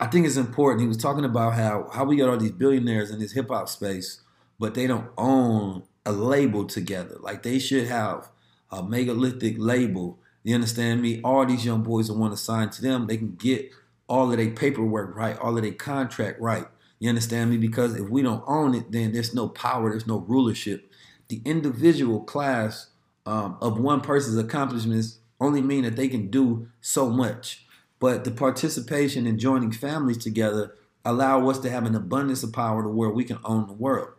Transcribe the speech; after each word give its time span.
I 0.00 0.06
think 0.06 0.26
it's 0.26 0.36
important. 0.36 0.82
He 0.82 0.88
was 0.88 0.96
talking 0.96 1.24
about 1.24 1.54
how 1.54 1.88
how 1.92 2.04
we 2.04 2.16
got 2.16 2.28
all 2.28 2.36
these 2.36 2.52
billionaires 2.52 3.10
in 3.10 3.18
this 3.18 3.32
hip 3.32 3.48
hop 3.48 3.68
space, 3.68 4.22
but 4.58 4.74
they 4.74 4.86
don't 4.86 5.10
own 5.16 5.82
a 6.06 6.12
label 6.12 6.64
together. 6.64 7.16
Like 7.20 7.42
they 7.42 7.58
should 7.58 7.88
have 7.88 8.30
a 8.70 8.82
megalithic 8.82 9.56
label. 9.58 10.18
You 10.44 10.54
understand 10.54 11.02
me? 11.02 11.20
All 11.22 11.44
these 11.44 11.64
young 11.64 11.82
boys 11.82 12.08
that 12.08 12.14
want 12.14 12.32
to 12.32 12.36
sign 12.36 12.70
to 12.70 12.82
them, 12.82 13.06
they 13.06 13.16
can 13.16 13.34
get 13.34 13.70
all 14.08 14.30
of 14.30 14.38
their 14.38 14.50
paperwork 14.50 15.14
right, 15.16 15.36
all 15.38 15.56
of 15.56 15.62
their 15.62 15.72
contract 15.72 16.40
right. 16.40 16.66
You 16.98 17.08
understand 17.08 17.50
me? 17.50 17.58
Because 17.58 17.94
if 17.94 18.08
we 18.08 18.22
don't 18.22 18.42
own 18.46 18.74
it, 18.74 18.90
then 18.90 19.12
there's 19.12 19.34
no 19.34 19.48
power, 19.48 19.90
there's 19.90 20.06
no 20.06 20.18
rulership. 20.18 20.90
The 21.28 21.42
individual 21.44 22.20
class 22.22 22.88
um, 23.26 23.58
of 23.60 23.78
one 23.78 24.00
person's 24.00 24.38
accomplishments 24.38 25.18
only 25.40 25.60
mean 25.60 25.84
that 25.84 25.96
they 25.96 26.08
can 26.08 26.30
do 26.30 26.68
so 26.80 27.10
much. 27.10 27.66
But 28.00 28.24
the 28.24 28.30
participation 28.30 29.26
in 29.26 29.38
joining 29.38 29.72
families 29.72 30.18
together 30.18 30.74
allow 31.04 31.48
us 31.48 31.58
to 31.60 31.70
have 31.70 31.84
an 31.84 31.94
abundance 31.94 32.42
of 32.42 32.52
power 32.52 32.82
to 32.82 32.88
where 32.88 33.10
we 33.10 33.24
can 33.24 33.38
own 33.44 33.66
the 33.66 33.72
world. 33.72 34.10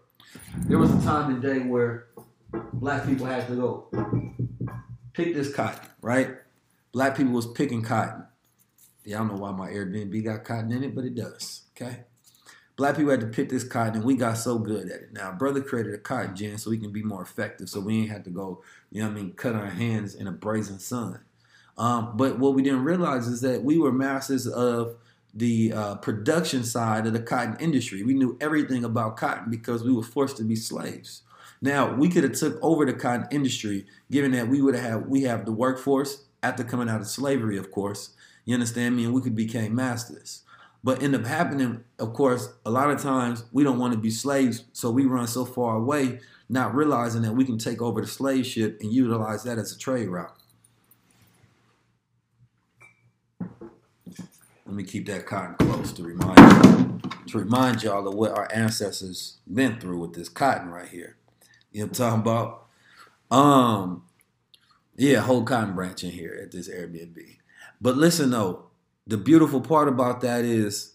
There 0.58 0.78
was 0.78 0.92
a 0.92 1.02
time 1.02 1.32
and 1.32 1.42
day 1.42 1.60
where 1.60 2.08
black 2.74 3.06
people 3.06 3.26
had 3.26 3.48
to 3.48 3.56
go 3.56 3.88
pick 5.14 5.34
this 5.34 5.54
cotton, 5.54 5.88
right? 6.02 6.36
Black 6.92 7.16
people 7.16 7.34
was 7.34 7.48
picking 7.48 7.82
cotton. 7.82 8.26
Yeah, 9.04 9.18
I 9.18 9.20
don't 9.20 9.30
know 9.30 9.42
why 9.42 9.52
my 9.52 9.70
Airbnb 9.70 10.24
got 10.24 10.44
cotton 10.44 10.72
in 10.72 10.84
it, 10.84 10.96
but 10.96 11.06
it 11.06 11.16
does. 11.16 11.64
Okay. 11.76 12.04
Black 12.76 12.96
people 12.96 13.12
had 13.12 13.22
to 13.22 13.28
pick 13.28 13.50
this 13.50 13.64
cotton, 13.64 13.96
and 13.96 14.04
we 14.06 14.16
got 14.16 14.38
so 14.38 14.58
good 14.58 14.86
at 14.90 15.02
it. 15.02 15.14
Now, 15.14 15.34
brother 15.34 15.62
created 15.62 15.94
a 15.94 15.98
cotton 15.98 16.36
gin 16.36 16.58
so 16.58 16.70
we 16.70 16.78
can 16.78 16.92
be 16.92 17.04
more 17.04 17.22
effective, 17.22 17.70
so 17.70 17.82
we 17.82 18.00
ain't 18.00 18.12
have 18.12 18.24
to 18.24 18.30
go, 18.30 18.64
you 18.90 19.02
know 19.02 19.10
what 19.10 19.18
I 19.18 19.22
mean, 19.22 19.34
cut 19.34 19.56
our 19.56 19.66
hands 19.66 20.16
in 20.16 20.28
a 20.28 20.32
brazen 20.32 20.80
sun. 20.80 21.20
Um, 21.80 22.18
but 22.18 22.38
what 22.38 22.54
we 22.54 22.62
didn't 22.62 22.84
realize 22.84 23.28
is 23.28 23.40
that 23.42 23.64
we 23.64 23.80
were 23.80 23.92
masters 23.92 24.46
of 24.46 24.98
the 25.34 25.72
uh, 25.72 25.96
production 25.96 26.64
side 26.64 27.08
of 27.08 27.14
the 27.14 27.22
cotton 27.22 27.56
industry. 27.60 28.04
We 28.04 28.14
knew 28.14 28.38
everything 28.42 28.84
about 28.84 29.16
cotton 29.16 29.50
because 29.50 29.84
we 29.84 29.94
were 29.94 30.04
forced 30.04 30.38
to 30.38 30.44
be 30.44 30.58
slaves. 30.58 31.24
Now 31.62 31.94
we 31.94 32.10
could 32.10 32.24
have 32.24 32.34
took 32.34 32.60
over 32.62 32.86
the 32.86 32.94
cotton 32.94 33.28
industry, 33.32 33.86
given 34.12 34.32
that 34.32 34.50
we 34.50 34.62
would 34.62 34.76
have 34.76 35.08
we 35.08 35.24
have 35.24 35.46
the 35.46 35.52
workforce 35.54 36.26
after 36.44 36.64
coming 36.64 36.90
out 36.90 37.02
of 37.02 37.08
slavery, 37.08 37.58
of 37.58 37.72
course. 37.72 38.12
You 38.44 38.56
understand 38.56 38.98
me? 38.98 39.06
And 39.06 39.14
we 39.14 39.22
could 39.22 39.36
became 39.36 39.76
masters. 39.76 40.44
But 40.84 41.04
end 41.04 41.16
up 41.16 41.26
happening, 41.26 41.84
of 42.00 42.14
course, 42.14 42.54
a 42.66 42.72
lot 42.72 42.90
of 42.90 43.02
times 43.02 43.44
we 43.52 43.64
don't 43.64 43.80
want 43.80 43.94
to 43.94 44.00
be 44.00 44.10
slaves, 44.10 44.64
so 44.72 44.90
we 44.90 45.06
run 45.06 45.28
so 45.28 45.44
far 45.44 45.76
away, 45.76 46.20
not 46.48 46.74
realizing 46.74 47.22
that 47.24 47.34
we 47.34 47.44
can 47.44 47.58
take 47.58 47.82
over 47.82 48.00
the 48.00 48.08
slave 48.08 48.46
ship 48.46 48.78
and 48.82 48.92
utilize 48.92 49.44
that 49.44 49.58
as 49.58 49.74
a 49.74 49.78
trade 49.78 50.08
route. 50.08 50.39
Let 54.70 54.76
me 54.76 54.84
keep 54.84 55.08
that 55.08 55.26
cotton 55.26 55.56
close 55.56 55.92
to 55.94 56.04
remind 56.04 56.38
you, 56.38 57.02
to 57.30 57.40
remind 57.40 57.82
y'all 57.82 58.08
of 58.08 58.14
what 58.14 58.38
our 58.38 58.48
ancestors 58.54 59.40
been 59.52 59.80
through 59.80 59.98
with 59.98 60.14
this 60.14 60.30
cotton 60.30 60.70
right 60.70 60.88
here. 60.88 61.18
You 61.72 61.80
know 61.80 61.88
what 61.88 62.00
I'm 62.00 62.22
talking 62.22 62.22
about? 62.22 62.68
Um, 63.32 64.04
yeah, 64.96 65.22
whole 65.22 65.42
cotton 65.42 65.74
branch 65.74 66.04
in 66.04 66.12
here 66.12 66.40
at 66.40 66.52
this 66.52 66.70
Airbnb. 66.70 67.18
But 67.82 67.98
listen 67.98 68.30
though, 68.30 68.66
the 69.08 69.18
beautiful 69.18 69.60
part 69.60 69.88
about 69.88 70.22
that 70.22 70.46
is 70.46 70.94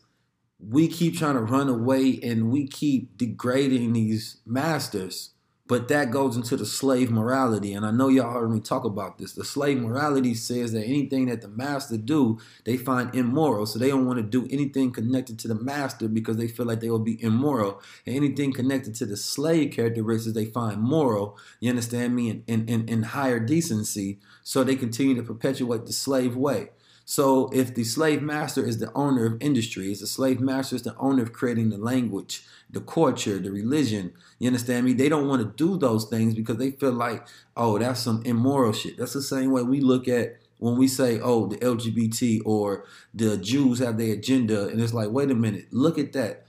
we 0.61 0.87
keep 0.87 1.19
trying 1.19 1.35
to 1.35 1.41
run 1.41 1.69
away 1.69 2.21
and 2.23 2.53
we 2.53 2.69
keep 2.69 3.19
degrading 3.19 3.93
these 3.93 4.37
masters 4.47 5.31
but 5.67 5.89
that 5.89 6.11
goes 6.11 6.37
into 6.37 6.57
the 6.57 6.67
slave 6.67 7.11
morality, 7.11 7.73
and 7.73 7.87
I 7.87 7.91
know 7.91 8.09
y'all 8.09 8.33
heard 8.33 8.51
me 8.51 8.61
talk 8.61 8.85
about 8.85 9.17
this. 9.17 9.33
The 9.33 9.45
slave 9.45 9.79
morality 9.79 10.35
says 10.35 10.73
that 10.73 10.85
anything 10.85 11.27
that 11.27 11.41
the 11.41 11.49
master 11.49 11.97
do, 11.97 12.39
they 12.65 12.77
find 12.77 13.15
immoral, 13.15 13.65
so 13.65 13.79
they 13.79 13.89
don't 13.89 14.05
want 14.05 14.19
to 14.19 14.23
do 14.23 14.47
anything 14.51 14.93
connected 14.93 15.39
to 15.39 15.49
the 15.49 15.55
master 15.55 16.07
because 16.07 16.37
they 16.37 16.49
feel 16.49 16.67
like 16.67 16.81
they 16.81 16.91
will 16.91 16.99
be 16.99 17.23
immoral. 17.23 17.81
And 18.05 18.15
anything 18.15 18.53
connected 18.53 18.95
to 18.97 19.07
the 19.07 19.17
slave 19.17 19.73
characteristics, 19.73 20.35
they 20.35 20.45
find 20.45 20.83
moral. 20.83 21.39
You 21.61 21.71
understand 21.71 22.15
me? 22.15 22.43
In 22.47 22.69
in, 22.69 22.87
in 22.87 23.03
higher 23.03 23.41
decency, 23.41 24.19
so 24.43 24.65
they 24.65 24.77
continue 24.77 25.15
to 25.15 25.23
perpetuate 25.23 25.87
the 25.87 25.95
slave 25.95 26.37
way. 26.37 26.71
So 27.05 27.51
if 27.53 27.75
the 27.75 27.85
slave 27.85 28.23
master 28.23 28.65
is 28.65 28.79
the 28.79 28.93
owner 28.95 29.27
of 29.27 29.37
industry, 29.43 29.93
is 29.93 30.01
the 30.01 30.07
slave 30.07 30.41
master 30.41 30.77
is 30.77 30.83
the 30.83 30.97
owner 30.97 31.23
of 31.23 31.33
creating 31.33 31.69
the 31.69 31.77
language, 31.77 32.43
the 32.71 32.81
culture, 32.81 33.39
the 33.39 33.53
religion, 33.53 34.13
you 34.39 34.47
understand 34.47 34.87
me? 34.87 34.95
They 34.95 35.11
don't 35.11 35.29
want 35.29 35.43
to 35.43 35.65
do 35.65 35.77
those 35.77 36.07
things 36.07 36.35
because 36.35 36.57
they 36.57 36.71
feel 36.71 36.93
like, 36.93 37.27
oh, 37.57 37.79
that's 37.79 38.01
some 38.01 38.23
immoral 38.25 38.73
shit. 38.73 38.97
That's 38.97 39.13
the 39.13 39.23
same 39.23 39.51
way 39.51 39.63
we 39.63 39.81
look 39.81 40.09
at 40.09 40.39
when 40.59 40.79
we 40.79 40.89
say, 40.89 41.21
oh, 41.21 41.47
the 41.47 41.59
LGBT 41.59 42.41
or 42.47 42.87
the 43.13 43.37
Jews 43.37 43.81
have 43.81 43.99
their 43.99 44.15
agenda. 44.15 44.69
And 44.69 44.81
it's 44.81 44.95
like, 44.95 45.11
wait 45.11 45.31
a 45.31 45.35
minute, 45.35 45.67
look 45.73 45.99
at 45.99 46.15
that. 46.15 46.47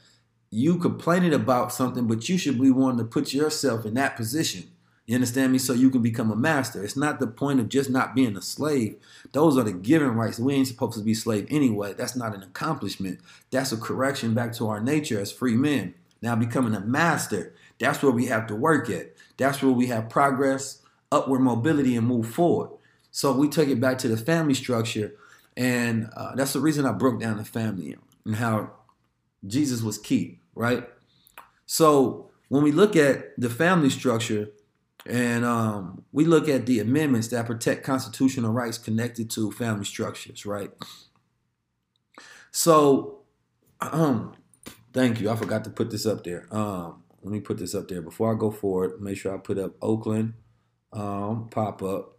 You 0.52 0.78
complaining 0.78 1.34
about 1.34 1.74
something, 1.74 2.08
but 2.08 2.30
you 2.30 2.38
should 2.38 2.62
be 2.62 2.72
wanting 2.72 3.00
to 3.00 3.04
put 3.04 3.34
yourself 3.34 3.86
in 3.86 3.96
that 3.96 4.16
position. 4.16 4.70
You 5.06 5.16
understand 5.16 5.52
me? 5.52 5.60
So 5.60 5.74
you 5.74 5.92
can 5.92 6.02
become 6.02 6.32
a 6.32 6.36
master. 6.36 6.84
It's 6.84 6.98
not 6.98 7.20
the 7.20 7.28
point 7.28 7.60
of 7.60 7.70
just 7.70 7.90
not 7.90 8.16
being 8.16 8.36
a 8.36 8.42
slave. 8.42 8.96
Those 9.34 9.58
are 9.58 9.64
the 9.64 9.72
given 9.72 10.16
rights. 10.16 10.40
We 10.40 10.56
ain't 10.56 10.68
supposed 10.68 10.98
to 10.98 11.04
be 11.04 11.14
slave 11.14 11.46
anyway. 11.50 11.94
That's 11.94 12.16
not 12.16 12.34
an 12.34 12.42
accomplishment. 12.42 13.20
That's 13.52 13.72
a 13.72 13.78
correction 13.78 14.34
back 14.34 14.54
to 14.54 14.68
our 14.68 14.80
nature 14.80 15.20
as 15.20 15.32
free 15.32 15.56
men. 15.56 15.94
Now 16.22 16.36
becoming 16.36 16.74
a 16.74 16.80
master, 16.80 17.54
that's 17.78 18.02
where 18.02 18.12
we 18.12 18.26
have 18.26 18.48
to 18.48 18.56
work 18.56 18.90
at. 18.90 19.14
That's 19.38 19.62
where 19.62 19.72
we 19.72 19.88
have 19.88 20.10
progress, 20.10 20.82
upward 21.12 21.42
mobility, 21.42 21.96
and 21.96 22.08
move 22.08 22.28
forward. 22.28 22.72
So 23.12 23.32
we 23.32 23.48
take 23.48 23.70
it 23.70 23.80
back 23.80 24.00
to 24.00 24.08
the 24.08 24.18
family 24.18 24.56
structure, 24.56 25.14
and 25.56 26.10
uh, 26.18 26.36
that's 26.36 26.54
the 26.54 26.60
reason 26.60 26.86
I 26.86 26.94
broke 26.94 27.20
down 27.20 27.38
the 27.38 27.46
family 27.46 27.96
and 28.26 28.36
how 28.36 28.72
Jesus 29.46 29.82
was 29.82 29.98
key, 29.98 30.40
right? 30.56 30.90
So 31.66 32.30
when 32.50 32.64
we 32.64 32.72
look 32.72 32.96
at 32.96 33.40
the 33.40 33.50
family 33.50 33.90
structure, 33.90 34.50
and 35.08 35.46
um, 35.46 36.04
we 36.12 36.26
look 36.26 36.50
at 36.50 36.66
the 36.66 36.80
amendments 36.80 37.28
that 37.30 37.46
protect 37.46 37.84
constitutional 37.84 38.52
rights 38.52 38.78
connected 38.78 39.30
to 39.32 39.52
family 39.52 39.86
structures, 39.86 40.46
right? 40.46 40.72
So, 42.52 43.20
um, 43.82 44.36
thank 44.94 45.20
you. 45.22 45.30
I 45.30 45.36
forgot 45.36 45.64
to 45.66 45.70
put 45.70 45.92
this 45.92 46.06
up 46.06 46.24
there. 46.24 46.48
Um, 46.52 47.04
let 47.22 47.32
me 47.32 47.40
put 47.40 47.58
this 47.58 47.76
up 47.76 47.88
there 47.88 48.02
before 48.02 48.34
I 48.34 48.38
go 48.38 48.52
forward. 48.52 49.02
Make 49.02 49.18
sure 49.18 49.34
I 49.34 49.38
put 49.38 49.58
up 49.58 49.74
Oakland 49.82 50.34
um, 50.96 51.50
pop 51.50 51.84
up 51.84 52.18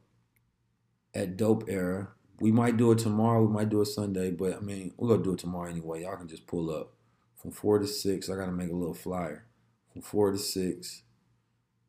at 1.14 1.36
Dope 1.36 1.64
Era. 1.68 2.08
we 2.38 2.52
might 2.52 2.76
do 2.76 2.92
it 2.92 2.98
tomorrow. 2.98 3.42
We 3.42 3.52
might 3.52 3.70
do 3.70 3.80
it 3.80 3.86
Sunday, 3.86 4.30
but 4.30 4.56
I 4.56 4.60
mean, 4.60 4.92
we're 4.96 5.08
gonna 5.08 5.24
do 5.24 5.32
it 5.32 5.38
tomorrow 5.38 5.70
anyway. 5.70 6.02
Y'all 6.02 6.16
can 6.16 6.28
just 6.28 6.46
pull 6.46 6.70
up 6.70 6.92
from 7.34 7.50
four 7.50 7.78
to 7.78 7.86
six. 7.86 8.28
I 8.28 8.36
gotta 8.36 8.52
make 8.52 8.70
a 8.70 8.74
little 8.74 8.94
flyer 8.94 9.46
from 9.92 10.02
four 10.02 10.30
to 10.30 10.38
six. 10.38 11.02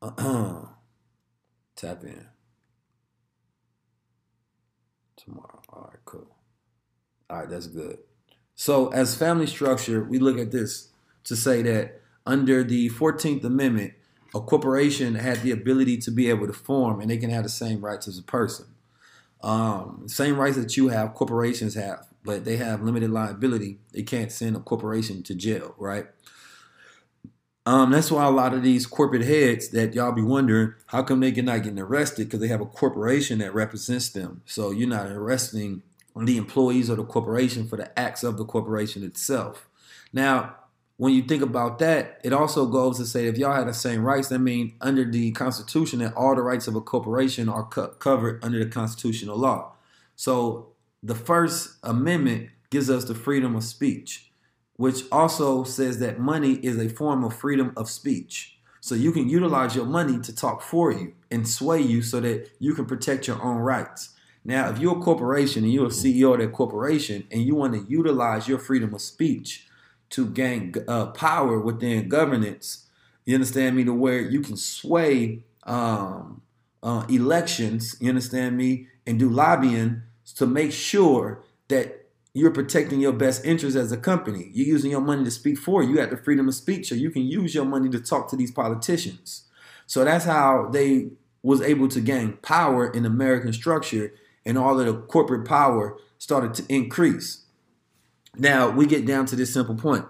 Tap 1.77 2.03
in 2.03 2.25
tomorrow. 5.15 5.61
All 5.69 5.89
right, 5.91 5.99
cool. 6.05 6.35
All 7.29 7.39
right, 7.39 7.49
that's 7.49 7.67
good. 7.67 7.99
So, 8.55 8.87
as 8.87 9.15
family 9.15 9.45
structure, 9.45 10.03
we 10.03 10.17
look 10.17 10.39
at 10.39 10.51
this 10.51 10.89
to 11.25 11.35
say 11.35 11.61
that 11.61 12.01
under 12.25 12.63
the 12.63 12.89
14th 12.89 13.43
Amendment, 13.43 13.93
a 14.33 14.41
corporation 14.41 15.15
had 15.15 15.43
the 15.43 15.51
ability 15.51 15.97
to 15.99 16.11
be 16.11 16.29
able 16.29 16.47
to 16.47 16.53
form 16.53 16.99
and 16.99 17.11
they 17.11 17.17
can 17.17 17.29
have 17.29 17.43
the 17.43 17.49
same 17.49 17.85
rights 17.85 18.07
as 18.07 18.17
a 18.17 18.23
person. 18.23 18.65
Um, 19.43 20.05
same 20.07 20.37
rights 20.37 20.57
that 20.57 20.75
you 20.77 20.87
have, 20.87 21.13
corporations 21.13 21.75
have, 21.75 22.07
but 22.23 22.43
they 22.43 22.57
have 22.57 22.81
limited 22.81 23.11
liability. 23.11 23.77
They 23.93 24.01
can't 24.01 24.31
send 24.31 24.55
a 24.55 24.59
corporation 24.59 25.21
to 25.23 25.35
jail, 25.35 25.75
right? 25.77 26.07
Um, 27.67 27.91
that's 27.91 28.09
why 28.09 28.23
a 28.23 28.31
lot 28.31 28.53
of 28.53 28.63
these 28.63 28.87
corporate 28.87 29.25
heads 29.25 29.67
that 29.71 29.93
y'all 29.93 30.13
be 30.13 30.21
wondering 30.21 30.73
how 30.85 31.03
come 31.03 31.19
they 31.19 31.31
get 31.31 31.43
not 31.43 31.63
getting 31.63 31.79
arrested 31.79 32.23
because 32.23 32.39
they 32.39 32.47
have 32.47 32.61
a 32.61 32.65
corporation 32.65 33.39
that 33.39 33.53
represents 33.53 34.07
them. 34.07 34.41
So 34.45 34.71
you're 34.71 34.87
not 34.87 35.07
arresting 35.07 35.83
the 36.15 36.37
employees 36.37 36.87
of 36.87 36.95
the 36.95 37.03
corporation 37.03 37.67
for 37.67 37.75
the 37.75 37.99
acts 37.99 38.23
of 38.23 38.37
the 38.37 38.45
corporation 38.45 39.03
itself. 39.03 39.67
Now, 40.13 40.55
when 40.95 41.11
you 41.11 41.23
think 41.23 41.43
about 41.43 41.77
that, 41.79 42.21
it 42.23 42.31
also 42.31 42.67
goes 42.67 42.99
to 42.99 43.05
say 43.05 43.27
if 43.27 43.37
y'all 43.37 43.53
had 43.53 43.67
the 43.67 43.73
same 43.73 44.01
rights, 44.05 44.29
that 44.29 44.39
means 44.39 44.71
under 44.79 45.03
the 45.03 45.31
Constitution 45.31 45.99
that 45.99 46.13
all 46.13 46.35
the 46.35 46.43
rights 46.43 46.69
of 46.69 46.75
a 46.75 46.79
corporation 46.79 47.49
are 47.49 47.65
co- 47.65 47.89
covered 47.89 48.41
under 48.45 48.63
the 48.63 48.69
constitutional 48.69 49.37
law. 49.37 49.73
So 50.15 50.69
the 51.03 51.15
First 51.15 51.75
Amendment 51.83 52.49
gives 52.69 52.89
us 52.89 53.03
the 53.03 53.13
freedom 53.13 53.57
of 53.57 53.65
speech, 53.65 54.26
which 54.77 55.03
also 55.11 55.63
says 55.63 55.99
that 55.99 56.19
money 56.19 56.53
is 56.53 56.77
a 56.77 56.89
form 56.89 57.23
of 57.23 57.35
freedom 57.35 57.73
of 57.75 57.89
speech. 57.89 58.57
So 58.79 58.95
you 58.95 59.11
can 59.11 59.27
utilize 59.27 59.75
your 59.75 59.85
money 59.85 60.19
to 60.19 60.33
talk 60.33 60.61
for 60.61 60.91
you 60.91 61.13
and 61.29 61.47
sway 61.47 61.81
you 61.81 62.01
so 62.01 62.19
that 62.21 62.49
you 62.59 62.73
can 62.73 62.85
protect 62.85 63.27
your 63.27 63.41
own 63.43 63.57
rights. 63.57 64.11
Now, 64.45 64.69
if 64.69 64.79
you're 64.79 64.97
a 64.97 65.01
corporation 65.01 65.63
and 65.65 65.73
you're 65.73 65.87
a 65.87 65.89
CEO 65.89 66.33
of 66.33 66.39
that 66.39 66.53
corporation 66.53 67.27
and 67.31 67.41
you 67.41 67.53
want 67.55 67.73
to 67.73 67.85
utilize 67.91 68.47
your 68.47 68.59
freedom 68.59 68.93
of 68.93 69.01
speech 69.01 69.67
to 70.11 70.25
gain 70.25 70.73
uh, 70.87 71.07
power 71.07 71.59
within 71.59 72.07
governance. 72.07 72.85
You 73.25 73.35
understand 73.35 73.75
me? 73.75 73.83
To 73.83 73.93
where 73.93 74.21
you 74.21 74.41
can 74.41 74.55
sway 74.55 75.43
um, 75.63 76.41
uh, 76.81 77.05
elections. 77.09 77.97
You 77.99 78.09
understand 78.09 78.55
me? 78.55 78.87
And 79.05 79.19
do 79.19 79.29
lobbying 79.29 80.03
to 80.35 80.45
make 80.45 80.71
sure 80.71 81.43
that 81.67 81.96
you're 82.37 82.51
protecting 82.51 82.99
your 82.99 83.13
best 83.13 83.43
interest 83.43 83.75
as 83.75 83.91
a 83.91 83.97
company. 83.97 84.49
You're 84.53 84.67
using 84.67 84.91
your 84.91 85.01
money 85.01 85.23
to 85.23 85.31
speak 85.31 85.57
for 85.57 85.81
you. 85.81 85.91
You 85.91 85.99
have 85.99 86.11
the 86.11 86.17
freedom 86.17 86.47
of 86.47 86.55
speech, 86.55 86.89
so 86.89 86.95
you 86.95 87.09
can 87.09 87.23
use 87.23 87.55
your 87.55 87.65
money 87.65 87.89
to 87.89 87.99
talk 87.99 88.29
to 88.29 88.35
these 88.35 88.51
politicians. 88.51 89.45
So 89.87 90.03
that's 90.03 90.25
how 90.25 90.69
they 90.71 91.09
was 91.41 91.61
able 91.61 91.87
to 91.87 92.01
gain 92.01 92.33
power 92.43 92.87
in 92.91 93.05
American 93.05 93.53
structure, 93.53 94.13
and 94.45 94.57
all 94.57 94.79
of 94.79 94.85
the 94.85 94.93
corporate 94.93 95.47
power 95.47 95.97
started 96.19 96.53
to 96.55 96.73
increase. 96.73 97.45
Now 98.35 98.69
we 98.69 98.85
get 98.85 99.05
down 99.05 99.25
to 99.27 99.35
this 99.35 99.53
simple 99.53 99.75
point. 99.75 100.05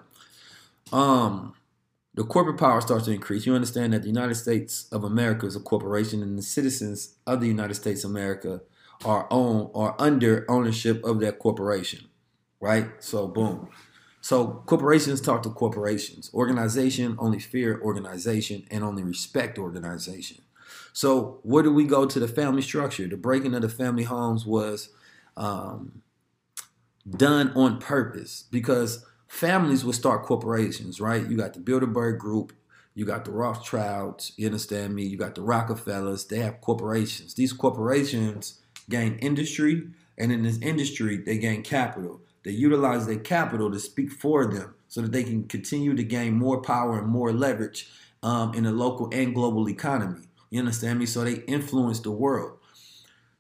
Um, 0.92 1.54
the 2.14 2.24
corporate 2.24 2.58
power 2.58 2.82
starts 2.82 3.06
to 3.06 3.12
increase. 3.12 3.46
You 3.46 3.54
understand 3.54 3.94
that 3.94 4.02
the 4.02 4.08
United 4.08 4.36
States 4.36 4.88
of 4.92 5.04
America 5.04 5.46
is 5.46 5.56
a 5.56 5.60
corporation, 5.60 6.22
and 6.24 6.38
the 6.38 6.42
citizens 6.42 7.16
of 7.26 7.40
the 7.40 7.48
United 7.48 7.76
States 7.76 8.04
of 8.04 8.12
America 8.12 8.62
are 9.06 9.28
own 9.30 9.70
are 9.76 9.96
under 10.00 10.44
ownership 10.50 11.04
of 11.06 11.20
that 11.20 11.40
corporation, 11.40 12.08
right? 12.60 12.88
So 13.00 13.28
boom. 13.28 13.70
So 14.22 14.64
corporations 14.66 15.22
talk 15.22 15.44
to 15.44 15.50
corporations. 15.50 16.30
Organization 16.34 17.16
only 17.20 17.40
fear 17.40 17.80
organization 17.82 18.66
and 18.70 18.84
only 18.84 19.04
respect 19.04 19.58
organization. 19.58 20.42
So 20.94 21.40
where 21.44 21.64
do 21.64 21.72
we 21.72 21.86
go 21.86 22.06
to 22.06 22.20
the 22.20 22.28
family 22.28 22.62
structure? 22.62 23.08
The 23.08 23.18
breaking 23.18 23.54
of 23.54 23.62
the 23.62 23.70
family 23.70 24.04
homes 24.04 24.46
was 24.46 24.90
um, 25.38 26.02
done 27.10 27.52
on 27.56 27.80
purpose 27.80 28.46
because 28.52 29.06
families 29.28 29.86
will 29.86 29.94
start 29.94 30.24
corporations, 30.24 31.00
right? 31.00 31.26
You 31.26 31.38
got 31.38 31.54
the 31.54 31.60
Bilderberg 31.60 32.18
Group, 32.18 32.54
you 32.96 33.06
got 33.06 33.26
the 33.26 33.32
Rothschilds, 33.32 34.34
you 34.38 34.48
understand 34.48 34.96
me? 34.96 35.04
You 35.04 35.18
got 35.18 35.36
the 35.36 35.42
Rockefellers, 35.42 36.26
they 36.26 36.40
have 36.40 36.62
corporations. 36.62 37.36
These 37.36 37.54
corporations 37.54 38.60
gain 38.90 39.20
industry, 39.20 39.90
and 40.18 40.32
in 40.32 40.44
this 40.44 40.58
industry, 40.60 41.18
they 41.18 41.38
gain 41.38 41.62
capital. 41.62 42.22
They 42.48 42.54
utilize 42.54 43.06
their 43.06 43.20
capital 43.20 43.70
to 43.70 43.78
speak 43.78 44.10
for 44.10 44.46
them 44.46 44.74
so 44.88 45.02
that 45.02 45.12
they 45.12 45.26
can 45.26 45.50
continue 45.50 45.94
to 45.98 46.04
gain 46.04 46.34
more 46.34 46.62
power 46.62 46.98
and 46.98 47.06
more 47.06 47.34
leverage 47.34 47.90
um, 48.24 48.54
in 48.54 48.64
the 48.64 48.72
local 48.72 49.10
and 49.12 49.36
global 49.36 49.68
economy. 49.68 50.30
You 50.50 50.60
understand 50.60 50.98
me? 50.98 51.08
So 51.08 51.26
they 51.26 51.42
influence 51.42 52.00
the 52.00 52.12
world. 52.12 52.60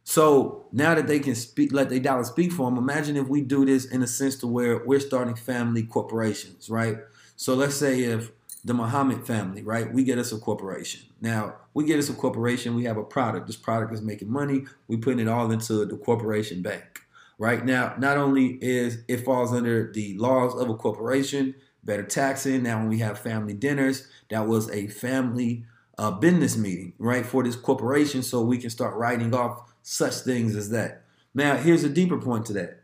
So 0.03 0.65
now 0.73 0.93
that 0.93 1.07
they 1.07 1.19
can 1.19 1.35
speak, 1.35 1.71
let 1.71 1.87
their 1.87 2.01
dollar 2.01 2.25
speak 2.25 2.51
for 2.51 2.69
them, 2.69 2.77
imagine 2.77 3.15
if 3.15 3.29
we 3.29 3.39
do 3.39 3.63
this 3.63 3.85
in 3.85 4.03
a 4.03 4.07
sense 4.07 4.35
to 4.39 4.47
where 4.47 4.83
we're 4.83 4.99
starting 4.99 5.35
family 5.35 5.83
corporations, 5.83 6.69
right? 6.69 6.97
So 7.37 7.53
let's 7.53 7.75
say 7.75 8.01
if 8.01 8.31
the 8.65 8.73
Muhammad 8.73 9.25
family, 9.25 9.63
right, 9.63 9.89
we 9.93 10.03
get 10.03 10.17
us 10.17 10.33
a 10.33 10.37
corporation. 10.37 11.03
Now, 11.21 11.55
we 11.73 11.85
get 11.85 11.97
us 11.97 12.09
a 12.09 12.13
corporation, 12.13 12.75
we 12.75 12.83
have 12.83 12.97
a 12.97 13.05
product. 13.05 13.47
This 13.47 13.55
product 13.55 13.93
is 13.93 14.01
making 14.01 14.29
money, 14.29 14.65
we 14.89 14.97
putting 14.97 15.21
it 15.21 15.29
all 15.29 15.49
into 15.49 15.85
the 15.85 15.95
corporation 15.95 16.61
bank. 16.61 17.06
Right 17.37 17.63
now, 17.63 17.93
not 17.97 18.17
only 18.17 18.57
is 18.61 18.99
it 19.07 19.23
falls 19.23 19.53
under 19.53 19.91
the 19.91 20.17
laws 20.17 20.55
of 20.55 20.69
a 20.69 20.75
corporation, 20.75 21.55
better 21.83 22.03
taxing. 22.03 22.63
Now, 22.63 22.79
when 22.79 22.89
we 22.89 22.99
have 22.99 23.19
family 23.19 23.53
dinners, 23.53 24.07
that 24.29 24.47
was 24.47 24.69
a 24.71 24.87
family 24.87 25.65
uh, 25.97 26.11
business 26.11 26.57
meeting, 26.57 26.93
right, 26.97 27.25
for 27.25 27.43
this 27.43 27.55
corporation, 27.55 28.23
so 28.23 28.41
we 28.41 28.57
can 28.57 28.69
start 28.69 28.95
writing 28.95 29.33
off 29.33 29.71
such 29.83 30.15
things 30.15 30.55
as 30.55 30.69
that. 30.71 31.03
Now, 31.33 31.57
here's 31.57 31.83
a 31.83 31.89
deeper 31.89 32.19
point 32.19 32.45
to 32.47 32.53
that. 32.53 32.81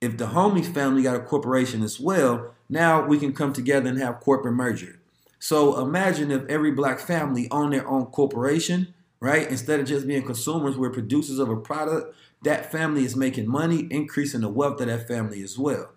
If 0.00 0.16
the 0.16 0.26
Homie 0.26 0.64
family 0.64 1.02
got 1.02 1.16
a 1.16 1.20
corporation 1.20 1.82
as 1.82 1.98
well, 1.98 2.54
now 2.68 3.06
we 3.06 3.18
can 3.18 3.32
come 3.32 3.52
together 3.52 3.88
and 3.88 3.98
have 3.98 4.20
corporate 4.20 4.54
merger. 4.54 5.00
So 5.40 5.80
imagine 5.80 6.30
if 6.30 6.44
every 6.46 6.70
black 6.72 7.00
family 7.00 7.48
owned 7.50 7.72
their 7.72 7.86
own 7.88 8.06
corporation, 8.06 8.94
right? 9.20 9.48
Instead 9.48 9.80
of 9.80 9.86
just 9.86 10.06
being 10.06 10.22
consumers, 10.22 10.76
we're 10.76 10.90
producers 10.90 11.38
of 11.38 11.48
a 11.48 11.56
product. 11.56 12.14
That 12.42 12.70
family 12.70 13.04
is 13.04 13.16
making 13.16 13.48
money, 13.48 13.88
increasing 13.90 14.42
the 14.42 14.48
wealth 14.48 14.80
of 14.80 14.86
that 14.86 15.08
family 15.08 15.42
as 15.42 15.58
well. 15.58 15.92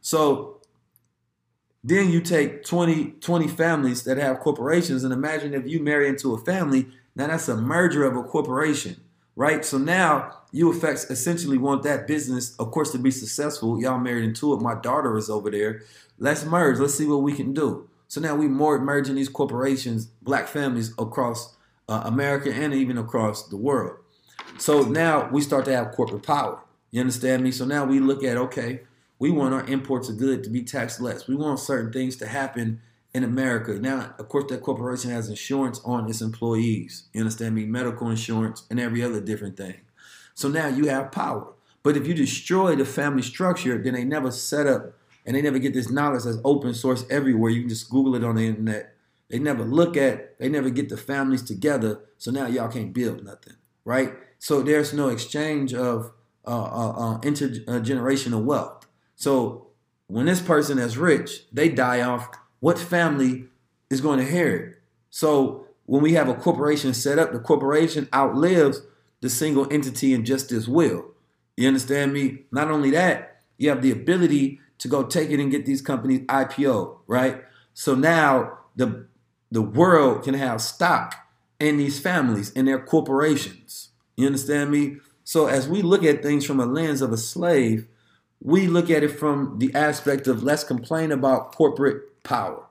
So 0.00 0.60
then 1.84 2.10
you 2.10 2.20
take 2.20 2.64
20, 2.64 3.12
20 3.20 3.48
families 3.48 4.04
that 4.04 4.16
have 4.16 4.40
corporations, 4.40 5.04
and 5.04 5.12
imagine 5.12 5.54
if 5.54 5.66
you 5.66 5.82
marry 5.82 6.08
into 6.08 6.34
a 6.34 6.38
family, 6.38 6.88
now 7.14 7.26
that's 7.26 7.48
a 7.48 7.56
merger 7.56 8.04
of 8.04 8.16
a 8.16 8.22
corporation 8.22 8.96
right? 9.36 9.64
So 9.64 9.78
now 9.78 10.36
you 10.52 10.70
effects 10.70 11.10
essentially 11.10 11.58
want 11.58 11.82
that 11.84 12.06
business, 12.06 12.54
of 12.56 12.70
course, 12.70 12.92
to 12.92 12.98
be 12.98 13.10
successful. 13.10 13.80
Y'all 13.80 13.98
married 13.98 14.24
into 14.24 14.52
it. 14.52 14.60
My 14.60 14.74
daughter 14.74 15.16
is 15.16 15.30
over 15.30 15.50
there. 15.50 15.82
Let's 16.18 16.44
merge. 16.44 16.78
Let's 16.78 16.94
see 16.94 17.06
what 17.06 17.22
we 17.22 17.32
can 17.32 17.52
do. 17.52 17.88
So 18.08 18.20
now 18.20 18.34
we 18.34 18.46
more 18.46 18.78
merging 18.78 19.14
these 19.14 19.30
corporations, 19.30 20.06
black 20.20 20.46
families 20.46 20.92
across 20.98 21.56
uh, 21.88 22.02
America 22.04 22.52
and 22.52 22.74
even 22.74 22.98
across 22.98 23.48
the 23.48 23.56
world. 23.56 23.98
So 24.58 24.82
now 24.82 25.28
we 25.30 25.40
start 25.40 25.64
to 25.66 25.76
have 25.76 25.92
corporate 25.92 26.22
power. 26.22 26.60
You 26.90 27.00
understand 27.00 27.42
me? 27.42 27.50
So 27.50 27.64
now 27.64 27.84
we 27.84 28.00
look 28.00 28.22
at 28.22 28.36
okay, 28.36 28.82
we 29.18 29.30
want 29.30 29.54
our 29.54 29.64
imports 29.66 30.08
of 30.08 30.18
good 30.18 30.44
to 30.44 30.50
be 30.50 30.62
taxed 30.62 31.00
less. 31.00 31.28
We 31.28 31.34
want 31.34 31.58
certain 31.60 31.92
things 31.92 32.16
to 32.16 32.26
happen 32.26 32.80
in 33.14 33.24
America. 33.24 33.74
Now, 33.74 34.14
of 34.18 34.28
course, 34.28 34.46
that 34.48 34.62
corporation 34.62 35.10
has 35.10 35.28
insurance 35.28 35.80
on 35.84 36.08
its 36.08 36.20
employees. 36.20 37.08
You 37.12 37.20
understand 37.20 37.54
me? 37.54 37.64
Medical 37.66 38.10
insurance 38.10 38.64
and 38.70 38.80
every 38.80 39.02
other 39.02 39.20
different 39.20 39.56
thing. 39.56 39.80
So 40.34 40.48
now 40.48 40.68
you 40.68 40.88
have 40.88 41.12
power. 41.12 41.52
But 41.82 41.96
if 41.96 42.06
you 42.06 42.14
destroy 42.14 42.76
the 42.76 42.84
family 42.84 43.22
structure, 43.22 43.76
then 43.78 43.94
they 43.94 44.04
never 44.04 44.30
set 44.30 44.66
up 44.66 44.94
and 45.26 45.36
they 45.36 45.42
never 45.42 45.58
get 45.58 45.74
this 45.74 45.90
knowledge 45.90 46.24
that's 46.24 46.38
open 46.44 46.74
source 46.74 47.04
everywhere. 47.10 47.50
You 47.50 47.60
can 47.60 47.68
just 47.68 47.90
Google 47.90 48.14
it 48.14 48.24
on 48.24 48.36
the 48.36 48.46
internet. 48.46 48.94
They 49.28 49.38
never 49.38 49.64
look 49.64 49.96
at, 49.96 50.38
they 50.38 50.48
never 50.48 50.70
get 50.70 50.88
the 50.88 50.96
families 50.96 51.42
together. 51.42 52.00
So 52.18 52.30
now 52.30 52.46
y'all 52.46 52.68
can't 52.68 52.92
build 52.92 53.24
nothing, 53.24 53.54
right? 53.84 54.12
So 54.42 54.60
there's 54.60 54.92
no 54.92 55.08
exchange 55.08 55.72
of 55.72 56.10
uh, 56.44 56.50
uh, 56.50 56.90
uh, 56.90 57.20
intergenerational 57.20 58.42
wealth. 58.42 58.88
So 59.14 59.68
when 60.08 60.26
this 60.26 60.40
person 60.40 60.80
is 60.80 60.98
rich, 60.98 61.44
they 61.52 61.68
die 61.68 62.02
off 62.02 62.28
what 62.58 62.76
family 62.76 63.44
is 63.88 64.00
going 64.00 64.18
to 64.18 64.24
inherit? 64.24 64.78
So 65.10 65.68
when 65.86 66.02
we 66.02 66.14
have 66.14 66.28
a 66.28 66.34
corporation 66.34 66.92
set 66.92 67.20
up, 67.20 67.32
the 67.32 67.38
corporation 67.38 68.08
outlives 68.12 68.82
the 69.20 69.30
single 69.30 69.72
entity 69.72 70.12
and 70.12 70.26
just 70.26 70.50
as 70.50 70.66
will. 70.68 71.12
You 71.56 71.68
understand 71.68 72.12
me? 72.12 72.40
Not 72.50 72.68
only 72.68 72.90
that, 72.90 73.42
you 73.58 73.68
have 73.68 73.80
the 73.80 73.92
ability 73.92 74.58
to 74.78 74.88
go 74.88 75.04
take 75.04 75.30
it 75.30 75.38
and 75.38 75.52
get 75.52 75.66
these 75.66 75.82
companies 75.82 76.22
IPO, 76.22 76.96
right? 77.06 77.44
So 77.74 77.94
now 77.94 78.58
the 78.74 79.06
the 79.52 79.62
world 79.62 80.24
can 80.24 80.34
have 80.34 80.60
stock 80.60 81.14
in 81.60 81.76
these 81.76 82.00
families 82.00 82.52
and 82.56 82.66
their 82.66 82.80
corporations. 82.80 83.90
You 84.16 84.26
understand 84.26 84.70
me? 84.70 84.96
So 85.24 85.46
as 85.46 85.68
we 85.68 85.82
look 85.82 86.04
at 86.04 86.22
things 86.22 86.44
from 86.44 86.60
a 86.60 86.66
lens 86.66 87.02
of 87.02 87.12
a 87.12 87.16
slave, 87.16 87.86
we 88.40 88.66
look 88.66 88.90
at 88.90 89.02
it 89.02 89.18
from 89.18 89.58
the 89.58 89.72
aspect 89.74 90.26
of 90.26 90.42
let's 90.42 90.64
complain 90.64 91.12
about 91.12 91.54
corporate 91.54 92.22
power. 92.24 92.66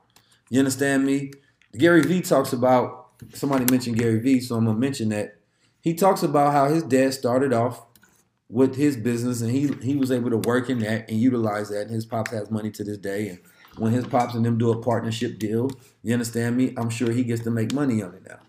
You 0.50 0.60
understand 0.60 1.06
me? 1.06 1.32
Gary 1.78 2.02
Vee 2.02 2.22
talks 2.22 2.52
about 2.52 3.08
somebody 3.34 3.66
mentioned 3.72 3.98
Gary 3.98 4.20
Vee, 4.20 4.42
so 4.42 4.56
I'm 4.56 4.66
gonna 4.66 4.78
mention 4.78 5.10
that. 5.10 5.38
He 5.80 5.94
talks 5.94 6.24
about 6.24 6.52
how 6.52 6.68
his 6.68 6.84
dad 6.84 7.14
started 7.14 7.54
off 7.54 7.86
with 8.50 8.76
his 8.76 8.98
business 8.98 9.42
and 9.42 9.50
he 9.50 9.72
he 9.82 9.96
was 9.96 10.12
able 10.12 10.30
to 10.30 10.38
work 10.38 10.70
in 10.70 10.80
that 10.80 11.10
and 11.10 11.20
utilize 11.20 11.70
that. 11.70 11.84
And 11.84 11.92
his 11.92 12.06
pops 12.06 12.32
has 12.32 12.52
money 12.52 12.70
to 12.72 12.84
this 12.84 12.98
day. 12.98 13.30
And 13.30 13.40
when 13.78 13.94
his 13.94 14.06
pops 14.06 14.36
and 14.36 14.46
them 14.46 14.58
do 14.58 14.72
a 14.72 14.82
partnership 14.82 15.40
deal, 15.40 15.72
you 16.04 16.14
understand 16.14 16.58
me? 16.58 16.74
I'm 16.78 16.90
sure 16.90 17.12
he 17.12 17.24
gets 17.24 17.44
to 17.44 17.52
make 17.52 17.72
money 17.72 18.04
on 18.04 18.14
it 18.14 18.24
now. 18.28 18.40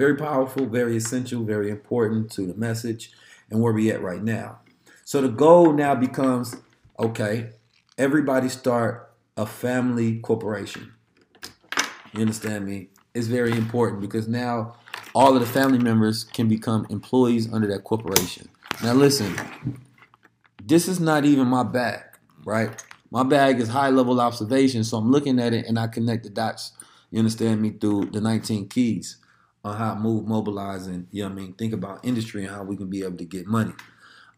Very 0.00 0.16
powerful, 0.16 0.64
very 0.64 0.96
essential, 0.96 1.44
very 1.44 1.68
important 1.68 2.32
to 2.32 2.46
the 2.46 2.54
message 2.54 3.12
and 3.50 3.60
where 3.60 3.74
we 3.74 3.90
at 3.90 4.00
right 4.00 4.22
now. 4.22 4.60
So 5.04 5.20
the 5.20 5.28
goal 5.28 5.74
now 5.74 5.94
becomes 5.94 6.56
okay, 6.98 7.50
everybody 7.98 8.48
start 8.48 9.12
a 9.36 9.44
family 9.44 10.18
corporation. 10.20 10.94
You 12.14 12.22
understand 12.22 12.64
me? 12.64 12.88
It's 13.12 13.26
very 13.26 13.52
important 13.52 14.00
because 14.00 14.26
now 14.26 14.76
all 15.14 15.34
of 15.34 15.40
the 15.40 15.46
family 15.46 15.78
members 15.78 16.24
can 16.24 16.48
become 16.48 16.86
employees 16.88 17.52
under 17.52 17.68
that 17.68 17.84
corporation. 17.84 18.48
Now 18.82 18.94
listen, 18.94 19.36
this 20.64 20.88
is 20.88 20.98
not 20.98 21.26
even 21.26 21.46
my 21.46 21.62
bag, 21.62 22.04
right? 22.46 22.70
My 23.10 23.22
bag 23.22 23.60
is 23.60 23.68
high 23.68 23.90
level 23.90 24.18
observation, 24.18 24.82
so 24.82 24.96
I'm 24.96 25.10
looking 25.10 25.38
at 25.38 25.52
it 25.52 25.66
and 25.66 25.78
I 25.78 25.88
connect 25.88 26.22
the 26.22 26.30
dots. 26.30 26.72
You 27.10 27.18
understand 27.18 27.60
me 27.60 27.72
through 27.72 28.12
the 28.12 28.22
19 28.22 28.68
keys 28.68 29.18
on 29.64 29.76
how 29.76 29.94
move, 29.94 30.26
mobilize, 30.26 30.86
and 30.86 31.06
you 31.10 31.22
know 31.22 31.28
what 31.28 31.38
I 31.38 31.42
mean. 31.42 31.52
Think 31.54 31.72
about 31.72 32.04
industry 32.04 32.44
and 32.44 32.54
how 32.54 32.62
we 32.62 32.76
can 32.76 32.88
be 32.88 33.02
able 33.02 33.18
to 33.18 33.24
get 33.24 33.46
money. 33.46 33.72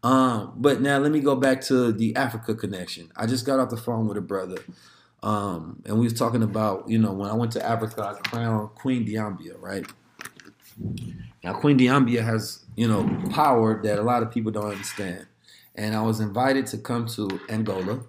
Um, 0.03 0.53
but 0.57 0.81
now 0.81 0.97
let 0.97 1.11
me 1.11 1.21
go 1.21 1.35
back 1.35 1.61
to 1.61 1.93
the 1.93 2.15
Africa 2.15 2.55
connection. 2.55 3.09
I 3.15 3.25
just 3.25 3.45
got 3.45 3.59
off 3.59 3.69
the 3.69 3.77
phone 3.77 4.07
with 4.07 4.17
a 4.17 4.21
brother, 4.21 4.57
um, 5.21 5.81
and 5.85 5.97
we 5.97 6.03
was 6.03 6.13
talking 6.13 6.43
about 6.43 6.89
you 6.89 6.99
know 6.99 7.13
when 7.13 7.29
I 7.29 7.33
went 7.33 7.53
to 7.53 7.65
Africa, 7.65 8.03
I 8.03 8.27
crowned 8.27 8.75
Queen 8.75 9.05
Diambi, 9.05 9.49
right? 9.59 9.85
Now 11.43 11.53
Queen 11.53 11.77
Diambi 11.77 12.21
has 12.21 12.65
you 12.75 12.87
know 12.87 13.07
power 13.31 13.81
that 13.83 13.97
a 13.97 14.03
lot 14.03 14.23
of 14.23 14.31
people 14.31 14.51
don't 14.51 14.71
understand, 14.71 15.25
and 15.75 15.95
I 15.95 16.01
was 16.01 16.19
invited 16.19 16.67
to 16.67 16.77
come 16.77 17.07
to 17.07 17.39
Angola. 17.49 18.01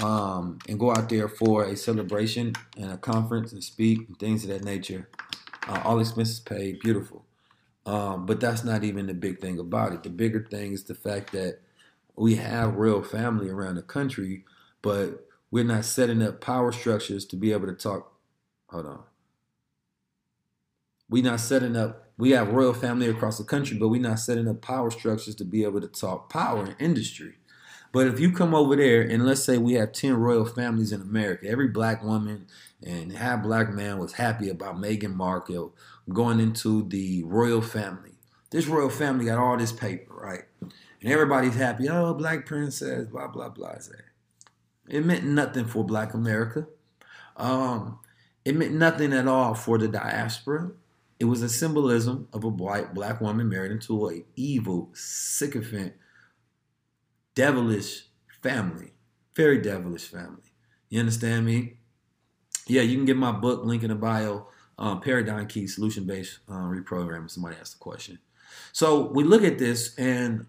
Um, 0.00 0.60
and 0.68 0.78
go 0.78 0.92
out 0.92 1.08
there 1.08 1.26
for 1.26 1.64
a 1.64 1.74
celebration 1.74 2.52
and 2.76 2.92
a 2.92 2.96
conference 2.96 3.52
and 3.52 3.64
speak 3.64 4.06
and 4.06 4.16
things 4.16 4.44
of 4.44 4.50
that 4.50 4.62
nature. 4.62 5.08
Uh, 5.68 5.82
all 5.84 6.00
expenses 6.00 6.40
paid, 6.40 6.80
beautiful. 6.80 7.24
Um, 7.84 8.26
but 8.26 8.40
that's 8.40 8.64
not 8.64 8.84
even 8.84 9.06
the 9.06 9.14
big 9.14 9.40
thing 9.40 9.58
about 9.58 9.92
it. 9.92 10.02
The 10.02 10.10
bigger 10.10 10.46
thing 10.50 10.72
is 10.72 10.84
the 10.84 10.94
fact 10.94 11.32
that 11.32 11.60
we 12.16 12.34
have 12.36 12.76
real 12.76 13.02
family 13.02 13.48
around 13.48 13.76
the 13.76 13.82
country, 13.82 14.44
but 14.82 15.26
we're 15.50 15.64
not 15.64 15.84
setting 15.84 16.22
up 16.22 16.40
power 16.40 16.72
structures 16.72 17.24
to 17.26 17.36
be 17.36 17.52
able 17.52 17.66
to 17.66 17.74
talk. 17.74 18.12
Hold 18.68 18.86
on. 18.86 19.02
We're 21.08 21.22
not 21.22 21.40
setting 21.40 21.76
up, 21.76 22.08
we 22.18 22.32
have 22.32 22.48
royal 22.48 22.74
family 22.74 23.08
across 23.08 23.38
the 23.38 23.44
country, 23.44 23.78
but 23.78 23.88
we're 23.88 24.00
not 24.00 24.18
setting 24.18 24.48
up 24.48 24.60
power 24.60 24.90
structures 24.90 25.34
to 25.36 25.44
be 25.44 25.64
able 25.64 25.80
to 25.80 25.88
talk 25.88 26.30
power 26.30 26.66
in 26.66 26.76
industry. 26.78 27.36
But 27.92 28.06
if 28.06 28.20
you 28.20 28.32
come 28.32 28.54
over 28.54 28.76
there 28.76 29.00
and 29.00 29.24
let's 29.24 29.42
say 29.42 29.56
we 29.56 29.74
have 29.74 29.92
10 29.92 30.14
royal 30.14 30.44
families 30.44 30.92
in 30.92 31.00
America, 31.00 31.48
every 31.48 31.68
black 31.68 32.04
woman 32.04 32.46
and 32.82 33.12
half 33.12 33.42
black 33.42 33.70
man 33.70 33.98
was 33.98 34.12
happy 34.12 34.48
about 34.48 34.76
Meghan 34.76 35.14
Markle 35.14 35.74
going 36.08 36.40
into 36.40 36.88
the 36.88 37.22
royal 37.24 37.60
family. 37.60 38.12
This 38.50 38.66
royal 38.66 38.88
family 38.88 39.26
got 39.26 39.38
all 39.38 39.56
this 39.56 39.72
paper, 39.72 40.14
right? 40.14 40.44
And 40.60 41.12
everybody's 41.12 41.54
happy. 41.54 41.88
Oh, 41.88 42.14
black 42.14 42.46
princess, 42.46 43.08
blah, 43.08 43.28
blah, 43.28 43.50
blah. 43.50 43.74
It 44.88 45.04
meant 45.04 45.24
nothing 45.24 45.66
for 45.66 45.84
black 45.84 46.14
America. 46.14 46.66
Um, 47.36 47.98
it 48.44 48.56
meant 48.56 48.72
nothing 48.72 49.12
at 49.12 49.28
all 49.28 49.54
for 49.54 49.76
the 49.78 49.88
diaspora. 49.88 50.70
It 51.20 51.24
was 51.24 51.42
a 51.42 51.48
symbolism 51.48 52.28
of 52.32 52.44
a 52.44 52.48
white 52.48 52.94
black 52.94 53.20
woman 53.20 53.48
married 53.48 53.72
into 53.72 54.08
a 54.08 54.22
evil, 54.36 54.90
sycophant, 54.94 55.94
devilish 57.34 58.06
family. 58.42 58.92
Very 59.34 59.60
devilish 59.60 60.06
family. 60.06 60.52
You 60.88 61.00
understand 61.00 61.44
me? 61.44 61.77
Yeah, 62.68 62.82
you 62.82 62.96
can 62.96 63.04
get 63.04 63.16
my 63.16 63.32
book, 63.32 63.64
link 63.64 63.82
in 63.82 63.88
the 63.88 63.94
bio, 63.94 64.46
um, 64.78 65.00
Paradigm 65.00 65.46
Key 65.46 65.66
Solution 65.66 66.04
Based 66.04 66.38
uh, 66.48 66.52
Reprogramming. 66.52 67.30
Somebody 67.30 67.56
asked 67.60 67.78
the 67.78 67.82
question. 67.82 68.18
So 68.72 69.10
we 69.10 69.24
look 69.24 69.42
at 69.42 69.58
this, 69.58 69.94
and 69.98 70.46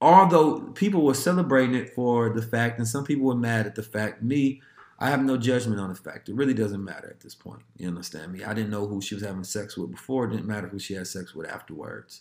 although 0.00 0.60
people 0.60 1.02
were 1.02 1.14
celebrating 1.14 1.74
it 1.74 1.94
for 1.94 2.30
the 2.30 2.42
fact, 2.42 2.78
and 2.78 2.86
some 2.86 3.04
people 3.04 3.26
were 3.26 3.34
mad 3.34 3.66
at 3.66 3.74
the 3.74 3.82
fact, 3.82 4.22
me, 4.22 4.62
I 4.98 5.08
have 5.08 5.22
no 5.22 5.38
judgment 5.38 5.80
on 5.80 5.88
the 5.88 5.94
fact. 5.94 6.28
It 6.28 6.34
really 6.34 6.52
doesn't 6.52 6.84
matter 6.84 7.08
at 7.08 7.20
this 7.20 7.34
point. 7.34 7.62
You 7.78 7.88
understand 7.88 8.32
me? 8.32 8.44
I 8.44 8.52
didn't 8.52 8.70
know 8.70 8.86
who 8.86 9.00
she 9.00 9.14
was 9.14 9.24
having 9.24 9.44
sex 9.44 9.76
with 9.76 9.90
before. 9.90 10.26
It 10.26 10.30
didn't 10.32 10.46
matter 10.46 10.68
who 10.68 10.78
she 10.78 10.94
had 10.94 11.06
sex 11.06 11.34
with 11.34 11.48
afterwards. 11.48 12.20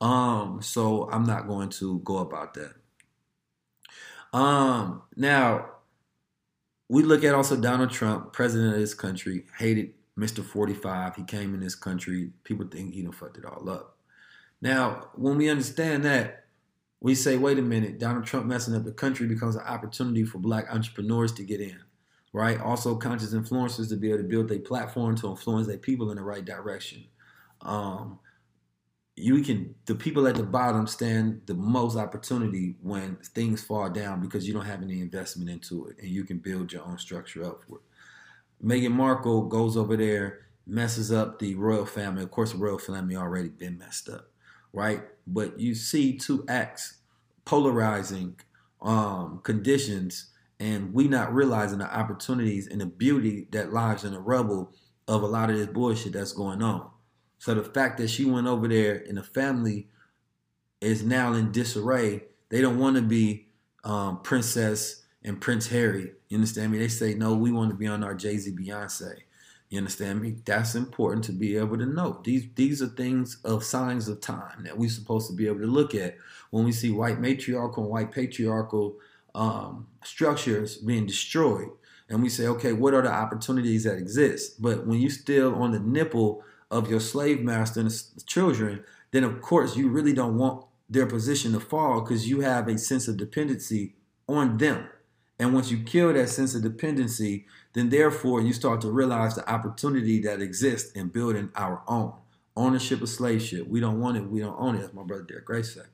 Um, 0.00 0.60
so 0.62 1.10
I'm 1.10 1.24
not 1.24 1.48
going 1.48 1.70
to 1.70 2.00
go 2.00 2.18
about 2.18 2.54
that. 2.54 2.74
Um, 4.32 5.02
now 5.16 5.70
we 6.88 7.02
look 7.02 7.24
at 7.24 7.34
also 7.34 7.56
Donald 7.56 7.90
Trump, 7.90 8.32
president 8.32 8.74
of 8.74 8.80
this 8.80 8.94
country, 8.94 9.44
hated 9.58 9.92
Mr. 10.18 10.42
45. 10.42 11.16
He 11.16 11.24
came 11.24 11.54
in 11.54 11.60
this 11.60 11.74
country. 11.74 12.30
People 12.44 12.66
think 12.66 12.94
he 12.94 13.02
done 13.02 13.12
fucked 13.12 13.38
it 13.38 13.44
all 13.44 13.68
up. 13.68 13.96
Now, 14.60 15.10
when 15.14 15.36
we 15.36 15.48
understand 15.48 16.04
that, 16.04 16.46
we 17.00 17.14
say, 17.14 17.36
wait 17.36 17.58
a 17.58 17.62
minute, 17.62 17.98
Donald 17.98 18.24
Trump 18.24 18.46
messing 18.46 18.74
up 18.74 18.84
the 18.84 18.92
country 18.92 19.26
becomes 19.28 19.54
an 19.54 19.62
opportunity 19.62 20.24
for 20.24 20.38
black 20.38 20.66
entrepreneurs 20.72 21.30
to 21.34 21.44
get 21.44 21.60
in, 21.60 21.78
right? 22.32 22.60
Also, 22.60 22.96
conscious 22.96 23.32
influencers 23.32 23.88
to 23.90 23.96
be 23.96 24.08
able 24.08 24.18
to 24.18 24.24
build 24.24 24.50
a 24.50 24.58
platform 24.58 25.14
to 25.16 25.28
influence 25.28 25.68
their 25.68 25.78
people 25.78 26.10
in 26.10 26.16
the 26.16 26.22
right 26.24 26.44
direction. 26.44 27.04
Um, 27.60 28.18
you 29.18 29.42
can 29.42 29.74
the 29.86 29.94
people 29.94 30.26
at 30.26 30.36
the 30.36 30.42
bottom 30.42 30.86
stand 30.86 31.42
the 31.46 31.54
most 31.54 31.96
opportunity 31.96 32.76
when 32.82 33.16
things 33.16 33.62
fall 33.62 33.90
down 33.90 34.20
because 34.20 34.46
you 34.46 34.54
don't 34.54 34.66
have 34.66 34.82
any 34.82 35.00
investment 35.00 35.50
into 35.50 35.86
it 35.88 35.96
and 36.00 36.08
you 36.08 36.24
can 36.24 36.38
build 36.38 36.72
your 36.72 36.84
own 36.84 36.98
structure 36.98 37.44
upward. 37.44 37.80
Meghan 38.62 38.92
Markle 38.92 39.42
goes 39.42 39.76
over 39.76 39.96
there, 39.96 40.46
messes 40.66 41.12
up 41.12 41.38
the 41.38 41.54
royal 41.54 41.86
family. 41.86 42.22
Of 42.22 42.30
course, 42.30 42.52
the 42.52 42.58
royal 42.58 42.78
family 42.78 43.16
already 43.16 43.48
been 43.48 43.78
messed 43.78 44.08
up, 44.08 44.30
right? 44.72 45.02
But 45.26 45.60
you 45.60 45.74
see 45.74 46.18
two 46.18 46.44
acts 46.48 46.98
polarizing 47.44 48.38
um, 48.82 49.40
conditions, 49.42 50.30
and 50.60 50.92
we 50.92 51.08
not 51.08 51.32
realizing 51.34 51.78
the 51.78 51.96
opportunities 51.96 52.66
and 52.66 52.80
the 52.80 52.86
beauty 52.86 53.46
that 53.52 53.72
lies 53.72 54.04
in 54.04 54.12
the 54.12 54.20
rubble 54.20 54.72
of 55.06 55.22
a 55.22 55.26
lot 55.26 55.50
of 55.50 55.56
this 55.56 55.68
bullshit 55.68 56.12
that's 56.12 56.32
going 56.32 56.62
on. 56.62 56.90
So 57.38 57.54
the 57.54 57.62
fact 57.62 57.98
that 57.98 58.10
she 58.10 58.24
went 58.24 58.46
over 58.46 58.68
there 58.68 59.02
and 59.08 59.16
the 59.16 59.22
family 59.22 59.88
is 60.80 61.02
now 61.02 61.32
in 61.32 61.52
disarray, 61.52 62.24
they 62.48 62.60
don't 62.60 62.78
want 62.78 62.96
to 62.96 63.02
be 63.02 63.46
um, 63.84 64.20
Princess 64.22 65.02
and 65.24 65.40
Prince 65.40 65.68
Harry. 65.68 66.12
You 66.28 66.36
understand 66.36 66.72
me? 66.72 66.78
They 66.78 66.88
say, 66.88 67.14
no, 67.14 67.34
we 67.34 67.52
want 67.52 67.70
to 67.70 67.76
be 67.76 67.86
on 67.86 68.04
our 68.04 68.14
Jay 68.14 68.36
Z 68.36 68.52
Beyonce. 68.52 69.14
You 69.70 69.78
understand 69.78 70.22
me? 70.22 70.36
That's 70.44 70.74
important 70.74 71.24
to 71.24 71.32
be 71.32 71.56
able 71.56 71.76
to 71.76 71.84
know. 71.84 72.20
These 72.24 72.46
these 72.54 72.80
are 72.80 72.86
things 72.86 73.38
of 73.44 73.62
signs 73.62 74.08
of 74.08 74.20
time 74.20 74.64
that 74.64 74.78
we're 74.78 74.88
supposed 74.88 75.28
to 75.28 75.36
be 75.36 75.46
able 75.46 75.60
to 75.60 75.66
look 75.66 75.94
at 75.94 76.16
when 76.50 76.64
we 76.64 76.72
see 76.72 76.90
white 76.90 77.20
matriarchal 77.20 77.82
and 77.82 77.92
white 77.92 78.10
patriarchal 78.10 78.96
um, 79.34 79.86
structures 80.02 80.78
being 80.78 81.04
destroyed. 81.04 81.68
And 82.08 82.22
we 82.22 82.30
say, 82.30 82.46
okay, 82.46 82.72
what 82.72 82.94
are 82.94 83.02
the 83.02 83.12
opportunities 83.12 83.84
that 83.84 83.98
exist? 83.98 84.62
But 84.62 84.86
when 84.86 85.00
you 85.00 85.10
still 85.10 85.54
on 85.56 85.72
the 85.72 85.80
nipple 85.80 86.42
of 86.70 86.90
your 86.90 87.00
slave 87.00 87.40
master 87.40 87.80
and 87.80 87.88
his 87.88 88.12
children, 88.26 88.84
then 89.10 89.24
of 89.24 89.40
course 89.40 89.76
you 89.76 89.88
really 89.88 90.12
don't 90.12 90.36
want 90.36 90.64
their 90.88 91.06
position 91.06 91.52
to 91.52 91.60
fall 91.60 92.00
because 92.00 92.28
you 92.28 92.40
have 92.40 92.68
a 92.68 92.78
sense 92.78 93.08
of 93.08 93.16
dependency 93.16 93.94
on 94.26 94.58
them. 94.58 94.88
And 95.38 95.54
once 95.54 95.70
you 95.70 95.78
kill 95.78 96.12
that 96.12 96.28
sense 96.28 96.54
of 96.54 96.62
dependency, 96.62 97.46
then 97.72 97.90
therefore 97.90 98.40
you 98.40 98.52
start 98.52 98.80
to 98.80 98.90
realize 98.90 99.34
the 99.34 99.48
opportunity 99.48 100.20
that 100.22 100.42
exists 100.42 100.92
in 100.92 101.08
building 101.08 101.50
our 101.54 101.82
own 101.86 102.12
ownership 102.56 103.00
of 103.00 103.08
slave 103.08 103.40
ship. 103.40 103.68
We 103.68 103.80
don't 103.80 104.00
want 104.00 104.16
it, 104.16 104.28
we 104.28 104.40
don't 104.40 104.58
own 104.58 104.74
it, 104.74 104.82
as 104.82 104.92
my 104.92 105.04
brother 105.04 105.22
Derek 105.22 105.44
Grace 105.44 105.74
said. 105.74 105.86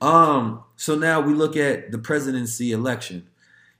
Um, 0.00 0.62
so 0.76 0.94
now 0.94 1.20
we 1.20 1.32
look 1.32 1.56
at 1.56 1.90
the 1.90 1.98
presidency 1.98 2.72
election. 2.72 3.28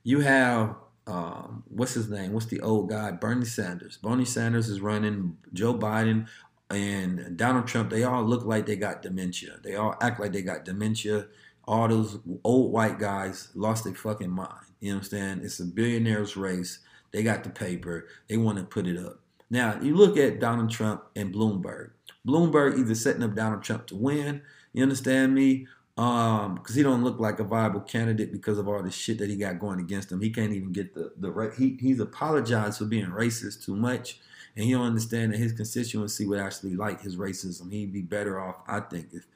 You 0.03 0.21
have 0.21 0.75
um, 1.09 1.65
what's 1.69 1.95
his 1.95 2.11
name? 2.11 2.33
What's 2.33 2.47
the 2.47 2.61
old 2.61 2.91
guy? 2.91 3.11
Bernie 3.13 3.47
Sanders. 3.47 3.97
Bernie 3.97 4.27
Sanders 4.27 4.69
is 4.69 4.81
running. 4.81 5.39
Joe 5.55 5.75
Biden 5.75 6.29
and 6.71 7.37
Donald 7.37 7.67
Trump. 7.67 7.89
They 7.89 8.05
all 8.05 8.23
look 8.23 8.45
like 8.45 8.67
they 8.67 8.77
got 8.77 9.01
dementia. 9.01 9.59
They 9.65 9.75
all 9.75 9.97
act 10.03 10.21
like 10.21 10.33
they 10.33 10.43
got 10.43 10.67
dementia. 10.67 11.27
All 11.65 11.89
those 11.89 12.19
old 12.45 12.73
white 12.73 12.99
guys 12.99 13.49
lost 13.55 13.85
their 13.85 13.95
fucking 13.95 14.31
mind. 14.31 14.67
You 14.81 14.93
understand? 14.93 15.43
It's 15.45 15.61
a 15.61 15.65
billionaires 15.65 16.37
race. 16.37 16.81
They 17.11 17.23
got 17.23 17.43
the 17.43 17.51
paper. 17.51 18.07
They 18.29 18.37
want 18.37 18.59
to 18.59 18.65
put 18.65 18.87
it 18.87 18.99
up. 18.99 19.21
Now 19.49 19.81
you 19.81 19.97
look 19.97 20.19
at 20.19 20.41
Donald 20.41 20.71
Trump 20.71 21.05
and 21.17 21.35
Bloomberg. 21.35 21.91
Bloomberg 22.27 22.79
either 22.79 22.95
setting 22.95 23.23
up 23.23 23.35
Donald 23.35 23.63
Trump 23.63 23.87
to 23.87 23.97
win 23.97 24.43
You 24.75 24.83
understand 24.83 25.35
me? 25.35 25.67
Um, 25.99 26.55
because 26.55 26.77
he 26.77 26.85
don't 26.85 27.03
look 27.03 27.19
like 27.19 27.41
a 27.41 27.45
viable 27.45 27.81
candidate 27.81 28.31
because 28.31 28.57
of 28.57 28.69
all 28.69 28.81
the 28.83 28.91
shit 28.91 29.19
that 29.19 29.29
he 29.29 29.35
got 29.37 29.59
going 29.59 29.81
against 29.81 30.13
him. 30.13 30.21
He 30.21 30.31
can't 30.31 30.53
even 30.53 30.73
get 30.73 30.95
the 30.95 31.13
the 31.19 31.31
right. 31.31 31.53
He 31.53 31.77
he's 31.81 31.99
apologized 31.99 32.79
for 32.79 32.85
being 32.85 33.07
racist 33.07 33.65
too 33.65 33.75
much, 33.75 34.21
and 34.55 34.65
he 34.65 34.73
don't 34.73 34.87
understand 34.87 35.33
that 35.33 35.39
his 35.39 35.53
constituency 35.53 36.25
would 36.25 36.39
actually 36.39 36.77
like 36.77 37.03
his 37.03 37.17
racism. 37.17 37.73
He'd 37.73 37.93
be 37.93 38.03
better 38.03 38.41
off, 38.41 38.57
I 38.69 38.79
think, 38.79 39.09
if 39.13 39.27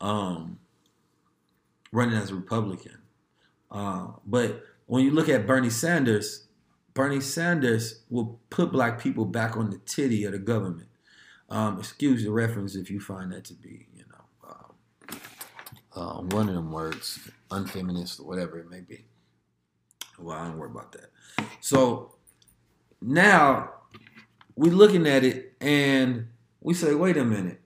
um 0.00 0.58
running 1.92 2.16
as 2.16 2.30
a 2.30 2.34
Republican. 2.34 2.98
Uh, 3.70 4.08
but 4.26 4.64
when 4.86 5.04
you 5.04 5.12
look 5.12 5.28
at 5.28 5.46
Bernie 5.46 5.70
Sanders, 5.70 6.48
Bernie 6.94 7.20
Sanders 7.20 8.02
will 8.10 8.40
put 8.50 8.72
black 8.72 9.00
people 9.00 9.24
back 9.24 9.56
on 9.56 9.70
the 9.70 9.78
titty 9.78 10.24
of 10.24 10.32
the 10.32 10.38
government. 10.38 10.88
Um, 11.48 11.78
excuse 11.78 12.24
the 12.24 12.32
reference 12.32 12.74
if 12.74 12.90
you 12.90 12.98
find 12.98 13.30
that 13.32 13.44
to 13.44 13.54
be, 13.54 13.86
uh, 15.94 16.20
one 16.20 16.48
of 16.48 16.54
them 16.54 16.72
words, 16.72 17.18
unfeminist 17.50 18.20
or 18.20 18.26
whatever 18.26 18.58
it 18.58 18.70
may 18.70 18.80
be. 18.80 19.04
Well, 20.18 20.36
I 20.36 20.46
don't 20.46 20.58
worry 20.58 20.70
about 20.70 20.92
that. 20.92 21.10
So 21.60 22.14
now 23.00 23.70
we're 24.56 24.72
looking 24.72 25.06
at 25.06 25.24
it 25.24 25.54
and 25.60 26.28
we 26.60 26.74
say, 26.74 26.94
wait 26.94 27.16
a 27.16 27.24
minute. 27.24 27.60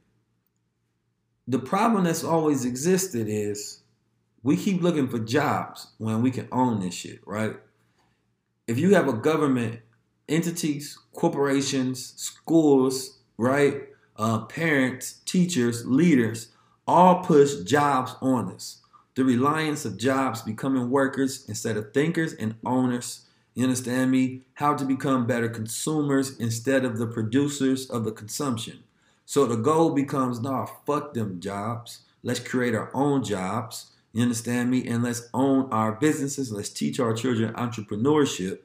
The 1.49 1.59
problem 1.59 2.05
that's 2.05 2.25
always 2.25 2.65
existed 2.65 3.27
is 3.29 3.83
we 4.43 4.57
keep 4.57 4.83
looking 4.83 5.09
for 5.09 5.19
jobs 5.19 5.89
when 5.99 6.23
we 6.23 6.31
can 6.31 6.49
own 6.51 6.81
this 6.81 6.95
shit, 6.95 7.21
right? 7.27 7.57
If 8.67 8.79
you 8.79 8.95
have 8.95 9.09
a 9.09 9.13
government, 9.13 9.81
entities, 10.29 10.99
corporations, 11.13 12.15
schools, 12.17 13.19
right? 13.39 13.83
Uh, 14.17 14.41
parents, 14.47 15.21
teachers, 15.25 15.87
leaders, 15.87 16.49
all 16.87 17.23
push 17.23 17.57
jobs 17.63 18.15
on 18.21 18.53
us. 18.53 18.81
The 19.15 19.25
reliance 19.25 19.85
of 19.85 19.97
jobs 19.97 20.43
becoming 20.43 20.91
workers 20.91 21.45
instead 21.49 21.77
of 21.77 21.93
thinkers 21.93 22.35
and 22.35 22.57
owners. 22.65 23.27
You 23.55 23.65
understand 23.65 24.11
me? 24.11 24.43
How 24.55 24.75
to 24.75 24.85
become 24.85 25.27
better 25.27 25.49
consumers 25.49 26.39
instead 26.39 26.85
of 26.85 26.99
the 26.99 27.07
producers 27.07 27.89
of 27.89 28.05
the 28.05 28.13
consumption. 28.13 28.85
So 29.25 29.47
the 29.47 29.57
goal 29.57 29.91
becomes, 29.91 30.41
nah, 30.41 30.67
fuck 30.87 31.15
them 31.15 31.41
jobs. 31.41 32.01
Let's 32.23 32.41
create 32.41 32.75
our 32.75 32.91
own 32.95 33.25
jobs. 33.25 33.93
You 34.13 34.23
understand 34.23 34.71
me? 34.71 34.87
And 34.87 35.03
let's 35.03 35.29
own 35.33 35.69
our 35.73 35.93
businesses. 35.93 36.53
Let's 36.53 36.71
teach 36.71 37.01
our 37.01 37.15
children 37.15 37.55
entrepreneurship 37.55 38.61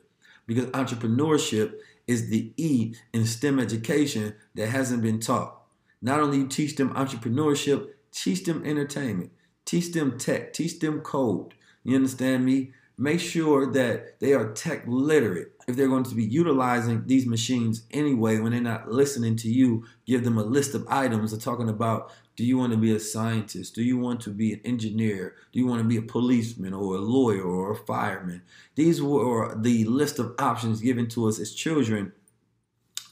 because 0.46 0.66
entrepreneurship 0.68 1.76
is 2.08 2.30
the 2.30 2.52
E 2.58 2.94
in 3.14 3.26
STEM 3.26 3.60
education 3.60 4.36
that 4.56 4.68
hasn't 4.68 5.02
been 5.02 5.20
taught. 5.20 5.62
Not 6.02 6.20
only 6.20 6.40
you 6.40 6.48
teach 6.48 6.76
them 6.76 6.94
entrepreneurship, 6.94 7.90
teach 8.12 8.44
them 8.44 8.66
entertainment, 8.66 9.32
teach 9.66 9.92
them 9.92 10.18
tech, 10.18 10.54
teach 10.54 10.80
them 10.80 11.02
code. 11.02 11.54
You 11.84 11.96
understand 11.96 12.46
me? 12.46 12.74
Make 12.98 13.20
sure 13.20 13.72
that 13.72 14.20
they 14.20 14.34
are 14.34 14.52
tech 14.54 14.84
literate. 14.86 15.54
If 15.68 15.76
they're 15.76 15.88
going 15.88 16.04
to 16.04 16.16
be 16.16 16.24
utilizing 16.24 17.08
these 17.08 17.26
machines 17.26 17.84
anyway, 17.92 18.40
when 18.40 18.52
they're 18.52 18.62
not 18.62 18.92
listening 18.92 19.36
to 19.38 19.50
you, 19.50 19.86
give 20.06 20.24
them 20.24 20.38
a 20.38 20.44
list 20.44 20.76
of 20.76 20.86
items. 20.88 21.32
They're 21.32 21.40
talking 21.40 21.70
about 21.70 22.12
do 22.36 22.46
you 22.46 22.58
want 22.58 22.72
to 22.72 22.78
be 22.78 22.96
a 22.96 23.00
scientist? 23.00 23.76
Do 23.76 23.84
you 23.84 23.98
want 23.98 24.22
to 24.22 24.30
be 24.30 24.54
an 24.54 24.62
engineer? 24.64 25.36
Do 25.52 25.60
you 25.60 25.68
want 25.68 25.82
to 25.82 25.88
be 25.88 25.98
a 25.98 26.02
policeman 26.02 26.74
or 26.74 26.96
a 26.96 27.00
lawyer 27.00 27.44
or 27.44 27.72
a 27.72 27.76
fireman? 27.76 28.42
These 28.76 29.02
were 29.02 29.56
the 29.56 29.86
list 29.86 30.18
of 30.18 30.36
options 30.40 30.82
given 30.82 31.08
to 31.10 31.28
us 31.28 31.40
as 31.40 31.54
children. 31.54 32.14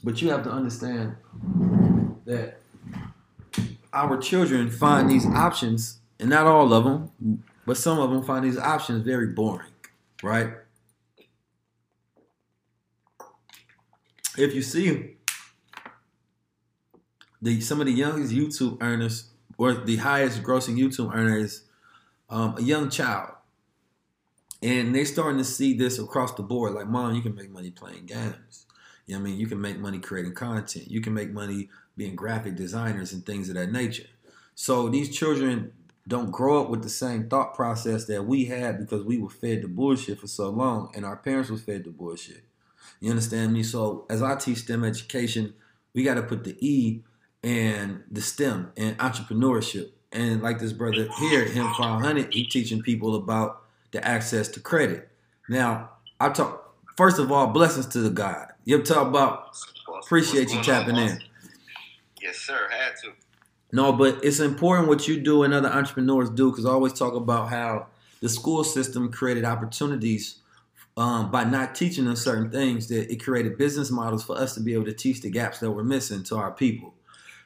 But 0.03 0.21
you 0.21 0.29
have 0.29 0.43
to 0.43 0.51
understand 0.51 1.17
that 2.25 2.59
our 3.93 4.17
children 4.17 4.69
find 4.69 5.09
these 5.09 5.25
options, 5.25 5.99
and 6.19 6.29
not 6.29 6.45
all 6.45 6.73
of 6.73 6.83
them, 6.83 7.43
but 7.65 7.77
some 7.77 7.99
of 7.99 8.11
them 8.11 8.23
find 8.23 8.45
these 8.45 8.57
options 8.57 9.03
very 9.03 9.27
boring, 9.27 9.71
right? 10.23 10.53
If 14.37 14.53
you 14.53 14.61
see 14.61 15.15
the 17.41 17.59
some 17.61 17.79
of 17.79 17.87
the 17.87 17.93
youngest 17.93 18.33
YouTube 18.33 18.77
earners 18.81 19.29
or 19.57 19.73
the 19.73 19.97
highest 19.97 20.43
grossing 20.43 20.77
YouTube 20.77 21.13
earners, 21.13 21.63
um, 22.29 22.55
a 22.57 22.61
young 22.61 22.89
child, 22.89 23.33
and 24.61 24.93
they're 24.93 25.05
starting 25.05 25.37
to 25.37 25.43
see 25.43 25.73
this 25.73 25.99
across 25.99 26.33
the 26.33 26.43
board. 26.43 26.73
Like, 26.73 26.87
mom, 26.87 27.15
you 27.15 27.21
can 27.21 27.35
make 27.35 27.49
money 27.49 27.71
playing 27.71 28.05
games. 28.05 28.65
You 29.05 29.15
know 29.15 29.21
I 29.21 29.23
mean? 29.23 29.39
You 29.39 29.47
can 29.47 29.59
make 29.59 29.79
money 29.79 29.99
creating 29.99 30.35
content. 30.35 30.89
You 30.89 31.01
can 31.01 31.13
make 31.13 31.31
money 31.31 31.69
being 31.99 32.15
graphic 32.15 32.55
designers 32.55 33.13
and 33.13 33.23
things 33.23 33.49
of 33.49 33.55
that 33.55 33.71
nature. 33.71 34.07
So 34.55 34.89
these 34.89 35.15
children 35.15 35.73
don't 36.07 36.31
grow 36.31 36.63
up 36.63 36.69
with 36.69 36.81
the 36.81 36.89
same 36.89 37.29
thought 37.29 37.53
process 37.53 38.05
that 38.05 38.25
we 38.25 38.45
had 38.45 38.79
because 38.79 39.03
we 39.03 39.19
were 39.19 39.29
fed 39.29 39.61
the 39.61 39.67
bullshit 39.67 40.19
for 40.19 40.25
so 40.25 40.49
long 40.49 40.91
and 40.95 41.05
our 41.05 41.17
parents 41.17 41.51
were 41.51 41.57
fed 41.57 41.83
the 41.83 41.91
bullshit. 41.91 42.43
You 42.99 43.11
understand 43.11 43.53
me? 43.53 43.61
So 43.61 44.05
as 44.09 44.23
I 44.23 44.35
teach 44.35 44.59
STEM 44.59 44.83
education, 44.83 45.53
we 45.93 46.03
got 46.03 46.15
to 46.15 46.23
put 46.23 46.43
the 46.43 46.57
E 46.65 47.03
and 47.43 48.03
the 48.09 48.21
STEM 48.21 48.71
and 48.75 48.97
entrepreneurship. 48.97 49.91
And 50.11 50.41
like 50.41 50.59
this 50.59 50.73
brother 50.73 51.07
here, 51.19 51.45
him 51.45 51.71
500, 51.77 52.33
he 52.33 52.45
teaching 52.45 52.81
people 52.81 53.15
about 53.15 53.61
the 53.91 54.05
access 54.05 54.47
to 54.49 54.59
credit. 54.59 55.09
Now, 55.47 55.91
I 56.19 56.29
talk 56.29 56.75
first 56.97 57.19
of 57.19 57.31
all, 57.31 57.47
blessings 57.47 57.85
to 57.87 57.99
the 57.99 58.09
God. 58.09 58.47
You 58.65 58.81
talk 58.83 59.07
about 59.07 59.55
appreciate 60.03 60.51
you 60.53 60.63
tapping 60.63 60.95
in. 60.95 61.19
Yes, 62.21 62.37
sir. 62.37 62.67
Had 62.69 62.95
to. 63.03 63.13
No, 63.71 63.93
but 63.93 64.23
it's 64.23 64.39
important 64.39 64.87
what 64.87 65.07
you 65.07 65.19
do 65.19 65.43
and 65.43 65.53
other 65.53 65.69
entrepreneurs 65.69 66.29
do 66.29 66.49
because 66.49 66.65
I 66.65 66.71
always 66.71 66.93
talk 66.93 67.13
about 67.13 67.49
how 67.49 67.87
the 68.21 68.29
school 68.29 68.63
system 68.63 69.11
created 69.11 69.45
opportunities 69.45 70.39
um, 70.97 71.31
by 71.31 71.43
not 71.43 71.75
teaching 71.75 72.07
us 72.07 72.21
certain 72.21 72.51
things 72.51 72.87
that 72.87 73.11
it 73.11 73.23
created 73.23 73.57
business 73.57 73.91
models 73.91 74.23
for 74.23 74.37
us 74.37 74.55
to 74.55 74.59
be 74.59 74.73
able 74.73 74.85
to 74.85 74.93
teach 74.93 75.21
the 75.21 75.29
gaps 75.29 75.59
that 75.59 75.71
we're 75.71 75.83
missing 75.83 76.23
to 76.23 76.35
our 76.35 76.51
people. 76.51 76.93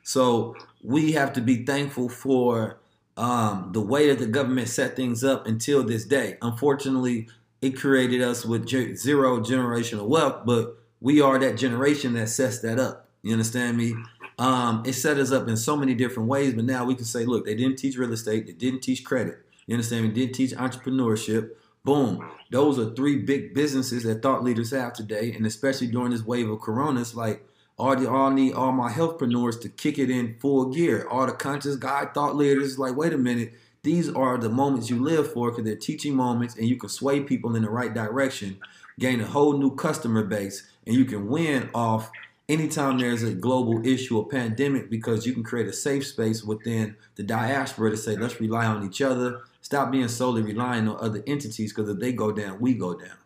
So 0.03 0.55
we 0.81 1.12
have 1.13 1.33
to 1.33 1.41
be 1.41 1.65
thankful 1.65 2.09
for 2.09 2.79
um, 3.15 3.69
the 3.73 3.81
way 3.81 4.07
that 4.07 4.19
the 4.19 4.25
government 4.25 4.69
set 4.69 4.95
things 4.95 5.23
up 5.23 5.45
until 5.45 5.83
this 5.83 6.05
day. 6.05 6.38
Unfortunately, 6.41 7.27
it 7.62 7.77
created 7.77 8.21
us 8.21 8.45
with 8.45 8.67
zero 8.67 9.39
generational 9.39 10.07
wealth, 10.07 10.45
but 10.45 10.77
we 10.99 11.21
are 11.21 11.38
that 11.38 11.57
generation 11.57 12.13
that 12.13 12.29
sets 12.29 12.59
that 12.59 12.79
up. 12.79 13.07
You 13.21 13.31
understand 13.33 13.77
me? 13.77 13.93
Um, 14.39 14.83
it 14.85 14.93
set 14.93 15.17
us 15.17 15.31
up 15.31 15.47
in 15.47 15.57
so 15.57 15.75
many 15.75 15.93
different 15.93 16.29
ways, 16.29 16.53
but 16.53 16.65
now 16.65 16.85
we 16.85 16.95
can 16.95 17.05
say, 17.05 17.25
look, 17.25 17.45
they 17.45 17.55
didn't 17.55 17.77
teach 17.77 17.97
real 17.97 18.13
estate, 18.13 18.47
they 18.47 18.53
didn't 18.53 18.81
teach 18.81 19.03
credit. 19.03 19.39
You 19.67 19.75
understand 19.75 20.05
me? 20.05 20.11
Didn't 20.11 20.35
teach 20.35 20.51
entrepreneurship. 20.51 21.51
Boom. 21.83 22.29
Those 22.51 22.79
are 22.79 22.93
three 22.93 23.17
big 23.17 23.53
businesses 23.53 24.03
that 24.03 24.21
thought 24.21 24.43
leaders 24.43 24.71
have 24.71 24.93
today, 24.93 25.33
and 25.33 25.45
especially 25.45 25.87
during 25.87 26.11
this 26.11 26.25
wave 26.25 26.49
of 26.49 26.61
corona, 26.61 27.01
it's 27.01 27.15
like 27.15 27.45
all 27.77 27.95
the 27.95 28.09
all 28.09 28.29
need 28.31 28.53
all 28.53 28.71
my 28.71 28.91
healthpreneurs 28.91 29.59
to 29.61 29.69
kick 29.69 29.97
it 29.97 30.09
in 30.09 30.37
full 30.39 30.65
gear. 30.65 31.07
All 31.09 31.25
the 31.25 31.33
conscious 31.33 31.75
guy 31.75 32.05
thought 32.05 32.35
leaders 32.35 32.79
like, 32.79 32.95
wait 32.95 33.13
a 33.13 33.17
minute, 33.17 33.53
these 33.81 34.09
are 34.09 34.37
the 34.37 34.49
moments 34.49 34.89
you 34.89 35.01
live 35.01 35.33
for 35.33 35.49
because 35.49 35.65
they're 35.65 35.75
teaching 35.75 36.15
moments 36.15 36.55
and 36.55 36.67
you 36.67 36.77
can 36.77 36.89
sway 36.89 37.19
people 37.21 37.55
in 37.55 37.63
the 37.63 37.69
right 37.69 37.93
direction, 37.93 38.59
gain 38.99 39.19
a 39.19 39.25
whole 39.25 39.57
new 39.57 39.75
customer 39.75 40.23
base, 40.23 40.69
and 40.85 40.95
you 40.95 41.03
can 41.03 41.27
win 41.27 41.69
off 41.73 42.11
anytime 42.49 42.97
there's 42.97 43.23
a 43.23 43.34
global 43.34 43.86
issue 43.86 44.17
or 44.17 44.27
pandemic 44.27 44.89
because 44.89 45.25
you 45.25 45.34
can 45.34 45.43
create 45.43 45.67
a 45.67 45.73
safe 45.73 46.06
space 46.06 46.43
within 46.43 46.95
the 47.15 47.23
diaspora 47.23 47.91
to 47.91 47.97
say, 47.97 48.15
let's 48.15 48.39
rely 48.39 48.65
on 48.65 48.86
each 48.86 49.01
other. 49.01 49.41
Stop 49.62 49.91
being 49.91 50.08
solely 50.08 50.41
relying 50.41 50.88
on 50.88 50.97
other 50.99 51.23
entities 51.25 51.73
because 51.73 51.89
if 51.89 51.99
they 51.99 52.12
go 52.12 52.32
down, 52.32 52.60
we 52.60 52.73
go 52.73 52.93
down. 52.93 53.17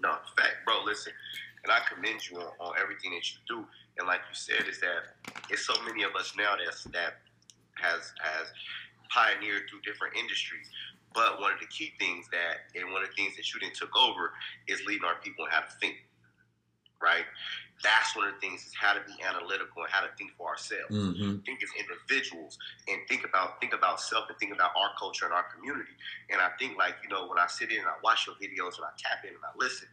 No, 0.00 0.16
fact, 0.36 0.56
bro. 0.64 0.82
Listen, 0.84 1.12
and 1.62 1.72
I 1.72 1.80
commend 1.92 2.28
you 2.28 2.38
on, 2.38 2.52
on 2.60 2.72
everything 2.80 3.12
that 3.12 3.30
you 3.30 3.38
do. 3.48 3.66
And 3.98 4.08
like 4.08 4.20
you 4.28 4.34
said, 4.34 4.68
is 4.68 4.80
that 4.80 5.16
it's 5.50 5.66
so 5.66 5.74
many 5.86 6.02
of 6.02 6.14
us 6.14 6.34
now 6.36 6.56
that's 6.62 6.84
that 6.84 7.20
has 7.74 8.12
has 8.20 8.48
pioneered 9.10 9.62
through 9.70 9.80
different 9.80 10.16
industries. 10.16 10.68
But 11.14 11.40
one 11.40 11.52
of 11.52 11.60
the 11.60 11.66
key 11.66 11.92
things 11.98 12.26
that, 12.32 12.68
and 12.74 12.92
one 12.92 13.02
of 13.02 13.08
the 13.08 13.14
things 13.14 13.36
that 13.36 13.52
you 13.54 13.60
didn't 13.60 13.76
took 13.76 13.96
over, 13.96 14.32
is 14.66 14.82
leading 14.86 15.04
our 15.04 15.16
people 15.22 15.46
how 15.48 15.60
to 15.60 15.70
think. 15.80 15.94
Right. 17.00 17.24
That's 17.84 18.16
one 18.16 18.26
of 18.26 18.34
the 18.34 18.40
things 18.40 18.64
is 18.64 18.72
how 18.72 18.96
to 18.96 19.04
be 19.04 19.12
analytical 19.20 19.84
and 19.84 19.92
how 19.92 20.00
to 20.00 20.08
think 20.16 20.32
for 20.40 20.48
ourselves. 20.48 20.88
Mm-hmm. 20.88 21.44
Think 21.44 21.60
as 21.60 21.68
individuals 21.76 22.56
and 22.88 23.04
think 23.06 23.28
about 23.28 23.60
think 23.60 23.76
about 23.76 24.00
self 24.00 24.24
and 24.32 24.38
think 24.40 24.56
about 24.56 24.72
our 24.72 24.96
culture 24.98 25.28
and 25.28 25.34
our 25.36 25.44
community. 25.52 25.92
And 26.32 26.40
I 26.40 26.48
think 26.58 26.80
like 26.80 26.96
you 27.04 27.12
know 27.12 27.28
when 27.28 27.36
I 27.36 27.46
sit 27.46 27.70
in 27.70 27.84
and 27.84 27.86
I 27.86 28.00
watch 28.02 28.24
your 28.24 28.40
videos 28.40 28.80
and 28.80 28.88
I 28.88 28.92
tap 28.96 29.20
in 29.22 29.36
and 29.36 29.44
I 29.44 29.52
listen. 29.60 29.86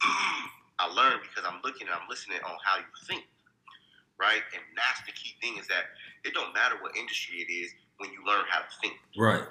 I 0.78 0.90
learn 0.90 1.22
because 1.22 1.46
I'm 1.46 1.62
looking 1.62 1.86
and 1.86 1.94
I'm 1.94 2.10
listening 2.10 2.42
on 2.42 2.58
how 2.64 2.78
you 2.80 2.90
think, 3.06 3.22
right? 4.18 4.42
And 4.50 4.62
that's 4.74 4.98
the 5.06 5.14
key 5.14 5.38
thing 5.38 5.58
is 5.58 5.68
that 5.70 5.94
it 6.24 6.34
don't 6.34 6.50
matter 6.50 6.74
what 6.82 6.96
industry 6.96 7.38
it 7.38 7.50
is 7.52 7.70
when 7.98 8.10
you 8.10 8.18
learn 8.26 8.42
how 8.50 8.66
to 8.66 8.70
think, 8.82 8.98
right? 9.14 9.46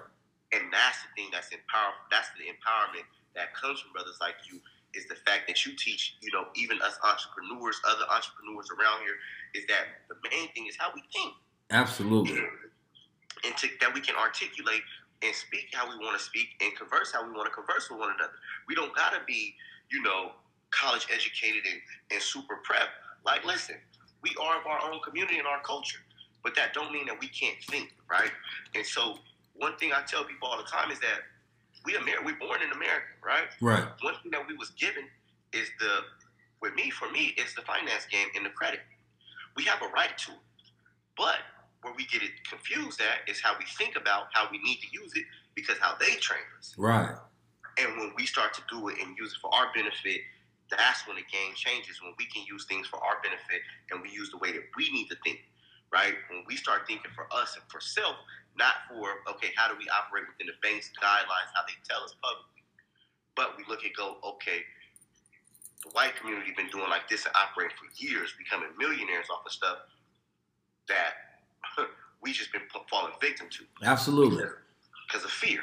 And 0.52 0.68
that's 0.72 1.00
the 1.08 1.10
thing 1.16 1.32
that's 1.32 1.48
empower. 1.56 1.96
That's 2.12 2.28
the 2.36 2.52
empowerment 2.52 3.08
that 3.36 3.56
comes 3.56 3.80
from 3.80 3.96
brothers 3.96 4.20
like 4.20 4.36
you 4.44 4.60
is 4.94 5.08
the 5.08 5.16
fact 5.16 5.48
that 5.48 5.66
you 5.66 5.76
teach, 5.76 6.16
you 6.22 6.32
know, 6.32 6.46
even 6.56 6.82
us 6.82 7.00
entrepreneurs, 7.04 7.80
other 7.88 8.06
entrepreneurs 8.12 8.68
around 8.72 9.02
here, 9.02 9.16
is 9.56 9.66
that 9.68 10.04
the 10.10 10.16
main 10.30 10.52
thing 10.52 10.68
is 10.68 10.76
how 10.78 10.92
we 10.94 11.02
think. 11.14 11.34
Absolutely. 11.72 12.40
and 13.46 13.56
to, 13.58 13.68
that 13.80 13.94
we 13.94 14.02
can 14.02 14.16
articulate 14.16 14.82
and 15.24 15.36
speak 15.36 15.70
how 15.72 15.88
we 15.88 15.96
want 16.04 16.18
to 16.18 16.24
speak 16.24 16.50
and 16.62 16.76
converse 16.76 17.12
how 17.12 17.26
we 17.26 17.32
want 17.32 17.46
to 17.46 17.54
converse 17.54 17.90
with 17.90 18.00
one 18.00 18.10
another. 18.16 18.34
We 18.68 18.76
don't 18.76 18.96
gotta 18.96 19.20
be, 19.28 19.56
you 19.92 20.02
know, 20.02 20.32
college 20.72 21.08
educated 21.14 21.64
and, 21.66 21.80
and 22.12 22.22
super 22.22 22.60
prep. 22.64 22.90
Like, 23.26 23.46
listen, 23.46 23.76
we 24.24 24.32
are 24.42 24.60
of 24.60 24.66
our 24.66 24.82
own 24.92 25.00
community 25.02 25.38
and 25.38 25.48
our 25.48 25.62
culture, 25.62 26.00
but 26.44 26.56
that 26.56 26.74
don't 26.74 26.92
mean 26.92 27.06
that 27.06 27.20
we 27.20 27.28
can't 27.28 27.58
think, 27.70 27.94
right? 28.10 28.32
And 28.76 28.86
so, 28.86 29.20
one 29.54 29.78
thing 29.78 29.92
I 29.94 30.02
tell 30.02 30.24
people 30.24 30.48
all 30.48 30.58
the 30.58 30.70
time 30.70 30.90
is 30.92 31.00
that 31.00 31.22
we 31.86 31.96
America, 31.96 32.24
we 32.26 32.34
born 32.34 32.62
in 32.62 32.72
America, 32.72 33.14
right? 33.26 33.50
Right. 33.60 33.86
One 34.02 34.16
thing 34.22 34.32
that 34.32 34.48
we 34.48 34.56
was 34.56 34.70
given 34.72 35.06
is 35.54 35.68
the, 35.80 36.06
with 36.62 36.74
me, 36.76 36.90
for 36.90 37.10
me, 37.12 37.34
it's 37.38 37.54
the 37.56 37.62
finance 37.62 38.06
game 38.10 38.28
and 38.36 38.46
the 38.46 38.50
credit. 38.50 38.82
We 39.56 39.64
have 39.66 39.82
a 39.82 39.88
right 39.88 40.18
to 40.18 40.32
it, 40.32 40.38
but 41.18 41.40
where 41.82 41.94
we 41.96 42.06
get 42.06 42.22
it 42.22 42.32
confused 42.48 43.02
at 43.02 43.30
is 43.30 43.42
how 43.42 43.54
we 43.58 43.66
think 43.78 43.96
about 43.98 44.28
how 44.34 44.48
we 44.52 44.60
need 44.60 44.80
to 44.82 44.88
use 44.92 45.12
it 45.16 45.26
because 45.56 45.78
how 45.80 45.96
they 46.00 46.16
train 46.22 46.46
us. 46.58 46.74
Right. 46.78 47.16
And 47.80 47.98
when 47.98 48.12
we 48.16 48.26
start 48.26 48.54
to 48.54 48.62
do 48.70 48.90
it 48.90 48.98
and 49.02 49.18
use 49.18 49.34
it 49.34 49.40
for 49.42 49.54
our 49.54 49.72
benefit, 49.74 50.22
that's 50.70 51.08
when 51.08 51.18
the 51.18 51.26
game 51.32 51.54
changes. 51.56 52.02
When 52.02 52.14
we 52.18 52.26
can 52.26 52.44
use 52.46 52.66
things 52.66 52.88
for 52.88 52.98
our 52.98 53.20
benefit 53.24 53.62
and 53.92 54.02
we 54.02 54.10
use 54.10 54.30
the 54.32 54.38
way 54.38 54.52
that 54.52 54.64
we 54.78 54.92
need 54.92 55.10
to 55.10 55.18
think, 55.24 55.40
right? 55.92 56.14
When 56.30 56.44
we 56.48 56.56
start 56.56 56.88
thinking 56.88 57.12
for 57.16 57.28
us 57.34 57.56
and 57.56 57.64
for 57.70 57.82
self, 57.82 58.16
not 58.58 58.86
for 58.90 59.24
okay, 59.32 59.50
how 59.56 59.68
do 59.68 59.76
we 59.78 59.88
operate 59.90 60.26
within 60.28 60.48
the 60.48 60.58
bank's 60.62 60.92
guidelines, 61.02 61.50
how 61.56 61.64
they 61.68 61.76
tell 61.88 62.04
us 62.04 62.16
publicly, 62.22 62.64
but 63.36 63.58
we 63.58 63.64
look 63.68 63.86
at 63.86 63.92
go, 63.96 64.18
okay, 64.24 64.62
the 65.84 65.90
white 65.92 66.16
community 66.20 66.54
been 66.56 66.68
doing 66.68 66.90
like 66.90 67.08
this 67.10 67.26
and 67.26 67.34
operating 67.36 67.76
for 67.78 67.88
years, 67.96 68.34
becoming 68.38 68.70
millionaires 68.78 69.28
off 69.32 69.46
of 69.46 69.52
stuff 69.52 69.78
that 70.88 71.14
we 72.22 72.32
just 72.32 72.52
been 72.52 72.62
falling 72.90 73.14
victim 73.22 73.48
to 73.50 73.64
Absolutely. 73.84 74.46
because 75.08 75.24
of 75.26 75.32
fear. 75.32 75.62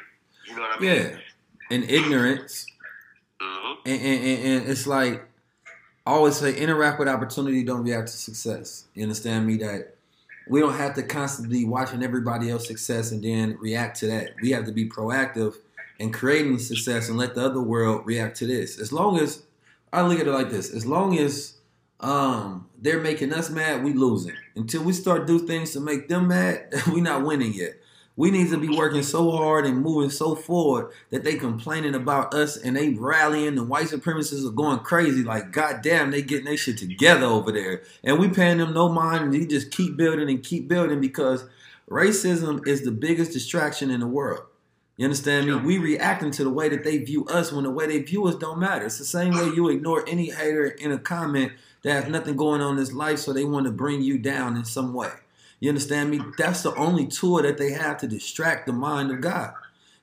You 0.49 0.57
know 0.57 0.63
what 0.63 0.79
I 0.79 0.81
mean? 0.81 0.91
Yeah. 0.91 1.17
And 1.71 1.85
ignorance. 1.85 2.67
hmm 3.41 3.75
And, 3.85 4.01
and, 4.01 4.25
and, 4.25 4.45
and 4.45 4.71
it's 4.71 4.87
like 4.87 5.29
I 6.07 6.13
always 6.13 6.37
say 6.37 6.57
interact 6.57 6.99
with 6.99 7.07
opportunity, 7.07 7.63
don't 7.63 7.85
react 7.85 8.09
to 8.09 8.15
success. 8.17 8.87
You 8.95 9.03
understand 9.03 9.47
me? 9.47 9.59
That 9.59 9.98
we 10.49 10.61
don't 10.61 10.75
have 10.75 10.95
to 10.95 11.03
constantly 11.03 11.65
watching 11.65 12.03
everybody 12.03 12.51
else 12.51 12.67
success 12.67 13.13
and 13.13 13.23
then 13.23 13.57
react 13.61 13.99
to 14.01 14.07
that. 14.07 14.35
We 14.43 14.51
have 14.51 14.65
to 14.67 14.73
be 14.73 14.89
proactive 14.89 15.57
in 15.99 16.13
creating 16.13 16.59
success 16.59 17.09
and 17.09 17.19
let 17.19 17.35
the 17.35 17.45
other 17.45 17.61
world 17.61 18.03
react 18.05 18.37
to 18.39 18.47
this. 18.47 18.79
As 18.79 18.93
long 18.93 19.19
as 19.19 19.43
I 19.93 20.03
look 20.03 20.21
at 20.21 20.27
it 20.27 20.33
like 20.33 20.51
this, 20.51 20.73
as 20.73 20.87
long 20.87 21.19
as 21.19 21.59
um, 22.01 22.69
they're 22.79 23.01
making 23.01 23.33
us 23.33 23.51
mad, 23.51 23.83
we 23.83 23.93
losing. 23.93 24.35
Until 24.55 24.85
we 24.85 24.93
start 24.93 25.27
do 25.27 25.41
things 25.41 25.73
to 25.73 25.81
make 25.81 26.09
them 26.09 26.29
mad, 26.29 26.73
we 26.93 27.01
not 27.01 27.25
winning 27.25 27.53
yet. 27.53 27.75
We 28.19 28.33
need 28.33 28.51
to 28.51 28.59
be 28.59 28.69
working 28.69 29.05
so 29.05 29.31
hard 29.31 29.65
and 29.65 29.81
moving 29.81 30.11
so 30.11 30.35
forward 30.35 30.93
that 31.11 31.23
they 31.23 31.37
complaining 31.37 31.95
about 31.95 32.35
us 32.35 32.57
and 32.57 32.77
they 32.77 32.89
rallying. 32.89 33.55
The 33.55 33.63
white 33.63 33.87
supremacists 33.87 34.45
are 34.45 34.51
going 34.51 34.81
crazy. 34.81 35.23
Like, 35.23 35.53
goddamn, 35.53 36.11
they 36.11 36.23
getting 36.23 36.47
their 36.47 36.57
shit 36.57 36.79
together 36.79 37.27
over 37.27 37.53
there, 37.53 37.85
and 38.03 38.19
we 38.19 38.29
paying 38.29 38.59
them 38.59 38.75
no 38.75 38.89
mind. 38.89 39.23
And 39.23 39.35
you 39.37 39.47
just 39.47 39.71
keep 39.71 39.97
building 39.97 40.29
and 40.29 40.43
keep 40.43 40.67
building 40.67 41.01
because 41.01 41.45
racism 41.89 42.67
is 42.67 42.83
the 42.83 42.91
biggest 42.91 43.31
distraction 43.31 43.89
in 43.89 44.01
the 44.01 44.09
world. 44.09 44.43
You 44.97 45.05
understand 45.05 45.47
me? 45.47 45.55
We 45.55 45.79
reacting 45.79 46.33
to 46.33 46.43
the 46.43 46.51
way 46.51 46.69
that 46.71 46.83
they 46.83 46.99
view 46.99 47.25
us 47.27 47.53
when 47.53 47.63
the 47.63 47.71
way 47.71 47.87
they 47.87 48.03
view 48.03 48.27
us 48.27 48.35
don't 48.35 48.59
matter. 48.59 48.87
It's 48.87 48.99
the 48.99 49.05
same 49.05 49.33
way 49.33 49.45
you 49.45 49.69
ignore 49.69 50.05
any 50.09 50.33
hater 50.33 50.67
in 50.67 50.91
a 50.91 50.99
comment 50.99 51.53
that 51.85 51.93
has 51.93 52.11
nothing 52.11 52.37
going 52.37 52.63
on 52.63 52.73
in 52.73 52.79
his 52.79 52.93
life, 52.93 53.21
so 53.21 53.33
they 53.33 53.45
want 53.45 53.67
to 53.67 53.73
bring 53.73 54.03
you 54.03 54.19
down 54.19 54.57
in 54.57 54.65
some 54.65 54.93
way. 54.93 55.13
You 55.61 55.71
understand 55.71 56.11
me? 56.11 56.21
That's 56.37 56.63
the 56.63 56.75
only 56.77 57.07
tool 57.07 57.43
that 57.43 57.59
they 57.59 57.73
have 57.73 57.99
to 57.99 58.09
distract 58.09 58.67
the 58.67 58.73
mind 58.73 59.11
of 59.11 59.21
God. 59.21 59.53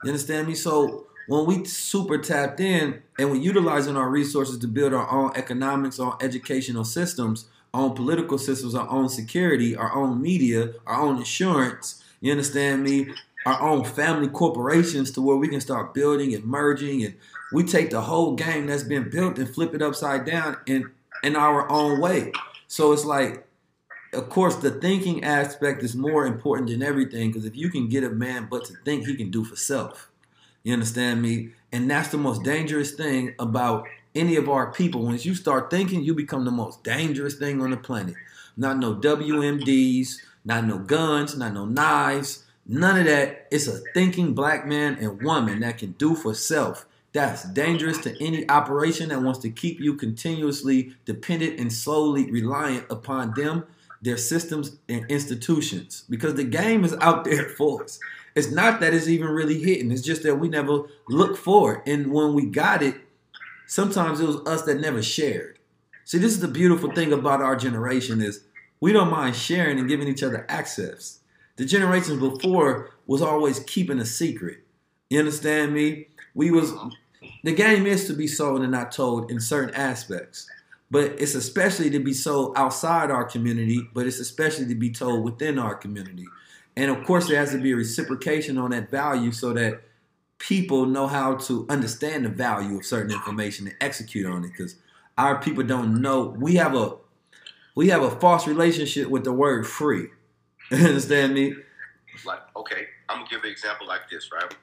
You 0.04 0.10
understand 0.10 0.48
me? 0.48 0.56
So 0.56 1.08
when 1.28 1.46
we 1.46 1.66
super 1.66 2.18
tapped 2.18 2.60
in 2.60 3.02
and 3.18 3.32
we're 3.32 3.38
utilizing 3.38 3.98
our 3.98 4.10
resources 4.10 4.60
to 4.60 4.68
build 4.68 4.94
our 4.94 5.10
own 5.10 5.32
economics, 5.36 6.00
our 6.00 6.18
educational 6.22 6.84
systems, 6.84 7.48
our 7.74 7.82
own 7.82 7.96
political 7.96 8.38
systems, 8.38 8.76
our 8.76 8.90
own 8.90 9.10
security, 9.10 9.76
our 9.76 9.94
own 9.96 10.22
media, 10.22 10.74
our 10.86 11.02
own 11.02 11.18
insurance, 11.18 12.04
you 12.22 12.32
understand 12.32 12.84
me? 12.84 13.14
Our 13.46 13.62
own 13.62 13.84
family 13.84 14.28
corporations 14.28 15.12
to 15.12 15.22
where 15.22 15.38
we 15.38 15.48
can 15.48 15.62
start 15.62 15.94
building 15.94 16.34
and 16.34 16.44
merging 16.44 17.04
and 17.04 17.16
we 17.52 17.64
take 17.64 17.92
the 17.92 18.02
whole 18.02 18.34
game 18.34 18.66
that's 18.66 18.84
been 18.84 19.10
built 19.10 19.38
and 19.38 19.48
flip 19.48 19.76
it 19.76 19.82
upside 19.82 20.26
down 20.26 20.58
in 20.66 20.92
in 21.24 21.36
our 21.36 21.70
own 21.72 22.02
way. 22.02 22.32
So 22.68 22.92
it's 22.92 23.06
like 23.06 23.45
of 24.16 24.30
course, 24.30 24.56
the 24.56 24.72
thinking 24.72 25.24
aspect 25.24 25.84
is 25.84 25.96
more 25.96 26.26
important 26.26 26.70
than 26.70 26.82
everything 26.82 27.30
because 27.30 27.46
if 27.46 27.56
you 27.56 27.70
can 27.70 27.88
get 27.88 28.04
a 28.04 28.10
man 28.10 28.48
but 28.50 28.66
to 28.66 28.74
think, 28.84 29.06
he 29.06 29.16
can 29.16 29.30
do 29.30 29.44
for 29.44 29.56
self. 29.56 30.10
You 30.64 30.74
understand 30.74 31.22
me? 31.22 31.50
And 31.72 31.90
that's 31.90 32.10
the 32.10 32.18
most 32.18 32.44
dangerous 32.44 32.92
thing 32.92 33.36
about 33.38 33.88
any 34.16 34.36
of 34.36 34.50
our 34.50 34.72
people. 34.72 35.04
Once 35.04 35.26
you 35.26 35.36
start 35.36 35.70
thinking, 35.70 36.04
you 36.04 36.16
become 36.16 36.46
the 36.46 36.52
most 36.52 36.84
dangerous 36.84 37.36
thing 37.36 37.62
on 37.62 37.72
the 37.72 37.78
planet. 37.78 38.16
Not 38.58 38.78
no 38.78 38.96
WMDs, 38.96 40.22
not 40.46 40.66
no 40.66 40.80
guns, 40.80 41.38
not 41.38 41.54
no 41.54 41.66
knives, 41.66 42.46
none 42.66 43.00
of 43.00 43.06
that. 43.06 43.48
It's 43.52 43.68
a 43.68 43.80
thinking 43.94 44.34
black 44.34 44.66
man 44.66 44.98
and 45.00 45.22
woman 45.22 45.60
that 45.60 45.78
can 45.78 45.92
do 45.94 46.16
for 46.16 46.34
self. 46.34 46.86
That's 47.12 47.44
dangerous 47.44 47.98
to 48.00 48.24
any 48.24 48.50
operation 48.50 49.10
that 49.10 49.22
wants 49.22 49.40
to 49.40 49.50
keep 49.50 49.80
you 49.80 49.96
continuously 49.96 50.96
dependent 51.06 51.60
and 51.60 51.72
slowly 51.72 52.30
reliant 52.32 52.86
upon 52.90 53.34
them 53.36 53.66
their 54.06 54.18
systems 54.18 54.78
and 54.88 55.10
institutions 55.10 56.06
because 56.10 56.36
the 56.36 56.44
game 56.44 56.86
is 56.86 56.94
out 57.02 57.26
there 57.26 57.50
for 57.58 57.84
us. 57.84 58.00
It's 58.36 58.52
not 58.52 58.80
that 58.82 58.94
it's 58.94 59.08
even 59.08 59.28
really 59.28 59.60
hitting. 59.62 59.92
It's 59.92 60.02
just 60.02 60.24
that 60.24 60.36
we 60.36 60.48
never 60.48 60.84
look 61.10 61.38
for 61.38 61.76
it. 61.76 61.92
And 61.92 62.12
when 62.12 62.34
we 62.34 62.46
got 62.46 62.84
it, 62.84 62.96
sometimes 63.66 64.20
it 64.20 64.28
was 64.28 64.38
us 64.46 64.64
that 64.64 64.80
never 64.80 65.02
shared. 65.02 65.60
See, 66.04 66.18
this 66.18 66.34
is 66.34 66.42
the 66.42 66.48
beautiful 66.48 66.92
thing 66.92 67.12
about 67.12 67.42
our 67.42 67.56
generation 67.56 68.22
is 68.22 68.44
we 68.80 68.92
don't 68.92 69.10
mind 69.10 69.36
sharing 69.36 69.80
and 69.80 69.88
giving 69.88 70.08
each 70.08 70.22
other 70.22 70.46
access. 70.50 71.20
The 71.56 71.66
generations 71.66 72.20
before 72.20 72.92
was 73.08 73.22
always 73.22 73.60
keeping 73.62 74.00
a 74.00 74.06
secret. 74.06 74.60
You 75.10 75.20
understand 75.20 75.74
me? 75.74 76.08
We 76.34 76.52
was 76.52 76.74
the 77.44 77.54
game 77.54 77.88
is 77.88 78.06
to 78.08 78.14
be 78.14 78.28
sold 78.28 78.62
and 78.62 78.72
not 78.72 78.92
told 78.92 79.32
in 79.32 79.40
certain 79.40 79.74
aspects 79.74 80.48
but 80.92 81.20
it's 81.20 81.36
especially 81.36 81.90
to 81.90 82.00
be 82.00 82.14
sold 82.14 82.54
outside 82.58 83.12
our 83.12 83.26
community, 83.26 83.88
but 83.94 84.06
it's 84.06 84.20
especially 84.20 84.68
to 84.68 84.76
be 84.76 84.92
told 84.92 85.24
within 85.24 85.58
our 85.58 85.76
community. 85.76 86.26
And 86.78 86.92
of 86.92 87.04
course, 87.06 87.28
there 87.28 87.40
has 87.40 87.52
to 87.52 87.62
be 87.62 87.72
a 87.72 87.76
reciprocation 87.76 88.58
on 88.58 88.72
that 88.72 88.92
value 88.92 89.32
so 89.32 89.54
that 89.54 89.82
people 90.38 90.86
know 90.86 91.08
how 91.08 91.36
to 91.36 91.66
understand 91.70 92.26
the 92.26 92.30
value 92.30 92.78
of 92.78 92.86
certain 92.86 93.12
information 93.12 93.68
and 93.68 93.76
execute 93.82 94.26
on 94.26 94.44
it. 94.44 94.52
Because 94.52 94.76
our 95.18 95.40
people 95.42 95.64
don't 95.64 96.02
know. 96.02 96.36
We 96.38 96.56
have 96.56 96.76
a 96.76 96.96
we 97.76 97.90
have 97.90 98.04
a 98.04 98.12
false 98.12 98.48
relationship 98.48 99.10
with 99.10 99.24
the 99.24 99.34
word 99.34 99.68
free. 99.68 100.08
Understand 100.72 101.34
me? 101.34 101.56
Like, 102.26 102.40
okay, 102.56 102.88
I'm 103.10 103.20
gonna 103.20 103.30
give 103.30 103.44
an 103.44 103.50
example 103.50 103.88
like 103.88 104.10
this, 104.10 104.30
right? 104.32 104.56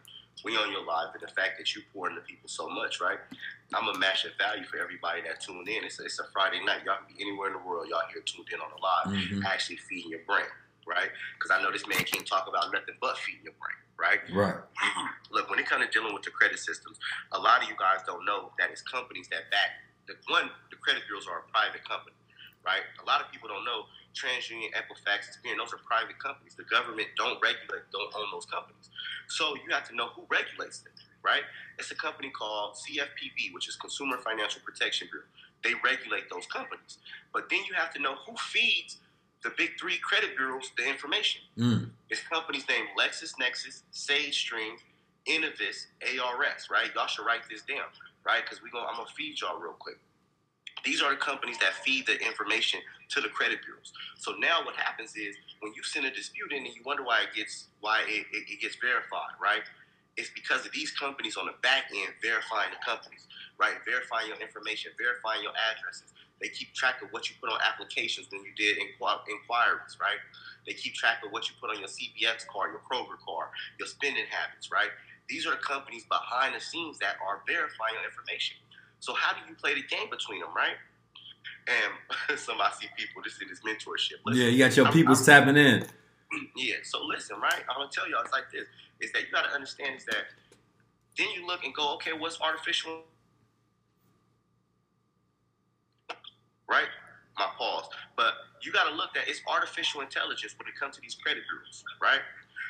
We 0.44 0.56
on 0.56 0.72
your 0.72 0.84
live, 0.84 1.14
and 1.14 1.22
the 1.22 1.32
fact 1.32 1.58
that 1.58 1.74
you 1.74 1.82
pour 1.92 2.08
into 2.08 2.22
people 2.22 2.48
so 2.48 2.68
much, 2.68 3.00
right? 3.00 3.18
I'm 3.74 3.86
gonna 3.86 3.98
match 3.98 4.24
that 4.24 4.36
value 4.38 4.64
for 4.64 4.78
everybody 4.78 5.22
that 5.22 5.40
tuned 5.40 5.68
in. 5.68 5.84
It's 5.84 6.00
a, 6.00 6.04
it's 6.04 6.18
a 6.18 6.24
Friday 6.32 6.62
night. 6.64 6.84
Y'all 6.84 6.96
can 7.04 7.14
be 7.14 7.20
anywhere 7.22 7.48
in 7.48 7.54
the 7.54 7.62
world. 7.64 7.88
Y'all 7.88 8.02
here 8.12 8.22
tuned 8.22 8.48
in 8.52 8.60
on 8.60 8.68
the 8.70 8.80
live, 8.82 9.06
Mhm. 9.28 9.44
actually 9.44 9.76
feeding 9.76 10.10
your 10.10 10.20
brain, 10.26 10.46
right? 10.86 11.10
Because 11.38 11.50
I 11.50 11.62
know 11.62 11.70
this 11.72 11.86
man 11.86 12.04
can't 12.04 12.26
talk 12.26 12.46
about 12.48 12.72
nothing 12.72 12.96
but 13.00 13.16
feeding 13.18 13.44
your 13.44 13.54
brain, 13.54 13.76
right? 13.96 14.20
Right. 14.30 14.60
Look, 15.30 15.48
when 15.50 15.58
it 15.58 15.66
comes 15.66 15.84
to 15.86 15.90
dealing 15.90 16.12
with 16.14 16.22
the 16.22 16.30
credit 16.30 16.58
systems, 16.58 16.98
a 17.32 17.38
lot 17.38 17.62
of 17.62 17.68
you 17.68 17.76
guys 17.78 18.00
don't 18.06 18.24
know 18.24 18.52
that 18.58 18.70
it's 18.70 18.82
companies 18.82 19.28
that 19.28 19.50
back 19.50 19.70
the 20.06 20.16
one. 20.28 20.50
The 20.70 20.76
credit 20.76 21.04
bureaus 21.06 21.26
are 21.28 21.38
a 21.40 21.50
private 21.52 21.84
company, 21.88 22.16
right? 22.66 22.82
A 23.00 23.04
lot 23.06 23.20
of 23.22 23.30
people 23.30 23.48
don't 23.48 23.64
know 23.64 23.86
TransUnion, 24.14 24.72
Equifax, 24.74 25.30
Experian. 25.30 25.56
Those 25.56 25.72
are 25.72 25.78
private 25.86 26.18
companies. 26.18 26.54
The 26.54 26.64
government 26.64 27.08
don't 27.16 27.40
regulate, 27.40 27.88
don't 27.92 28.12
own 28.14 28.26
those 28.32 28.44
companies. 28.44 28.90
So 29.28 29.54
you 29.56 29.70
have 29.70 29.88
to 29.88 29.94
know 29.94 30.08
who 30.08 30.26
regulates 30.28 30.80
them, 30.80 30.92
right? 31.24 31.42
It's 31.78 31.90
a 31.90 31.94
company 31.94 32.30
called 32.30 32.74
CFPB, 32.74 33.52
which 33.52 33.68
is 33.68 33.76
Consumer 33.76 34.18
Financial 34.18 34.60
Protection 34.64 35.08
Bureau. 35.10 35.26
They 35.64 35.74
regulate 35.84 36.28
those 36.28 36.46
companies. 36.46 36.98
But 37.32 37.48
then 37.48 37.60
you 37.68 37.74
have 37.74 37.92
to 37.94 38.00
know 38.00 38.16
who 38.26 38.34
feeds 38.36 38.98
the 39.42 39.50
big 39.56 39.70
three 39.78 39.98
credit 39.98 40.36
bureaus 40.36 40.70
the 40.76 40.88
information. 40.88 41.42
Mm. 41.58 41.90
It's 42.10 42.20
companies 42.22 42.64
named 42.68 42.88
LexisNexis, 42.98 43.82
SageStream, 43.92 44.76
Innovis, 45.26 45.86
ARS, 46.02 46.68
right? 46.70 46.90
Y'all 46.94 47.06
should 47.06 47.26
write 47.26 47.42
this 47.50 47.62
down, 47.62 47.86
right? 48.24 48.42
Because 48.44 48.62
we 48.62 48.70
going 48.70 48.84
I'm 48.88 48.96
gonna 48.96 49.08
feed 49.16 49.40
y'all 49.40 49.58
real 49.60 49.72
quick. 49.78 49.98
These 50.84 51.00
are 51.00 51.10
the 51.10 51.16
companies 51.16 51.58
that 51.58 51.74
feed 51.74 52.06
the 52.06 52.18
information 52.18 52.80
to 53.10 53.20
the 53.20 53.28
credit 53.28 53.60
bureaus. 53.64 53.92
So 54.18 54.32
now 54.38 54.64
what 54.64 54.74
happens 54.74 55.14
is 55.14 55.36
when 55.60 55.72
you 55.74 55.82
send 55.82 56.06
a 56.06 56.10
dispute 56.10 56.52
in 56.52 56.66
and 56.66 56.74
you 56.74 56.82
wonder 56.84 57.04
why 57.04 57.22
it 57.22 57.36
gets 57.36 57.66
why 57.80 58.02
it, 58.06 58.26
it, 58.32 58.50
it 58.50 58.60
gets 58.60 58.76
verified, 58.76 59.38
right? 59.40 59.62
It's 60.16 60.30
because 60.34 60.66
of 60.66 60.72
these 60.72 60.92
companies 60.92 61.36
on 61.36 61.46
the 61.46 61.56
back 61.62 61.88
end 61.88 62.12
verifying 62.20 62.68
the 62.70 62.80
companies, 62.84 63.24
right? 63.56 63.80
Verifying 63.88 64.28
your 64.28 64.36
information, 64.40 64.92
verifying 65.00 65.42
your 65.42 65.56
addresses. 65.56 66.12
They 66.40 66.48
keep 66.48 66.74
track 66.74 67.00
of 67.00 67.08
what 67.14 67.30
you 67.30 67.36
put 67.40 67.48
on 67.48 67.60
applications 67.62 68.26
when 68.30 68.42
you 68.44 68.52
did 68.56 68.76
inqu- 68.76 69.22
inquiries, 69.30 69.96
right? 70.02 70.20
They 70.66 70.74
keep 70.74 70.94
track 70.94 71.24
of 71.24 71.32
what 71.32 71.48
you 71.48 71.54
put 71.60 71.70
on 71.70 71.78
your 71.78 71.88
CVS 71.88 72.46
card, 72.50 72.74
your 72.76 72.82
Kroger 72.84 73.16
card, 73.24 73.48
your 73.78 73.88
spending 73.88 74.26
habits, 74.28 74.68
right? 74.70 74.90
These 75.28 75.46
are 75.46 75.56
companies 75.56 76.04
behind 76.10 76.54
the 76.54 76.60
scenes 76.60 76.98
that 76.98 77.16
are 77.24 77.42
verifying 77.46 77.94
your 77.94 78.04
information. 78.04 78.56
So 79.00 79.14
how 79.14 79.32
do 79.32 79.40
you 79.48 79.54
play 79.54 79.74
the 79.74 79.82
game 79.82 80.10
between 80.10 80.40
them, 80.40 80.50
right? 80.54 80.76
And 81.70 82.38
some 82.38 82.60
I 82.60 82.70
see 82.78 82.88
people 82.96 83.22
just 83.22 83.40
in 83.40 83.48
this 83.48 83.60
mentorship. 83.60 84.20
Listen, 84.26 84.42
yeah, 84.42 84.48
you 84.48 84.58
got 84.58 84.76
your 84.76 84.92
people 84.92 85.14
tapping 85.14 85.56
in. 85.56 85.86
Yeah, 86.56 86.76
so 86.82 87.04
listen, 87.04 87.38
right? 87.40 87.62
I'm 87.68 87.76
gonna 87.76 87.90
tell 87.90 88.08
y'all 88.08 88.22
it's 88.22 88.32
like 88.32 88.50
this: 88.52 88.64
is 89.00 89.12
that 89.12 89.22
you 89.22 89.32
gotta 89.32 89.52
understand 89.52 89.96
is 89.96 90.04
that 90.06 90.32
then 91.16 91.28
you 91.34 91.46
look 91.46 91.64
and 91.64 91.74
go, 91.74 91.94
okay, 91.94 92.12
what's 92.12 92.40
artificial? 92.40 93.02
Right? 96.68 96.88
My 97.38 97.48
pause. 97.58 97.84
But 98.16 98.34
you 98.62 98.72
gotta 98.72 98.94
look 98.94 99.12
that 99.14 99.28
it's 99.28 99.40
artificial 99.46 100.00
intelligence 100.00 100.54
when 100.58 100.68
it 100.68 100.78
comes 100.78 100.96
to 100.96 101.02
these 101.02 101.14
credit 101.14 101.42
bureaus, 101.48 101.84
right? 102.00 102.20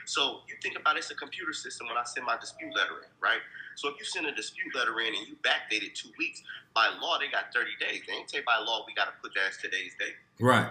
So 0.06 0.40
you 0.48 0.56
think 0.62 0.76
about 0.76 0.96
it, 0.96 1.00
it's 1.00 1.10
a 1.10 1.14
computer 1.14 1.52
system 1.52 1.86
when 1.86 1.96
I 1.96 2.02
send 2.04 2.26
my 2.26 2.36
dispute 2.36 2.74
letter 2.74 3.06
in, 3.06 3.10
right? 3.22 3.38
So 3.76 3.88
if 3.88 3.94
you 3.98 4.04
send 4.04 4.26
a 4.26 4.34
dispute 4.34 4.74
letter 4.74 4.98
in 5.00 5.14
and 5.14 5.28
you 5.28 5.36
backdate 5.42 5.84
it 5.84 5.94
two 5.94 6.10
weeks, 6.18 6.42
by 6.74 6.88
law 7.00 7.18
they 7.18 7.28
got 7.28 7.54
30 7.54 7.70
days. 7.78 8.02
They 8.08 8.14
ain't 8.14 8.30
say 8.30 8.40
by 8.44 8.58
law 8.58 8.84
we 8.86 8.94
gotta 8.94 9.12
put 9.22 9.32
that 9.34 9.50
as 9.50 9.56
today's 9.58 9.94
date. 9.98 10.16
Right. 10.40 10.66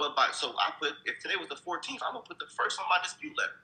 But 0.00 0.16
by 0.16 0.32
so 0.32 0.56
I 0.56 0.72
put 0.80 0.96
if 1.04 1.20
today 1.20 1.36
was 1.36 1.52
the 1.52 1.60
14th, 1.60 2.00
I'm 2.00 2.16
gonna 2.16 2.24
put 2.24 2.40
the 2.40 2.48
first 2.56 2.80
on 2.80 2.88
my 2.88 2.96
dispute 3.04 3.36
letter. 3.36 3.60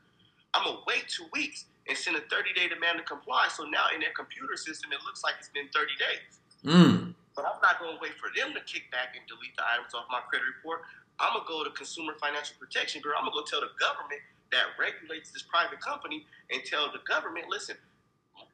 I'm 0.52 0.68
gonna 0.68 0.84
wait 0.84 1.08
two 1.08 1.24
weeks 1.32 1.64
and 1.88 1.96
send 1.96 2.12
a 2.12 2.24
30 2.28 2.52
day 2.52 2.68
demand 2.68 3.00
to 3.00 3.04
comply. 3.08 3.48
So 3.48 3.64
now 3.64 3.88
in 3.96 4.04
their 4.04 4.12
computer 4.12 4.52
system, 4.60 4.92
it 4.92 5.00
looks 5.08 5.24
like 5.24 5.40
it's 5.40 5.48
been 5.48 5.72
30 5.72 5.96
days. 5.96 6.32
Mm. 6.60 7.16
But 7.32 7.48
I'm 7.48 7.56
not 7.64 7.80
gonna 7.80 7.96
wait 8.04 8.20
for 8.20 8.28
them 8.36 8.52
to 8.52 8.60
kick 8.68 8.92
back 8.92 9.16
and 9.16 9.24
delete 9.24 9.56
the 9.56 9.64
items 9.64 9.96
off 9.96 10.04
my 10.12 10.20
credit 10.28 10.44
report. 10.44 10.84
I'm 11.16 11.32
gonna 11.32 11.48
go 11.48 11.64
to 11.64 11.72
Consumer 11.72 12.12
Financial 12.20 12.52
Protection 12.60 13.00
Bureau. 13.00 13.16
I'm 13.16 13.24
gonna 13.24 13.40
go 13.40 13.48
tell 13.48 13.64
the 13.64 13.72
government 13.80 14.20
that 14.52 14.76
regulates 14.76 15.32
this 15.32 15.40
private 15.40 15.80
company 15.80 16.28
and 16.52 16.60
tell 16.68 16.92
the 16.92 17.00
government, 17.08 17.48
listen, 17.48 17.80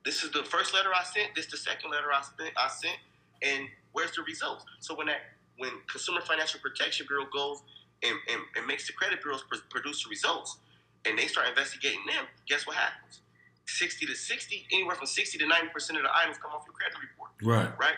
this 0.07 0.23
is 0.23 0.31
the 0.31 0.47
first 0.47 0.71
letter 0.71 0.95
I 0.95 1.03
sent. 1.03 1.35
This 1.35 1.51
is 1.51 1.59
the 1.59 1.63
second 1.67 1.91
letter 1.91 2.15
I 2.15 2.23
sent. 2.23 2.55
I 2.55 2.71
sent, 2.71 2.99
and 3.43 3.67
where's 3.91 4.15
the 4.15 4.23
results? 4.23 4.63
So 4.79 4.95
when 4.95 5.11
that 5.11 5.35
when 5.63 5.71
Consumer 5.89 6.21
Financial 6.21 6.59
Protection 6.59 7.07
Bureau 7.07 7.27
goes 7.33 7.63
and, 8.03 8.19
and, 8.29 8.43
and 8.57 8.67
makes 8.67 8.89
the 8.89 8.93
credit 8.93 9.23
bureaus 9.23 9.45
pr- 9.49 9.63
produce 9.71 10.03
the 10.03 10.11
results, 10.11 10.59
and 11.05 11.17
they 11.17 11.29
start 11.29 11.49
investigating 11.49 12.03
them, 12.05 12.27
guess 12.49 12.67
what 12.67 12.75
happens? 12.75 13.21
60 13.67 14.07
to 14.07 14.15
60, 14.15 14.67
anywhere 14.73 14.97
from 14.97 15.07
60 15.07 15.39
to 15.39 15.47
90 15.47 15.69
percent 15.69 15.99
of 15.99 16.03
the 16.03 16.11
items 16.11 16.37
come 16.37 16.51
off 16.51 16.65
your 16.67 16.75
credit 16.75 16.99
report. 16.99 17.31
Right. 17.43 17.71
Right. 17.79 17.95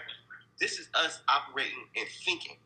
This 0.61 0.79
is 0.79 0.89
us 0.93 1.21
operating 1.27 1.89
and 1.97 2.07
thinking 2.25 2.59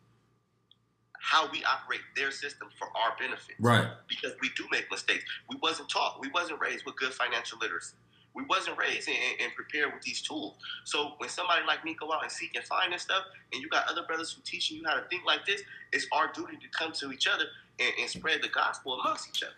how 1.21 1.49
we 1.53 1.63
operate 1.63 2.01
their 2.17 2.33
system 2.33 2.69
for 2.77 2.89
our 2.89 3.15
benefit. 3.21 3.55
Right. 3.61 3.87
Because 4.09 4.33
we 4.43 4.51
do 4.57 4.65
make 4.73 4.91
mistakes. 4.91 5.25
We 5.49 5.59
wasn't 5.63 5.89
taught. 5.89 6.19
We 6.21 6.29
wasn't 6.35 6.61
raised 6.61 6.85
with 6.85 6.97
good 6.97 7.15
financial 7.15 7.59
literacy. 7.61 7.95
We 8.35 8.45
wasn't 8.45 8.79
raised 8.79 9.09
and, 9.09 9.17
and 9.43 9.55
prepared 9.55 9.93
with 9.93 10.03
these 10.03 10.23
tools. 10.23 10.55
So 10.85 11.13
when 11.19 11.29
somebody 11.29 11.63
like 11.67 11.85
me 11.85 11.95
go 11.99 12.13
out 12.13 12.23
and 12.23 12.31
seek 12.31 12.55
and 12.55 12.65
find 12.65 12.93
this 12.93 13.03
stuff, 13.03 13.25
and 13.53 13.61
you 13.61 13.69
got 13.69 13.89
other 13.89 14.03
brothers 14.07 14.33
who 14.33 14.43
teaching 14.45 14.77
you 14.77 14.85
how 14.87 14.95
to 14.95 15.03
think 15.09 15.25
like 15.25 15.45
this, 15.45 15.63
it's 15.93 16.07
our 16.13 16.31
duty 16.33 16.57
to 16.57 16.69
come 16.79 16.93
to 16.93 17.13
each 17.13 17.27
other 17.27 17.45
and, 17.81 17.93
and 18.01 18.09
spread 18.09 18.43
the 18.43 18.49
gospel 18.49 19.01
amongst 19.01 19.29
each 19.29 19.43
other. 19.43 19.55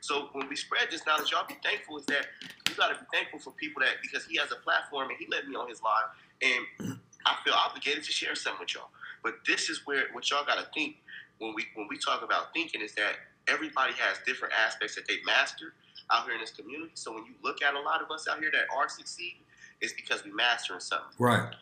So 0.00 0.28
when 0.32 0.48
we 0.48 0.56
spread 0.56 0.88
this 0.90 1.06
knowledge, 1.06 1.32
y'all 1.32 1.46
be 1.48 1.56
thankful 1.64 1.96
is 1.96 2.04
that 2.06 2.26
you 2.68 2.74
got 2.76 2.88
to 2.88 2.94
be 2.94 3.06
thankful 3.10 3.38
for 3.38 3.52
people 3.52 3.80
that 3.80 4.02
because 4.02 4.26
he 4.26 4.36
has 4.36 4.52
a 4.52 4.56
platform 4.56 5.08
and 5.08 5.18
he 5.18 5.26
let 5.30 5.48
me 5.48 5.56
on 5.56 5.66
his 5.66 5.80
live, 5.82 6.12
and 6.42 6.98
I 7.24 7.36
feel 7.42 7.54
obligated 7.54 8.04
to 8.04 8.12
share 8.12 8.34
something 8.34 8.60
with 8.60 8.74
y'all. 8.74 8.90
But 9.22 9.36
this 9.46 9.70
is 9.70 9.86
where 9.86 10.04
what 10.12 10.30
y'all 10.30 10.44
got 10.44 10.58
to 10.58 10.66
think 10.74 10.96
when 11.38 11.54
we 11.54 11.64
when 11.74 11.88
we 11.88 11.96
talk 11.96 12.22
about 12.22 12.52
thinking 12.52 12.82
is 12.82 12.92
that 12.96 13.14
everybody 13.48 13.94
has 13.94 14.18
different 14.26 14.52
aspects 14.54 14.94
that 14.96 15.08
they 15.08 15.16
master 15.24 15.72
out 16.10 16.24
here 16.24 16.34
in 16.34 16.40
this 16.40 16.50
community. 16.50 16.92
So 16.94 17.12
when 17.14 17.24
you 17.24 17.32
look 17.42 17.62
at 17.62 17.74
a 17.74 17.80
lot 17.80 18.02
of 18.02 18.10
us 18.10 18.26
out 18.28 18.38
here 18.38 18.50
that 18.52 18.74
are 18.74 18.88
succeeding, 18.88 19.40
it's 19.80 19.92
because 19.92 20.24
we 20.24 20.32
mastering 20.32 20.80
something. 20.80 21.08
Right. 21.18 21.54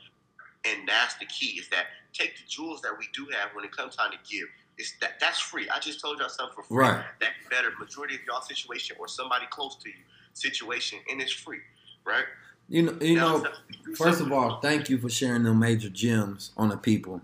And 0.64 0.88
that's 0.88 1.14
the 1.16 1.26
key 1.26 1.58
is 1.58 1.68
that 1.70 1.86
take 2.12 2.36
the 2.36 2.44
jewels 2.48 2.82
that 2.82 2.92
we 2.98 3.06
do 3.12 3.26
have 3.36 3.50
when 3.54 3.64
it 3.64 3.72
comes 3.72 3.96
time 3.96 4.12
to 4.12 4.18
give. 4.30 4.46
It's 4.78 4.94
that 5.00 5.20
that's 5.20 5.40
free. 5.40 5.68
I 5.68 5.78
just 5.80 6.00
told 6.00 6.18
y'all 6.18 6.28
something 6.28 6.54
for 6.54 6.62
free. 6.62 6.78
Right. 6.78 7.04
That 7.20 7.32
better 7.50 7.70
majority 7.78 8.14
of 8.14 8.20
y'all 8.26 8.40
situation 8.40 8.96
or 8.98 9.08
somebody 9.08 9.46
close 9.50 9.76
to 9.76 9.88
you 9.88 9.94
situation, 10.34 10.98
and 11.10 11.20
it's 11.20 11.32
free, 11.32 11.60
right? 12.04 12.24
You 12.68 12.82
know, 12.82 12.98
you 13.00 13.16
Now, 13.16 13.38
know. 13.38 13.50
First 13.96 14.20
of 14.20 14.32
all, 14.32 14.60
thank 14.60 14.88
you 14.88 14.98
for 14.98 15.10
sharing 15.10 15.42
the 15.42 15.52
major 15.52 15.90
gems 15.90 16.52
on 16.56 16.68
the 16.68 16.76
people. 16.76 17.20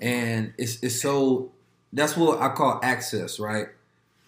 And 0.00 0.52
it's 0.58 0.82
it's 0.82 1.00
so 1.00 1.52
that's 1.92 2.16
what 2.16 2.40
I 2.40 2.48
call 2.48 2.80
access, 2.82 3.38
right? 3.38 3.68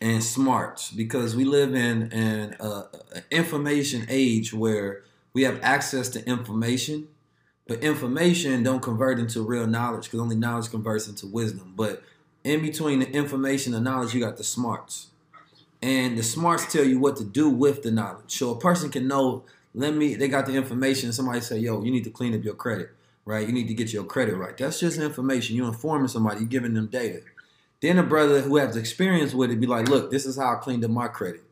And 0.00 0.22
smarts 0.22 0.90
because 0.90 1.34
we 1.34 1.44
live 1.44 1.74
in 1.74 2.12
an 2.12 2.56
uh, 2.60 2.84
information 3.30 4.06
age 4.08 4.52
where 4.52 5.02
we 5.32 5.44
have 5.44 5.58
access 5.62 6.08
to 6.10 6.28
information, 6.28 7.08
but 7.66 7.82
information 7.82 8.62
don't 8.62 8.82
convert 8.82 9.18
into 9.18 9.42
real 9.42 9.66
knowledge 9.66 10.04
because 10.04 10.20
only 10.20 10.36
knowledge 10.36 10.70
converts 10.70 11.08
into 11.08 11.26
wisdom. 11.26 11.72
But 11.74 12.02
in 12.42 12.60
between 12.60 12.98
the 12.98 13.10
information 13.12 13.72
and 13.72 13.84
knowledge, 13.84 14.12
you 14.12 14.20
got 14.20 14.36
the 14.36 14.44
smarts, 14.44 15.08
and 15.80 16.18
the 16.18 16.22
smarts 16.22 16.70
tell 16.70 16.84
you 16.84 16.98
what 16.98 17.16
to 17.16 17.24
do 17.24 17.48
with 17.48 17.82
the 17.82 17.90
knowledge. 17.90 18.36
So 18.36 18.50
a 18.50 18.58
person 18.58 18.90
can 18.90 19.08
know 19.08 19.44
let 19.74 19.94
me 19.94 20.14
they 20.16 20.28
got 20.28 20.46
the 20.46 20.54
information 20.54 21.12
somebody 21.12 21.40
say 21.40 21.58
yo 21.58 21.82
you 21.82 21.90
need 21.90 22.04
to 22.04 22.10
clean 22.10 22.34
up 22.34 22.44
your 22.44 22.54
credit 22.54 22.90
right? 23.24 23.46
You 23.46 23.52
need 23.52 23.68
to 23.68 23.74
get 23.74 23.92
your 23.92 24.04
credit 24.04 24.36
right. 24.36 24.56
That's 24.56 24.80
just 24.80 24.98
information. 24.98 25.56
You're 25.56 25.68
informing 25.68 26.08
somebody 26.08 26.40
you're 26.40 26.48
giving 26.48 26.74
them 26.74 26.86
data 26.86 27.20
then 27.84 27.98
a 27.98 28.02
brother 28.02 28.40
who 28.40 28.56
has 28.56 28.76
experience 28.76 29.34
with 29.34 29.50
it 29.50 29.60
be 29.60 29.66
like 29.66 29.88
look 29.88 30.10
this 30.10 30.26
is 30.26 30.36
how 30.36 30.52
i 30.52 30.56
cleaned 30.56 30.84
up 30.84 30.90
my 30.90 31.08
credit. 31.08 31.42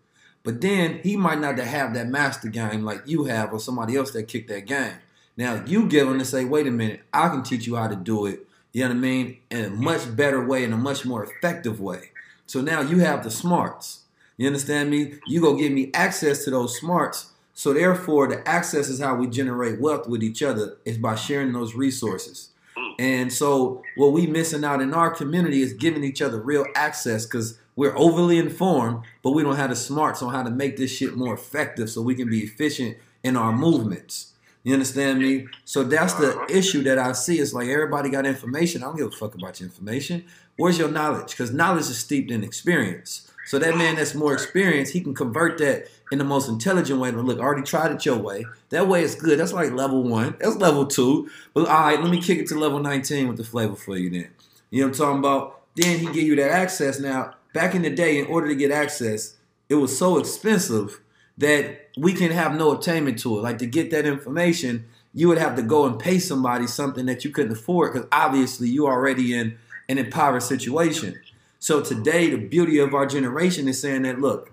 But 0.44 0.60
then 0.60 0.98
he 1.04 1.16
might 1.16 1.38
not 1.38 1.56
have 1.58 1.94
that 1.94 2.08
master 2.08 2.48
game 2.48 2.82
like 2.82 3.02
you 3.06 3.24
have 3.24 3.52
or 3.52 3.60
somebody 3.60 3.96
else 3.96 4.10
that 4.12 4.24
kicked 4.24 4.48
that 4.48 4.66
game. 4.66 4.94
Now 5.36 5.62
you 5.64 5.86
give 5.86 6.08
him 6.08 6.18
to 6.18 6.24
say 6.24 6.44
wait 6.44 6.66
a 6.66 6.70
minute 6.70 7.02
i 7.12 7.28
can 7.28 7.42
teach 7.42 7.66
you 7.66 7.76
how 7.76 7.88
to 7.88 7.96
do 7.96 8.26
it 8.26 8.46
you 8.72 8.82
know 8.82 8.88
what 8.88 8.96
i 8.96 8.98
mean 8.98 9.38
in 9.50 9.64
a 9.64 9.70
much 9.70 10.16
better 10.16 10.44
way 10.44 10.64
in 10.64 10.72
a 10.72 10.76
much 10.76 11.04
more 11.04 11.24
effective 11.24 11.80
way. 11.80 12.10
So 12.46 12.60
now 12.60 12.80
you 12.80 12.98
have 12.98 13.24
the 13.24 13.30
smarts. 13.30 14.00
You 14.36 14.46
understand 14.46 14.90
me? 14.90 15.14
You 15.26 15.40
go 15.40 15.56
give 15.56 15.72
me 15.72 15.90
access 15.94 16.44
to 16.44 16.50
those 16.50 16.78
smarts. 16.78 17.32
So 17.54 17.72
therefore, 17.72 18.28
the 18.28 18.46
access 18.48 18.88
is 18.88 19.00
how 19.00 19.14
we 19.14 19.26
generate 19.26 19.80
wealth 19.80 20.08
with 20.08 20.22
each 20.22 20.42
other 20.42 20.78
is 20.84 20.98
by 20.98 21.14
sharing 21.14 21.52
those 21.52 21.74
resources. 21.74 22.50
And 22.98 23.32
so 23.32 23.82
what 23.96 24.12
we 24.12 24.26
missing 24.26 24.64
out 24.64 24.80
in 24.80 24.94
our 24.94 25.10
community 25.10 25.62
is 25.62 25.72
giving 25.72 26.04
each 26.04 26.22
other 26.22 26.40
real 26.40 26.66
access 26.74 27.26
because 27.26 27.58
we're 27.76 27.96
overly 27.96 28.38
informed, 28.38 29.04
but 29.22 29.30
we 29.30 29.42
don't 29.42 29.56
have 29.56 29.70
the 29.70 29.76
smarts 29.76 30.22
on 30.22 30.32
how 30.32 30.42
to 30.42 30.50
make 30.50 30.76
this 30.76 30.90
shit 30.90 31.16
more 31.16 31.34
effective 31.34 31.90
so 31.90 32.02
we 32.02 32.14
can 32.14 32.28
be 32.28 32.40
efficient 32.40 32.96
in 33.22 33.36
our 33.36 33.52
movements. 33.52 34.32
You 34.62 34.74
understand 34.74 35.18
me? 35.18 35.48
So 35.64 35.82
that's 35.82 36.14
the 36.14 36.36
uh-huh. 36.36 36.46
issue 36.48 36.82
that 36.84 36.98
I 36.98 37.12
see. 37.12 37.38
It's 37.38 37.52
like 37.52 37.68
everybody 37.68 38.10
got 38.10 38.26
information. 38.26 38.82
I 38.82 38.86
don't 38.86 38.96
give 38.96 39.08
a 39.08 39.10
fuck 39.10 39.34
about 39.34 39.58
your 39.58 39.68
information. 39.68 40.24
Where's 40.56 40.78
your 40.78 40.90
knowledge? 40.90 41.30
Because 41.30 41.52
knowledge 41.52 41.82
is 41.82 41.98
steeped 41.98 42.30
in 42.30 42.44
experience. 42.44 43.28
So 43.46 43.58
that 43.58 43.76
man 43.76 43.96
that's 43.96 44.14
more 44.14 44.34
experienced, 44.34 44.92
he 44.92 45.00
can 45.00 45.14
convert 45.14 45.58
that 45.58 45.88
in 46.12 46.18
the 46.18 46.24
most 46.24 46.46
intelligent 46.46 47.00
way. 47.00 47.10
Look, 47.10 47.40
I 47.40 47.42
already 47.42 47.62
tried 47.62 47.90
it 47.90 48.04
your 48.04 48.18
way. 48.18 48.44
That 48.68 48.86
way 48.86 49.02
is 49.02 49.14
good. 49.14 49.38
That's 49.38 49.54
like 49.54 49.72
level 49.72 50.02
one. 50.02 50.36
That's 50.38 50.56
level 50.56 50.86
two. 50.86 51.30
But 51.54 51.66
all 51.68 51.80
right, 51.80 51.98
let 51.98 52.10
me 52.10 52.20
kick 52.20 52.38
it 52.38 52.46
to 52.48 52.58
level 52.58 52.80
19 52.80 53.28
with 53.28 53.38
the 53.38 53.44
flavor 53.44 53.74
for 53.74 53.96
you 53.96 54.10
then. 54.10 54.28
You 54.68 54.82
know 54.82 54.88
what 54.88 54.94
I'm 54.94 54.98
talking 54.98 55.18
about? 55.20 55.60
Then 55.74 56.00
he 56.00 56.06
give 56.06 56.24
you 56.24 56.36
that 56.36 56.50
access. 56.50 57.00
Now, 57.00 57.34
back 57.54 57.74
in 57.74 57.80
the 57.80 57.88
day, 57.88 58.18
in 58.18 58.26
order 58.26 58.46
to 58.48 58.54
get 58.54 58.70
access, 58.70 59.36
it 59.70 59.76
was 59.76 59.96
so 59.96 60.18
expensive 60.18 61.00
that 61.38 61.88
we 61.96 62.12
can 62.12 62.30
have 62.30 62.54
no 62.56 62.76
attainment 62.78 63.18
to 63.20 63.38
it. 63.38 63.42
Like 63.42 63.56
to 63.58 63.66
get 63.66 63.90
that 63.92 64.04
information, 64.04 64.84
you 65.14 65.28
would 65.28 65.38
have 65.38 65.56
to 65.56 65.62
go 65.62 65.86
and 65.86 65.98
pay 65.98 66.18
somebody 66.18 66.66
something 66.66 67.06
that 67.06 67.24
you 67.24 67.30
couldn't 67.30 67.52
afford 67.52 67.94
because 67.94 68.06
obviously 68.12 68.68
you 68.68 68.84
are 68.84 68.92
already 68.92 69.34
in 69.34 69.56
an 69.88 69.96
impoverished 69.96 70.48
situation. 70.48 71.18
So 71.58 71.80
today, 71.80 72.28
the 72.28 72.36
beauty 72.36 72.78
of 72.78 72.92
our 72.92 73.06
generation 73.06 73.66
is 73.66 73.80
saying 73.80 74.02
that 74.02 74.20
look, 74.20 74.52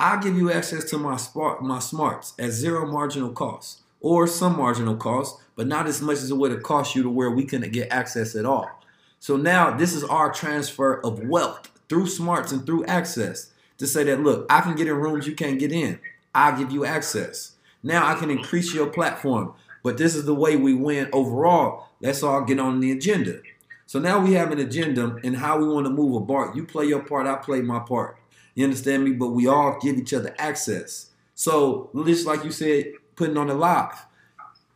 I'll 0.00 0.20
give 0.20 0.36
you 0.36 0.52
access 0.52 0.84
to 0.90 0.98
my 0.98 1.16
smart, 1.16 1.60
my 1.60 1.80
smarts 1.80 2.34
at 2.38 2.52
zero 2.52 2.86
marginal 2.86 3.32
cost 3.32 3.80
or 4.00 4.28
some 4.28 4.56
marginal 4.56 4.96
cost, 4.96 5.40
but 5.56 5.66
not 5.66 5.88
as 5.88 6.00
much 6.00 6.18
as 6.18 6.30
it 6.30 6.36
would 6.36 6.52
have 6.52 6.62
cost 6.62 6.94
you 6.94 7.02
to 7.02 7.10
where 7.10 7.32
we 7.32 7.44
couldn't 7.44 7.72
get 7.72 7.90
access 7.90 8.36
at 8.36 8.46
all. 8.46 8.70
So 9.18 9.36
now 9.36 9.76
this 9.76 9.92
is 9.92 10.04
our 10.04 10.32
transfer 10.32 11.04
of 11.04 11.24
wealth 11.24 11.72
through 11.88 12.06
smarts 12.06 12.52
and 12.52 12.64
through 12.64 12.86
access 12.86 13.50
to 13.78 13.88
say 13.88 14.04
that 14.04 14.20
look, 14.20 14.46
I 14.48 14.60
can 14.60 14.76
get 14.76 14.86
in 14.86 14.94
rooms 14.94 15.26
you 15.26 15.34
can't 15.34 15.58
get 15.58 15.72
in. 15.72 15.98
I'll 16.32 16.56
give 16.56 16.70
you 16.70 16.84
access. 16.84 17.54
Now 17.82 18.06
I 18.06 18.14
can 18.14 18.30
increase 18.30 18.72
your 18.72 18.86
platform, 18.86 19.54
but 19.82 19.98
this 19.98 20.14
is 20.14 20.26
the 20.26 20.34
way 20.34 20.54
we 20.54 20.74
win 20.74 21.08
overall. 21.12 21.88
Let's 22.00 22.22
all 22.22 22.44
get 22.44 22.60
on 22.60 22.78
the 22.78 22.92
agenda. 22.92 23.40
So 23.86 23.98
now 23.98 24.20
we 24.20 24.34
have 24.34 24.52
an 24.52 24.60
agenda 24.60 25.16
and 25.24 25.38
how 25.38 25.58
we 25.58 25.66
want 25.66 25.86
to 25.86 25.90
move 25.90 26.14
a 26.14 26.20
bar. 26.20 26.52
You 26.54 26.64
play 26.64 26.84
your 26.84 27.02
part, 27.02 27.26
I 27.26 27.34
play 27.34 27.62
my 27.62 27.80
part. 27.80 28.17
You 28.58 28.64
understand 28.64 29.04
me? 29.04 29.12
But 29.12 29.28
we 29.28 29.46
all 29.46 29.78
give 29.80 29.98
each 29.98 30.12
other 30.12 30.34
access. 30.36 31.10
So 31.36 31.90
just 32.04 32.26
like 32.26 32.42
you 32.42 32.50
said, 32.50 32.86
putting 33.14 33.36
on 33.36 33.48
a 33.50 33.54
live. 33.54 34.04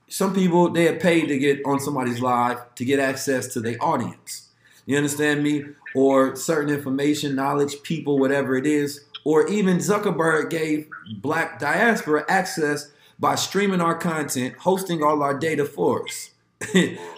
some 0.08 0.32
people 0.32 0.70
they 0.70 0.86
are 0.86 1.00
paid 1.00 1.26
to 1.26 1.36
get 1.36 1.60
on 1.66 1.80
somebody's 1.80 2.20
live 2.20 2.72
to 2.76 2.84
get 2.84 3.00
access 3.00 3.48
to 3.54 3.60
their 3.60 3.76
audience. 3.82 4.50
You 4.86 4.96
understand 4.96 5.42
me? 5.42 5.64
Or 5.96 6.36
certain 6.36 6.72
information, 6.72 7.34
knowledge, 7.34 7.82
people, 7.82 8.20
whatever 8.20 8.54
it 8.54 8.66
is. 8.66 9.04
Or 9.24 9.48
even 9.48 9.78
Zuckerberg 9.78 10.50
gave 10.50 10.86
black 11.16 11.58
diaspora 11.58 12.24
access 12.28 12.92
by 13.18 13.34
streaming 13.34 13.80
our 13.80 13.96
content, 13.96 14.54
hosting 14.58 15.02
all 15.02 15.24
our 15.24 15.36
data 15.36 15.64
for 15.64 16.04
us. 16.04 16.30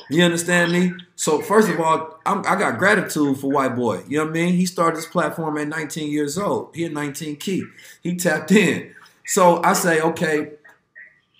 you 0.08 0.24
understand 0.24 0.72
me? 0.72 0.94
So 1.16 1.40
first 1.40 1.68
of 1.68 1.80
all, 1.80 2.18
I'm, 2.26 2.40
i 2.40 2.56
got 2.56 2.78
gratitude 2.78 3.38
for 3.38 3.50
White 3.50 3.76
Boy. 3.76 4.02
You 4.08 4.18
know 4.18 4.24
what 4.24 4.30
I 4.30 4.34
mean? 4.34 4.54
He 4.54 4.66
started 4.66 4.96
this 4.96 5.06
platform 5.06 5.56
at 5.58 5.68
19 5.68 6.10
years 6.10 6.36
old. 6.36 6.74
He 6.74 6.84
at 6.84 6.92
19 6.92 7.36
key. 7.36 7.64
He 8.02 8.16
tapped 8.16 8.50
in. 8.50 8.94
So 9.26 9.62
I 9.62 9.74
say, 9.74 10.00
okay, 10.00 10.52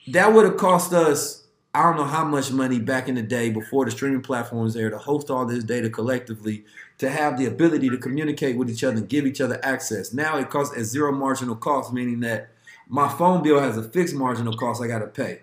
that 0.09 0.33
would 0.33 0.45
have 0.45 0.57
cost 0.57 0.93
us 0.93 1.45
I 1.77 1.83
don't 1.83 1.97
know 1.97 2.05
how 2.05 2.25
much 2.25 2.53
money 2.53 2.79
back 2.79 3.09
in 3.09 3.17
the 3.17 3.23
day 3.23 3.51
before 3.51 3.85
the 3.85 3.91
streaming 3.91 4.23
platforms 4.23 4.75
there 4.75 4.91
to 4.91 4.99
host 4.99 5.29
all 5.29 5.45
this 5.45 5.65
data 5.65 5.91
collectively 5.91 6.65
to 6.99 7.11
have 7.11 7.37
the 7.37 7.47
ability 7.47 7.91
to 7.91 7.99
communicate 7.99 8.57
with 8.57 8.71
each 8.71 8.85
other 8.85 8.99
and 8.99 9.09
give 9.09 9.27
each 9.27 9.41
other 9.41 9.59
access. 9.65 10.13
Now 10.13 10.37
it 10.37 10.51
costs 10.51 10.77
at 10.77 10.85
zero 10.85 11.11
marginal 11.11 11.57
cost, 11.57 11.93
meaning 11.93 12.21
that 12.21 12.51
my 12.87 13.09
phone 13.09 13.43
bill 13.43 13.59
has 13.59 13.77
a 13.77 13.83
fixed 13.83 14.15
marginal 14.15 14.57
cost 14.57 14.81
I 14.81 14.87
got 14.87 15.01
to 15.01 15.09
pay. 15.09 15.41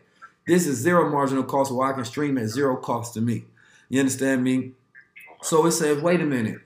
This 0.48 0.66
is 0.66 0.78
zero 0.78 1.10
marginal 1.10 1.44
cost 1.44 1.70
where 1.70 1.92
I 1.92 1.94
can 1.94 2.06
stream 2.06 2.38
at 2.38 2.48
zero 2.48 2.78
cost 2.78 3.14
to 3.16 3.22
me. 3.22 3.44
You 3.92 4.00
understand 4.00 4.42
me? 4.42 4.72
So 5.42 5.66
it 5.66 5.74
says, 5.74 6.02
wait 6.02 6.22
a 6.22 6.26
minute. 6.26 6.60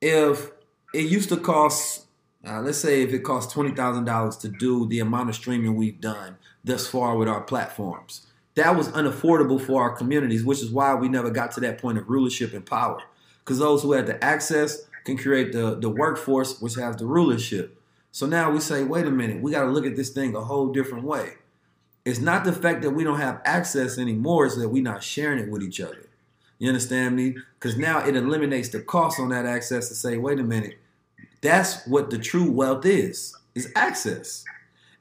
If 0.00 0.52
it 0.94 1.02
used 1.02 1.28
to 1.28 1.36
cost, 1.36 2.06
uh, 2.46 2.62
let's 2.62 2.78
say 2.78 3.02
if 3.02 3.12
it 3.12 3.18
costs 3.18 3.52
$20,000 3.52 4.40
to 4.40 4.48
do 4.48 4.88
the 4.88 5.00
amount 5.00 5.28
of 5.28 5.34
streaming 5.34 5.76
we've 5.76 6.00
done 6.00 6.38
thus 6.64 6.86
far 6.86 7.14
with 7.14 7.28
our 7.28 7.42
platforms, 7.42 8.26
that 8.54 8.74
was 8.74 8.88
unaffordable 8.88 9.60
for 9.60 9.82
our 9.82 9.94
communities, 9.94 10.46
which 10.46 10.62
is 10.62 10.70
why 10.70 10.94
we 10.94 11.10
never 11.10 11.28
got 11.28 11.50
to 11.52 11.60
that 11.60 11.78
point 11.78 11.98
of 11.98 12.08
rulership 12.08 12.54
and 12.54 12.64
power. 12.64 13.02
Because 13.40 13.58
those 13.58 13.82
who 13.82 13.92
had 13.92 14.06
the 14.06 14.24
access 14.24 14.86
can 15.04 15.18
create 15.18 15.52
the, 15.52 15.74
the 15.78 15.90
workforce, 15.90 16.58
which 16.62 16.76
has 16.76 16.96
the 16.96 17.04
rulership. 17.04 17.78
So 18.12 18.24
now 18.24 18.50
we 18.50 18.60
say, 18.60 18.82
wait 18.82 19.04
a 19.04 19.10
minute, 19.10 19.42
we 19.42 19.50
got 19.52 19.64
to 19.64 19.70
look 19.70 19.84
at 19.84 19.94
this 19.94 20.08
thing 20.08 20.34
a 20.34 20.40
whole 20.40 20.72
different 20.72 21.04
way. 21.04 21.34
It's 22.06 22.18
not 22.18 22.44
the 22.44 22.52
fact 22.54 22.80
that 22.80 22.92
we 22.92 23.04
don't 23.04 23.20
have 23.20 23.42
access 23.44 23.98
anymore, 23.98 24.46
it's 24.46 24.56
that 24.56 24.70
we're 24.70 24.82
not 24.82 25.02
sharing 25.02 25.38
it 25.38 25.50
with 25.50 25.62
each 25.62 25.82
other. 25.82 26.05
You 26.58 26.68
understand 26.68 27.16
me? 27.16 27.36
Because 27.58 27.76
now 27.76 28.06
it 28.06 28.16
eliminates 28.16 28.70
the 28.70 28.80
cost 28.80 29.20
on 29.20 29.28
that 29.30 29.46
access 29.46 29.88
to 29.88 29.94
say, 29.94 30.16
wait 30.16 30.38
a 30.38 30.42
minute, 30.42 30.78
that's 31.42 31.86
what 31.86 32.10
the 32.10 32.18
true 32.18 32.50
wealth 32.50 32.86
is, 32.86 33.36
is 33.54 33.70
access. 33.76 34.44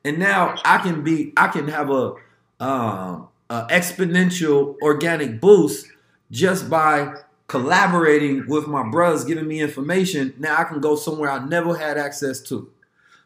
And 0.04 0.20
now 0.20 0.56
I 0.66 0.78
can 0.80 1.04
be, 1.04 1.34
I 1.38 1.48
can 1.48 1.68
have 1.68 1.90
a 1.90 2.14
um, 2.60 3.30
uh, 3.50 3.68
exponential 3.68 4.76
organic 4.82 5.40
boost 5.40 5.88
just 6.32 6.70
by 6.70 7.14
collaborating 7.48 8.48
with 8.48 8.68
my 8.68 8.90
brothers, 8.90 9.24
giving 9.24 9.48
me 9.48 9.62
information. 9.62 10.34
Now 10.38 10.58
I 10.58 10.64
can 10.64 10.82
go 10.82 10.96
somewhere 10.96 11.30
I 11.30 11.46
never 11.46 11.76
had 11.76 11.98
access 11.98 12.42
to. 12.44 12.70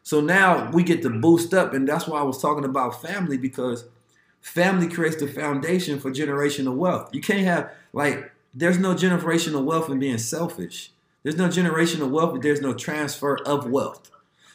So 0.02 0.20
now 0.20 0.70
we 0.70 0.82
get 0.82 1.02
to 1.02 1.10
boost 1.10 1.52
up, 1.52 1.74
and 1.74 1.86
that's 1.86 2.06
why 2.06 2.20
I 2.20 2.22
was 2.22 2.40
talking 2.40 2.64
about 2.64 3.02
family 3.02 3.36
because 3.36 3.84
family 4.40 4.88
creates 4.88 5.16
the 5.16 5.28
foundation 5.28 6.00
for 6.00 6.10
generational 6.10 6.74
wealth. 6.74 7.14
You 7.14 7.20
can't 7.20 7.44
have 7.44 7.70
like 7.92 8.32
there's 8.54 8.78
no 8.78 8.94
generational 8.94 9.64
wealth 9.64 9.88
in 9.88 9.98
being 9.98 10.18
selfish. 10.18 10.92
There's 11.22 11.36
no 11.36 11.48
generational 11.48 12.10
wealth 12.10 12.36
if 12.36 12.42
there's 12.42 12.60
no 12.60 12.74
transfer 12.74 13.38
of 13.44 13.68
wealth. 13.68 14.10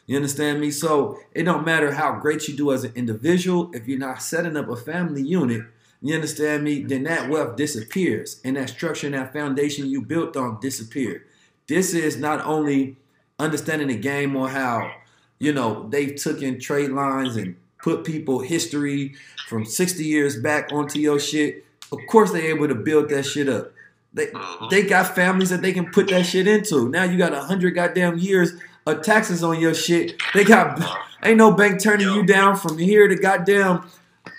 You 0.08 0.15
understand 0.15 0.60
me? 0.60 0.71
So 0.71 1.19
it 1.34 1.43
don't 1.43 1.65
matter 1.65 1.93
how 1.93 2.19
great 2.19 2.48
you 2.48 2.56
do 2.56 2.71
as 2.71 2.84
an 2.84 2.93
individual, 2.95 3.71
if 3.74 3.88
you're 3.88 4.00
not 4.00 4.21
setting 4.21 4.56
up 4.56 4.69
a 4.69 4.76
family 4.76 5.24
unit, 5.24 5.63
you 6.02 6.13
understand 6.13 6.63
me, 6.63 6.84
then 6.84 7.04
that 7.04 7.30
wealth 7.30 7.56
disappears. 7.56 8.39
And 8.43 8.58
that 8.58 8.69
structure 8.69 9.08
and 9.08 9.15
that 9.15 9.34
foundation 9.34 9.89
you 9.89 10.02
built 10.02 10.38
on 10.38 10.60
disappeared. 10.60 11.24
This 11.67 11.93
is 11.95 12.17
not 12.17 12.45
only 12.45 12.98
understanding 13.39 13.88
the 13.88 13.98
game 13.98 14.36
on 14.36 14.50
how, 14.50 14.91
you 15.39 15.52
know, 15.52 15.88
they 15.89 16.08
took 16.08 16.41
in 16.43 16.60
trade 16.60 16.91
lines 16.91 17.36
and 17.36 17.56
put 17.82 18.04
people 18.04 18.39
history 18.39 19.15
from 19.48 19.65
60 19.65 20.04
years 20.04 20.39
back 20.39 20.71
onto 20.71 21.00
your 21.00 21.19
shit. 21.19 21.64
Of 21.91 22.00
course 22.10 22.32
they're 22.32 22.50
able 22.56 22.67
to 22.67 22.76
build 22.76 23.10
that 23.10 23.24
shit 23.26 23.48
up. 23.50 23.71
They 24.13 24.28
Mhm. 24.28 24.69
they 24.69 24.84
got 24.84 25.13
families 25.15 25.50
that 25.50 25.62
they 25.62 25.74
can 25.74 25.91
put 25.91 26.08
that 26.10 26.26
shit 26.26 26.48
into. 26.48 26.89
Now 26.89 27.04
you 27.04 27.17
got 27.17 27.34
a 27.34 27.41
hundred 27.41 27.71
goddamn 27.76 28.17
years 28.17 28.54
of 28.86 29.02
taxes 29.02 29.43
on 29.43 29.60
your 29.60 29.74
shit. 29.74 30.21
They 30.34 30.43
got 30.43 30.80
ain't 31.24 31.38
no 31.38 31.52
bank 31.52 31.82
turning 31.82 32.08
you 32.10 32.26
down 32.26 32.56
from 32.58 32.78
here 32.78 33.08
to 33.08 33.15
goddamn 33.15 33.89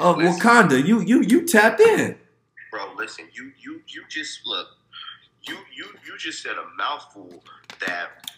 uh, 0.00 0.12
Listen. 0.12 0.40
Wakanda. 0.40 0.84
You 0.86 1.00
you 1.00 1.22
you 1.22 1.46
tapped 1.46 1.80
in. 1.80 2.18
bro. 2.70 2.92
Listen, 2.96 3.26
you 3.32 3.52
you 3.58 3.82
you 3.86 4.02
just 4.08 4.40
look. 4.46 4.68
You 5.42 5.56
you 5.74 5.84
you 6.06 6.16
just 6.18 6.42
said 6.42 6.52
a 6.56 6.64
mouthful 6.76 7.42
that 7.86 8.30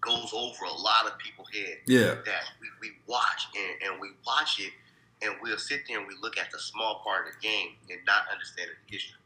goes 0.00 0.30
over 0.34 0.64
a 0.64 0.72
lot 0.72 1.06
of 1.06 1.16
people's 1.18 1.48
head. 1.52 1.78
Yeah. 1.86 2.16
That 2.24 2.42
we, 2.60 2.68
we 2.80 2.90
watch 3.06 3.46
and, 3.56 3.92
and 3.92 4.00
we 4.00 4.08
watch 4.26 4.60
it, 4.60 4.72
and 5.22 5.34
we'll 5.42 5.58
sit 5.58 5.82
there 5.88 5.98
and 5.98 6.06
we 6.06 6.14
look 6.20 6.38
at 6.38 6.50
the 6.50 6.58
small 6.58 7.00
part 7.04 7.26
of 7.26 7.34
the 7.34 7.40
game 7.40 7.76
and 7.90 8.00
not 8.06 8.28
understand 8.32 8.70
the 8.70 8.92
history. 8.92 9.16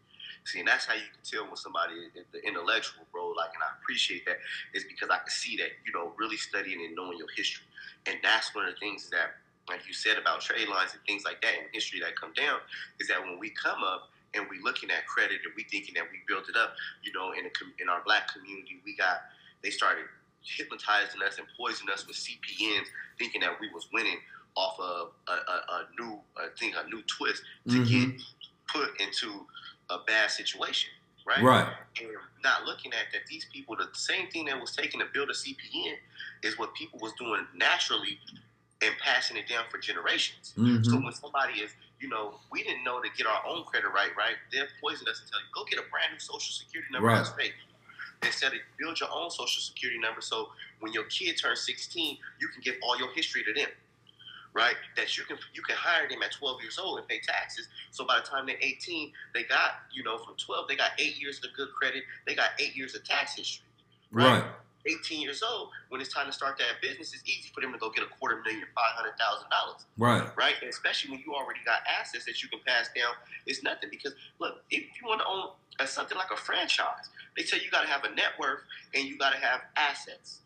See, 0.45 0.61
and 0.61 0.69
that's 0.69 0.87
how 0.87 0.95
you 0.95 1.05
can 1.05 1.23
tell 1.23 1.45
when 1.45 1.57
somebody 1.57 1.95
is 1.95 2.25
the 2.33 2.41
intellectual, 2.47 3.05
bro. 3.13 3.31
Like, 3.37 3.53
and 3.53 3.63
I 3.63 3.77
appreciate 3.83 4.25
that 4.25 4.39
is 4.73 4.85
because 4.85 5.11
I 5.11 5.19
can 5.19 5.29
see 5.29 5.57
that 5.59 5.77
you 5.85 5.93
know 5.93 6.13
really 6.17 6.39
studying 6.39 6.81
and 6.81 6.97
knowing 6.97 7.19
your 7.19 7.29
history, 7.37 7.65
and 8.07 8.17
that's 8.23 8.55
one 8.55 8.65
of 8.65 8.73
the 8.73 8.81
things 8.81 9.11
that, 9.11 9.37
like 9.69 9.87
you 9.87 9.93
said 9.93 10.17
about 10.17 10.41
trade 10.41 10.69
lines 10.69 10.97
and 10.97 11.03
things 11.05 11.25
like 11.25 11.43
that 11.43 11.53
in 11.61 11.69
history 11.73 12.01
that 12.01 12.17
come 12.17 12.33
down, 12.33 12.59
is 12.99 13.09
that 13.09 13.21
when 13.21 13.39
we 13.39 13.51
come 13.51 13.85
up 13.85 14.09
and 14.33 14.47
we 14.49 14.59
looking 14.65 14.91
at 14.91 15.07
credit 15.07 15.45
and 15.45 15.53
we 15.55 15.65
thinking 15.69 15.93
that 15.95 16.09
we 16.09 16.25
built 16.27 16.49
it 16.49 16.57
up, 16.57 16.73
you 17.05 17.13
know, 17.13 17.33
in 17.37 17.45
a, 17.45 17.53
in 17.83 17.89
our 17.93 18.01
black 18.07 18.33
community, 18.33 18.81
we 18.85 18.97
got 18.97 19.29
they 19.63 19.71
started 19.71 20.09
hypnotizing 20.41 21.21
us 21.21 21.37
and 21.37 21.47
poisoning 21.53 21.93
us 21.93 22.07
with 22.07 22.17
CPNs, 22.17 22.89
thinking 23.19 23.43
that 23.43 23.61
we 23.61 23.69
was 23.77 23.89
winning 23.93 24.17
off 24.57 24.79
of 24.81 25.13
a, 25.29 25.33
a, 25.33 25.35
a 25.35 25.87
new, 25.99 26.19
I 26.37 26.49
think 26.59 26.75
a 26.77 26.89
new 26.89 27.03
twist 27.03 27.43
to 27.69 27.79
Mhm. 27.79 27.89
get 27.89 28.23
put 28.69 29.01
into 29.01 29.47
a 29.91 29.99
bad 30.07 30.31
situation, 30.31 30.91
right? 31.27 31.43
Right. 31.43 31.75
And 32.01 32.09
not 32.45 32.65
looking 32.65 32.93
at 32.93 33.13
that 33.13 33.27
these 33.29 33.47
people, 33.53 33.77
the 33.77 33.89
same 33.93 34.31
thing 34.31 34.47
that 34.47 34.61
was 34.61 34.75
taken 34.75 35.01
to 35.01 35.07
build 35.07 35.31
a 35.31 35.35
CPN 35.35 35.99
is 36.43 36.59
what 36.59 36.75
people 36.75 36.99
was 37.01 37.13
doing 37.19 37.47
naturally 37.55 38.21
and 38.83 38.97
passing 38.99 39.37
it 39.37 39.47
down 39.49 39.65
for 39.71 39.79
generations. 39.79 40.53
So 40.55 40.63
Mhm. 40.63 41.05
when 41.05 41.13
somebody 41.13 41.61
is, 41.61 41.75
you 42.01 42.09
know, 42.09 42.41
we 42.51 42.63
didn't 42.63 42.83
know 42.83 43.01
to 43.03 43.11
get 43.11 43.27
our 43.27 43.45
own 43.47 43.65
credit 43.65 43.89
right, 43.89 44.15
right? 44.17 44.37
They'll 44.51 44.67
poison 44.81 45.07
us 45.09 45.21
and 45.21 45.31
tell 45.31 45.41
you, 45.41 45.47
go 45.53 45.65
get 45.65 45.79
a 45.79 45.83
brand 45.91 46.13
new 46.13 46.19
social 46.19 46.53
security 46.55 46.91
number 46.93 47.09
Right. 47.09 47.17
that's 47.17 47.31
fake. 47.31 47.55
Instead 48.23 48.53
of 48.55 48.61
build 48.79 48.99
your 49.01 49.11
own 49.11 49.31
social 49.31 49.63
security 49.63 49.99
number 49.99 50.21
so 50.21 50.53
when 50.81 50.93
your 50.93 51.05
kid 51.05 51.37
turns 51.39 51.61
16, 51.61 52.19
you 52.39 52.49
can 52.49 52.61
give 52.63 52.77
all 52.83 52.99
your 52.99 53.13
history 53.13 53.43
to 53.45 53.53
them. 53.53 53.71
Right? 54.53 54.75
That 54.97 55.17
you 55.17 55.25
can 55.25 55.39
you 55.55 55.63
can 55.63 55.77
hire 55.77 56.09
them 56.09 56.23
at 56.23 56.33
12 56.33 56.61
years 56.63 56.79
old 56.79 56.99
and 56.99 57.07
pay 57.07 57.21
taxes. 57.21 57.69
So 57.93 58.05
by 58.05 58.19
the 58.21 58.27
time 58.27 58.47
they're 58.47 58.57
18, 58.61 59.13
they 59.33 59.45
got, 59.45 59.83
you 59.93 60.03
know, 60.03 60.19
from 60.19 60.35
12, 60.37 60.67
they 60.69 60.77
got 60.77 60.91
eight 60.99 61.21
years 61.21 61.39
of 61.45 61.53
good 61.57 61.69
credit, 61.79 62.03
they 62.27 62.35
got 62.35 62.51
eight 62.59 62.77
years 62.77 62.95
of 62.95 63.05
tax 63.05 63.37
history. 63.37 63.65
Right. 64.11 64.45
18 64.87 65.21
years 65.21 65.43
old, 65.43 65.69
when 65.91 66.01
it's 66.01 66.13
time 66.13 66.27
to 66.27 66.33
start 66.33 66.57
that 66.59 66.81
business, 66.81 67.13
it's 67.13 67.23
easy 67.27 67.51
for 67.55 67.61
them 67.61 67.73
to 67.73 67.79
go 67.79 67.91
get 67.91 68.03
a 68.03 68.09
quarter 68.19 68.41
million, 68.45 68.65
five 68.75 68.93
hundred 68.97 69.13
thousand 69.19 69.49
dollars 69.51 69.85
Right. 69.99 70.25
right? 70.37 70.55
And 70.61 70.71
especially 70.71 71.11
when 71.11 71.21
you 71.25 71.35
already 71.35 71.61
got 71.65 71.81
assets 71.87 72.25
that 72.25 72.43
you 72.43 72.49
can 72.49 72.61
pass 72.67 72.89
down, 72.97 73.13
it's 73.47 73.63
nothing. 73.63 73.91
Because 73.91 74.15
look, 74.39 74.63
if 74.71 74.85
you 74.85 75.07
want 75.07 75.21
to 75.21 75.27
own 75.27 75.51
a, 75.79 75.87
something 75.87 76.17
like 76.17 76.31
a 76.33 76.37
franchise, 76.37 77.11
they 77.37 77.43
tell 77.43 77.59
you 77.59 77.67
you 77.67 77.71
got 77.71 77.83
to 77.83 77.89
have 77.89 78.05
a 78.05 78.15
net 78.15 78.33
worth 78.39 78.61
and 78.95 79.05
you 79.05 79.19
got 79.19 79.33
to 79.33 79.39
have 79.39 79.61
assets. 79.77 80.41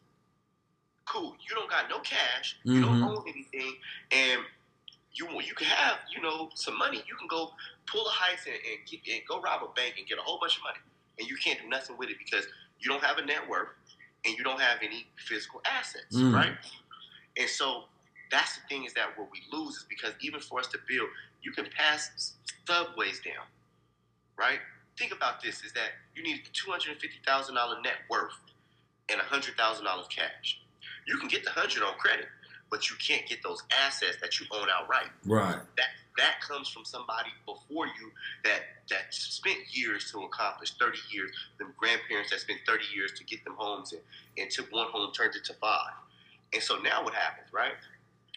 Cool. 1.06 1.36
You 1.48 1.54
don't 1.54 1.68
got 1.70 1.88
no 1.90 2.00
cash. 2.00 2.56
You 2.64 2.80
don't 2.80 3.00
Mhm. 3.00 3.18
own 3.18 3.28
anything, 3.28 3.78
and 4.10 4.44
you 5.12 5.28
you 5.42 5.54
can 5.54 5.66
have 5.66 6.00
you 6.10 6.20
know 6.22 6.50
some 6.54 6.76
money. 6.78 7.02
You 7.06 7.16
can 7.16 7.28
go 7.28 7.54
pull 7.86 8.06
a 8.06 8.10
heist 8.10 8.46
and, 8.46 8.54
and, 8.56 8.86
get, 8.86 9.00
and 9.12 9.22
go 9.28 9.40
rob 9.40 9.62
a 9.62 9.68
bank 9.74 9.94
and 9.98 10.06
get 10.06 10.18
a 10.18 10.22
whole 10.22 10.38
bunch 10.40 10.56
of 10.56 10.62
money, 10.62 10.78
and 11.18 11.28
you 11.28 11.36
can't 11.36 11.60
do 11.60 11.68
nothing 11.68 11.96
with 11.98 12.08
it 12.10 12.18
because 12.18 12.46
you 12.80 12.88
don't 12.90 13.02
have 13.04 13.18
a 13.18 13.24
net 13.24 13.46
worth 13.48 13.68
and 14.24 14.36
you 14.36 14.42
don't 14.42 14.60
have 14.60 14.78
any 14.82 15.06
physical 15.16 15.60
assets, 15.66 16.16
Mm. 16.16 16.32
right? 16.34 16.56
And 17.36 17.48
so 17.48 17.88
that's 18.30 18.56
the 18.56 18.62
thing 18.68 18.84
is 18.84 18.94
that 18.94 19.16
what 19.18 19.30
we 19.30 19.42
lose 19.52 19.76
is 19.76 19.84
because 19.84 20.14
even 20.20 20.40
for 20.40 20.58
us 20.60 20.66
to 20.68 20.78
build, 20.88 21.08
you 21.42 21.52
can 21.52 21.68
pass 21.70 22.34
subways 22.66 23.20
down, 23.20 23.46
right? 24.36 24.60
Think 24.96 25.12
about 25.12 25.42
this: 25.42 25.62
is 25.62 25.72
that 25.74 25.92
you 26.14 26.22
need 26.22 26.48
two 26.54 26.70
hundred 26.70 26.92
and 26.92 27.00
fifty 27.00 27.18
thousand 27.26 27.56
dollar 27.56 27.80
net 27.82 27.98
worth 28.08 28.32
and 29.10 29.20
hundred 29.20 29.56
thousand 29.56 29.84
dollars 29.84 30.06
cash. 30.08 30.60
You 31.06 31.16
can 31.18 31.28
get 31.28 31.44
the 31.44 31.50
hundred 31.50 31.82
on 31.82 31.94
credit, 31.98 32.26
but 32.70 32.90
you 32.90 32.96
can't 32.96 33.26
get 33.26 33.42
those 33.42 33.62
assets 33.84 34.16
that 34.20 34.40
you 34.40 34.46
own 34.50 34.68
outright. 34.74 35.08
Right. 35.26 35.56
That 35.76 35.86
that 36.16 36.40
comes 36.46 36.68
from 36.68 36.84
somebody 36.84 37.30
before 37.44 37.86
you 37.86 38.10
that 38.44 38.60
that 38.90 39.12
spent 39.12 39.58
years 39.70 40.10
to 40.12 40.22
accomplish, 40.22 40.72
thirty 40.78 40.98
years. 41.10 41.30
Them 41.58 41.72
grandparents 41.76 42.30
that 42.30 42.40
spent 42.40 42.60
thirty 42.66 42.84
years 42.94 43.12
to 43.18 43.24
get 43.24 43.44
them 43.44 43.54
homes 43.56 43.92
and, 43.92 44.02
and 44.38 44.50
took 44.50 44.70
one 44.72 44.86
home 44.90 45.12
turned 45.12 45.34
it 45.34 45.44
to 45.46 45.54
five. 45.54 45.92
And 46.52 46.62
so 46.62 46.78
now 46.78 47.02
what 47.04 47.14
happens, 47.14 47.48
right? 47.52 47.72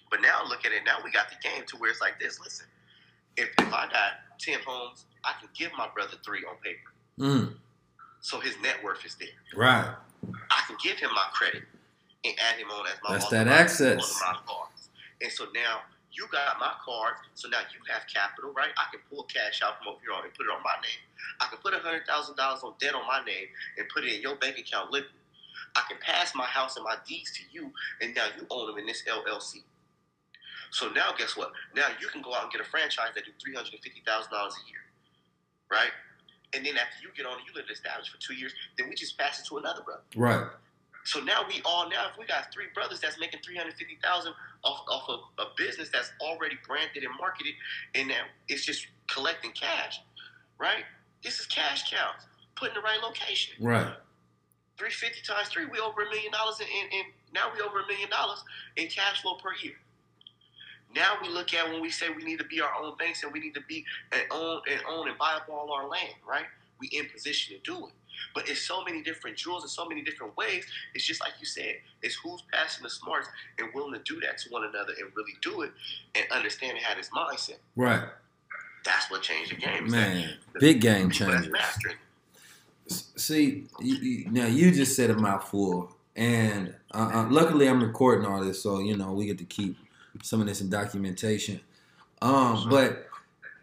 But 0.09 0.21
now 0.21 0.39
look 0.47 0.65
at 0.65 0.71
it. 0.71 0.81
Now 0.85 0.97
we 1.03 1.11
got 1.11 1.27
the 1.29 1.35
game 1.47 1.63
to 1.67 1.77
where 1.77 1.89
it's 1.91 2.01
like 2.01 2.19
this. 2.19 2.39
Listen, 2.39 2.65
if, 3.37 3.49
if 3.59 3.67
I 3.73 3.87
got 3.87 4.11
ten 4.39 4.59
homes. 4.65 5.05
I 5.23 5.33
can 5.41 5.49
give 5.53 5.71
my 5.77 5.89
brother 5.93 6.15
three 6.23 6.45
on 6.49 6.55
paper, 6.63 6.93
Mm, 7.19 7.55
so 8.21 8.39
his 8.39 8.55
net 8.61 8.81
worth 8.81 9.03
is 9.05 9.15
there. 9.15 9.27
right. 9.57 9.93
I 10.49 10.61
can 10.67 10.77
give 10.81 10.97
him 10.97 11.09
my 11.13 11.25
credit 11.33 11.63
add 12.35 12.57
him 12.59 12.69
on 12.71 12.87
as 12.87 12.97
my 13.03 13.13
That's 13.13 13.29
that 13.29 13.47
access. 13.47 14.21
my 14.21 14.37
cards. 14.45 14.89
And 15.21 15.31
so 15.31 15.45
now 15.53 15.81
you 16.11 16.27
got 16.31 16.59
my 16.59 16.73
cards, 16.83 17.19
so 17.35 17.47
now 17.47 17.61
you 17.73 17.79
have 17.93 18.03
capital, 18.11 18.51
right? 18.53 18.69
I 18.77 18.89
can 18.91 19.01
pull 19.09 19.23
cash 19.23 19.61
out 19.61 19.77
from 19.77 19.93
over 19.93 19.99
here 20.01 20.11
and 20.17 20.33
put 20.33 20.45
it 20.45 20.53
on 20.53 20.63
my 20.63 20.75
name. 20.81 21.01
I 21.39 21.47
can 21.47 21.59
put 21.59 21.73
hundred 21.73 22.05
thousand 22.07 22.35
dollars 22.37 22.61
on 22.63 22.73
debt 22.79 22.95
on 22.95 23.05
my 23.05 23.23
name 23.23 23.47
and 23.77 23.87
put 23.89 24.03
it 24.03 24.13
in 24.15 24.21
your 24.21 24.35
bank 24.35 24.57
account 24.57 24.91
liquid. 24.91 25.13
I 25.75 25.83
can 25.87 25.97
pass 26.01 26.33
my 26.33 26.45
house 26.45 26.75
and 26.75 26.83
my 26.83 26.95
deeds 27.07 27.31
to 27.37 27.43
you, 27.51 27.71
and 28.01 28.15
now 28.15 28.25
you 28.35 28.47
own 28.49 28.67
them 28.67 28.77
in 28.77 28.85
this 28.87 29.03
LLC. 29.07 29.61
So 30.71 30.89
now, 30.89 31.13
guess 31.17 31.37
what? 31.37 31.51
Now 31.75 31.87
you 32.01 32.07
can 32.07 32.21
go 32.21 32.33
out 32.33 32.43
and 32.43 32.51
get 32.51 32.61
a 32.61 32.65
franchise 32.65 33.13
that 33.15 33.25
do 33.25 33.31
three 33.41 33.53
hundred 33.53 33.73
and 33.73 33.83
fifty 33.83 34.01
thousand 34.05 34.31
dollars 34.31 34.55
a 34.57 34.63
year, 34.69 34.81
right? 35.71 35.91
And 36.53 36.65
then 36.65 36.77
after 36.77 37.03
you 37.03 37.09
get 37.15 37.25
on, 37.25 37.37
you 37.45 37.53
live 37.53 37.69
established 37.71 38.11
for 38.11 38.17
two 38.19 38.33
years. 38.33 38.53
Then 38.77 38.89
we 38.89 38.95
just 38.95 39.17
pass 39.17 39.39
it 39.39 39.45
to 39.47 39.57
another 39.57 39.81
brother. 39.83 40.01
Right. 40.15 40.47
So 41.07 41.21
now 41.21 41.45
we 41.47 41.61
all 41.63 41.89
now 41.89 42.09
if 42.11 42.19
we 42.19 42.25
got 42.25 42.51
three 42.53 42.65
brothers 42.73 42.99
that's 42.99 43.17
making 43.17 43.39
three 43.43 43.55
hundred 43.55 43.75
fifty 43.75 43.97
thousand 44.03 44.33
off 44.65 44.81
off 44.91 45.07
of 45.07 45.19
a 45.39 45.45
business 45.55 45.89
that's 45.91 46.11
already 46.19 46.57
branded 46.67 47.03
and 47.03 47.13
marketed, 47.17 47.53
and 47.95 48.09
now 48.09 48.23
it's 48.49 48.65
just 48.65 48.87
collecting 49.07 49.51
cash, 49.51 50.01
right? 50.59 50.83
This 51.23 51.39
is 51.39 51.45
cash 51.45 51.89
cows 51.89 52.27
put 52.57 52.69
in 52.69 52.75
the 52.75 52.81
right 52.81 52.99
location. 53.01 53.55
Right. 53.63 53.93
Three 54.77 54.89
fifty 54.89 55.21
times 55.21 55.47
three, 55.47 55.65
we 55.65 55.79
over 55.79 56.01
a 56.01 56.09
million 56.09 56.33
dollars 56.33 56.59
in, 56.59 56.67
in, 56.67 56.99
in 56.99 57.05
now 57.33 57.51
we 57.55 57.61
over 57.61 57.79
a 57.79 57.87
million 57.87 58.09
dollars 58.09 58.43
in 58.75 58.87
cash 58.87 59.21
flow 59.21 59.35
per 59.35 59.51
year. 59.63 59.75
Now 60.93 61.13
we 61.21 61.29
look 61.29 61.53
at 61.53 61.69
when 61.71 61.81
we 61.81 61.89
say 61.89 62.07
we 62.09 62.23
need 62.23 62.39
to 62.39 62.45
be 62.45 62.59
our 62.59 62.73
own 62.81 62.97
banks 62.97 63.23
and 63.23 63.31
we 63.31 63.39
need 63.39 63.53
to 63.53 63.61
be 63.61 63.85
and 64.11 64.23
own 64.31 64.59
and 64.69 64.81
own 64.89 65.07
and 65.07 65.17
buy 65.17 65.35
up 65.35 65.47
all 65.49 65.71
our 65.71 65.87
land, 65.87 66.15
right? 66.27 66.45
We 66.79 66.87
in 66.87 67.07
position 67.09 67.55
to 67.55 67.61
do 67.63 67.87
it. 67.87 67.93
But 68.33 68.49
it's 68.49 68.61
so 68.61 68.83
many 68.83 69.01
different 69.01 69.37
jewels 69.37 69.63
in 69.63 69.69
so 69.69 69.87
many 69.87 70.01
different 70.01 70.35
ways. 70.37 70.65
It's 70.93 71.05
just 71.05 71.21
like 71.21 71.33
you 71.39 71.45
said, 71.45 71.75
it's 72.01 72.15
who's 72.15 72.43
passing 72.51 72.83
the 72.83 72.89
smarts 72.89 73.27
and 73.59 73.69
willing 73.73 73.93
to 73.93 73.99
do 73.99 74.19
that 74.21 74.37
to 74.39 74.49
one 74.49 74.63
another 74.63 74.93
and 74.99 75.11
really 75.15 75.33
do 75.41 75.61
it 75.61 75.71
and 76.15 76.25
understanding 76.31 76.81
how 76.83 76.95
this 76.95 77.09
mindset. 77.09 77.57
Right. 77.75 78.03
That's 78.85 79.11
what 79.11 79.21
changed 79.21 79.51
the 79.51 79.55
game. 79.55 79.89
Man, 79.89 80.29
that 80.53 80.59
big 80.59 80.81
game 80.81 81.09
people 81.09 81.27
that's 81.27 81.43
changers. 81.45 81.51
mastering. 81.51 81.95
S- 82.89 83.11
See, 83.17 83.67
you, 83.81 83.95
you, 83.95 84.31
now 84.31 84.45
you 84.45 84.71
just 84.71 84.95
said 84.95 85.09
a 85.09 85.15
mouthful, 85.15 85.91
and 86.15 86.73
uh, 86.93 87.11
uh, 87.13 87.27
luckily 87.29 87.67
I'm 87.67 87.83
recording 87.83 88.25
all 88.25 88.41
this, 88.41 88.63
so 88.63 88.79
you 88.79 88.95
know 88.95 89.11
we 89.11 89.25
get 89.25 89.37
to 89.39 89.45
keep 89.45 89.75
some 90.23 90.39
of 90.39 90.47
this 90.47 90.61
in 90.61 90.69
documentation. 90.69 91.59
Um, 92.21 92.67
but 92.69 93.06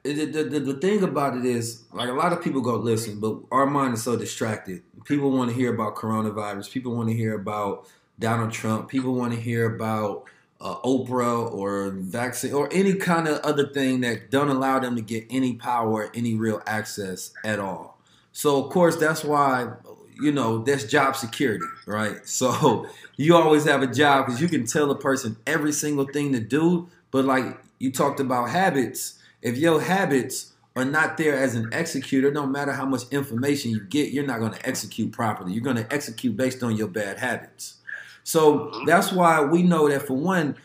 the, 0.05 0.26
the, 0.26 0.44
the, 0.44 0.61
the 0.61 0.74
thing 0.74 1.02
about 1.02 1.36
it 1.36 1.46
is, 1.46 1.84
like 1.92 2.11
a 2.11 2.12
lot 2.12 2.32
of 2.32 2.42
people 2.42 2.61
go 2.61 2.76
listen, 2.76 3.20
but 3.20 3.38
our 3.50 3.66
mind 3.66 3.94
is 3.94 4.02
so 4.02 4.16
distracted. 4.16 4.82
People 5.05 5.30
want 5.30 5.50
to 5.50 5.57
hear 5.57 5.72
about 5.72 5.96
coronavirus. 5.96 6.70
People 6.70 6.94
want 6.94 7.09
to 7.09 7.14
hear 7.14 7.34
about 7.34 7.88
Donald 8.18 8.52
Trump. 8.52 8.88
People 8.88 9.14
want 9.14 9.32
to 9.32 9.40
hear 9.40 9.74
about 9.74 10.24
uh, 10.61 10.76
Oprah 10.84 11.52
or 11.52 11.90
vaccine 11.90 12.52
or 12.52 12.68
any 12.72 12.94
kind 12.94 13.28
of 13.28 13.38
other 13.40 13.66
thing 13.66 14.00
that 14.02 14.30
don't 14.30 14.48
allow 14.48 14.78
them 14.78 14.96
to 14.96 15.02
get 15.02 15.26
any 15.30 15.55
power, 15.55 16.11
any 16.14 16.34
real 16.34 16.62
access 16.66 17.32
at 17.44 17.59
all. 17.59 17.98
So 18.32 18.62
of 18.64 18.70
course 18.70 18.96
that's 18.96 19.24
why 19.24 19.72
you 20.20 20.32
know 20.32 20.59
that's 20.59 20.84
job 20.84 21.16
security, 21.16 21.66
right? 21.86 22.16
So 22.24 22.86
you 23.16 23.36
always 23.36 23.64
have 23.64 23.82
a 23.82 23.86
job 23.86 24.26
because 24.26 24.40
you 24.40 24.48
can 24.48 24.66
tell 24.66 24.90
a 24.90 24.98
person 24.98 25.36
every 25.46 25.72
single 25.72 26.07
thing 26.07 26.32
to 26.32 26.40
do, 26.40 26.88
but 27.11 27.24
like 27.24 27.59
you 27.78 27.92
talked 27.92 28.20
about 28.20 28.48
habits, 28.50 29.18
if 29.45 29.59
your 29.59 29.80
habits 29.80 30.55
are 30.74 30.84
not 30.84 31.16
there 31.16 31.36
as 31.36 31.55
an 31.55 31.68
executor, 31.72 32.32
no 32.32 32.47
matter 32.47 32.72
how 32.72 32.86
much 32.86 33.03
information 33.12 33.70
you 33.70 33.80
get, 33.80 34.11
you're 34.11 34.26
not 34.26 34.40
going 34.40 34.53
to 34.53 34.66
execute 34.66 35.12
properly. 35.12 35.53
You're 35.53 35.62
going 35.62 35.76
to 35.76 35.92
execute 35.92 36.36
based 36.36 36.64
on 36.64 36.76
your 36.76 36.88
bad 36.88 37.18
habits. 37.18 37.76
So 38.24 38.72
that's 38.86 39.12
why 39.12 39.42
we 39.42 39.62
know 39.62 39.88
that 39.88 40.03
for 40.03 40.14
one, 40.14 40.57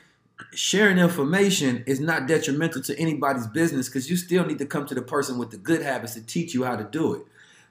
sharing 0.56 0.98
information 0.98 1.84
is 1.86 2.00
not 2.00 2.26
detrimental 2.26 2.82
to 2.84 2.98
anybody's 2.98 3.48
business 3.48 3.90
because 3.90 4.10
you 4.10 4.16
still 4.16 4.46
need 4.46 4.58
to 4.60 4.66
come 4.66 4.86
to 4.88 4.96
the 4.96 5.02
person 5.02 5.38
with 5.38 5.52
the 5.52 5.58
good 5.58 5.82
habits 5.82 6.14
to 6.14 6.26
teach 6.26 6.54
you 6.54 6.64
how 6.64 6.78
to 6.78 6.86
do 6.86 7.14
it. 7.14 7.22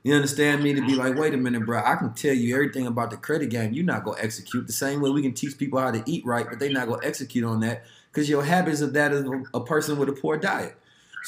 You 0.05 0.15
understand 0.15 0.63
me? 0.63 0.75
To 0.75 0.87
be 0.87 0.95
like, 0.95 1.17
wait 1.17 1.35
a 1.35 1.37
minute, 1.37 1.67
bro, 1.67 1.83
I 1.85 1.97
can 1.97 2.13
tell 2.13 2.35
you 2.35 2.55
everything 2.55 2.87
about 2.87 3.11
the 3.11 3.17
credit 3.17 3.51
game. 3.51 3.73
You're 3.73 3.85
not 3.85 4.05
gonna 4.05 4.21
execute 4.21 4.67
the 4.67 4.73
same 4.73 5.01
way 5.01 5.11
we 5.11 5.23
can 5.23 5.35
teach 5.35 5.59
people 5.59 5.81
how 5.81 5.91
to 5.91 6.03
eat 6.07 6.25
right, 6.25 6.47
but 6.49 6.61
they're 6.61 6.71
not 6.71 6.87
gonna 6.87 7.05
execute 7.05 7.45
on 7.45 7.61
that 7.61 7.85
because 8.13 8.29
your 8.29 8.45
habits 8.45 8.81
are 8.81 8.87
that 8.89 9.13
of 9.13 9.27
a 9.55 9.61
person 9.61 9.99
with 9.99 10.09
a 10.09 10.13
poor 10.13 10.37
diet. 10.37 10.77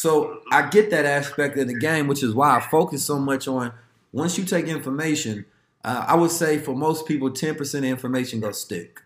So 0.00 0.40
I 0.50 0.66
get 0.66 0.88
that 0.92 1.04
aspect 1.04 1.58
of 1.58 1.68
the 1.68 1.74
game, 1.74 2.06
which 2.06 2.22
is 2.22 2.34
why 2.34 2.56
I 2.56 2.60
focus 2.60 3.04
so 3.04 3.18
much 3.18 3.46
on 3.46 3.74
once 4.14 4.38
you 4.38 4.46
take 4.46 4.66
information. 4.66 5.44
Uh, 5.84 6.06
I 6.08 6.14
would 6.14 6.30
say 6.30 6.56
for 6.56 6.74
most 6.74 7.06
people, 7.06 7.28
10% 7.28 7.74
of 7.74 7.84
information 7.84 8.40
goes 8.40 8.62
stick. 8.62 9.02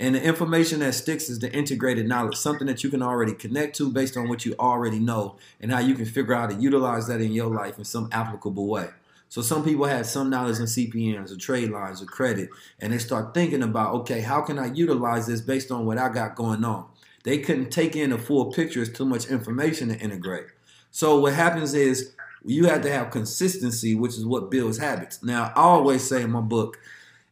And 0.00 0.14
the 0.14 0.22
information 0.22 0.80
that 0.80 0.94
sticks 0.94 1.28
is 1.28 1.38
the 1.40 1.52
integrated 1.52 2.08
knowledge, 2.08 2.36
something 2.36 2.66
that 2.66 2.82
you 2.82 2.88
can 2.88 3.02
already 3.02 3.34
connect 3.34 3.76
to 3.76 3.90
based 3.90 4.16
on 4.16 4.30
what 4.30 4.46
you 4.46 4.54
already 4.58 4.98
know 4.98 5.36
and 5.60 5.70
how 5.70 5.80
you 5.80 5.94
can 5.94 6.06
figure 6.06 6.32
out 6.32 6.48
to 6.48 6.56
utilize 6.56 7.08
that 7.08 7.20
in 7.20 7.32
your 7.32 7.54
life 7.54 7.76
in 7.76 7.84
some 7.84 8.08
applicable 8.10 8.68
way. 8.68 8.88
So 9.28 9.42
some 9.42 9.62
people 9.62 9.84
have 9.84 10.06
some 10.06 10.30
knowledge 10.30 10.60
in 10.60 10.64
CPNs 10.64 11.30
or 11.30 11.36
trade 11.36 11.68
lines 11.68 12.00
or 12.00 12.06
credit, 12.06 12.48
and 12.80 12.94
they 12.94 12.98
start 12.98 13.34
thinking 13.34 13.62
about, 13.62 13.92
okay, 13.96 14.22
how 14.22 14.40
can 14.40 14.58
I 14.58 14.72
utilize 14.72 15.26
this 15.26 15.42
based 15.42 15.70
on 15.70 15.84
what 15.84 15.98
I 15.98 16.08
got 16.08 16.36
going 16.36 16.64
on? 16.64 16.86
They 17.28 17.36
couldn't 17.36 17.68
take 17.70 17.94
in 17.94 18.08
the 18.08 18.16
full 18.16 18.46
picture; 18.46 18.80
it's 18.80 18.96
too 18.96 19.04
much 19.04 19.26
information 19.26 19.90
to 19.90 19.98
integrate. 19.98 20.46
So 20.90 21.20
what 21.20 21.34
happens 21.34 21.74
is 21.74 22.14
you 22.42 22.64
have 22.68 22.80
to 22.82 22.90
have 22.90 23.10
consistency, 23.10 23.94
which 23.94 24.12
is 24.12 24.24
what 24.24 24.50
builds 24.50 24.78
habits. 24.78 25.22
Now, 25.22 25.52
I 25.54 25.60
always 25.60 26.02
say 26.02 26.22
in 26.22 26.30
my 26.30 26.40
book, 26.40 26.78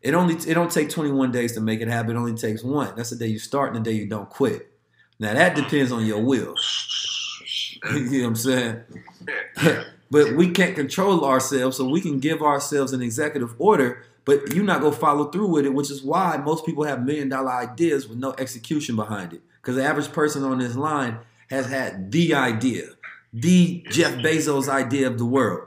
it 0.03 0.13
only 0.13 0.35
it 0.35 0.53
don't 0.53 0.71
take 0.71 0.91
21 0.91 1.33
days 1.33 1.53
to 1.53 1.63
make 1.63 1.81
it 1.81 1.89
happen. 1.89 2.15
It 2.15 2.19
only 2.19 2.35
takes 2.35 2.63
one. 2.63 2.95
That's 2.95 3.09
the 3.09 3.17
day 3.17 3.29
you 3.29 3.39
start 3.39 3.75
and 3.75 3.83
the 3.87 3.91
day 3.91 3.97
you 3.97 4.07
don't 4.07 4.29
quit. 4.29 4.71
Now 5.19 5.33
that 5.33 5.57
depends 5.57 5.91
on 5.91 6.05
your 6.05 6.21
will. 6.21 6.55
you 7.95 8.03
know 8.03 8.19
what 8.19 8.27
I'm 8.27 8.37
saying? 8.37 8.83
but 10.11 10.33
we 10.33 10.51
can't 10.51 10.75
control 10.75 11.25
ourselves, 11.25 11.79
so 11.79 11.89
we 11.89 12.03
can 12.03 12.21
give 12.21 12.43
ourselves 12.43 12.93
an 12.93 13.01
executive 13.01 13.55
order, 13.59 14.05
but 14.27 14.53
you're 14.53 14.63
not 14.63 14.83
gonna 14.83 14.95
follow 14.95 15.31
through 15.31 15.49
with 15.49 15.65
it, 15.65 15.73
which 15.73 15.91
is 15.91 16.03
why 16.03 16.37
most 16.37 16.67
people 16.67 16.85
have 16.85 17.03
million 17.03 17.31
dollar 17.31 17.53
ideas 17.53 18.07
with 18.07 18.19
no 18.19 18.35
execution 18.37 18.95
behind 18.95 19.33
it. 19.33 19.41
Because 19.67 19.79
the 19.79 19.85
average 19.85 20.13
person 20.13 20.45
on 20.45 20.61
this 20.61 20.77
line 20.77 21.19
has 21.51 21.67
had 21.67 22.13
the 22.13 22.35
idea, 22.35 22.85
the 23.33 23.85
Jeff 23.91 24.15
Bezos 24.15 24.69
idea 24.69 25.09
of 25.09 25.19
the 25.19 25.25
world. 25.25 25.67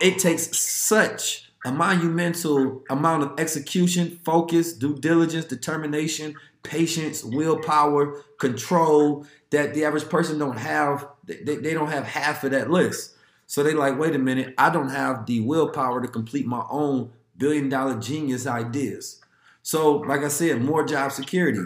It 0.00 0.18
takes 0.18 0.58
such 0.58 1.52
a 1.62 1.70
monumental 1.70 2.82
amount 2.88 3.24
of 3.24 3.38
execution, 3.38 4.18
focus, 4.24 4.72
due 4.72 4.96
diligence, 4.96 5.44
determination, 5.44 6.36
patience, 6.62 7.22
willpower, 7.22 8.18
control 8.38 9.26
that 9.50 9.74
the 9.74 9.84
average 9.84 10.08
person 10.08 10.38
don't 10.38 10.58
have. 10.58 11.06
They, 11.24 11.56
they 11.56 11.74
don't 11.74 11.90
have 11.90 12.04
half 12.04 12.44
of 12.44 12.52
that 12.52 12.70
list. 12.70 13.14
So 13.46 13.62
they 13.62 13.74
like, 13.74 13.98
wait 13.98 14.14
a 14.14 14.18
minute, 14.18 14.54
I 14.56 14.70
don't 14.70 14.88
have 14.88 15.26
the 15.26 15.40
willpower 15.40 16.00
to 16.00 16.08
complete 16.08 16.46
my 16.46 16.64
own 16.70 17.10
billion 17.36 17.68
dollar 17.68 18.00
genius 18.00 18.46
ideas. 18.46 19.20
So, 19.62 19.96
like 19.96 20.22
I 20.22 20.28
said, 20.28 20.62
more 20.62 20.86
job 20.86 21.12
security. 21.12 21.60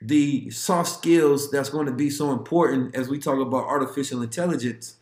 The 0.00 0.50
soft 0.50 0.90
skills 0.90 1.50
that's 1.50 1.70
going 1.70 1.86
to 1.86 1.92
be 1.92 2.10
so 2.10 2.32
important 2.32 2.94
as 2.94 3.08
we 3.08 3.18
talk 3.18 3.38
about 3.38 3.64
artificial 3.64 4.22
intelligence 4.22 4.96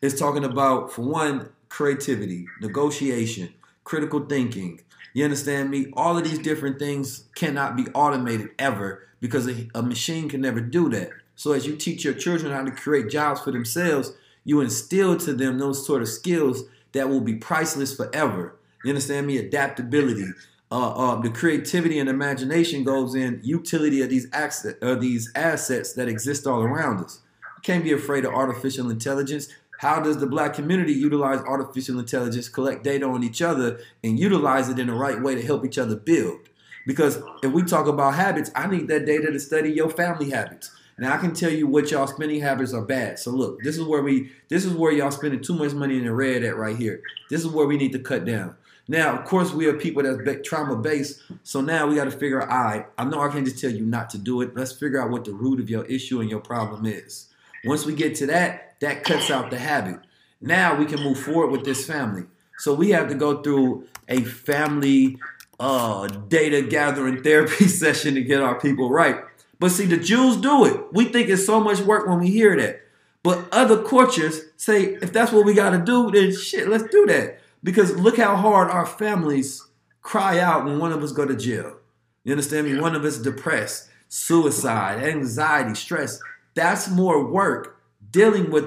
is 0.00 0.18
talking 0.18 0.44
about, 0.44 0.92
for 0.92 1.02
one, 1.02 1.50
creativity, 1.68 2.46
negotiation, 2.60 3.52
critical 3.84 4.20
thinking. 4.20 4.80
You 5.14 5.24
understand 5.24 5.70
me? 5.70 5.86
All 5.94 6.16
of 6.16 6.24
these 6.24 6.38
different 6.38 6.78
things 6.78 7.24
cannot 7.34 7.76
be 7.76 7.86
automated 7.94 8.50
ever 8.58 9.08
because 9.20 9.48
a, 9.48 9.68
a 9.74 9.82
machine 9.82 10.28
can 10.28 10.42
never 10.42 10.60
do 10.60 10.88
that. 10.90 11.10
So, 11.34 11.52
as 11.52 11.66
you 11.66 11.76
teach 11.76 12.04
your 12.04 12.14
children 12.14 12.52
how 12.52 12.64
to 12.64 12.70
create 12.70 13.10
jobs 13.10 13.40
for 13.40 13.50
themselves, 13.50 14.12
you 14.44 14.60
instill 14.60 15.16
to 15.18 15.32
them 15.32 15.58
those 15.58 15.86
sort 15.86 16.02
of 16.02 16.08
skills 16.08 16.64
that 16.92 17.08
will 17.08 17.20
be 17.20 17.34
priceless 17.34 17.94
forever. 17.94 18.56
You 18.84 18.90
understand 18.90 19.26
me? 19.26 19.38
Adaptability, 19.38 20.28
uh, 20.70 20.90
uh, 20.90 21.20
the 21.20 21.30
creativity 21.30 21.98
and 21.98 22.08
imagination 22.08 22.82
goes 22.82 23.14
in 23.14 23.40
utility 23.44 24.02
of 24.02 24.10
these 24.10 24.26
access, 24.32 24.74
these 24.98 25.30
assets 25.34 25.92
that 25.92 26.08
exist 26.08 26.46
all 26.46 26.62
around 26.62 27.04
us. 27.04 27.20
You 27.56 27.62
can't 27.62 27.84
be 27.84 27.92
afraid 27.92 28.24
of 28.24 28.34
artificial 28.34 28.90
intelligence. 28.90 29.48
How 29.78 30.00
does 30.00 30.18
the 30.18 30.26
black 30.26 30.54
community 30.54 30.92
utilize 30.92 31.40
artificial 31.40 31.98
intelligence, 31.98 32.48
collect 32.48 32.82
data 32.82 33.06
on 33.06 33.22
each 33.22 33.42
other, 33.42 33.78
and 34.02 34.18
utilize 34.18 34.68
it 34.68 34.78
in 34.78 34.88
the 34.88 34.94
right 34.94 35.20
way 35.20 35.34
to 35.34 35.42
help 35.42 35.64
each 35.64 35.78
other 35.78 35.96
build? 35.96 36.48
Because 36.86 37.20
if 37.42 37.52
we 37.52 37.62
talk 37.62 37.86
about 37.86 38.14
habits, 38.14 38.50
I 38.54 38.66
need 38.66 38.88
that 38.88 39.06
data 39.06 39.30
to 39.30 39.40
study 39.40 39.70
your 39.70 39.90
family 39.90 40.30
habits. 40.30 40.70
Now 40.98 41.12
I 41.12 41.18
can 41.18 41.34
tell 41.34 41.50
you 41.50 41.66
what 41.66 41.90
y'all 41.90 42.06
spending 42.06 42.40
habits 42.40 42.72
are 42.72 42.84
bad. 42.84 43.18
So 43.18 43.30
look, 43.30 43.62
this 43.62 43.76
is 43.76 43.84
where 43.84 44.02
we 44.02 44.30
this 44.48 44.64
is 44.64 44.72
where 44.72 44.92
y'all 44.92 45.10
spending 45.10 45.42
too 45.42 45.54
much 45.54 45.72
money 45.72 45.98
in 45.98 46.04
the 46.04 46.14
red 46.14 46.42
at 46.42 46.56
right 46.56 46.76
here. 46.76 47.02
This 47.28 47.42
is 47.42 47.48
where 47.48 47.66
we 47.66 47.76
need 47.76 47.92
to 47.92 47.98
cut 47.98 48.24
down. 48.24 48.56
Now, 48.88 49.18
of 49.18 49.24
course, 49.24 49.52
we 49.52 49.66
are 49.66 49.72
people 49.72 50.02
that's 50.02 50.48
trauma 50.48 50.76
based. 50.76 51.20
So 51.42 51.60
now 51.60 51.86
we 51.86 51.96
got 51.96 52.04
to 52.04 52.10
figure 52.10 52.42
out. 52.42 52.92
I 52.96 53.04
know 53.04 53.20
I 53.20 53.28
can't 53.28 53.44
just 53.44 53.60
tell 53.60 53.70
you 53.70 53.84
not 53.84 54.10
to 54.10 54.18
do 54.18 54.40
it. 54.42 54.56
Let's 54.56 54.72
figure 54.72 55.00
out 55.00 55.10
what 55.10 55.24
the 55.24 55.32
root 55.32 55.58
of 55.58 55.68
your 55.68 55.84
issue 55.86 56.20
and 56.20 56.30
your 56.30 56.40
problem 56.40 56.86
is. 56.86 57.28
Once 57.64 57.84
we 57.84 57.94
get 57.94 58.14
to 58.16 58.26
that, 58.26 58.76
that 58.80 59.02
cuts 59.02 59.30
out 59.30 59.50
the 59.50 59.58
habit. 59.58 60.00
Now 60.40 60.76
we 60.76 60.86
can 60.86 61.02
move 61.02 61.18
forward 61.18 61.50
with 61.50 61.64
this 61.64 61.86
family. 61.86 62.24
So 62.58 62.74
we 62.74 62.90
have 62.90 63.08
to 63.08 63.14
go 63.14 63.42
through 63.42 63.86
a 64.08 64.22
family 64.22 65.18
uh, 65.58 66.06
data 66.06 66.62
gathering 66.62 67.22
therapy 67.24 67.66
session 67.68 68.14
to 68.14 68.22
get 68.22 68.40
our 68.40 68.58
people 68.60 68.90
right. 68.90 69.16
But 69.58 69.70
see, 69.70 69.86
the 69.86 69.96
Jews 69.96 70.36
do 70.36 70.64
it. 70.66 70.92
We 70.92 71.06
think 71.06 71.28
it's 71.28 71.46
so 71.46 71.60
much 71.60 71.80
work 71.80 72.06
when 72.06 72.20
we 72.20 72.30
hear 72.30 72.56
that. 72.56 72.82
But 73.22 73.48
other 73.50 73.82
cultures 73.82 74.42
say, 74.56 74.94
if 75.02 75.12
that's 75.12 75.32
what 75.32 75.44
we 75.44 75.54
got 75.54 75.70
to 75.70 75.78
do, 75.78 76.10
then 76.12 76.36
shit, 76.36 76.68
let's 76.68 76.88
do 76.90 77.06
that. 77.06 77.40
Because 77.66 77.96
look 77.96 78.16
how 78.16 78.36
hard 78.36 78.70
our 78.70 78.86
families 78.86 79.66
cry 80.00 80.38
out 80.38 80.64
when 80.64 80.78
one 80.78 80.92
of 80.92 81.02
us 81.02 81.10
go 81.10 81.24
to 81.26 81.34
jail. 81.34 81.78
You 82.22 82.30
understand 82.30 82.68
me? 82.68 82.78
One 82.80 82.94
of 82.94 83.04
us 83.04 83.18
depressed, 83.18 83.88
suicide, 84.06 85.02
anxiety, 85.02 85.74
stress. 85.74 86.20
That's 86.54 86.88
more 86.88 87.26
work 87.26 87.82
dealing 88.08 88.52
with 88.52 88.66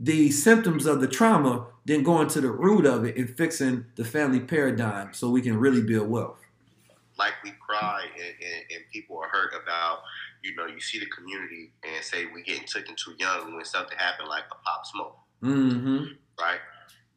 the 0.00 0.32
symptoms 0.32 0.84
of 0.84 1.00
the 1.00 1.06
trauma 1.06 1.68
than 1.84 2.02
going 2.02 2.26
to 2.30 2.40
the 2.40 2.50
root 2.50 2.86
of 2.86 3.04
it 3.04 3.16
and 3.16 3.30
fixing 3.30 3.84
the 3.94 4.04
family 4.04 4.40
paradigm 4.40 5.14
so 5.14 5.30
we 5.30 5.42
can 5.42 5.56
really 5.56 5.80
build 5.80 6.10
wealth. 6.10 6.40
Like 7.16 7.34
we 7.44 7.52
cry 7.64 8.02
and, 8.16 8.34
and, 8.34 8.64
and 8.72 8.80
people 8.92 9.16
are 9.18 9.28
hurt 9.28 9.52
about, 9.62 10.00
you 10.42 10.56
know, 10.56 10.66
you 10.66 10.80
see 10.80 10.98
the 10.98 11.06
community 11.06 11.70
and 11.84 12.04
say 12.04 12.26
we 12.34 12.42
getting 12.42 12.66
taken 12.66 12.96
too 12.96 13.14
young 13.16 13.54
when 13.54 13.64
something 13.64 13.96
happened 13.96 14.28
like 14.28 14.44
a 14.50 14.56
pop 14.64 14.84
smoke, 14.86 15.16
Mm-hmm. 15.40 16.04
right? 16.40 16.58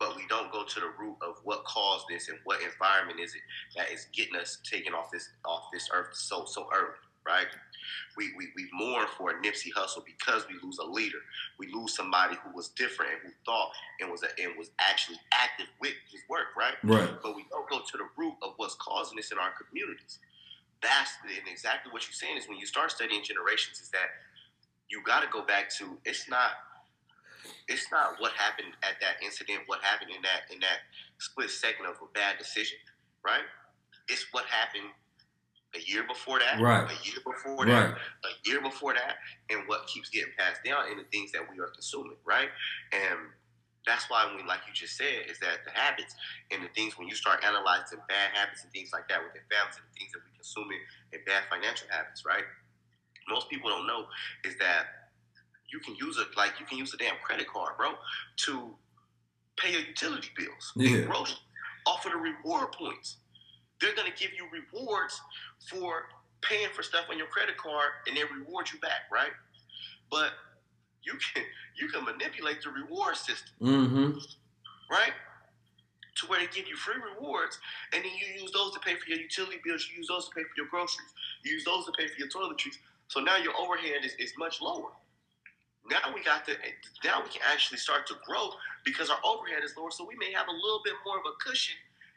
But 0.04 0.18
we 0.18 0.24
don't 0.28 0.52
go 0.52 0.66
to 0.66 0.80
the 0.82 0.92
root 1.00 1.16
of 1.22 1.36
what 1.46 1.64
caused 1.64 2.08
this 2.10 2.28
and 2.28 2.38
what 2.44 2.60
environment 2.62 3.22
is 3.22 3.36
it 3.36 3.42
that 3.78 3.90
is 3.90 4.08
getting 4.12 4.36
us 4.36 4.58
taken 4.70 4.94
off 4.94 5.10
this 5.12 5.30
off 5.46 5.70
this 5.72 5.90
earth 5.94 6.10
so 6.12 6.44
so 6.44 6.68
early, 6.76 7.00
right? 7.26 7.48
We, 8.18 8.32
we, 8.38 8.50
we 8.56 8.68
mourn 8.74 9.08
for 9.18 9.32
a 9.32 9.34
Nipsey 9.36 9.72
Hussle 9.76 10.04
because 10.06 10.46
we 10.50 10.56
lose 10.62 10.78
a 10.80 10.86
leader. 10.86 11.20
We 11.58 11.68
lose 11.72 11.96
somebody 11.96 12.36
who 12.44 12.54
was 12.54 12.70
different 12.70 13.12
and 13.14 13.22
who 13.24 13.30
thought 13.46 13.72
and 14.02 14.12
was 14.12 14.24
a, 14.24 14.44
and 14.44 14.58
was 14.58 14.72
actually 14.80 15.20
active 15.32 15.68
with 15.80 15.94
his 16.12 16.22
work, 16.30 16.56
right? 16.58 16.76
Right. 16.84 17.10
But 17.22 17.36
we 17.38 17.46
don't 17.50 17.70
go 17.70 17.80
to 17.80 17.98
the 17.98 18.08
root 18.18 18.36
of 18.42 18.54
what's 18.58 18.76
causing 18.76 19.16
this 19.16 19.32
in 19.32 19.40
our 19.40 19.52
communities. 19.56 20.20
That's 20.82 21.12
and 21.24 21.48
exactly 21.48 21.94
what 21.94 22.04
you're 22.04 22.14
saying 22.14 22.38
is 22.38 22.50
when 22.50 22.58
you 22.58 22.66
start 22.66 22.92
studying 22.92 23.24
generations 23.24 23.80
is 23.80 23.90
that 23.90 24.08
you 24.90 25.02
got 25.04 25.22
to 25.22 25.30
go 25.32 25.46
back 25.46 25.70
to 25.78 25.98
it's 26.04 26.28
not 26.30 26.52
it's 27.68 27.92
not 27.92 28.20
what 28.20 28.32
happened 28.34 28.74
at 28.84 29.00
that 29.02 29.24
incident, 29.24 29.62
what 29.68 29.82
happened 29.84 30.12
in 30.16 30.22
that 30.22 30.52
in 30.54 30.60
that 30.60 30.80
split 31.20 31.50
second 31.50 31.86
of 31.86 31.96
a 32.02 32.08
bad 32.14 32.38
decision, 32.38 32.78
right? 33.24 33.44
It's 34.08 34.26
what 34.32 34.46
happened 34.46 34.92
a 35.76 35.80
year 35.80 36.04
before 36.08 36.40
that, 36.40 36.60
Right. 36.60 36.90
a 36.90 36.98
year 37.06 37.18
before 37.26 37.66
Right. 37.66 37.94
that, 37.94 37.98
a 38.26 38.50
year 38.50 38.62
before 38.62 38.94
that, 38.94 39.18
and 39.50 39.68
what 39.68 39.88
keeps 39.88 40.10
getting 40.10 40.34
passed 40.38 40.64
down 40.64 40.92
in 40.92 40.98
the 40.98 41.06
things 41.06 41.32
that 41.32 41.50
we 41.50 41.60
are 41.60 41.70
consuming, 41.70 42.18
right? 42.26 42.50
And 42.92 43.34
that's 43.86 44.10
why 44.10 44.26
when, 44.34 44.46
like 44.46 44.62
you 44.68 44.74
just 44.74 44.96
said, 44.96 45.26
is 45.28 45.40
that 45.40 45.66
the 45.66 45.72
habits 45.72 46.16
and 46.52 46.64
the 46.64 46.70
things 46.70 46.98
when 46.98 47.08
you 47.08 47.16
start 47.16 47.44
analyzing 47.44 48.00
bad 48.08 48.32
habits 48.34 48.64
and 48.64 48.72
things 48.72 48.92
like 48.94 49.08
that 49.10 49.20
within 49.24 49.42
families 49.52 49.76
and 49.76 49.86
the 49.92 49.96
things 50.00 50.12
that 50.14 50.22
we 50.24 50.32
consuming 50.36 50.80
and 51.12 51.26
bad 51.26 51.44
financial 51.50 51.88
habits, 51.90 52.24
right? 52.26 52.46
Most 53.28 53.50
people 53.50 53.70
don't 53.70 53.88
know 53.88 54.06
is 54.46 54.58
that 54.60 55.03
you 55.74 55.80
can 55.80 55.96
use 55.96 56.18
it 56.20 56.28
like 56.38 56.52
you 56.60 56.66
can 56.66 56.78
use 56.78 56.94
a 56.94 56.98
damn 56.98 57.16
credit 57.24 57.48
card, 57.48 57.76
bro, 57.78 57.94
to 58.46 58.76
pay 59.58 59.72
your 59.72 59.82
utility 59.82 60.30
bills 60.38 60.72
Yeah. 60.76 60.98
and 60.98 61.08
groceries 61.10 61.40
off 61.88 62.06
of 62.06 62.12
the 62.12 62.18
reward 62.18 62.72
points. 62.72 63.18
They're 63.82 63.96
gonna 63.96 64.12
give 64.16 64.32
you 64.38 64.48
rewards 64.52 65.20
for 65.70 66.08
paying 66.42 66.70
for 66.74 66.84
stuff 66.84 67.06
on 67.10 67.18
your 67.18 67.28
credit 67.28 67.58
card 67.58 67.90
and 68.08 68.16
they 68.16 68.24
reward 68.24 68.70
you 68.72 68.80
back, 68.80 69.10
right? 69.12 69.34
But 70.12 70.32
you 71.04 71.14
can 71.34 71.44
you 71.76 71.88
can 71.90 72.06
manipulate 72.06 72.62
the 72.62 72.70
reward 72.70 73.18
system 73.18 73.50
Mm-hmm. 73.60 74.20
right? 74.92 75.14
To 76.18 76.28
where 76.28 76.40
they 76.40 76.46
give 76.48 76.68
you 76.68 76.76
free 76.76 77.02
rewards, 77.02 77.58
and 77.92 78.04
then 78.06 78.12
you 78.14 78.42
use 78.42 78.52
those 78.52 78.72
to 78.74 78.80
pay 78.80 78.96
for 78.96 79.10
your 79.10 79.20
utility 79.20 79.58
bills, 79.66 79.90
you 79.90 79.98
use 79.98 80.08
those 80.08 80.30
to 80.30 80.36
pay 80.36 80.44
for 80.44 80.54
your 80.56 80.68
groceries, 80.68 81.10
you 81.44 81.52
use 81.54 81.66
those 81.66 81.86
to 81.86 81.92
pay 81.94 82.08
for 82.08 82.18
your 82.20 82.30
toiletries. 82.30 82.78
So 83.08 83.20
now 83.20 83.38
your 83.38 83.54
overhead 83.60 84.06
is, 84.06 84.14
is 84.20 84.32
much 84.38 84.62
lower. 84.62 84.92
Now 85.90 86.14
we 86.14 86.24
got 86.24 86.46
to 86.46 86.56
now 87.04 87.22
we 87.22 87.30
can 87.30 87.42
actually 87.52 87.78
start 87.78 88.08
to 88.08 88.16
grow 88.26 88.52
because 88.86 89.10
our 89.10 89.20
overhead 89.24 89.64
is 89.64 89.76
lower, 89.76 89.92
so 89.92 90.08
we 90.08 90.16
may 90.16 90.32
have 90.32 90.48
a 90.48 90.52
little 90.52 90.82
bit 90.84 90.94
more 91.06 91.18
of 91.18 91.24
a 91.28 91.36
cushion 91.44 91.76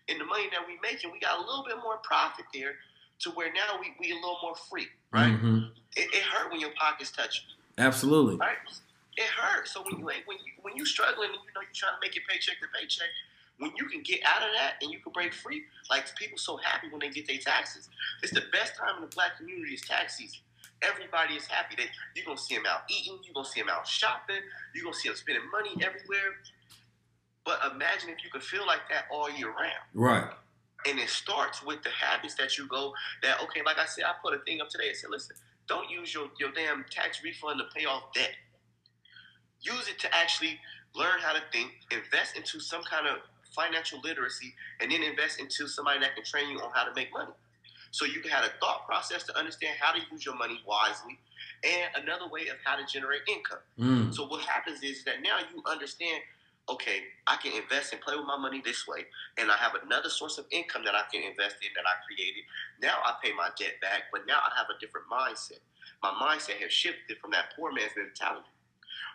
in 0.09 0.19
the 0.19 0.25
money 0.25 0.47
that 0.53 0.63
we 0.67 0.79
make, 0.83 1.03
and 1.03 1.13
we 1.13 1.19
got 1.19 1.39
a 1.39 1.43
little 1.43 1.65
bit 1.67 1.77
more 1.83 1.99
profit 1.99 2.45
there 2.55 2.77
to 3.21 3.31
where 3.31 3.53
now 3.53 3.79
we, 3.81 3.95
we 3.99 4.13
a 4.13 4.15
little 4.15 4.39
more 4.43 4.55
free, 4.55 4.87
right? 5.11 5.33
Mm-hmm. 5.33 5.73
It, 5.97 6.09
it 6.15 6.23
hurt 6.23 6.51
when 6.51 6.61
your 6.61 6.71
pockets 6.79 7.11
touch 7.11 7.45
Absolutely. 7.79 8.37
right? 8.37 8.57
It 9.17 9.27
hurts. 9.27 9.73
So 9.73 9.83
when 9.83 9.99
you 9.99 10.05
when 10.05 10.39
you 10.45 10.53
when 10.63 10.77
you 10.77 10.85
struggling 10.85 11.31
and 11.31 11.41
you 11.43 11.53
know 11.55 11.63
you're 11.63 11.75
trying 11.75 11.95
to 11.95 12.01
make 12.03 12.17
it 12.17 12.23
paycheck 12.29 12.61
to 12.61 12.69
paycheck, 12.79 13.09
when 13.59 13.73
you 13.77 13.87
can 13.87 14.03
get 14.03 14.21
out 14.27 14.43
of 14.43 14.53
that 14.55 14.75
and 14.83 14.93
you 14.93 14.99
can 15.01 15.13
break 15.13 15.33
free, 15.33 15.65
like 15.91 16.15
people 16.17 16.39
so 16.39 16.57
happy 16.59 16.89
when 16.91 17.01
they 17.01 17.11
get 17.11 17.27
their 17.27 17.39
taxes. 17.39 17.89
It's 18.23 18.33
the 18.33 18.45
best 18.53 18.77
time 18.77 18.97
in 18.97 19.03
the 19.03 19.15
black 19.15 19.39
community 19.39 19.75
is 19.75 19.81
tax 19.83 20.19
season. 20.19 20.41
Everybody 20.83 21.35
is 21.35 21.47
happy. 21.47 21.75
They 21.77 21.89
you're 22.15 22.27
gonna 22.27 22.39
see 22.39 22.55
them 22.55 22.67
out 22.67 22.83
eating, 22.91 23.19
you're 23.25 23.35
gonna 23.35 23.49
see 23.49 23.61
them 23.61 23.71
out 23.71 23.87
shopping, 23.87 24.43
you're 24.75 24.85
gonna 24.85 24.97
see 24.97 25.09
them 25.09 25.17
spending 25.17 25.45
money 25.51 25.71
everywhere. 25.81 26.37
But 27.45 27.61
imagine 27.73 28.11
if 28.11 28.25
you 28.25 28.31
could 28.31 28.43
feel 28.43 28.67
like 28.67 28.81
that 28.91 29.05
all 29.11 29.31
year 29.31 29.49
round. 29.49 29.87
Right. 29.95 30.29
And 30.87 30.99
it 30.99 31.09
starts 31.09 31.63
with 31.65 31.83
the 31.83 31.91
habits 31.91 32.35
that 32.35 32.59
you 32.59 32.69
go 32.69 32.93
that 33.23 33.41
okay, 33.45 33.63
like 33.65 33.79
I 33.79 33.87
said, 33.87 34.05
I 34.05 34.13
put 34.23 34.35
a 34.35 34.43
thing 34.45 34.61
up 34.61 34.69
today. 34.69 34.91
I 34.91 34.95
said, 34.95 35.11
listen, 35.11 35.37
don't 35.69 35.91
use 35.91 36.13
your, 36.15 36.29
your 36.39 36.53
damn 36.53 36.85
tax 36.91 37.23
refund 37.25 37.61
to 37.61 37.79
pay 37.79 37.87
off 37.87 38.13
debt. 38.15 38.33
Use 39.61 39.89
it 39.89 39.99
to 40.01 40.15
actually 40.15 40.59
learn 40.95 41.19
how 41.21 41.33
to 41.33 41.41
think, 41.53 41.73
invest 41.91 42.37
into 42.37 42.61
some 42.61 42.83
kind 42.83 43.07
of 43.07 43.19
financial 43.55 44.01
literacy, 44.03 44.55
and 44.81 44.91
then 44.91 45.03
invest 45.03 45.41
into 45.41 45.67
somebody 45.67 46.01
that 46.01 46.15
can 46.15 46.25
train 46.25 46.51
you 46.51 46.59
on 46.61 46.71
how 46.75 46.85
to 46.85 46.95
make 46.95 47.13
money. 47.13 47.33
So 47.97 48.05
you 48.05 48.21
can 48.21 48.31
have 48.31 48.45
a 48.45 48.53
thought 48.61 48.85
process 48.85 49.23
to 49.25 49.39
understand 49.39 49.73
how 49.81 49.97
to 49.97 50.01
use 50.13 50.21
your 50.21 50.37
money 50.37 50.61
wisely, 50.69 51.19
and 51.65 52.05
another 52.05 52.29
way 52.29 52.49
of 52.49 52.57
how 52.63 52.77
to 52.77 52.85
generate 52.85 53.23
income. 53.27 53.65
Mm. 53.81 54.15
So 54.15 54.27
what 54.27 54.45
happens 54.45 54.83
is 54.83 55.03
that 55.05 55.23
now 55.23 55.39
you 55.49 55.63
understand, 55.65 56.21
okay, 56.69 57.09
I 57.27 57.37
can 57.37 57.57
invest 57.57 57.95
and 57.95 58.03
play 58.03 58.15
with 58.15 58.27
my 58.27 58.37
money 58.37 58.61
this 58.63 58.87
way, 58.87 59.07
and 59.39 59.51
I 59.51 59.57
have 59.57 59.73
another 59.83 60.11
source 60.11 60.37
of 60.37 60.45
income 60.51 60.85
that 60.85 60.95
I 60.95 61.09
can 61.11 61.25
invest 61.25 61.57
in 61.65 61.73
that 61.73 61.89
I 61.89 61.97
created. 62.05 62.45
Now 62.83 63.01
I 63.03 63.15
pay 63.25 63.33
my 63.33 63.49
debt 63.59 63.81
back, 63.81 64.13
but 64.13 64.27
now 64.29 64.45
I 64.45 64.53
have 64.61 64.67
a 64.69 64.79
different 64.79 65.07
mindset. 65.09 65.65
My 66.03 66.13
mindset 66.21 66.61
has 66.61 66.73
shifted 66.73 67.17
from 67.17 67.31
that 67.31 67.57
poor 67.57 67.73
man's 67.73 67.97
mentality. 67.97 68.53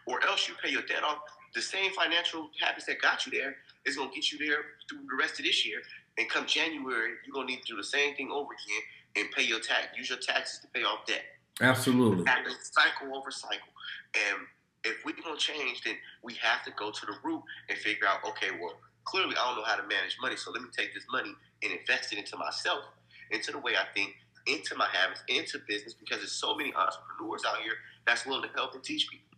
Or 0.07 0.25
else 0.25 0.49
you 0.49 0.55
pay 0.57 0.71
your 0.71 0.82
debt 0.89 1.03
off. 1.03 1.19
The 1.53 1.61
same 1.61 1.91
financial 1.91 2.49
habits 2.59 2.86
that 2.88 2.99
got 2.99 3.27
you 3.27 3.32
there 3.32 3.57
is 3.86 3.97
gonna 3.97 4.09
get 4.09 4.32
you 4.32 4.39
there 4.39 4.82
through 4.89 5.05
the 5.05 5.17
rest 5.19 5.38
of 5.38 5.45
this 5.45 5.67
year. 5.67 5.84
And 6.18 6.30
come 6.30 6.45
January, 6.45 7.14
you're 7.26 7.34
gonna 7.34 7.47
need 7.47 7.62
to 7.64 7.74
do 7.74 7.78
the 7.78 7.84
same 7.84 8.16
thing 8.16 8.30
over 8.32 8.49
again 8.51 8.84
and 9.16 9.32
pay 9.32 9.43
your 9.43 9.59
tax. 9.59 9.97
Use 9.97 10.09
your 10.09 10.20
taxes 10.20 10.59
to 10.59 10.68
pay 10.68 10.84
off 10.84 11.05
debt 11.05 11.24
Absolutely. 11.62 12.26
cycle 12.26 13.16
over 13.16 13.32
cycle. 13.32 13.68
And 14.14 14.45
if 14.84 15.05
we're 15.05 15.16
gonna 15.24 15.38
change, 15.38 15.84
then 15.84 15.95
we 16.24 16.34
have 16.36 16.64
to 16.66 16.72
go 16.72 16.91
to 16.91 17.05
the 17.05 17.14
root 17.24 17.41
and 17.70 17.78
figure 17.78 18.07
out, 18.07 18.20
okay, 18.28 18.51
well, 18.59 18.80
clearly 19.05 19.36
I 19.39 19.47
don't 19.47 19.57
know 19.57 19.64
how 19.64 19.76
to 19.76 19.84
manage 19.84 20.18
money, 20.22 20.36
so 20.36 20.51
let 20.51 20.62
me 20.62 20.70
take 20.76 20.93
this 20.93 21.05
money 21.12 21.34
and 21.64 21.72
invest 21.72 22.14
it 22.14 22.20
into 22.20 22.38
myself, 22.38 22.84
into 23.32 23.51
the 23.51 23.59
way 23.59 23.74
I 23.76 23.86
think, 23.93 24.16
into 24.47 24.76
my 24.76 24.88
habits, 24.91 25.24
into 25.28 25.59
business, 25.68 25.93
because 25.93 26.18
there's 26.18 26.32
so 26.32 26.55
many 26.55 26.74
entrepreneurs 26.74 27.43
out 27.47 27.62
here 27.62 27.74
that's 28.05 28.26
willing 28.26 28.47
to 28.47 28.49
help 28.55 28.74
and 28.74 28.84
teach 28.84 29.07
people. 29.09 29.38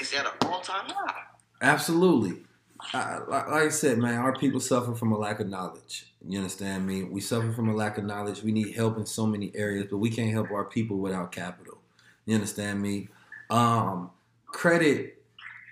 It's 0.00 0.14
at 0.14 0.26
an 0.26 0.32
all-time 0.42 0.88
high. 0.88 1.22
Absolutely. 1.60 2.44
Like 2.94 3.48
I 3.48 3.68
said, 3.68 3.98
man, 3.98 4.18
our 4.18 4.34
people 4.34 4.60
suffer 4.60 4.94
from 4.94 5.12
a 5.12 5.18
lack 5.18 5.40
of 5.40 5.48
knowledge. 5.48 6.12
You 6.26 6.38
understand 6.38 6.86
me? 6.86 7.04
We 7.04 7.20
suffer 7.20 7.52
from 7.52 7.68
a 7.68 7.74
lack 7.74 7.98
of 7.98 8.04
knowledge. 8.04 8.42
We 8.42 8.52
need 8.52 8.74
help 8.74 8.98
in 8.98 9.06
so 9.06 9.26
many 9.26 9.52
areas, 9.54 9.86
but 9.90 9.98
we 9.98 10.10
can't 10.10 10.30
help 10.30 10.50
our 10.50 10.64
people 10.64 10.98
without 10.98 11.32
capital. 11.32 11.78
You 12.26 12.34
understand 12.34 12.82
me? 12.82 13.08
Um, 13.50 14.10
credit 14.46 15.22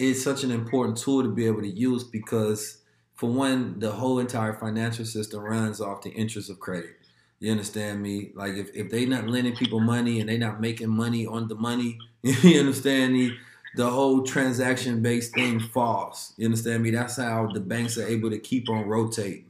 is 0.00 0.22
such 0.22 0.44
an 0.44 0.50
important 0.50 0.98
tool 0.98 1.22
to 1.22 1.28
be 1.28 1.46
able 1.46 1.62
to 1.62 1.68
use 1.68 2.04
because, 2.04 2.78
for 3.14 3.30
one, 3.30 3.78
the 3.78 3.92
whole 3.92 4.18
entire 4.18 4.52
financial 4.52 5.04
system 5.04 5.40
runs 5.40 5.80
off 5.80 6.02
the 6.02 6.10
interest 6.10 6.50
of 6.50 6.60
credit. 6.60 6.96
You 7.40 7.50
understand 7.50 8.02
me? 8.02 8.30
Like 8.34 8.54
if, 8.54 8.70
if 8.74 8.90
they 8.90 9.06
not 9.06 9.28
lending 9.28 9.56
people 9.56 9.80
money 9.80 10.20
and 10.20 10.28
they 10.28 10.38
not 10.38 10.60
making 10.60 10.88
money 10.88 11.26
on 11.26 11.48
the 11.48 11.54
money, 11.54 11.98
you 12.22 12.58
understand 12.60 13.12
me? 13.12 13.36
The 13.76 13.88
whole 13.88 14.22
transaction 14.22 15.02
based 15.02 15.34
thing 15.34 15.58
falls. 15.58 16.32
You 16.36 16.46
understand 16.46 16.82
me? 16.82 16.90
That's 16.90 17.16
how 17.16 17.48
the 17.52 17.60
banks 17.60 17.98
are 17.98 18.06
able 18.06 18.30
to 18.30 18.38
keep 18.38 18.68
on 18.68 18.86
rotating. 18.86 19.46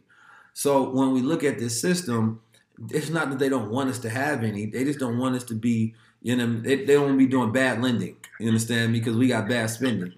So 0.55 0.89
when 0.89 1.13
we 1.13 1.21
look 1.21 1.45
at 1.45 1.59
this 1.59 1.81
system, 1.81 2.41
it's 2.91 3.11
not 3.11 3.31
that 3.31 3.39
they 3.39 3.49
don't 3.49 3.71
want 3.71 3.91
us 3.91 3.99
to 4.01 4.11
have 4.11 4.43
any. 4.43 4.67
They 4.67 4.85
just 4.85 4.99
don't 4.99 5.19
want 5.19 5.37
us 5.37 5.45
to 5.45 5.55
be, 5.55 5.95
you 6.23 6.37
know, 6.37 6.61
they, 6.61 6.77
they 6.77 6.95
don't 6.95 7.07
want 7.07 7.15
to 7.15 7.19
be 7.19 7.31
doing 7.31 7.53
bad 7.53 7.83
lending. 7.83 8.17
You 8.41 8.49
understand 8.49 8.93
me? 8.93 9.01
Because 9.01 9.17
we 9.17 9.29
got 9.29 9.49
bad 9.49 9.69
spending. 9.71 10.15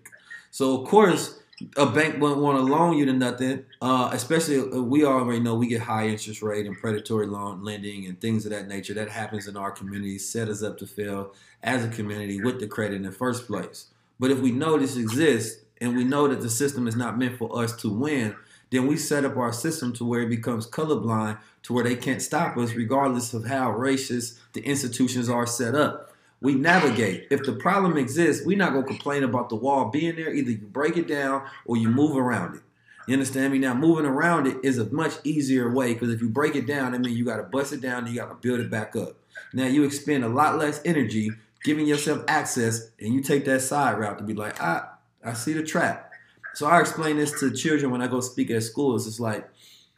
So 0.51 0.81
of 0.81 0.89
course, 0.89 1.41
a 1.77 1.87
bank 1.87 2.21
wouldn't 2.21 2.41
want 2.41 2.59
to 2.59 2.65
loan 2.65 2.97
you 2.97 3.07
to 3.07 3.13
nothing. 3.13 3.65
Uh, 3.81 4.11
especially 4.13 4.59
uh, 4.59 4.83
we 4.83 5.05
already 5.05 5.41
know 5.41 5.55
we 5.55 5.67
get 5.67 5.81
high 5.81 6.09
interest 6.09 6.43
rate 6.43 6.67
and 6.67 6.77
predatory 6.79 7.27
loan 7.27 7.65
lending 7.65 8.07
and 8.07 8.21
things 8.21 8.45
of 8.45 8.53
that 8.53 8.69
nature. 8.69 8.95
That 8.95 9.09
happens 9.09 9.49
in 9.49 9.57
our 9.57 9.71
community. 9.71 10.19
Set 10.19 10.49
us 10.49 10.63
up 10.63 10.79
to 10.79 10.87
fail 10.87 11.33
as 11.63 11.85
a 11.85 11.89
community 11.89 12.41
with 12.43 12.61
the 12.61 12.67
credit 12.67 12.97
in 12.97 13.03
the 13.03 13.13
first 13.13 13.47
place. 13.47 13.87
But 14.19 14.31
if 14.31 14.41
we 14.41 14.51
know 14.51 14.79
this 14.79 14.97
exists 14.97 15.65
and 15.81 15.97
we 15.97 16.05
know 16.05 16.29
that 16.29 16.41
the 16.41 16.51
system 16.51 16.87
is 16.87 16.97
not 16.97 17.19
meant 17.19 17.37
for 17.37 17.63
us 17.63 17.77
to 17.77 17.91
win, 17.91 18.37
then 18.71 18.87
we 18.87 18.97
set 18.97 19.25
up 19.25 19.37
our 19.37 19.53
system 19.53 19.93
to 19.95 20.05
where 20.05 20.23
it 20.23 20.31
becomes 20.31 20.67
colorblind 20.67 21.39
to 21.63 21.73
where 21.73 21.85
they 21.85 21.97
can't 21.97 22.23
stop 22.23 22.57
us 22.57 22.75
regardless 22.75 23.35
of 23.35 23.47
how 23.47 23.71
racist 23.71 24.39
the 24.53 24.61
institutions 24.63 25.29
are 25.29 25.47
set 25.47 25.75
up. 25.75 26.13
We 26.41 26.55
navigate. 26.55 27.29
If 27.31 27.45
the 27.45 27.55
problem 27.55 27.97
exists, 27.97 28.45
we're 28.45 28.59
not 28.59 28.73
gonna 28.73 28.87
complain 28.87 29.25
about 29.25 29.49
the 29.49 29.57
wall 29.57 29.87
being 29.87 30.17
there. 30.17 30.33
Either 30.33 30.51
you 30.51 30.59
break 30.59 30.97
it 30.97 31.09
down 31.09 31.47
or 31.65 31.77
you 31.77 31.89
move 31.89 32.17
around 32.17 32.57
it. 32.57 32.63
You 33.07 33.15
understand 33.15 33.53
me? 33.53 33.59
Now 33.59 33.75
moving 33.75 34.05
around 34.05 34.47
it 34.47 34.59
is 34.63 34.79
a 34.79 34.91
much 34.91 35.15
easier 35.25 35.71
way 35.71 35.95
because 35.95 36.11
if 36.13 36.21
you 36.21 36.29
break 36.29 36.57
it 36.57 36.67
down, 36.67 36.95
I 36.95 36.99
mean 36.99 37.17
you 37.17 37.25
gotta 37.25 37.45
bust 37.45 37.73
it 37.73 37.81
down 37.81 38.05
and 38.05 38.09
you 38.15 38.21
gotta 38.21 38.35
build 38.35 38.61
it 38.61 38.71
back 38.71 38.97
up. 38.97 39.17
Now 39.53 39.67
you 39.67 39.85
expend 39.85 40.25
a 40.25 40.29
lot 40.29 40.59
less 40.59 40.81
energy 40.85 41.31
giving 41.65 41.87
yourself 41.87 42.25
access 42.29 42.91
and 43.01 43.13
you 43.13 43.23
take 43.23 43.45
that 43.45 43.61
side 43.61 43.99
route 43.99 44.19
to 44.19 44.25
be 44.25 44.35
like, 44.35 44.57
ah, 44.61 44.95
I 45.25 45.33
see 45.33 45.53
the 45.53 45.63
trap. 45.63 46.13
So 46.55 46.67
I 46.67 46.81
explain 46.81 47.17
this 47.17 47.39
to 47.41 47.51
children 47.51 47.91
when 47.91 48.03
I 48.03 48.07
go 48.07 48.21
speak 48.21 48.51
at 48.51 48.63
schools. 48.63 49.07
It's 49.07 49.21
like 49.21 49.49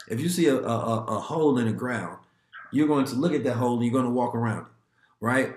if 0.08 0.20
you 0.20 0.28
see 0.28 0.46
a, 0.46 0.56
a, 0.56 1.04
a 1.04 1.20
hole 1.20 1.58
in 1.58 1.66
the 1.66 1.72
ground, 1.72 2.18
you're 2.72 2.88
going 2.88 3.04
to 3.06 3.14
look 3.14 3.32
at 3.32 3.44
that 3.44 3.54
hole 3.54 3.74
and 3.74 3.84
you're 3.84 3.92
going 3.92 4.04
to 4.04 4.10
walk 4.10 4.34
around 4.34 4.62
it, 4.62 4.66
right? 5.20 5.54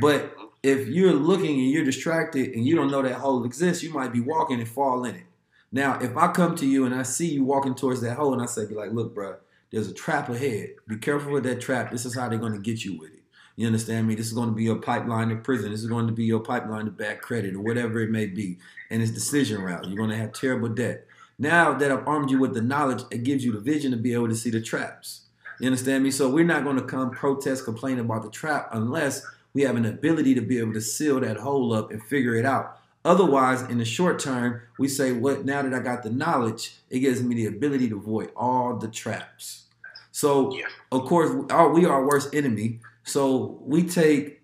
But 0.00 0.34
if 0.62 0.88
you're 0.88 1.12
looking 1.12 1.58
and 1.58 1.70
you're 1.70 1.84
distracted 1.84 2.52
and 2.52 2.66
you 2.66 2.76
don't 2.76 2.90
know 2.90 3.02
that 3.02 3.14
hole 3.14 3.44
exists, 3.44 3.82
you 3.82 3.92
might 3.92 4.12
be 4.12 4.20
walking 4.20 4.60
and 4.60 4.68
fall 4.68 5.04
in 5.04 5.16
it. 5.16 5.26
Now, 5.72 5.98
if 6.00 6.16
I 6.16 6.30
come 6.32 6.54
to 6.56 6.66
you 6.66 6.84
and 6.84 6.94
I 6.94 7.02
see 7.02 7.28
you 7.28 7.44
walking 7.44 7.74
towards 7.74 8.00
that 8.02 8.16
hole 8.16 8.32
and 8.32 8.42
I 8.42 8.46
say, 8.46 8.66
be 8.66 8.74
like, 8.74 8.92
look, 8.92 9.14
bro, 9.14 9.36
there's 9.70 9.88
a 9.88 9.94
trap 9.94 10.28
ahead. 10.28 10.74
Be 10.86 10.96
careful 10.96 11.32
with 11.32 11.44
that 11.44 11.60
trap. 11.60 11.90
This 11.90 12.04
is 12.04 12.14
how 12.14 12.28
they're 12.28 12.38
going 12.38 12.52
to 12.52 12.58
get 12.58 12.84
you 12.84 12.98
with 12.98 13.14
it. 13.14 13.21
You 13.56 13.66
understand 13.66 14.08
me? 14.08 14.14
This 14.14 14.26
is 14.26 14.32
going 14.32 14.48
to 14.48 14.54
be 14.54 14.64
your 14.64 14.76
pipeline 14.76 15.28
to 15.28 15.36
prison. 15.36 15.70
This 15.70 15.82
is 15.82 15.88
going 15.88 16.06
to 16.06 16.12
be 16.12 16.24
your 16.24 16.40
pipeline 16.40 16.86
to 16.86 16.90
bad 16.90 17.20
credit 17.20 17.54
or 17.54 17.60
whatever 17.60 18.00
it 18.00 18.10
may 18.10 18.26
be. 18.26 18.58
And 18.90 19.02
it's 19.02 19.10
decision 19.10 19.62
route. 19.62 19.86
You're 19.86 19.96
going 19.96 20.10
to 20.10 20.16
have 20.16 20.32
terrible 20.32 20.68
debt. 20.68 21.06
Now 21.38 21.72
that 21.74 21.90
I've 21.90 22.06
armed 22.06 22.30
you 22.30 22.38
with 22.38 22.54
the 22.54 22.62
knowledge, 22.62 23.02
it 23.10 23.24
gives 23.24 23.44
you 23.44 23.52
the 23.52 23.60
vision 23.60 23.90
to 23.90 23.96
be 23.96 24.14
able 24.14 24.28
to 24.28 24.36
see 24.36 24.50
the 24.50 24.60
traps. 24.60 25.22
You 25.60 25.66
understand 25.66 26.02
me? 26.02 26.10
So 26.10 26.28
we're 26.28 26.44
not 26.44 26.64
going 26.64 26.76
to 26.76 26.82
come 26.82 27.10
protest, 27.10 27.64
complain 27.64 27.98
about 27.98 28.22
the 28.22 28.30
trap 28.30 28.68
unless 28.72 29.24
we 29.54 29.62
have 29.62 29.76
an 29.76 29.84
ability 29.84 30.34
to 30.34 30.40
be 30.40 30.58
able 30.58 30.72
to 30.72 30.80
seal 30.80 31.20
that 31.20 31.36
hole 31.36 31.72
up 31.74 31.90
and 31.90 32.02
figure 32.02 32.34
it 32.34 32.46
out. 32.46 32.78
Otherwise, 33.04 33.62
in 33.62 33.78
the 33.78 33.84
short 33.84 34.18
term, 34.18 34.62
we 34.78 34.86
say, 34.88 35.12
"What? 35.12 35.44
Now 35.44 35.62
that 35.62 35.74
I 35.74 35.80
got 35.80 36.02
the 36.04 36.10
knowledge, 36.10 36.76
it 36.88 37.00
gives 37.00 37.22
me 37.22 37.34
the 37.34 37.46
ability 37.46 37.88
to 37.88 37.96
avoid 37.96 38.30
all 38.36 38.76
the 38.76 38.88
traps." 38.88 39.64
So, 40.12 40.54
Yeah. 40.54 40.66
of 40.92 41.04
course, 41.04 41.30
we 41.30 41.84
are 41.84 41.92
our 41.92 42.06
worst 42.06 42.34
enemy. 42.34 42.80
So 43.04 43.58
we 43.62 43.82
take 43.84 44.40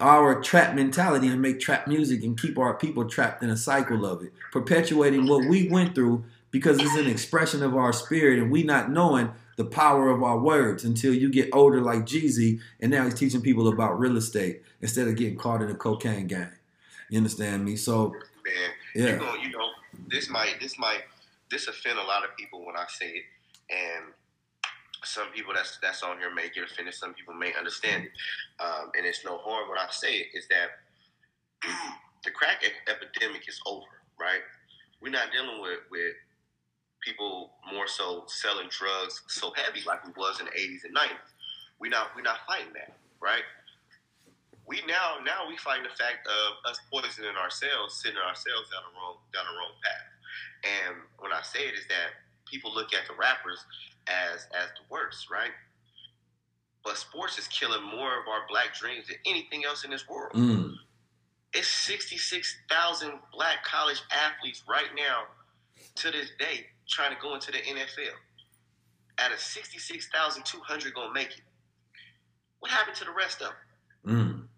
our 0.00 0.40
trap 0.40 0.74
mentality 0.74 1.28
and 1.28 1.40
make 1.40 1.58
trap 1.58 1.88
music 1.88 2.22
and 2.22 2.40
keep 2.40 2.58
our 2.58 2.74
people 2.74 3.08
trapped 3.08 3.42
in 3.42 3.50
a 3.50 3.56
cycle 3.56 4.04
of 4.04 4.22
it, 4.22 4.32
perpetuating 4.52 5.26
what 5.26 5.48
we 5.48 5.68
went 5.68 5.94
through 5.94 6.24
because 6.50 6.78
it's 6.80 6.96
an 6.96 7.06
expression 7.06 7.62
of 7.62 7.76
our 7.76 7.92
spirit 7.92 8.38
and 8.38 8.50
we 8.50 8.62
not 8.62 8.90
knowing 8.90 9.30
the 9.56 9.64
power 9.64 10.08
of 10.08 10.22
our 10.22 10.38
words 10.38 10.84
until 10.84 11.14
you 11.14 11.30
get 11.30 11.48
older 11.52 11.80
like 11.80 12.00
Jeezy 12.00 12.60
and 12.80 12.90
now 12.90 13.04
he's 13.04 13.14
teaching 13.14 13.40
people 13.40 13.68
about 13.68 13.98
real 13.98 14.16
estate 14.16 14.62
instead 14.80 15.06
of 15.06 15.16
getting 15.16 15.36
caught 15.36 15.62
in 15.62 15.70
a 15.70 15.74
cocaine 15.74 16.26
gang. 16.26 16.52
You 17.08 17.18
understand 17.18 17.64
me? 17.64 17.76
So 17.76 18.08
man. 18.08 18.70
Yeah. 18.94 19.12
You 19.12 19.16
know, 19.16 19.34
you 19.34 19.50
know, 19.50 19.68
this 20.08 20.28
might 20.30 20.56
this 20.60 20.78
might 20.78 21.02
this 21.50 21.68
offend 21.68 21.98
a 21.98 22.04
lot 22.04 22.24
of 22.24 22.36
people 22.36 22.64
when 22.64 22.76
I 22.76 22.86
say 22.88 23.06
it, 23.06 23.24
and 23.70 24.12
some 25.04 25.28
people 25.34 25.52
that's 25.54 25.78
that's 25.82 26.02
on 26.02 26.18
here 26.18 26.34
may 26.34 26.48
get 26.54 26.64
offended. 26.64 26.94
Some 26.94 27.14
people 27.14 27.34
may 27.34 27.52
understand 27.54 28.04
it, 28.04 28.12
um, 28.62 28.90
and 28.96 29.06
it's 29.06 29.24
no 29.24 29.38
harm 29.38 29.68
when 29.68 29.78
I 29.78 29.86
say. 29.90 30.26
Is 30.34 30.46
that 30.48 30.80
the 32.24 32.30
crack 32.30 32.62
epidemic 32.88 33.48
is 33.48 33.60
over, 33.66 33.86
right? 34.20 34.40
We're 35.00 35.10
not 35.10 35.32
dealing 35.32 35.60
with 35.60 35.80
with 35.90 36.14
people 37.00 37.52
more 37.72 37.88
so 37.88 38.24
selling 38.26 38.68
drugs 38.68 39.22
so 39.28 39.52
heavy 39.56 39.80
like 39.86 40.04
we 40.04 40.12
was 40.16 40.38
in 40.40 40.46
the 40.46 40.52
80s 40.52 40.84
and 40.84 40.94
90s. 40.94 41.32
We 41.80 41.88
not 41.88 42.08
we're 42.16 42.22
not 42.22 42.40
fighting 42.46 42.72
that, 42.74 42.96
right? 43.22 43.44
we 44.70 44.78
now 44.86 45.18
now 45.26 45.50
we 45.50 45.58
find 45.58 45.82
the 45.82 45.90
fact 45.98 46.22
of 46.30 46.62
us 46.70 46.78
poisoning 46.94 47.34
ourselves, 47.34 47.98
sending 47.98 48.22
ourselves 48.22 48.70
down 48.70 48.86
the 48.86 48.94
wrong 48.94 49.18
down 49.34 49.42
the 49.50 49.56
wrong 49.58 49.74
path. 49.82 50.08
And 50.62 50.94
when 51.18 51.34
I 51.34 51.42
say 51.42 51.66
it 51.66 51.74
is 51.74 51.90
that 51.90 52.14
people 52.46 52.70
look 52.70 52.94
at 52.94 53.02
the 53.10 53.18
rappers 53.18 53.66
as 54.06 54.46
as 54.54 54.68
the 54.76 54.84
worst, 54.90 55.30
right? 55.30 55.50
But 56.84 56.96
sports 56.96 57.38
is 57.38 57.46
killing 57.48 57.82
more 57.82 58.18
of 58.20 58.26
our 58.28 58.46
black 58.48 58.74
dreams 58.74 59.08
than 59.08 59.16
anything 59.26 59.64
else 59.64 59.84
in 59.84 59.90
this 59.90 60.08
world. 60.08 60.32
mm, 60.32 60.72
It's 61.52 61.68
sixty 61.68 62.16
six 62.16 62.56
thousand 62.70 63.12
black 63.32 63.64
college 63.64 64.00
athletes 64.10 64.62
right 64.68 64.88
now 64.96 65.24
to 65.96 66.10
this 66.10 66.30
day 66.38 66.66
trying 66.88 67.14
to 67.14 67.20
go 67.20 67.34
into 67.34 67.52
the 67.52 67.58
NFL. 67.58 68.14
Out 69.18 69.32
of 69.32 69.38
sixty 69.40 69.78
six 69.78 70.08
thousand 70.08 70.44
two 70.46 70.60
hundred 70.60 70.94
gonna 70.94 71.12
make 71.12 71.28
it. 71.28 71.42
What 72.60 72.70
happened 72.70 72.96
to 72.96 73.04
the 73.04 73.12
rest 73.12 73.42
of 73.42 73.52
them? 74.04 74.48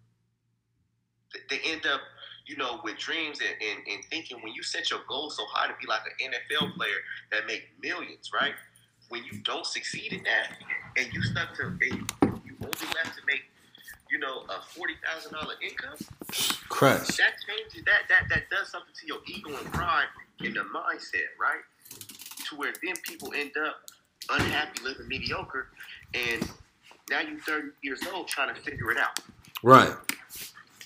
mm, 1.33 1.39
they 1.49 1.59
end 1.65 1.85
up, 1.85 2.01
you 2.47 2.55
know, 2.57 2.79
with 2.83 2.97
dreams 2.97 3.39
and, 3.39 3.55
and, 3.61 3.87
and 3.87 4.05
thinking 4.05 4.37
when 4.43 4.53
you 4.53 4.61
set 4.63 4.89
your 4.91 4.99
goal 5.09 5.29
so 5.29 5.43
high 5.49 5.67
to 5.67 5.73
be 5.81 5.87
like 5.87 6.01
an 6.19 6.31
NFL 6.31 6.75
player 6.75 6.95
that 7.31 7.45
make 7.47 7.63
millions, 7.81 8.29
right? 8.33 8.53
When 9.09 9.23
you 9.25 9.39
don't 9.43 9.65
succeed 9.65 10.13
in 10.13 10.23
that 10.23 10.57
and 10.97 11.13
you 11.13 11.21
stuck 11.23 11.55
to 11.57 11.67
and 11.67 11.81
you, 11.81 12.07
you 12.45 12.55
only 12.61 12.87
left 12.95 13.17
to 13.17 13.21
make, 13.27 13.41
you 14.11 14.19
know, 14.19 14.43
a 14.49 14.61
forty 14.75 14.95
thousand 15.05 15.33
dollar 15.33 15.55
income, 15.61 15.97
crush. 16.69 17.07
that 17.17 17.33
changes 17.47 17.83
that 17.85 18.03
that 18.09 18.23
that 18.29 18.49
does 18.49 18.69
something 18.71 18.93
to 19.01 19.07
your 19.07 19.19
ego 19.27 19.49
and 19.57 19.71
pride 19.73 20.07
in 20.41 20.53
the 20.53 20.61
mindset, 20.61 21.29
right? 21.39 21.61
To 22.49 22.55
where 22.55 22.73
then 22.83 22.95
people 23.03 23.33
end 23.35 23.51
up 23.65 23.77
unhappy, 24.31 24.83
living 24.83 25.07
mediocre, 25.07 25.67
and 26.13 26.49
now 27.09 27.19
you're 27.21 27.39
30 27.41 27.69
years 27.83 28.01
old 28.13 28.27
trying 28.27 28.53
to 28.55 28.61
figure 28.61 28.91
it 28.91 28.97
out 28.97 29.19
Right. 29.63 29.93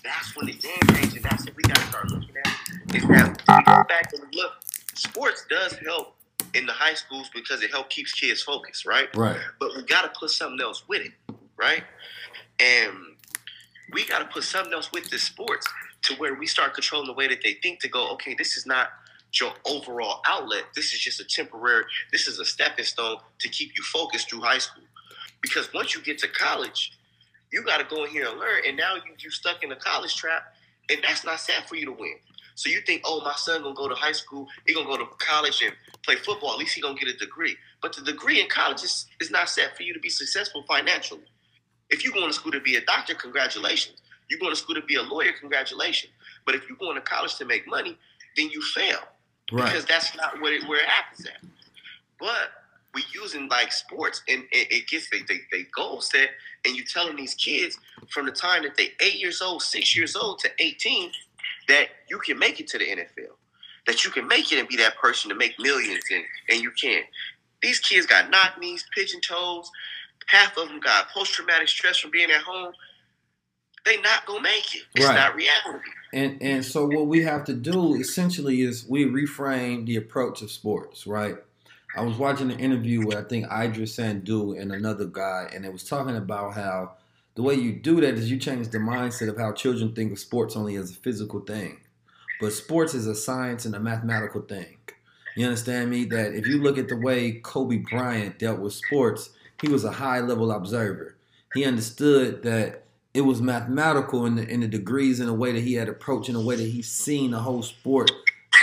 that's 0.04 0.36
when 0.36 0.48
the 0.48 0.54
game 0.54 0.78
changed, 0.96 1.16
and 1.16 1.26
that's 1.26 1.46
what 1.46 1.56
we 1.56 1.64
got 1.64 1.78
to 1.78 1.88
start 1.88 2.12
looking 2.12 2.36
at. 2.46 2.96
Is 2.96 3.04
that 3.04 3.44
we 3.48 3.64
go 3.64 3.84
back 3.90 4.14
and 4.14 4.24
look, 4.36 4.54
sports 4.96 5.46
does 5.50 5.74
help 5.86 6.17
in 6.58 6.66
the 6.66 6.74
high 6.74 6.96
schools 6.96 7.30
because 7.34 7.62
it 7.62 7.72
helps 7.72 7.94
keeps 7.94 8.14
kids 8.14 8.42
focused, 8.42 8.86
right? 8.86 9.16
Right. 9.16 9.38
But 9.60 9.76
we 9.76 9.84
got 9.84 10.02
to 10.02 10.20
put 10.20 10.32
something 10.32 10.60
else 10.60 10.84
with 10.88 11.06
it, 11.06 11.12
right? 11.56 11.84
And 12.60 12.94
we 13.94 14.06
got 14.06 14.20
to 14.20 14.26
put 14.26 14.44
something 14.44 14.74
else 14.74 14.92
with 14.92 15.10
the 15.10 15.20
sports 15.20 15.68
to 16.04 16.16
where 16.16 16.36
we 16.36 16.48
start 16.48 16.74
controlling 16.74 17.08
the 17.08 17.14
way 17.14 17.28
that 17.28 17.42
they 17.44 17.54
think 17.62 17.80
to 17.82 17.88
go, 17.88 18.12
okay, 18.14 18.36
this 18.38 18.58
is 18.58 18.66
not 18.66 18.90
your 19.40 19.52
overall 19.66 20.22
outlet. 20.26 20.64
This 20.76 20.94
is 20.94 21.00
just 21.00 21.20
a 21.20 21.26
temporary, 21.26 21.86
this 22.12 22.28
is 22.28 22.40
a 22.40 22.46
stepping 22.46 22.86
stone 22.86 23.18
to 23.40 23.50
keep 23.50 23.78
you 23.78 23.84
focused 23.84 24.30
through 24.30 24.42
high 24.42 24.58
school. 24.58 24.84
Because 25.42 25.72
once 25.74 25.94
you 25.94 26.02
get 26.02 26.18
to 26.20 26.28
college, 26.28 26.94
you 27.52 27.64
got 27.64 27.78
to 27.78 27.96
go 27.96 28.04
in 28.04 28.10
here 28.10 28.28
and 28.28 28.40
learn. 28.40 28.62
And 28.68 28.76
now 28.76 28.96
you 28.96 29.02
you 29.20 29.30
stuck 29.30 29.64
in 29.64 29.72
a 29.72 29.76
college 29.76 30.16
trap, 30.16 30.56
and 30.90 31.00
that's 31.04 31.24
not 31.24 31.40
set 31.40 31.70
for 31.70 31.76
you 31.76 31.86
to 31.86 31.92
win. 31.92 32.16
So 32.58 32.70
you 32.70 32.82
think, 32.82 33.04
oh, 33.06 33.22
my 33.24 33.36
son 33.36 33.62
gonna 33.62 33.76
go 33.76 33.88
to 33.88 33.94
high 33.94 34.14
school, 34.14 34.48
he 34.66 34.74
gonna 34.74 34.88
go 34.88 34.98
to 34.98 35.06
college 35.20 35.62
and 35.62 35.74
play 36.08 36.16
football. 36.16 36.54
At 36.54 36.58
least 36.60 36.74
he 36.74 36.82
gonna 36.82 36.98
get 36.98 37.10
a 37.10 37.18
degree. 37.18 37.56
But 37.82 37.94
the 37.94 38.02
degree 38.02 38.40
in 38.42 38.48
college 38.50 38.82
is, 38.84 39.06
is 39.20 39.30
not 39.30 39.50
set 39.50 39.76
for 39.76 39.84
you 39.84 39.94
to 39.94 40.00
be 40.00 40.10
successful 40.10 40.64
financially. 40.68 41.26
If 41.90 42.04
you're 42.04 42.14
going 42.14 42.28
to 42.28 42.34
school 42.34 42.52
to 42.52 42.60
be 42.60 42.76
a 42.76 42.82
doctor, 42.82 43.14
congratulations. 43.16 44.02
You're 44.30 44.40
going 44.40 44.52
to 44.52 44.58
school 44.60 44.76
to 44.76 44.82
be 44.82 44.96
a 44.96 45.02
lawyer, 45.04 45.32
congratulations. 45.40 46.12
But 46.46 46.56
if 46.56 46.68
you're 46.68 46.78
going 46.78 46.96
to 46.96 47.02
college 47.02 47.36
to 47.36 47.46
make 47.46 47.68
money, 47.68 47.98
then 48.36 48.50
you 48.50 48.62
fail 48.62 49.00
Right. 49.52 49.66
because 49.66 49.86
that's 49.86 50.14
not 50.18 50.42
what 50.42 50.52
it, 50.52 50.68
where 50.68 50.80
it 50.80 50.86
happens 50.90 51.26
at. 51.26 51.38
But 52.20 52.50
we 52.94 53.04
using 53.14 53.48
like 53.48 53.72
sports, 53.72 54.22
and 54.28 54.44
it, 54.52 54.72
it 54.72 54.88
gets 54.88 55.10
they, 55.10 55.20
they 55.30 55.40
they 55.52 55.64
goal 55.76 56.02
set, 56.02 56.30
and 56.66 56.76
you 56.76 56.84
telling 56.84 57.16
these 57.16 57.36
kids 57.36 57.78
from 58.10 58.26
the 58.26 58.32
time 58.34 58.64
that 58.64 58.76
they 58.76 58.92
eight 59.00 59.16
years 59.20 59.42
old, 59.42 59.62
six 59.62 59.96
years 59.96 60.16
old 60.18 60.40
to 60.40 60.50
eighteen, 60.60 61.12
that 61.70 61.88
you 62.10 62.18
can 62.20 62.38
make 62.38 62.60
it 62.60 62.68
to 62.70 62.78
the 62.78 62.86
NFL, 62.86 63.36
that 63.88 64.06
you 64.06 64.12
can 64.12 64.28
make 64.28 64.52
it 64.52 64.60
and 64.60 64.68
be 64.68 64.78
that 64.78 64.98
person 64.98 65.30
to 65.30 65.36
make 65.36 65.58
millions, 65.60 66.04
and 66.14 66.24
and 66.50 66.62
you 66.62 66.72
can. 66.72 67.02
These 67.64 67.80
kids 67.80 68.06
got 68.06 68.30
knock 68.30 68.60
knees, 68.60 68.86
pigeon 68.96 69.22
toes. 69.22 69.72
Half 70.28 70.58
of 70.58 70.68
them 70.68 70.80
got 70.80 71.10
post 71.10 71.34
traumatic 71.34 71.70
stress 71.70 71.98
from 71.98 72.12
being 72.12 72.30
at 72.30 72.42
home. 72.42 72.74
They 73.86 74.00
not 74.02 74.26
gonna 74.26 74.42
make 74.42 74.76
it. 74.76 74.84
It's 74.96 75.06
Right. 75.06 75.16
not 75.16 75.36
reality. 75.36 75.90
And 76.14 76.42
and 76.42 76.66
so 76.66 76.86
what 76.86 77.08
we 77.08 77.24
have 77.24 77.46
to 77.46 77.54
do 77.54 77.96
essentially 77.96 78.62
is 78.62 78.86
we 78.88 79.06
reframe 79.06 79.86
the 79.86 79.96
approach 79.96 80.42
of 80.42 80.52
sports, 80.52 81.08
right? 81.08 81.38
I 81.96 82.02
was 82.02 82.18
watching 82.18 82.52
an 82.52 82.60
interview 82.60 83.06
with 83.06 83.18
I 83.18 83.24
think 83.24 83.48
Idris 83.52 83.96
Sandu 83.96 84.54
and 84.54 84.72
another 84.72 85.06
guy, 85.06 85.50
and 85.54 85.66
it 85.66 85.72
was 85.74 85.84
talking 85.84 86.16
about 86.16 86.54
how 86.54 86.94
the 87.36 87.42
way 87.44 87.56
you 87.56 87.74
do 87.74 88.02
that 88.02 88.16
is 88.16 88.30
you 88.30 88.38
change 88.38 88.70
the 88.70 88.78
mindset 88.78 89.30
of 89.30 89.38
how 89.38 89.52
children 89.54 89.94
think 89.94 90.12
of 90.12 90.20
sports 90.20 90.56
only 90.56 90.76
as 90.76 90.92
a 90.92 90.96
physical 90.96 91.40
thing, 91.40 91.80
but 92.40 92.54
sports 92.54 92.94
is 92.94 93.08
a 93.08 93.16
science 93.16 93.66
and 93.66 93.76
a 93.76 93.80
mathematical 93.80 94.42
thing. 94.42 94.78
You 95.36 95.46
understand 95.46 95.90
me? 95.90 96.06
That 96.06 96.34
if 96.34 96.48
you 96.48 96.62
look 96.62 96.78
at 96.78 96.88
the 96.88 96.98
way 96.98 97.34
Kobe 97.34 97.78
Bryant 97.78 98.40
dealt 98.40 98.60
with 98.60 98.74
sports, 98.74 99.30
he 99.62 99.70
was 99.70 99.84
a 99.84 99.92
high 99.92 100.20
level 100.20 100.52
observer. 100.52 101.16
He 101.54 101.64
understood 101.64 102.44
that 102.44 102.84
it 103.14 103.22
was 103.22 103.42
mathematical 103.42 104.26
in 104.26 104.36
the 104.36 104.48
in 104.48 104.62
the 104.62 104.68
degrees 104.68 105.20
in 105.20 105.30
a 105.30 105.34
way 105.34 105.52
that 105.52 105.64
he 105.64 105.74
had 105.74 105.90
approached 105.90 106.30
in 106.30 106.36
a 106.36 106.42
way 106.42 106.56
that 106.56 106.64
he 106.64 106.82
seen 106.82 107.32
the 107.32 107.40
whole 107.40 107.64
sport 107.64 108.12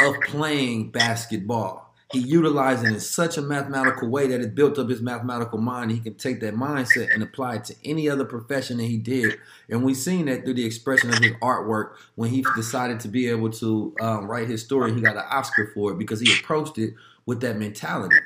of 0.01 0.15
playing 0.23 0.91
basketball. 0.91 1.84
He 2.15 2.21
utilized 2.21 2.85
it 2.85 2.93
in 2.93 3.01
such 3.01 3.37
a 3.37 3.43
mathematical 3.43 4.09
way 4.09 4.29
that 4.29 4.41
it 4.41 4.55
built 4.55 4.79
up 4.79 4.89
his 4.89 5.03
mathematical 5.03 5.59
mind. 5.59 5.91
He 5.91 6.01
can 6.01 6.15
take 6.15 6.41
that 6.41 6.55
mindset 6.55 7.13
and 7.13 7.23
apply 7.23 7.57
it 7.57 7.65
to 7.65 7.75
any 7.85 8.09
other 8.09 8.25
profession 8.25 8.79
that 8.79 8.85
he 8.85 8.97
did. 8.97 9.39
And 9.69 9.85
we've 9.85 9.97
seen 9.97 10.27
that 10.27 10.45
through 10.45 10.55
the 10.55 10.65
expression 10.65 11.11
of 11.11 11.19
his 11.19 11.33
artwork 11.43 11.97
when 12.15 12.31
he 12.31 12.45
decided 12.55 13.01
to 13.01 13.09
be 13.09 13.29
able 13.29 13.51
to 13.51 13.95
um, 14.01 14.27
write 14.27 14.49
his 14.49 14.63
story. 14.63 14.95
He 14.95 15.01
got 15.01 15.17
an 15.17 15.25
Oscar 15.31 15.71
for 15.75 15.93
it 15.93 15.99
because 15.99 16.21
he 16.21 16.33
approached 16.41 16.79
it 16.79 16.95
with 17.27 17.41
that 17.41 17.57
mentality. 17.57 18.17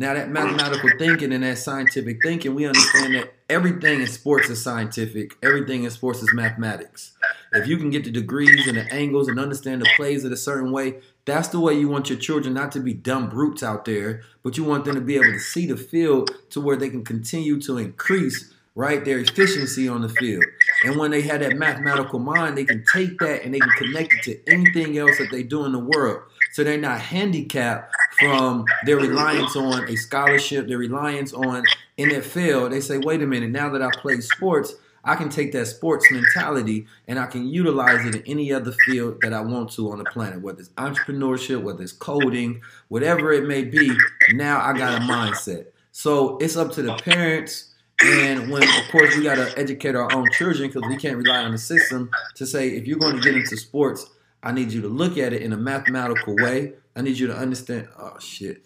Now, 0.00 0.14
that 0.14 0.30
mathematical 0.30 0.88
thinking 0.98 1.30
and 1.30 1.44
that 1.44 1.58
scientific 1.58 2.22
thinking, 2.22 2.54
we 2.54 2.64
understand 2.64 3.14
that 3.16 3.34
everything 3.50 4.00
in 4.00 4.06
sports 4.06 4.48
is 4.48 4.64
scientific, 4.64 5.36
everything 5.42 5.84
in 5.84 5.90
sports 5.90 6.22
is 6.22 6.32
mathematics. 6.32 7.12
If 7.52 7.66
you 7.66 7.76
can 7.76 7.90
get 7.90 8.04
the 8.04 8.10
degrees 8.10 8.66
and 8.66 8.78
the 8.78 8.90
angles 8.90 9.28
and 9.28 9.38
understand 9.38 9.82
the 9.82 9.90
plays 9.96 10.24
in 10.24 10.32
a 10.32 10.38
certain 10.38 10.72
way, 10.72 11.00
that's 11.26 11.48
the 11.48 11.60
way 11.60 11.74
you 11.74 11.90
want 11.90 12.08
your 12.08 12.18
children 12.18 12.54
not 12.54 12.72
to 12.72 12.80
be 12.80 12.94
dumb 12.94 13.28
brutes 13.28 13.62
out 13.62 13.84
there, 13.84 14.22
but 14.42 14.56
you 14.56 14.64
want 14.64 14.86
them 14.86 14.94
to 14.94 15.02
be 15.02 15.16
able 15.16 15.32
to 15.32 15.38
see 15.38 15.66
the 15.66 15.76
field 15.76 16.30
to 16.48 16.62
where 16.62 16.78
they 16.78 16.88
can 16.88 17.04
continue 17.04 17.60
to 17.60 17.76
increase 17.76 18.54
right 18.74 19.04
their 19.04 19.18
efficiency 19.18 19.86
on 19.86 20.00
the 20.00 20.08
field. 20.08 20.44
And 20.84 20.96
when 20.96 21.10
they 21.10 21.20
have 21.22 21.40
that 21.40 21.56
mathematical 21.56 22.20
mind, 22.20 22.56
they 22.56 22.64
can 22.64 22.84
take 22.90 23.18
that 23.18 23.44
and 23.44 23.52
they 23.52 23.58
can 23.58 23.68
connect 23.72 24.14
it 24.14 24.22
to 24.22 24.50
anything 24.50 24.96
else 24.96 25.18
that 25.18 25.28
they 25.30 25.42
do 25.42 25.66
in 25.66 25.72
the 25.72 25.78
world. 25.78 26.22
So 26.52 26.64
they're 26.64 26.78
not 26.78 27.00
handicapped 27.00 27.94
from 28.18 28.64
their 28.84 28.96
reliance 28.96 29.56
on 29.56 29.88
a 29.88 29.96
scholarship, 29.96 30.68
their 30.68 30.78
reliance 30.78 31.32
on 31.32 31.64
NFL. 31.98 32.70
They 32.70 32.80
say, 32.80 32.98
wait 32.98 33.22
a 33.22 33.26
minute, 33.26 33.50
now 33.50 33.70
that 33.70 33.82
I 33.82 33.90
play 34.00 34.20
sports, 34.20 34.74
I 35.04 35.14
can 35.14 35.30
take 35.30 35.52
that 35.52 35.66
sports 35.66 36.10
mentality 36.10 36.86
and 37.08 37.18
I 37.18 37.26
can 37.26 37.48
utilize 37.48 38.04
it 38.04 38.16
in 38.16 38.22
any 38.26 38.52
other 38.52 38.72
field 38.84 39.20
that 39.22 39.32
I 39.32 39.40
want 39.40 39.72
to 39.72 39.90
on 39.90 39.98
the 39.98 40.04
planet, 40.04 40.42
whether 40.42 40.60
it's 40.60 40.68
entrepreneurship, 40.70 41.62
whether 41.62 41.82
it's 41.82 41.92
coding, 41.92 42.60
whatever 42.88 43.32
it 43.32 43.46
may 43.46 43.64
be. 43.64 43.96
Now 44.32 44.60
I 44.60 44.76
got 44.76 45.00
a 45.00 45.04
mindset. 45.04 45.66
So 45.92 46.36
it's 46.38 46.56
up 46.56 46.72
to 46.72 46.82
the 46.82 46.94
parents. 46.96 47.74
And 48.02 48.50
when, 48.50 48.62
of 48.62 48.88
course, 48.90 49.14
we 49.16 49.22
got 49.22 49.34
to 49.36 49.58
educate 49.58 49.94
our 49.94 50.12
own 50.14 50.26
children 50.32 50.68
because 50.68 50.88
we 50.88 50.96
can't 50.96 51.18
rely 51.18 51.44
on 51.44 51.52
the 51.52 51.58
system 51.58 52.10
to 52.36 52.46
say, 52.46 52.70
if 52.70 52.86
you're 52.86 52.98
going 52.98 53.16
to 53.16 53.22
get 53.22 53.34
into 53.34 53.56
sports, 53.56 54.06
I 54.42 54.52
need 54.52 54.72
you 54.72 54.80
to 54.82 54.88
look 54.88 55.18
at 55.18 55.32
it 55.32 55.42
in 55.42 55.52
a 55.52 55.56
mathematical 55.56 56.34
way. 56.36 56.74
I 56.96 57.02
need 57.02 57.18
you 57.18 57.26
to 57.26 57.36
understand. 57.36 57.88
Oh, 57.98 58.18
shit. 58.18 58.64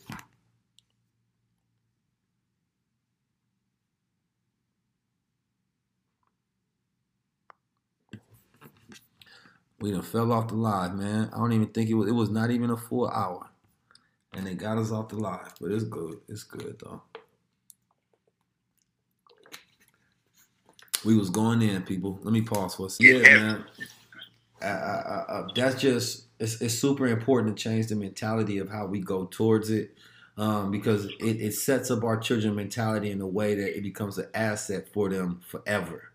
We 9.80 9.90
done 9.90 10.02
fell 10.02 10.32
off 10.32 10.48
the 10.48 10.54
live, 10.54 10.94
man. 10.94 11.28
I 11.34 11.36
don't 11.36 11.52
even 11.52 11.68
think 11.68 11.90
it 11.90 11.94
was. 11.94 12.08
It 12.08 12.12
was 12.12 12.30
not 12.30 12.50
even 12.50 12.70
a 12.70 12.76
full 12.76 13.08
hour, 13.08 13.50
and 14.32 14.46
they 14.46 14.54
got 14.54 14.78
us 14.78 14.90
off 14.90 15.10
the 15.10 15.16
live. 15.16 15.52
But 15.60 15.72
it's 15.72 15.84
good. 15.84 16.20
It's 16.26 16.44
good 16.44 16.80
though. 16.82 17.02
We 21.04 21.18
was 21.18 21.28
going 21.28 21.60
in, 21.60 21.82
people. 21.82 22.18
Let 22.22 22.32
me 22.32 22.40
pause 22.40 22.76
for 22.76 22.86
a 22.86 22.90
second. 22.90 23.24
Yeah, 23.26 23.36
man. 23.36 23.64
I, 24.70 25.24
I, 25.28 25.46
that's 25.54 25.80
just 25.80 26.26
it's, 26.38 26.60
it's 26.60 26.74
super 26.74 27.06
important 27.06 27.56
to 27.56 27.62
change 27.62 27.88
the 27.88 27.96
mentality 27.96 28.58
of 28.58 28.68
how 28.68 28.86
we 28.86 29.00
go 29.00 29.26
towards 29.26 29.70
it 29.70 29.94
um, 30.36 30.70
because 30.70 31.06
it, 31.20 31.40
it 31.40 31.54
sets 31.54 31.90
up 31.90 32.02
our 32.04 32.16
children 32.16 32.54
mentality 32.54 33.10
in 33.10 33.20
a 33.20 33.26
way 33.26 33.54
that 33.54 33.76
it 33.76 33.82
becomes 33.82 34.18
an 34.18 34.28
asset 34.34 34.88
for 34.92 35.08
them 35.08 35.40
forever 35.46 36.10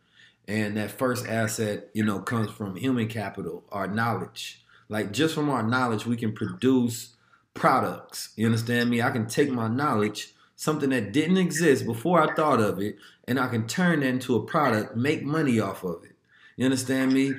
and 0.49 0.77
that 0.77 0.89
first 0.89 1.27
asset, 1.27 1.89
you 1.93 2.03
know, 2.03 2.19
comes 2.19 2.49
from 2.49 2.75
human 2.75 3.07
capital, 3.07 3.63
our 3.71 3.87
knowledge. 3.87 4.63
Like 4.89 5.11
just 5.11 5.35
from 5.35 5.47
our 5.47 5.61
knowledge, 5.61 6.07
we 6.07 6.17
can 6.17 6.33
produce 6.33 7.15
products. 7.53 8.33
You 8.35 8.47
understand 8.47 8.89
me? 8.89 8.99
I 8.99 9.11
can 9.11 9.27
take 9.27 9.51
my 9.51 9.67
knowledge, 9.67 10.33
something 10.55 10.89
that 10.89 11.13
didn't 11.13 11.37
exist 11.37 11.85
before 11.85 12.19
I 12.19 12.33
thought 12.33 12.59
of 12.59 12.81
it, 12.81 12.95
and 13.27 13.39
I 13.39 13.47
can 13.47 13.67
turn 13.67 14.01
it 14.01 14.07
into 14.07 14.35
a 14.35 14.43
product, 14.43 14.95
make 14.95 15.23
money 15.23 15.59
off 15.59 15.83
of 15.83 16.03
it. 16.03 16.15
You 16.57 16.65
understand 16.65 17.13
me? 17.13 17.33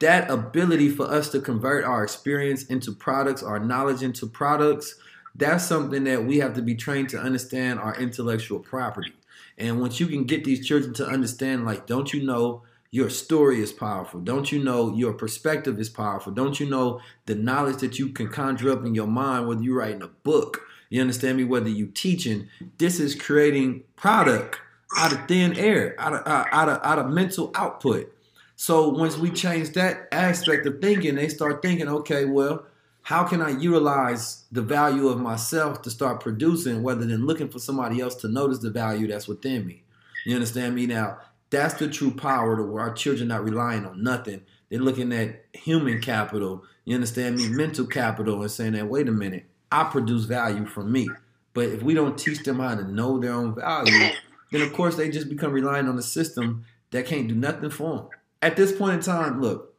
That 0.00 0.30
ability 0.30 0.88
for 0.90 1.06
us 1.06 1.30
to 1.30 1.40
convert 1.40 1.84
our 1.84 2.02
experience 2.02 2.64
into 2.64 2.92
products, 2.92 3.42
our 3.42 3.60
knowledge 3.60 4.02
into 4.02 4.26
products, 4.26 4.96
that's 5.34 5.64
something 5.64 6.04
that 6.04 6.24
we 6.24 6.38
have 6.38 6.54
to 6.54 6.62
be 6.62 6.74
trained 6.74 7.10
to 7.10 7.18
understand 7.18 7.78
our 7.78 7.94
intellectual 7.96 8.58
property. 8.58 9.12
And 9.58 9.80
once 9.80 10.00
you 10.00 10.06
can 10.06 10.24
get 10.24 10.44
these 10.44 10.66
children 10.66 10.94
to 10.94 11.06
understand, 11.06 11.66
like, 11.66 11.86
don't 11.86 12.12
you 12.12 12.24
know 12.24 12.62
your 12.90 13.10
story 13.10 13.60
is 13.60 13.72
powerful? 13.72 14.20
Don't 14.20 14.50
you 14.50 14.62
know 14.62 14.92
your 14.94 15.12
perspective 15.12 15.78
is 15.78 15.88
powerful? 15.88 16.32
Don't 16.32 16.58
you 16.58 16.68
know 16.68 17.00
the 17.26 17.34
knowledge 17.34 17.76
that 17.78 17.98
you 17.98 18.08
can 18.08 18.28
conjure 18.28 18.72
up 18.72 18.84
in 18.84 18.94
your 18.94 19.06
mind, 19.06 19.46
whether 19.46 19.62
you're 19.62 19.78
writing 19.78 20.02
a 20.02 20.08
book, 20.08 20.62
you 20.88 21.00
understand 21.00 21.36
me, 21.36 21.44
whether 21.44 21.68
you're 21.68 21.86
teaching, 21.88 22.48
this 22.78 22.98
is 22.98 23.14
creating 23.14 23.84
product 23.94 24.58
out 24.96 25.12
of 25.12 25.28
thin 25.28 25.56
air, 25.56 25.94
out 25.98 26.14
of, 26.14 26.26
uh, 26.26 26.44
out 26.50 26.68
of, 26.68 26.80
out 26.82 26.98
of 26.98 27.10
mental 27.10 27.52
output. 27.54 28.12
So 28.60 28.90
once 28.90 29.16
we 29.16 29.30
change 29.30 29.70
that 29.70 30.06
aspect 30.12 30.66
of 30.66 30.82
thinking, 30.82 31.14
they 31.14 31.30
start 31.30 31.62
thinking, 31.62 31.88
okay, 31.88 32.26
well, 32.26 32.66
how 33.00 33.24
can 33.24 33.40
I 33.40 33.52
utilize 33.58 34.44
the 34.52 34.60
value 34.60 35.08
of 35.08 35.18
myself 35.18 35.80
to 35.80 35.90
start 35.90 36.20
producing 36.20 36.84
rather 36.84 37.06
than 37.06 37.24
looking 37.24 37.48
for 37.48 37.58
somebody 37.58 38.02
else 38.02 38.16
to 38.16 38.28
notice 38.28 38.58
the 38.58 38.68
value 38.68 39.06
that's 39.06 39.26
within 39.26 39.66
me? 39.66 39.82
You 40.26 40.34
understand 40.34 40.74
me? 40.74 40.84
Now, 40.84 41.20
that's 41.48 41.72
the 41.72 41.88
true 41.88 42.10
power 42.10 42.54
to 42.54 42.62
where 42.62 42.82
our 42.82 42.92
children 42.92 43.28
not 43.28 43.44
relying 43.44 43.86
on 43.86 44.02
nothing. 44.02 44.42
They're 44.68 44.78
looking 44.78 45.10
at 45.14 45.42
human 45.54 46.02
capital, 46.02 46.62
you 46.84 46.94
understand 46.94 47.36
me, 47.36 47.48
mental 47.48 47.86
capital, 47.86 48.42
and 48.42 48.50
saying 48.50 48.74
that, 48.74 48.88
wait 48.88 49.08
a 49.08 49.12
minute, 49.12 49.46
I 49.72 49.84
produce 49.84 50.26
value 50.26 50.66
from 50.66 50.92
me. 50.92 51.08
But 51.54 51.70
if 51.70 51.82
we 51.82 51.94
don't 51.94 52.18
teach 52.18 52.42
them 52.42 52.58
how 52.58 52.74
to 52.74 52.84
know 52.84 53.18
their 53.18 53.32
own 53.32 53.54
value, 53.54 54.10
then 54.52 54.60
of 54.60 54.74
course 54.74 54.96
they 54.96 55.08
just 55.08 55.30
become 55.30 55.50
reliant 55.52 55.88
on 55.88 55.96
the 55.96 56.02
system 56.02 56.66
that 56.90 57.06
can't 57.06 57.26
do 57.26 57.34
nothing 57.34 57.70
for 57.70 57.96
them. 57.96 58.08
At 58.42 58.56
this 58.56 58.72
point 58.72 58.94
in 58.94 59.00
time, 59.00 59.40
look, 59.40 59.74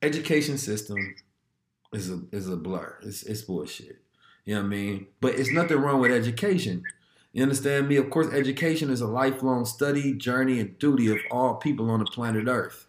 education 0.00 0.58
system 0.58 1.16
is 1.92 2.10
a 2.10 2.22
is 2.32 2.48
a 2.48 2.56
blur. 2.56 2.98
It's 3.02 3.22
it's 3.22 3.42
bullshit. 3.42 4.02
You 4.44 4.54
know 4.54 4.60
what 4.60 4.66
I 4.66 4.70
mean? 4.70 5.06
But 5.20 5.34
it's 5.34 5.52
nothing 5.52 5.78
wrong 5.78 6.00
with 6.00 6.10
education. 6.10 6.82
You 7.32 7.42
understand 7.42 7.88
me? 7.88 7.96
Of 7.96 8.10
course, 8.10 8.32
education 8.32 8.90
is 8.90 9.00
a 9.00 9.06
lifelong 9.06 9.64
study, 9.64 10.14
journey, 10.14 10.60
and 10.60 10.78
duty 10.78 11.10
of 11.10 11.18
all 11.30 11.54
people 11.54 11.90
on 11.90 12.00
the 12.00 12.04
planet 12.06 12.46
Earth. 12.48 12.86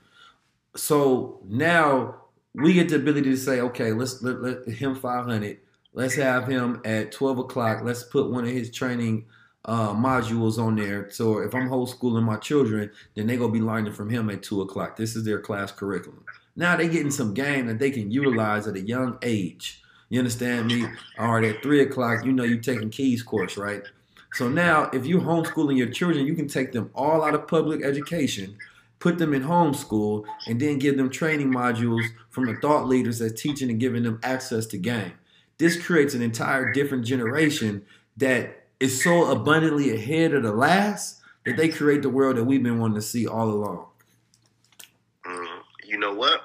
So 0.76 1.39
now 1.47 2.16
we 2.54 2.74
get 2.74 2.89
the 2.89 2.95
ability 2.95 3.30
to 3.30 3.38
say, 3.38 3.62
okay, 3.62 3.93
let's 3.93 4.22
let, 4.22 4.41
let 4.41 4.68
him 4.68 4.95
500. 4.95 5.60
Let's 5.93 6.16
have 6.16 6.47
him 6.47 6.82
at 6.84 7.12
12 7.12 7.39
o'clock. 7.39 7.84
Let's 7.84 8.04
put 8.04 8.32
one 8.32 8.43
of 8.43 8.49
his 8.49 8.72
training 8.72 9.26
uh, 9.66 9.93
modules 9.93 10.57
on 10.57 10.76
there. 10.76 11.09
So 11.09 11.39
if 11.39 11.55
I'm 11.55 11.70
homeschooling 11.70 12.24
my 12.24 12.38
children, 12.38 12.91
then 13.16 13.28
they're 13.28 13.38
gonna 13.38 13.51
be 13.51 13.61
learning 13.61 13.93
from 13.93 14.09
him 14.09 14.30
at 14.30 14.43
two 14.43 14.61
o'clock. 14.61 14.95
This 14.97 15.16
is 15.16 15.24
their 15.24 15.39
class 15.39 15.72
curriculum. 15.72 16.24
Now 16.55 16.76
they're 16.76 16.88
getting 16.89 17.11
some 17.11 17.34
game 17.34 17.68
that 17.68 17.80
they 17.80 17.91
can 17.91 18.11
utilize 18.11 18.68
at 18.68 18.76
a 18.76 18.82
young 18.82 19.18
age. 19.22 19.82
You 20.09 20.20
understand 20.20 20.68
me? 20.68 20.86
All 21.18 21.34
right, 21.34 21.55
at 21.55 21.64
three 21.64 21.82
o'clock, 21.82 22.26
you 22.26 22.34
know 22.34 22.43
you're 22.43 22.59
taking 22.59 22.89
keys 22.89 23.24
course, 23.24 23.57
right? 23.57 23.84
So 24.34 24.49
now 24.49 24.89
if 24.93 25.05
you're 25.05 25.22
homeschooling 25.22 25.78
your 25.78 25.89
children, 25.89 26.26
you 26.26 26.36
can 26.36 26.47
take 26.47 26.72
them 26.72 26.91
all 26.93 27.24
out 27.24 27.36
of 27.36 27.47
public 27.47 27.84
education, 27.84 28.57
put 28.99 29.18
them 29.18 29.34
in 29.34 29.43
homeschool, 29.43 30.26
and 30.47 30.59
then 30.59 30.78
give 30.78 30.97
them 30.97 31.09
training 31.09 31.51
modules 31.51 32.05
from 32.30 32.45
the 32.45 32.55
thought 32.55 32.88
leaders 32.88 33.20
that's 33.20 33.41
teaching 33.41 33.70
and 33.70 33.80
giving 33.80 34.03
them 34.03 34.20
access 34.24 34.66
to 34.68 34.78
game. 34.78 35.14
This 35.57 35.84
creates 35.84 36.14
an 36.14 36.22
entire 36.22 36.74
different 36.74 37.05
generation 37.05 37.86
that 38.18 38.62
is 38.84 39.04
so 39.04 39.32
abundantly 39.32 39.96
ahead 39.96 40.34
of 40.34 40.44
the 40.44 40.52
last 40.52 41.22
that 41.46 41.58
they 41.58 41.70
create 41.70 42.02
the 42.02 42.10
world 42.10 42.38
that 42.38 42.44
we've 42.44 42.64
been 42.64 42.80
wanting 42.80 42.96
to 42.96 43.02
see 43.02 43.28
all 43.28 43.50
along 43.50 43.88
you 45.94 46.00
know 46.00 46.14
what? 46.14 46.42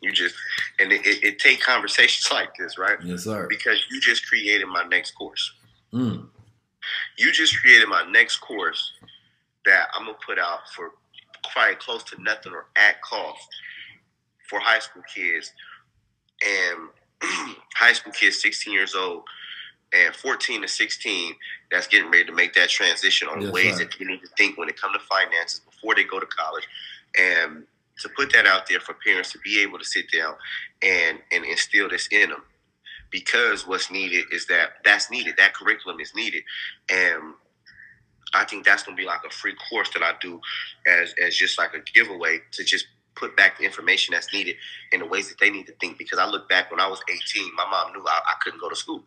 You 0.00 0.12
just 0.12 0.36
and 0.78 0.92
it, 0.92 1.04
it, 1.04 1.24
it 1.24 1.38
take 1.38 1.60
conversations 1.60 2.28
like 2.32 2.54
this, 2.56 2.78
right? 2.78 2.98
Yes, 3.02 3.24
sir. 3.24 3.46
Because 3.48 3.84
you 3.90 4.00
just 4.00 4.26
created 4.26 4.66
my 4.66 4.84
next 4.84 5.12
course. 5.12 5.52
Mm. 5.92 6.28
You 7.18 7.32
just 7.32 7.60
created 7.60 7.88
my 7.88 8.08
next 8.10 8.38
course 8.38 8.92
that 9.64 9.88
I'm 9.94 10.06
gonna 10.06 10.18
put 10.24 10.38
out 10.38 10.60
for 10.74 10.90
quite 11.52 11.80
close 11.80 12.04
to 12.04 12.22
nothing 12.22 12.52
or 12.52 12.66
at 12.76 13.02
cost 13.02 13.48
for 14.48 14.60
high 14.60 14.78
school 14.78 15.02
kids 15.12 15.52
and 16.44 16.88
high 17.74 17.92
school 17.92 18.12
kids 18.12 18.40
16 18.40 18.72
years 18.72 18.94
old 18.94 19.22
and 19.92 20.14
14 20.14 20.62
to 20.62 20.68
16 20.68 21.34
that's 21.70 21.86
getting 21.86 22.10
ready 22.10 22.24
to 22.24 22.32
make 22.32 22.54
that 22.54 22.68
transition 22.68 23.28
on 23.28 23.42
yes, 23.42 23.52
ways 23.52 23.76
sir. 23.76 23.84
that 23.84 23.94
they 23.98 24.04
need 24.04 24.20
to 24.20 24.28
think 24.36 24.56
when 24.58 24.68
it 24.68 24.80
comes 24.80 24.94
to 24.94 25.00
finances 25.00 25.60
before 25.60 25.94
they 25.94 26.04
go 26.04 26.18
to 26.18 26.26
college 26.26 26.66
and 27.18 27.64
to 27.98 28.08
put 28.16 28.32
that 28.32 28.46
out 28.46 28.66
there 28.68 28.80
for 28.80 28.94
parents 29.04 29.32
to 29.32 29.38
be 29.40 29.60
able 29.62 29.78
to 29.78 29.84
sit 29.84 30.10
down 30.10 30.34
and 30.82 31.18
and 31.30 31.44
instill 31.44 31.88
this 31.88 32.08
in 32.08 32.30
them 32.30 32.42
because 33.10 33.66
what's 33.66 33.90
needed 33.90 34.24
is 34.32 34.46
that 34.46 34.70
that's 34.84 35.10
needed 35.10 35.34
that 35.36 35.54
curriculum 35.54 36.00
is 36.00 36.12
needed 36.14 36.42
and 36.90 37.34
I 38.34 38.44
think 38.44 38.64
that's 38.64 38.82
gonna 38.82 38.96
be 38.96 39.04
like 39.04 39.20
a 39.26 39.30
free 39.30 39.54
course 39.68 39.90
that 39.90 40.02
I 40.02 40.14
do 40.20 40.40
as 40.86 41.14
as 41.22 41.36
just 41.36 41.58
like 41.58 41.74
a 41.74 41.80
giveaway 41.92 42.40
to 42.52 42.64
just 42.64 42.86
put 43.14 43.36
back 43.36 43.58
the 43.58 43.64
information 43.64 44.12
that's 44.12 44.32
needed 44.32 44.56
in 44.90 45.00
the 45.00 45.06
ways 45.06 45.28
that 45.28 45.38
they 45.38 45.50
need 45.50 45.66
to 45.66 45.74
think. 45.80 45.98
Because 45.98 46.18
I 46.18 46.26
look 46.26 46.48
back 46.48 46.70
when 46.70 46.80
I 46.80 46.86
was 46.86 47.00
18, 47.08 47.54
my 47.54 47.66
mom 47.70 47.92
knew 47.92 48.04
I, 48.06 48.20
I 48.26 48.34
couldn't 48.42 48.60
go 48.60 48.68
to 48.68 48.76
school. 48.76 49.04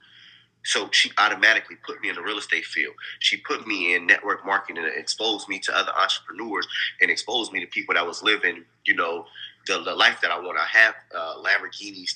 So 0.65 0.89
she 0.91 1.11
automatically 1.19 1.77
put 1.85 2.01
me 2.01 2.09
in 2.09 2.15
the 2.15 2.23
real 2.23 2.39
estate 2.39 2.65
field. 2.65 2.95
She 3.19 3.37
put 3.37 3.67
me 3.67 3.95
in 3.95 4.07
network 4.07 4.45
marketing 4.45 4.83
and 4.83 4.91
exposed 4.97 5.47
me 5.47 5.59
to 5.59 5.77
other 5.77 5.91
entrepreneurs 5.95 6.67
and 7.01 7.11
exposed 7.11 7.53
me 7.53 7.59
to 7.61 7.67
people 7.67 7.93
that 7.93 8.05
was 8.05 8.23
living, 8.23 8.65
you 8.83 8.95
know, 8.95 9.25
the, 9.67 9.81
the 9.83 9.93
life 9.93 10.19
that 10.21 10.31
I 10.31 10.39
want 10.39 10.57
to 10.57 10.65
have. 10.65 10.95
Uh, 11.15 11.35
Lamborghinis 11.37 12.15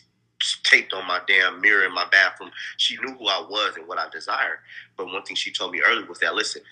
taped 0.64 0.94
on 0.94 1.06
my 1.08 1.20
damn 1.28 1.62
mirror 1.62 1.86
in 1.86 1.94
my 1.94 2.08
bathroom. 2.12 2.50
She 2.78 2.98
knew 2.98 3.14
who 3.14 3.28
I 3.28 3.46
was 3.48 3.76
and 3.78 3.88
what 3.88 4.00
I 4.00 4.10
desired. 4.10 4.60
But 4.98 5.08
one 5.08 5.24
thing 5.24 5.36
she 5.36 5.52
told 5.52 5.72
me 5.72 5.82
early 5.88 6.04
was 6.04 6.18
that, 6.20 6.34
listen, 6.34 6.64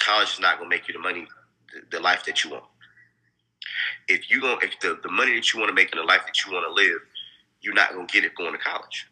college 0.00 0.32
is 0.32 0.40
not 0.40 0.58
going 0.58 0.68
to 0.68 0.76
make 0.76 0.88
you 0.88 0.94
the 0.94 1.00
money, 1.00 1.26
the, 1.72 1.98
the 1.98 2.02
life 2.02 2.24
that 2.24 2.42
you 2.42 2.50
want. 2.50 2.64
If 4.08 4.28
you 4.28 4.40
going 4.40 4.58
if 4.62 4.80
the, 4.80 4.98
the 5.02 5.10
money 5.10 5.36
that 5.36 5.52
you 5.52 5.60
want 5.60 5.68
to 5.68 5.74
make 5.74 5.92
in 5.92 5.98
the 5.98 6.04
life 6.04 6.22
that 6.26 6.44
you 6.44 6.52
want 6.52 6.66
to 6.66 6.72
live, 6.72 6.98
you're 7.60 7.74
not 7.74 7.92
going 7.92 8.08
to 8.08 8.12
get 8.12 8.24
it 8.24 8.34
going 8.34 8.52
to 8.52 8.58
college. 8.58 9.06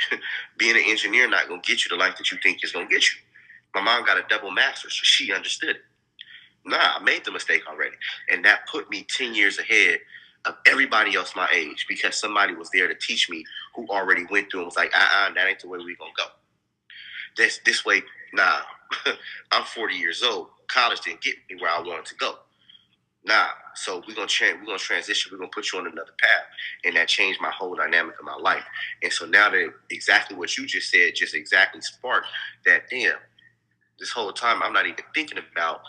Being 0.58 0.76
an 0.76 0.82
engineer 0.86 1.28
not 1.28 1.48
to 1.48 1.58
get 1.62 1.84
you 1.84 1.88
the 1.90 1.96
life 1.96 2.16
that 2.18 2.30
you 2.30 2.38
think 2.42 2.64
is 2.64 2.72
to 2.72 2.86
get 2.86 3.02
you. 3.02 3.18
My 3.74 3.80
mom 3.80 4.04
got 4.04 4.18
a 4.18 4.24
double 4.28 4.50
master's, 4.50 4.94
so 4.94 5.00
she 5.02 5.32
understood 5.32 5.76
it. 5.76 5.82
Nah, 6.64 6.96
I 6.98 7.02
made 7.02 7.24
the 7.24 7.32
mistake 7.32 7.62
already. 7.68 7.96
And 8.30 8.44
that 8.44 8.68
put 8.70 8.90
me 8.90 9.06
10 9.08 9.34
years 9.34 9.58
ahead 9.58 9.98
of 10.44 10.56
everybody 10.66 11.14
else 11.14 11.34
my 11.36 11.48
age 11.54 11.86
because 11.88 12.16
somebody 12.16 12.54
was 12.54 12.70
there 12.70 12.88
to 12.88 12.94
teach 12.94 13.30
me 13.30 13.44
who 13.74 13.86
already 13.88 14.24
went 14.30 14.50
through 14.50 14.60
and 14.60 14.66
was 14.66 14.76
like, 14.76 14.92
uh-uh, 14.94 15.32
that 15.34 15.48
ain't 15.48 15.60
the 15.60 15.68
way 15.68 15.78
we 15.78 15.96
gonna 15.96 16.10
go. 16.16 16.24
This 17.36 17.60
this 17.64 17.84
way, 17.84 18.02
nah. 18.32 18.60
I'm 19.52 19.64
40 19.64 19.94
years 19.94 20.22
old. 20.22 20.48
College 20.68 21.00
didn't 21.00 21.22
get 21.22 21.36
me 21.48 21.56
where 21.60 21.70
I 21.70 21.80
wanted 21.80 22.06
to 22.06 22.14
go. 22.16 22.34
Nah. 23.24 23.48
So 23.74 24.02
we're 24.06 24.14
gonna 24.14 24.26
change. 24.26 24.58
We're 24.60 24.66
gonna 24.66 24.78
transition. 24.78 25.30
We're 25.32 25.38
gonna 25.38 25.50
put 25.50 25.72
you 25.72 25.78
on 25.78 25.86
another 25.86 26.12
path, 26.20 26.44
and 26.84 26.96
that 26.96 27.08
changed 27.08 27.40
my 27.40 27.50
whole 27.50 27.74
dynamic 27.74 28.18
of 28.18 28.24
my 28.24 28.36
life. 28.36 28.64
And 29.02 29.12
so 29.12 29.26
now 29.26 29.48
that 29.50 29.72
exactly 29.90 30.36
what 30.36 30.56
you 30.58 30.66
just 30.66 30.90
said 30.90 31.14
just 31.14 31.34
exactly 31.34 31.80
sparked 31.80 32.26
that. 32.66 32.88
Damn. 32.90 33.16
This 33.98 34.10
whole 34.10 34.32
time 34.32 34.62
I'm 34.62 34.72
not 34.72 34.86
even 34.86 35.04
thinking 35.14 35.38
about 35.38 35.82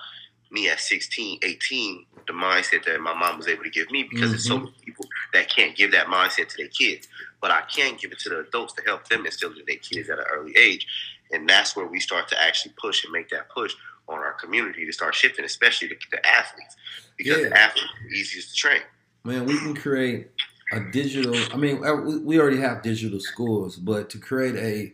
me 0.53 0.69
at 0.69 0.79
16, 0.79 1.39
18, 1.41 2.05
the 2.27 2.33
mindset 2.33 2.85
that 2.85 3.01
my 3.01 3.13
mom 3.13 3.37
was 3.37 3.47
able 3.47 3.63
to 3.63 3.69
give 3.71 3.89
me 3.89 4.03
because 4.03 4.27
mm-hmm. 4.27 4.35
it's 4.35 4.45
so 4.45 4.59
many 4.59 4.73
people 4.85 5.05
that 5.33 5.49
can't 5.49 5.75
give 5.75 5.91
that 5.91 6.05
mindset 6.05 6.47
to 6.49 6.57
their 6.57 6.67
kids. 6.67 7.07
But 7.41 7.51
I 7.51 7.61
can 7.61 7.97
give 7.99 8.11
it 8.11 8.19
to 8.19 8.29
the 8.29 8.39
adults 8.41 8.73
to 8.73 8.83
help 8.83 9.09
them 9.09 9.25
instill 9.25 9.51
it 9.51 9.57
in 9.57 9.65
their 9.67 9.77
kids 9.77 10.09
at 10.09 10.19
an 10.19 10.25
early 10.31 10.55
age. 10.55 10.87
And 11.31 11.49
that's 11.49 11.75
where 11.75 11.87
we 11.87 11.99
start 11.99 12.27
to 12.29 12.41
actually 12.41 12.75
push 12.79 13.03
and 13.03 13.11
make 13.11 13.29
that 13.29 13.49
push 13.49 13.73
on 14.07 14.19
our 14.19 14.33
community 14.33 14.85
to 14.85 14.91
start 14.91 15.15
shifting, 15.15 15.45
especially 15.45 15.87
the, 15.87 15.95
the 16.11 16.25
athletes, 16.25 16.75
because 17.17 17.41
yeah. 17.41 17.49
the 17.49 17.57
athletes 17.57 17.87
are 18.01 18.07
easiest 18.09 18.49
to 18.49 18.55
train. 18.55 18.81
Man, 19.23 19.45
we 19.45 19.57
can 19.57 19.75
create 19.75 20.31
a 20.71 20.79
digital. 20.91 21.35
I 21.53 21.57
mean, 21.57 21.85
uh, 21.85 21.95
we 22.23 22.39
already 22.39 22.59
have 22.59 22.81
digital 22.81 23.19
schools, 23.19 23.77
but 23.77 24.09
to 24.11 24.17
create 24.17 24.55
a 24.55 24.93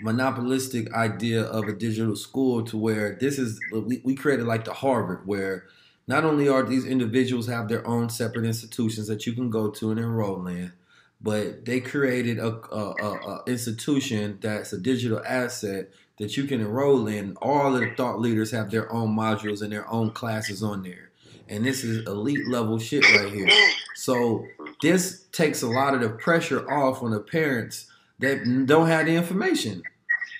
monopolistic 0.00 0.92
idea 0.92 1.42
of 1.42 1.64
a 1.64 1.72
digital 1.72 2.14
school 2.14 2.62
to 2.62 2.76
where 2.76 3.16
this 3.18 3.38
is 3.38 3.58
we, 3.72 4.00
we 4.04 4.14
created 4.14 4.46
like 4.46 4.64
the 4.64 4.72
Harvard 4.72 5.26
where 5.26 5.64
not 6.06 6.24
only 6.24 6.48
are 6.48 6.62
these 6.62 6.84
individuals 6.84 7.48
have 7.48 7.68
their 7.68 7.86
own 7.86 8.08
separate 8.08 8.44
institutions 8.44 9.08
that 9.08 9.26
you 9.26 9.32
can 9.32 9.50
go 9.50 9.70
to 9.70 9.90
and 9.90 9.98
enroll 9.98 10.46
in, 10.46 10.72
but 11.20 11.64
they 11.64 11.80
created 11.80 12.38
a, 12.38 12.48
a, 12.70 12.94
a, 13.02 13.10
a 13.30 13.42
institution 13.46 14.38
that's 14.40 14.72
a 14.72 14.78
digital 14.78 15.20
asset 15.26 15.90
that 16.18 16.36
you 16.36 16.44
can 16.44 16.60
enroll 16.60 17.06
in. 17.06 17.36
All 17.42 17.74
of 17.74 17.80
the 17.80 17.94
thought 17.96 18.20
leaders 18.20 18.50
have 18.50 18.70
their 18.70 18.92
own 18.92 19.14
modules 19.16 19.62
and 19.62 19.72
their 19.72 19.88
own 19.90 20.10
classes 20.10 20.62
on 20.62 20.82
there. 20.82 21.10
And 21.48 21.64
this 21.64 21.84
is 21.84 22.06
elite 22.06 22.48
level 22.48 22.78
shit 22.78 23.04
right 23.04 23.32
here. 23.32 23.48
So 23.94 24.46
this 24.82 25.26
takes 25.32 25.62
a 25.62 25.68
lot 25.68 25.94
of 25.94 26.00
the 26.00 26.10
pressure 26.10 26.68
off 26.70 27.02
on 27.02 27.10
the 27.10 27.20
parents 27.20 27.86
that 28.18 28.44
don't 28.66 28.88
have 28.88 29.06
the 29.06 29.14
information. 29.14 29.82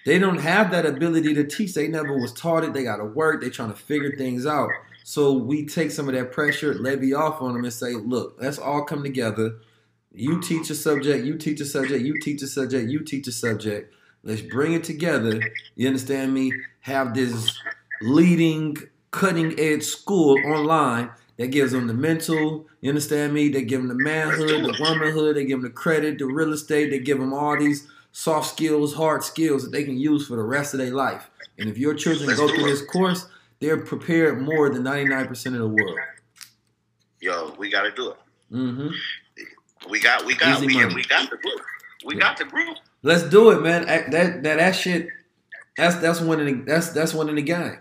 They 0.04 0.18
don't 0.18 0.38
have 0.38 0.70
that 0.70 0.86
ability 0.86 1.34
to 1.34 1.44
teach. 1.44 1.74
They 1.74 1.88
never 1.88 2.16
was 2.16 2.32
taught 2.32 2.64
it. 2.64 2.72
They 2.72 2.84
got 2.84 2.98
to 2.98 3.04
work. 3.04 3.40
They 3.40 3.50
trying 3.50 3.72
to 3.72 3.76
figure 3.76 4.16
things 4.16 4.46
out. 4.46 4.70
So 5.04 5.32
we 5.32 5.66
take 5.66 5.90
some 5.90 6.08
of 6.08 6.14
that 6.14 6.32
pressure, 6.32 6.74
levy 6.74 7.14
off 7.14 7.40
on 7.40 7.54
them, 7.54 7.64
and 7.64 7.72
say, 7.72 7.94
look, 7.94 8.36
let's 8.40 8.58
all 8.58 8.84
come 8.84 9.02
together. 9.02 9.56
You 10.12 10.40
teach 10.40 10.70
a 10.70 10.74
subject, 10.74 11.24
you 11.24 11.36
teach 11.36 11.60
a 11.60 11.64
subject, 11.64 12.04
you 12.04 12.18
teach 12.20 12.42
a 12.42 12.46
subject, 12.46 12.88
you 12.88 13.00
teach 13.04 13.26
a 13.28 13.32
subject. 13.32 13.94
Let's 14.26 14.40
bring 14.40 14.72
it 14.72 14.82
together. 14.82 15.40
You 15.76 15.86
understand 15.86 16.34
me? 16.34 16.52
Have 16.80 17.14
this 17.14 17.56
leading, 18.02 18.76
cutting 19.12 19.58
edge 19.58 19.84
school 19.84 20.36
online 20.46 21.10
that 21.36 21.52
gives 21.52 21.70
them 21.70 21.86
the 21.86 21.94
mental, 21.94 22.66
you 22.80 22.88
understand 22.88 23.32
me? 23.32 23.48
They 23.50 23.62
give 23.62 23.80
them 23.80 23.88
the 23.88 23.94
manhood, 23.94 24.48
the 24.48 24.76
womanhood, 24.80 25.36
they 25.36 25.44
give 25.44 25.60
them 25.60 25.70
the 25.70 25.74
credit, 25.74 26.18
the 26.18 26.26
real 26.26 26.52
estate, 26.52 26.90
they 26.90 26.98
give 26.98 27.20
them 27.20 27.32
all 27.32 27.56
these 27.56 27.86
soft 28.10 28.50
skills, 28.50 28.94
hard 28.94 29.22
skills 29.22 29.62
that 29.62 29.70
they 29.70 29.84
can 29.84 29.96
use 29.96 30.26
for 30.26 30.34
the 30.34 30.42
rest 30.42 30.74
of 30.74 30.80
their 30.80 30.92
life. 30.92 31.30
And 31.58 31.70
if 31.70 31.78
your 31.78 31.94
children 31.94 32.28
go 32.36 32.48
through 32.48 32.64
this 32.64 32.84
course, 32.84 33.28
they're 33.60 33.78
prepared 33.78 34.42
more 34.42 34.70
than 34.70 34.82
99% 34.82 35.46
of 35.46 35.52
the 35.52 35.68
world. 35.68 35.98
Yo, 37.20 37.54
we 37.58 37.70
got 37.70 37.82
to 37.82 37.92
do 37.92 38.10
it. 38.10 38.16
Mm-hmm. 38.52 38.88
We 39.88 40.00
got, 40.00 40.26
we 40.26 40.34
got, 40.34 40.60
we, 40.60 40.66
we, 40.66 41.04
got 41.04 41.30
the 41.30 41.36
group. 41.36 41.60
We 42.04 42.16
yeah. 42.16 42.20
got 42.20 42.38
the 42.38 42.44
group. 42.44 42.78
Let's 43.06 43.22
do 43.22 43.50
it, 43.50 43.62
man. 43.62 43.86
That 43.86 44.10
that 44.10 44.42
that 44.42 44.72
shit. 44.72 45.06
That's 45.76 45.94
that's 45.96 46.20
one 46.20 46.40
in 46.40 46.46
the 46.46 46.64
that's 46.64 46.90
that's 46.90 47.14
one 47.14 47.28
in 47.28 47.36
the 47.36 47.42
game. 47.42 47.78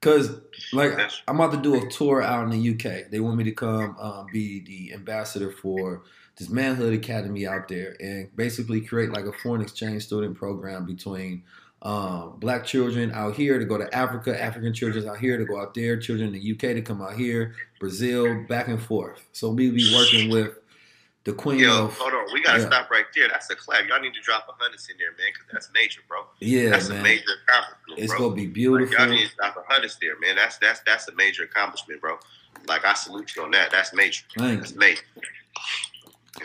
Cause 0.00 0.30
like 0.72 0.92
I'm 1.26 1.40
about 1.40 1.52
to 1.54 1.60
do 1.60 1.74
a 1.74 1.90
tour 1.90 2.22
out 2.22 2.44
in 2.44 2.50
the 2.50 2.70
UK. 2.70 3.10
They 3.10 3.18
want 3.18 3.36
me 3.36 3.42
to 3.44 3.50
come 3.50 3.96
um, 3.98 4.26
be 4.32 4.60
the 4.60 4.94
ambassador 4.94 5.50
for 5.50 6.04
this 6.36 6.50
Manhood 6.50 6.94
Academy 6.94 7.48
out 7.48 7.66
there, 7.66 7.96
and 7.98 8.34
basically 8.36 8.80
create 8.80 9.10
like 9.10 9.24
a 9.24 9.32
foreign 9.32 9.60
exchange 9.60 10.04
student 10.04 10.36
program 10.36 10.86
between 10.86 11.42
um, 11.82 12.36
black 12.38 12.64
children 12.64 13.10
out 13.10 13.34
here 13.34 13.58
to 13.58 13.64
go 13.64 13.76
to 13.76 13.92
Africa, 13.92 14.40
African 14.40 14.72
children 14.72 15.08
out 15.08 15.18
here 15.18 15.36
to 15.36 15.44
go 15.44 15.60
out 15.60 15.74
there, 15.74 15.96
children 15.96 16.32
in 16.32 16.40
the 16.40 16.52
UK 16.52 16.76
to 16.76 16.82
come 16.82 17.02
out 17.02 17.14
here, 17.14 17.56
Brazil, 17.80 18.44
back 18.48 18.68
and 18.68 18.80
forth. 18.80 19.20
So 19.32 19.48
we'll 19.48 19.72
be 19.72 19.92
working 19.96 20.30
with 20.30 20.59
the 21.24 21.32
queen 21.32 21.58
Yo, 21.58 21.84
of. 21.84 21.98
hold 21.98 22.14
on, 22.14 22.32
we 22.32 22.42
gotta 22.42 22.60
yeah. 22.60 22.66
stop 22.66 22.90
right 22.90 23.04
there. 23.14 23.28
That's 23.28 23.50
a 23.50 23.56
clap. 23.56 23.86
Y'all 23.86 24.00
need 24.00 24.14
to 24.14 24.20
drop 24.22 24.46
a 24.48 24.52
hundred 24.52 24.80
in 24.90 24.96
there, 24.98 25.10
man, 25.18 25.32
because 25.32 25.46
that's 25.52 25.70
major, 25.74 26.00
bro. 26.08 26.20
Yeah, 26.40 26.70
that's 26.70 26.88
man. 26.88 27.00
a 27.00 27.02
major 27.02 27.30
accomplishment. 27.46 27.98
It's 27.98 28.12
bro. 28.12 28.30
gonna 28.30 28.36
be 28.36 28.46
beautiful. 28.46 28.98
Like, 28.98 29.08
y'all 29.08 29.16
need 29.16 29.28
to 29.28 29.36
drop 29.36 29.56
a 29.56 29.72
hundred 29.72 29.92
there, 30.00 30.18
man. 30.18 30.36
That's 30.36 30.56
that's 30.58 30.80
that's 30.80 31.08
a 31.08 31.14
major 31.14 31.44
accomplishment, 31.44 32.00
bro. 32.00 32.18
Like 32.66 32.84
I 32.84 32.94
salute 32.94 33.36
you 33.36 33.42
on 33.42 33.50
that. 33.50 33.70
That's 33.70 33.92
major. 33.92 34.24
Thank 34.38 34.60
that's 34.60 34.74
major. 34.74 35.02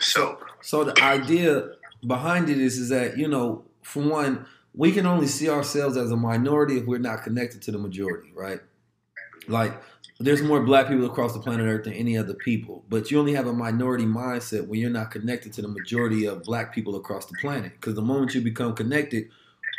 So, 0.00 0.38
so 0.60 0.84
the 0.84 1.02
idea 1.02 1.70
behind 2.06 2.50
it 2.50 2.58
is 2.58 2.78
is 2.78 2.90
that 2.90 3.16
you 3.16 3.28
know, 3.28 3.64
for 3.82 4.02
one, 4.02 4.46
we 4.74 4.92
can 4.92 5.06
only 5.06 5.26
see 5.26 5.48
ourselves 5.48 5.96
as 5.96 6.10
a 6.10 6.16
minority 6.16 6.76
if 6.76 6.84
we're 6.84 6.98
not 6.98 7.22
connected 7.22 7.62
to 7.62 7.72
the 7.72 7.78
majority, 7.78 8.30
right? 8.34 8.60
Like 9.48 9.80
there's 10.18 10.42
more 10.42 10.62
black 10.62 10.88
people 10.88 11.04
across 11.06 11.34
the 11.34 11.40
planet 11.40 11.66
Earth 11.66 11.84
than 11.84 11.92
any 11.92 12.16
other 12.16 12.32
people, 12.34 12.84
but 12.88 13.10
you 13.10 13.18
only 13.18 13.34
have 13.34 13.46
a 13.46 13.52
minority 13.52 14.06
mindset 14.06 14.66
when 14.66 14.80
you're 14.80 14.90
not 14.90 15.10
connected 15.10 15.52
to 15.54 15.62
the 15.62 15.68
majority 15.68 16.24
of 16.24 16.42
black 16.42 16.74
people 16.74 16.96
across 16.96 17.26
the 17.26 17.36
planet. 17.40 17.72
Because 17.72 17.94
the 17.94 18.02
moment 18.02 18.34
you 18.34 18.40
become 18.40 18.74
connected, 18.74 19.28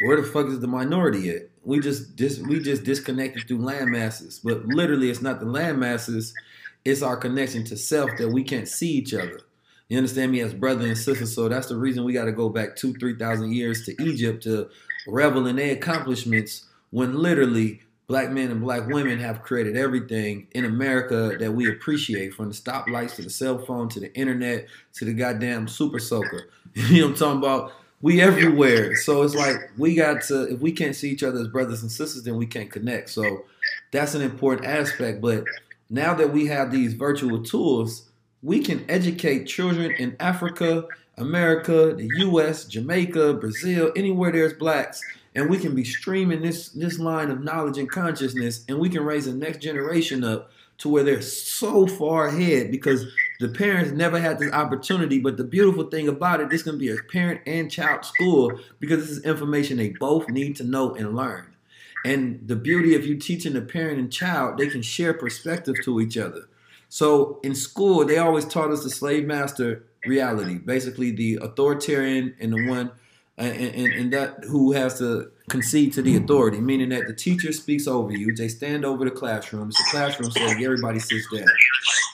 where 0.05 0.21
the 0.21 0.27
fuck 0.27 0.47
is 0.47 0.59
the 0.59 0.67
minority 0.67 1.31
at? 1.31 1.49
We 1.63 1.79
just 1.79 2.15
dis- 2.15 2.39
we 2.39 2.59
just 2.59 2.83
disconnected 2.83 3.47
through 3.47 3.63
land 3.63 3.91
masses, 3.91 4.39
but 4.43 4.65
literally, 4.65 5.09
it's 5.09 5.23
not 5.23 5.39
the 5.39 5.47
land 5.47 5.79
masses; 5.79 6.35
it's 6.85 7.01
our 7.01 7.17
connection 7.17 7.63
to 7.65 7.75
self 7.75 8.11
that 8.17 8.29
we 8.29 8.43
can't 8.43 8.67
see 8.67 8.91
each 8.91 9.13
other. 9.13 9.41
You 9.89 9.97
understand 9.97 10.31
me 10.31 10.41
as 10.41 10.53
brother 10.53 10.85
and 10.85 10.97
sister. 10.97 11.25
So 11.25 11.49
that's 11.49 11.67
the 11.67 11.77
reason 11.77 12.03
we 12.03 12.13
got 12.13 12.25
to 12.25 12.31
go 12.31 12.49
back 12.49 12.75
two, 12.75 12.93
three 12.93 13.17
thousand 13.17 13.53
years 13.53 13.83
to 13.85 14.03
Egypt 14.03 14.43
to 14.43 14.69
revel 15.07 15.47
in 15.47 15.55
their 15.55 15.73
accomplishments 15.73 16.65
when 16.91 17.17
literally 17.17 17.81
black 18.08 18.32
men 18.32 18.49
and 18.51 18.62
black 18.62 18.88
women 18.88 19.20
have 19.20 19.43
created 19.43 19.76
everything 19.76 20.47
in 20.51 20.64
America 20.64 21.36
that 21.39 21.51
we 21.51 21.70
appreciate, 21.70 22.34
from 22.34 22.47
the 22.47 22.55
stoplights 22.55 23.16
to 23.16 23.22
the 23.22 23.30
cell 23.30 23.60
phone 23.60 23.89
to 23.89 23.99
the 23.99 24.14
internet 24.16 24.68
to 24.93 25.05
the 25.05 25.14
goddamn 25.14 25.68
super 25.68 25.99
soaker. 25.99 26.49
you 26.74 27.01
know 27.01 27.08
what 27.08 27.12
I'm 27.12 27.18
talking 27.18 27.39
about? 27.39 27.74
We 28.01 28.22
everywhere. 28.22 28.95
So 28.95 29.24
it's 29.24 29.36
like 29.36 29.72
we 29.78 29.95
got 29.95 30.22
to 30.24 30.53
if 30.53 30.60
we 30.62 30.72
can't 30.72 30.95
see 30.95 31.10
each 31.10 31.24
other 31.24 31.39
as 31.39 31.47
brothers 31.47 31.82
and 31.82 31.91
sisters, 31.91 32.24
then 32.24 32.38
we 32.38 32.45
can't 32.45 32.72
connect. 32.72 33.10
So 33.10 33.43
that's 33.91 34.16
an 34.16 34.22
important 34.22 34.68
aspect. 34.68 35.20
But 35.20 35.43
now 35.89 36.14
that 36.14 36.32
we 36.32 36.45
have 36.45 36.72
these 36.72 36.93
virtual 36.93 37.43
tools, 37.43 38.08
we 38.41 38.60
can 38.62 38.86
educate 38.88 39.45
children 39.45 39.91
in 39.91 40.16
Africa, 40.20 40.86
America, 41.18 41.93
the 41.93 42.08
US, 42.20 42.66
Jamaica, 42.66 43.34
Brazil, 43.34 43.91
anywhere 43.95 44.32
there's 44.32 44.53
blacks 44.53 45.01
and 45.38 45.49
we 45.49 45.59
can 45.59 45.75
be 45.75 45.83
streaming 45.83 46.41
this 46.41 46.69
this 46.69 46.97
line 46.99 47.29
of 47.29 47.43
knowledge 47.43 47.77
and 47.77 47.89
consciousness 47.89 48.65
and 48.67 48.79
we 48.79 48.89
can 48.89 49.05
raise 49.05 49.25
the 49.25 49.33
next 49.33 49.59
generation 49.61 50.23
up 50.23 50.51
to 50.79 50.89
where 50.89 51.03
they're 51.03 51.21
so 51.21 51.88
far 51.88 52.27
ahead 52.27 52.71
because 52.71 53.05
the 53.39 53.47
parents 53.47 53.91
never 53.91 54.19
had 54.19 54.39
this 54.39 54.51
opportunity 54.51 55.19
but 55.19 55.38
the 55.38 55.43
beautiful 55.43 55.83
thing 55.85 56.07
about 56.07 56.41
it 56.41 56.49
this 56.49 56.63
can 56.63 56.77
be 56.77 56.89
a 56.89 56.97
parent 57.11 57.39
and 57.45 57.71
child 57.71 58.03
school 58.03 58.59
because 58.79 58.99
this 58.99 59.17
is 59.17 59.23
information 59.23 59.77
they 59.77 59.89
both 59.99 60.27
need 60.27 60.55
to 60.55 60.63
know 60.63 60.95
and 60.95 61.15
learn 61.15 61.55
And 62.03 62.47
the 62.47 62.55
beauty 62.55 62.95
of 62.95 63.05
you 63.05 63.17
teaching 63.17 63.53
the 63.53 63.61
parent 63.61 63.99
and 63.99 64.11
child, 64.11 64.57
they 64.57 64.67
can 64.67 64.81
share 64.81 65.13
perspective 65.13 65.75
to 65.83 65.99
each 65.99 66.17
other. 66.17 66.47
So 66.89 67.39
in 67.43 67.53
school, 67.53 68.05
they 68.05 68.17
always 68.17 68.45
taught 68.45 68.71
us 68.71 68.83
the 68.83 68.89
slave 68.89 69.25
master 69.25 69.83
reality, 70.05 70.57
basically 70.57 71.11
the 71.11 71.39
authoritarian 71.41 72.35
and 72.39 72.53
the 72.53 72.67
one 72.69 72.91
and, 73.38 73.55
and, 73.55 73.93
and 73.93 74.13
that 74.13 74.43
who 74.45 74.71
has 74.71 74.97
to 74.99 75.31
concede 75.49 75.93
to 75.93 76.01
the 76.01 76.17
authority, 76.17 76.59
meaning 76.59 76.89
that 76.89 77.07
the 77.07 77.13
teacher 77.13 77.51
speaks 77.53 77.88
over 77.88 78.11
you. 78.11 78.35
They 78.35 78.47
stand 78.47 78.83
over 78.83 79.05
the 79.05 79.11
classroom. 79.11 79.69
It's 79.69 79.77
the 79.77 79.89
classroom 79.91 80.31
setting. 80.31 80.63
Everybody 80.63 80.99
sits 80.99 81.27
down. 81.31 81.45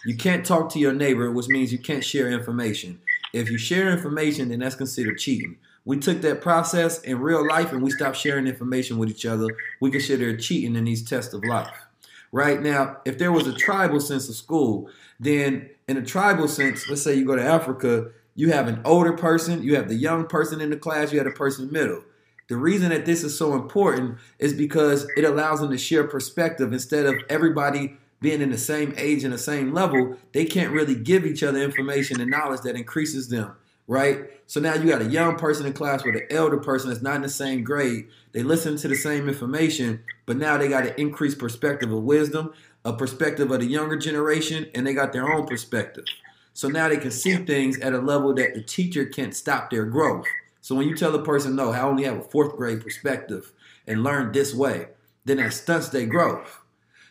You 0.05 0.15
can't 0.15 0.45
talk 0.45 0.69
to 0.73 0.79
your 0.79 0.93
neighbor, 0.93 1.31
which 1.31 1.47
means 1.47 1.71
you 1.71 1.79
can't 1.79 2.03
share 2.03 2.29
information. 2.29 2.99
If 3.31 3.49
you 3.49 3.57
share 3.57 3.89
information, 3.89 4.49
then 4.49 4.59
that's 4.59 4.75
considered 4.75 5.17
cheating. 5.17 5.57
We 5.85 5.97
took 5.97 6.21
that 6.21 6.41
process 6.41 7.01
in 7.01 7.19
real 7.19 7.45
life 7.45 7.71
and 7.71 7.81
we 7.81 7.91
stopped 7.91 8.17
sharing 8.17 8.47
information 8.47 8.97
with 8.97 9.09
each 9.09 9.25
other. 9.25 9.47
We 9.81 9.91
consider 9.91 10.35
cheating 10.37 10.75
in 10.75 10.85
these 10.85 11.07
tests 11.07 11.33
of 11.33 11.43
life. 11.43 11.85
Right 12.31 12.61
now, 12.61 12.97
if 13.05 13.17
there 13.17 13.31
was 13.31 13.47
a 13.47 13.53
tribal 13.53 13.99
sense 13.99 14.29
of 14.29 14.35
school, 14.35 14.89
then 15.19 15.69
in 15.87 15.97
a 15.97 16.01
tribal 16.01 16.47
sense, 16.47 16.87
let's 16.89 17.01
say 17.01 17.15
you 17.15 17.25
go 17.25 17.35
to 17.35 17.43
Africa, 17.43 18.11
you 18.35 18.51
have 18.51 18.67
an 18.67 18.81
older 18.83 19.13
person, 19.13 19.63
you 19.63 19.75
have 19.75 19.87
the 19.87 19.95
young 19.95 20.25
person 20.25 20.61
in 20.61 20.69
the 20.69 20.77
class, 20.77 21.11
you 21.11 21.19
have 21.19 21.27
the 21.27 21.33
person 21.33 21.71
middle. 21.71 22.03
The 22.49 22.57
reason 22.57 22.89
that 22.89 23.05
this 23.05 23.23
is 23.23 23.37
so 23.37 23.53
important 23.53 24.17
is 24.37 24.53
because 24.53 25.07
it 25.15 25.23
allows 25.23 25.59
them 25.59 25.71
to 25.71 25.77
share 25.77 26.03
perspective 26.03 26.73
instead 26.73 27.05
of 27.05 27.15
everybody 27.29 27.97
being 28.21 28.41
in 28.41 28.51
the 28.51 28.57
same 28.57 28.93
age 28.97 29.23
and 29.23 29.33
the 29.33 29.37
same 29.37 29.73
level, 29.73 30.17
they 30.33 30.45
can't 30.45 30.71
really 30.71 30.95
give 30.95 31.25
each 31.25 31.43
other 31.43 31.59
information 31.59 32.21
and 32.21 32.31
knowledge 32.31 32.61
that 32.61 32.75
increases 32.75 33.29
them, 33.29 33.53
right? 33.87 34.31
So 34.47 34.59
now 34.59 34.75
you 34.75 34.89
got 34.89 35.01
a 35.01 35.09
young 35.09 35.35
person 35.35 35.65
in 35.65 35.73
class 35.73 36.03
with 36.03 36.15
an 36.15 36.27
elder 36.29 36.57
person 36.57 36.89
that's 36.89 37.01
not 37.01 37.17
in 37.17 37.21
the 37.21 37.29
same 37.29 37.63
grade. 37.63 38.07
They 38.31 38.43
listen 38.43 38.77
to 38.77 38.87
the 38.87 38.95
same 38.95 39.27
information, 39.27 40.03
but 40.25 40.37
now 40.37 40.57
they 40.57 40.69
got 40.69 40.85
an 40.85 40.93
increased 40.97 41.37
perspective 41.37 41.91
of 41.91 42.03
wisdom, 42.03 42.53
a 42.85 42.93
perspective 42.93 43.51
of 43.51 43.59
the 43.59 43.67
younger 43.67 43.97
generation, 43.97 44.67
and 44.73 44.87
they 44.87 44.93
got 44.93 45.13
their 45.13 45.31
own 45.31 45.45
perspective. 45.45 46.05
So 46.53 46.67
now 46.67 46.87
they 46.87 46.97
can 46.97 47.11
see 47.11 47.35
things 47.35 47.79
at 47.79 47.93
a 47.93 47.99
level 47.99 48.33
that 48.35 48.53
the 48.53 48.61
teacher 48.61 49.05
can't 49.05 49.35
stop 49.35 49.69
their 49.69 49.85
growth. 49.85 50.27
So 50.61 50.75
when 50.75 50.87
you 50.87 50.95
tell 50.95 51.13
a 51.15 51.23
person, 51.23 51.55
no, 51.55 51.71
I 51.71 51.81
only 51.81 52.03
have 52.03 52.17
a 52.17 52.23
fourth 52.23 52.55
grade 52.55 52.81
perspective 52.81 53.51
and 53.85 54.03
learn 54.03 54.31
this 54.31 54.53
way, 54.53 54.87
then 55.25 55.37
that 55.37 55.53
stunts 55.53 55.89
their 55.89 56.05
growth. 56.05 56.59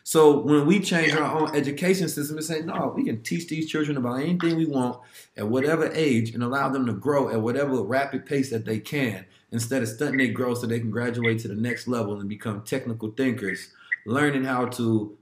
So 0.05 0.39
when 0.39 0.65
we 0.65 0.79
change 0.79 1.13
our 1.13 1.39
own 1.39 1.55
education 1.55 2.09
system 2.09 2.37
and 2.37 2.45
say, 2.45 2.61
no, 2.61 2.93
we 2.95 3.05
can 3.05 3.21
teach 3.21 3.47
these 3.47 3.69
children 3.69 3.95
about 3.95 4.19
anything 4.19 4.57
we 4.57 4.65
want 4.65 4.99
at 5.37 5.47
whatever 5.47 5.89
age 5.93 6.33
and 6.33 6.43
allow 6.43 6.69
them 6.69 6.85
to 6.87 6.93
grow 6.93 7.29
at 7.29 7.41
whatever 7.41 7.81
rapid 7.81 8.25
pace 8.25 8.49
that 8.49 8.65
they 8.65 8.79
can, 8.79 9.25
instead 9.51 9.81
of 9.81 9.87
stunting 9.87 10.17
their 10.17 10.33
growth 10.33 10.57
so 10.57 10.67
they 10.67 10.79
can 10.79 10.91
graduate 10.91 11.39
to 11.39 11.47
the 11.47 11.55
next 11.55 11.87
level 11.87 12.19
and 12.19 12.27
become 12.27 12.63
technical 12.63 13.11
thinkers, 13.11 13.69
learning 14.05 14.43
how 14.43 14.65
to 14.65 15.17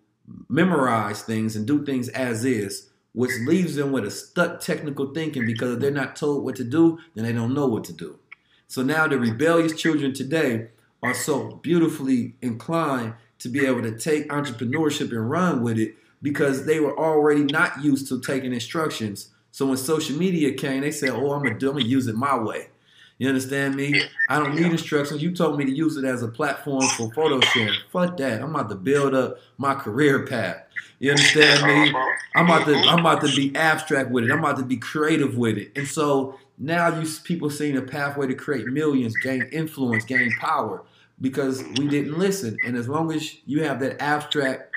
memorize 0.50 1.22
things 1.22 1.56
and 1.56 1.68
do 1.68 1.86
things 1.86 2.10
as 2.10 2.46
is, 2.46 2.90
which 3.14 3.32
leaves 3.46 3.76
them 3.76 3.92
with 3.92 4.06
a 4.06 4.12
stuck 4.12 4.60
technical 4.60 5.14
thinking 5.14 5.46
because 5.46 5.74
if 5.74 5.80
they're 5.80 5.92
not 5.92 6.16
told 6.16 6.44
what 6.44 6.56
to 6.56 6.64
do, 6.64 7.00
then 7.14 7.26
they 7.26 7.34
don't 7.34 7.54
know 7.54 7.68
what 7.68 7.84
to 7.86 7.94
do. 7.94 8.18
So 8.68 8.82
now 8.82 9.08
the 9.08 9.20
rebellious 9.20 9.80
children 9.80 10.14
today 10.14 10.70
are 11.04 11.14
so 11.14 11.60
beautifully 11.62 12.36
inclined 12.42 13.16
to 13.40 13.50
be 13.50 13.66
able 13.66 13.82
to 13.82 13.98
take 13.98 14.30
entrepreneurship 14.30 15.12
and 15.12 15.30
run 15.30 15.62
with 15.62 15.78
it 15.78 15.96
because 16.22 16.66
they 16.66 16.80
were 16.80 16.98
already 16.98 17.44
not 17.44 17.84
used 17.84 18.08
to 18.08 18.22
taking 18.22 18.54
instructions. 18.54 19.30
So 19.52 19.66
when 19.66 19.78
social 19.78 20.18
media 20.18 20.54
came, 20.54 20.82
they 20.82 20.92
said, 20.92 21.10
"Oh, 21.10 21.34
I'm 21.34 21.44
gonna 21.44 21.58
do, 21.58 21.70
I'm 21.70 21.78
gonna 21.78 21.86
use 21.86 22.08
it 22.08 22.16
my 22.16 22.38
way." 22.38 22.70
You 23.22 23.28
understand 23.28 23.76
me? 23.76 24.02
I 24.30 24.40
don't 24.40 24.56
need 24.56 24.72
instructions. 24.72 25.22
You 25.22 25.32
told 25.32 25.56
me 25.56 25.66
to 25.66 25.72
use 25.72 25.96
it 25.96 26.06
as 26.06 26.24
a 26.24 26.28
platform 26.28 26.82
for 26.98 27.14
photo 27.14 27.40
sharing. 27.40 27.78
Fuck 27.92 28.18
that. 28.18 28.42
I'm 28.42 28.56
about 28.56 28.70
to 28.70 28.76
build 28.76 29.14
up 29.14 29.38
my 29.60 29.76
career 29.76 30.26
path. 30.26 30.58
You 30.98 31.12
understand 31.12 31.64
me? 31.68 31.96
I'm 32.34 32.46
about 32.46 32.66
to 32.66 32.74
I'm 32.74 32.98
about 33.02 33.22
to 33.22 33.28
be 33.36 33.56
abstract 33.56 34.10
with 34.10 34.24
it. 34.24 34.32
I'm 34.32 34.40
about 34.40 34.58
to 34.58 34.66
be 34.66 34.78
creative 34.78 35.38
with 35.38 35.60
it. 35.60 35.72
And 35.76 35.88
so 35.88 36.40
now 36.58 37.00
you 37.00 37.08
people 37.24 37.52
seeing 37.52 37.78
a 37.78 37.84
pathway 37.84 38.26
to 38.26 38.34
create 38.34 38.66
millions, 38.66 39.16
gain 39.18 39.48
influence, 39.52 40.04
gain 40.04 40.32
power 40.40 40.82
because 41.22 41.62
we 41.78 41.88
didn't 41.88 42.18
listen. 42.18 42.58
And 42.66 42.76
as 42.76 42.90
long 42.90 43.12
as 43.12 43.38
you 43.46 43.64
have 43.66 43.80
that 43.82 44.02
abstract 44.02 44.74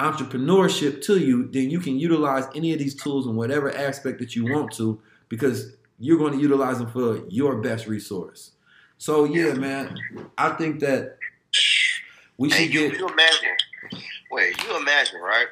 entrepreneurship 0.00 1.02
to 1.02 1.18
you, 1.18 1.46
then 1.48 1.68
you 1.68 1.80
can 1.80 1.98
utilize 1.98 2.46
any 2.54 2.72
of 2.72 2.78
these 2.78 2.94
tools 2.94 3.26
in 3.26 3.36
whatever 3.36 3.70
aspect 3.76 4.18
that 4.20 4.34
you 4.34 4.50
want 4.50 4.72
to 4.76 4.98
because 5.28 5.76
you're 6.00 6.18
going 6.18 6.32
to 6.32 6.40
utilize 6.40 6.78
them 6.78 6.90
for 6.90 7.20
your 7.28 7.56
best 7.56 7.86
resource. 7.86 8.52
So 8.98 9.24
yeah, 9.24 9.52
man, 9.52 9.96
I 10.36 10.50
think 10.50 10.80
that 10.80 11.18
we 12.38 12.50
should 12.50 12.72
you, 12.74 12.88
get 12.88 12.98
you 12.98 13.06
imagine, 13.06 13.56
wait, 14.30 14.62
you 14.64 14.76
imagine, 14.76 15.20
right? 15.20 15.46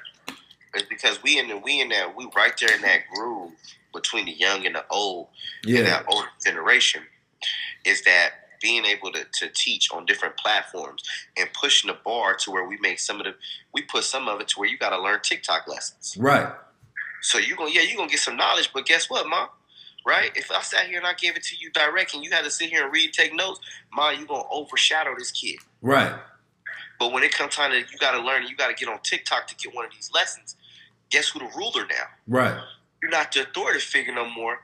It's 0.75 0.89
because 0.89 1.23
we 1.23 1.39
in 1.39 1.49
the 1.49 1.59
we 1.59 1.81
in 1.81 1.91
that 1.91 2.17
we 2.17 2.29
right 2.35 2.53
there 2.59 2.75
in 2.75 2.83
that 2.83 3.03
groove 3.15 3.53
between 3.93 4.27
the 4.27 4.33
young 4.33 4.67
and 4.67 4.75
the 4.75 4.85
old 4.91 5.29
and 5.65 5.73
yeah, 5.75 5.83
that 5.83 6.05
older 6.09 6.29
generation 6.45 7.03
is 7.85 8.03
that 8.05 8.31
being 8.61 8.85
able 8.85 9.13
to, 9.13 9.25
to 9.35 9.49
teach 9.55 9.91
on 9.93 10.05
different 10.05 10.37
platforms 10.37 11.03
and 11.37 11.49
pushing 11.53 11.89
the 11.89 11.97
bar 12.05 12.35
to 12.37 12.51
where 12.51 12.67
we 12.67 12.77
make 12.81 12.99
some 12.99 13.19
of 13.21 13.25
the 13.25 13.35
we 13.73 13.83
put 13.83 14.05
some 14.05 14.29
of 14.29 14.41
it 14.41 14.49
to 14.49 14.59
where 14.59 14.69
you 14.69 14.77
got 14.77 14.91
to 14.91 15.01
learn 15.01 15.21
TikTok 15.23 15.69
lessons. 15.69 16.17
right, 16.19 16.53
So 17.23 17.39
you 17.39 17.57
gonna 17.57 17.71
yeah 17.71 17.83
you 17.83 17.97
gonna 17.97 18.11
get 18.11 18.21
some 18.21 18.37
knowledge, 18.37 18.71
but 18.75 18.85
guess 18.87 19.09
what, 19.09 19.27
mom? 19.27 19.49
Right? 20.07 20.31
If 20.35 20.51
I 20.51 20.63
sat 20.63 20.87
here 20.87 20.99
and 20.99 21.07
I 21.07 21.13
gave 21.15 21.37
it 21.37 21.43
to 21.45 21.57
you 21.57 21.71
direct 21.71 22.15
and 22.15 22.25
you 22.25 22.31
had 22.31 22.45
to 22.45 22.51
sit 22.51 22.71
here 22.71 22.85
and 22.85 22.93
read, 22.93 23.13
take 23.13 23.35
notes, 23.35 23.61
ma, 23.93 24.11
you 24.11 24.27
gonna 24.27 24.43
overshadow 24.51 25.15
this 25.19 25.31
kid. 25.31 25.57
right, 25.83 26.15
But 26.99 27.13
when 27.13 27.23
it 27.23 27.33
comes 27.33 27.55
time 27.55 27.73
to 27.73 27.79
you 27.79 27.99
got 27.99 28.13
to 28.13 28.21
learn, 28.21 28.47
you 28.47 28.57
got 28.57 28.69
to 28.69 28.75
get 28.75 28.89
on 28.89 29.01
TikTok 29.03 29.47
to 29.49 29.55
get 29.57 29.75
one 29.75 29.85
of 29.85 29.91
these 29.93 30.11
lessons. 30.15 30.57
Guess 31.11 31.29
who 31.31 31.41
the 31.41 31.51
ruler 31.57 31.87
now? 31.89 32.07
right, 32.27 32.59
You're 33.03 33.11
not 33.11 33.33
the 33.33 33.43
authority 33.43 33.81
figure 33.81 34.15
no 34.15 34.29
more. 34.31 34.61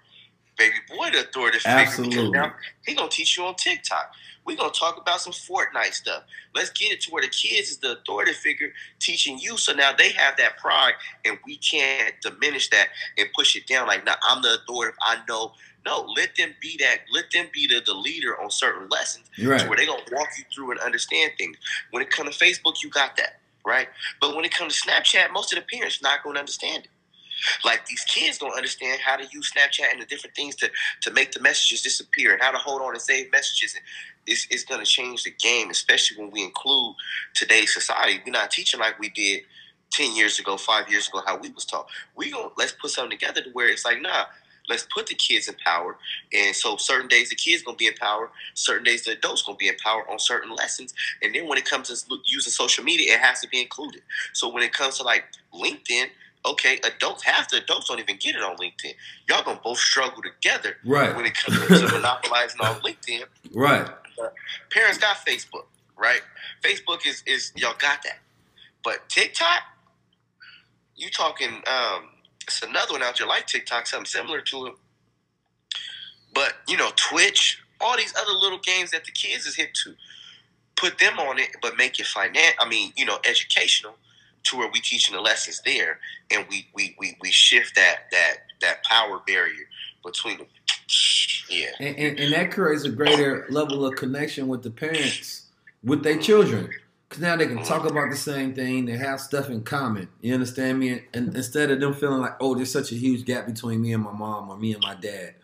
Baby 0.57 0.77
boy, 0.89 1.11
the 1.11 1.21
authority 1.29 1.59
figure. 1.59 1.79
Absolutely. 1.79 2.31
Now 2.31 2.55
he 2.87 2.95
gonna 2.95 3.09
teach 3.11 3.37
you 3.37 3.45
on 3.45 3.55
TikTok. 3.57 4.13
We 4.45 4.57
gonna 4.57 4.71
talk 4.71 4.99
about 4.99 5.21
some 5.21 5.33
Fortnite 5.33 5.95
stuff. 5.95 6.25
Let's 6.55 6.71
get 6.71 6.93
it 6.93 7.01
to 7.03 7.11
where 7.11 7.23
the 7.23 7.29
kids 7.29 7.71
is 7.71 7.79
the 7.79 7.99
authority 7.99 8.33
figure 8.33 8.73
teaching 9.01 9.39
you. 9.39 9.57
So 9.57 9.73
now 9.73 9.93
they 9.97 10.11
have 10.11 10.37
that 10.37 10.59
pride, 10.59 10.95
and 11.25 11.39
we 11.47 11.57
can't 11.57 12.15
diminish 12.23 12.71
that 12.71 12.89
and 13.17 13.29
push 13.35 13.57
it 13.57 13.67
down. 13.67 13.87
Like, 13.87 14.05
now 14.05 14.17
I'm 14.29 14.43
the 14.43 14.59
authority. 14.63 14.97
I 15.03 15.19
know. 15.29 15.53
No, 15.87 16.07
let 16.17 16.35
them 16.37 16.55
be 16.61 16.77
that. 16.81 17.01
Let 17.13 17.31
them 17.31 17.47
be 17.53 17.67
the, 17.67 17.83
the 17.85 17.95
leader 17.95 18.41
on 18.41 18.51
certain 18.51 18.89
lessons 18.89 19.27
you're 19.37 19.59
to 19.59 19.65
where 19.65 19.71
right, 19.71 19.79
they 19.79 19.87
gonna 19.87 20.03
walk 20.13 20.29
you 20.39 20.45
through 20.55 20.73
and 20.73 20.81
understand 20.81 21.33
things. 21.37 21.57
When 21.91 22.03
it 22.03 22.11
comes 22.11 22.37
to 22.37 22.45
Facebook, 22.45 22.83
you 22.83 22.89
got 22.91 23.17
that, 23.17 23.41
right? 23.67 23.89
But 24.21 24.35
when 24.35 24.45
it 24.45 24.55
comes 24.55 24.81
to 24.81 24.89
Snapchat, 24.89 25.33
most 25.33 25.53
of 25.53 25.59
the 25.59 25.77
parents 25.77 26.03
not 26.03 26.23
gonna 26.23 26.39
understand 26.39 26.85
it. 26.85 26.91
Like 27.65 27.87
these 27.87 28.05
kids 28.05 28.39
don't 28.39 28.57
understand 28.57 29.01
how 29.01 29.17
to 29.17 29.27
use 29.33 29.53
Snapchat 29.53 29.93
and 29.93 30.01
the 30.01 30.07
different 30.07 30.37
things 30.37 30.55
to 30.57 30.71
to 31.03 31.11
make 31.11 31.33
the 31.33 31.41
messages 31.41 31.83
disappear 31.83 32.33
and 32.33 32.43
how 32.43 32.51
to 32.51 32.59
hold 32.59 32.81
on 32.83 32.93
and 32.93 33.03
save 33.03 33.31
messages. 33.33 33.75
And 33.75 33.85
it's, 34.27 34.47
it's 34.51 34.65
gonna 34.65 34.85
change 34.85 35.25
the 35.25 35.31
game, 35.31 35.71
especially 35.71 36.23
when 36.23 36.31
we 36.31 36.43
include 36.43 36.95
today's 37.35 37.73
society. 37.73 38.21
We're 38.25 38.33
not 38.33 38.51
teaching 38.51 38.81
like 38.81 38.99
we 38.99 39.11
did 39.11 39.43
ten 39.91 40.15
years 40.17 40.39
ago, 40.39 40.57
five 40.57 40.91
years 40.91 41.09
ago, 41.09 41.23
how 41.27 41.39
we 41.39 41.51
was 41.51 41.65
taught. 41.65 41.89
We 42.17 42.31
gonna 42.31 42.49
let's 42.57 42.73
put 42.73 42.91
something 42.91 43.17
together 43.19 43.43
to 43.43 43.51
where 43.51 43.69
it's 43.69 43.85
like, 43.85 44.01
nah, 44.01 44.25
let's 44.69 44.87
put 44.95 45.07
the 45.07 45.15
kids 45.15 45.49
in 45.49 45.55
power. 45.65 45.97
And 46.33 46.55
so 46.55 46.77
certain 46.77 47.09
days 47.09 47.31
the 47.31 47.37
kids 47.37 47.63
gonna 47.63 47.77
be 47.77 47.87
in 47.87 47.95
power, 47.95 48.31
certain 48.55 48.85
days 48.85 49.05
the 49.05 49.13
adults 49.13 49.43
gonna 49.43 49.57
be 49.57 49.69
in 49.69 49.77
power 49.83 50.09
on 50.11 50.19
certain 50.19 50.55
lessons. 50.55 50.95
And 51.23 51.35
then 51.35 51.49
when 51.49 51.59
it 51.59 51.65
comes 51.65 51.89
to 51.89 52.17
using 52.25 52.51
social 52.51 52.85
media, 52.85 53.15
it 53.15 53.21
has 53.21 53.41
to 53.41 53.49
be 53.49 53.61
included. 53.61 54.03
So 54.33 54.53
when 54.53 54.63
it 54.63 54.73
comes 54.73 54.99
to 54.99 55.05
like 55.05 55.25
LinkedIn, 55.55 56.07
okay, 56.47 56.79
adults 56.85 57.23
half 57.23 57.51
the 57.51 57.59
adults 57.59 57.89
don't 57.89 58.01
even 58.01 58.17
get 58.17 58.37
it 58.37 58.43
on 58.43 58.57
LinkedIn. 58.57 58.95
Y'all 59.29 59.43
gonna 59.45 59.61
both 59.63 59.79
struggle 59.79 60.23
together 60.23 60.77
right, 60.85 61.15
when 61.17 61.27
it 61.27 61.35
comes 61.35 61.59
to 61.67 61.89
monopolizing 61.89 62.61
on 62.63 62.81
LinkedIn. 62.81 63.25
right, 63.53 63.89
Parents 64.71 64.99
got 64.99 65.17
Facebook, 65.27 65.67
right? 65.97 66.23
Facebook 66.63 67.07
is 67.07 67.23
is 67.27 67.53
y'all 67.57 67.75
got 67.79 68.03
that. 68.05 68.19
But 68.83 69.09
TikTok, 69.09 69.63
you 70.97 71.11
talking 71.11 71.51
um 71.51 72.11
it's 72.43 72.63
another 72.63 72.93
one 72.93 73.03
out 73.03 73.19
there 73.19 73.27
like 73.27 73.47
TikTok, 73.47 73.87
something 73.87 74.07
similar 74.07 74.41
to 74.43 74.67
it. 74.67 74.75
But 76.35 76.55
you 76.69 76.77
know, 76.77 76.91
Twitch, 76.97 77.63
all 77.81 77.97
these 77.97 78.15
other 78.17 78.33
little 78.33 78.59
games 78.59 78.91
that 78.93 79.05
the 79.05 79.13
kids 79.13 79.47
is 79.47 79.57
hip 79.57 79.73
to. 79.85 79.95
Put 80.77 80.99
them 80.99 81.19
on 81.19 81.39
it, 81.39 81.51
but 81.63 81.77
make 81.77 82.01
it 82.01 82.07
finan 82.07 82.53
I 82.59 82.69
mean, 82.69 82.93
you 82.97 83.05
know, 83.05 83.19
educational 83.29 83.95
to 84.45 84.57
where 84.59 84.71
we 84.73 84.81
teaching 84.81 85.15
the 85.15 85.21
lessons 85.21 85.63
there 85.65 85.99
and 86.31 86.47
we 86.51 86.69
we, 86.75 86.97
we, 86.99 87.17
we 87.21 87.31
shift 87.31 87.75
that 87.77 88.11
that 88.13 88.39
that 88.61 88.85
power 88.85 89.21
barrier 89.27 89.67
between 90.05 90.39
them. 90.39 90.47
Yeah. 91.49 91.69
and, 91.79 91.97
and, 91.97 92.19
and 92.19 92.33
that 92.33 92.51
creates 92.51 92.85
a 92.85 92.91
greater 92.91 93.47
level 93.51 93.87
of 93.87 93.97
connection 93.97 94.49
with 94.49 94.63
the 94.63 94.71
parents 94.71 95.45
with 95.85 96.03
their 96.03 96.19
children. 96.19 96.71
Cause 97.11 97.21
now 97.21 97.37
they 97.37 97.47
can 97.47 97.59
talk 97.59 97.83
mm-hmm. 97.83 97.97
about 97.97 98.11
the 98.11 98.17
same 98.17 98.55
thing. 98.55 98.87
They 98.87 98.97
have 98.97 99.21
stuff 99.21 99.49
in 99.49 99.63
common. 99.63 100.09
You 100.21 100.35
understand 100.35 100.81
me? 100.81 101.03
And, 101.13 101.35
instead 101.37 101.71
of 101.71 101.79
them 101.79 101.95
feeling 101.95 102.21
like, 102.21 102.35
oh, 102.41 102.55
there's 102.55 102.73
such 102.73 102.91
a 102.91 102.97
huge 102.97 103.25
gap 103.25 103.47
between 103.47 103.83
me 103.83 103.93
and 103.93 104.03
my 104.03 104.13
mom 104.13 104.51
or 104.51 104.57
me 104.57 104.73
and 104.73 104.83
my 104.83 104.95
dad, 104.95 105.35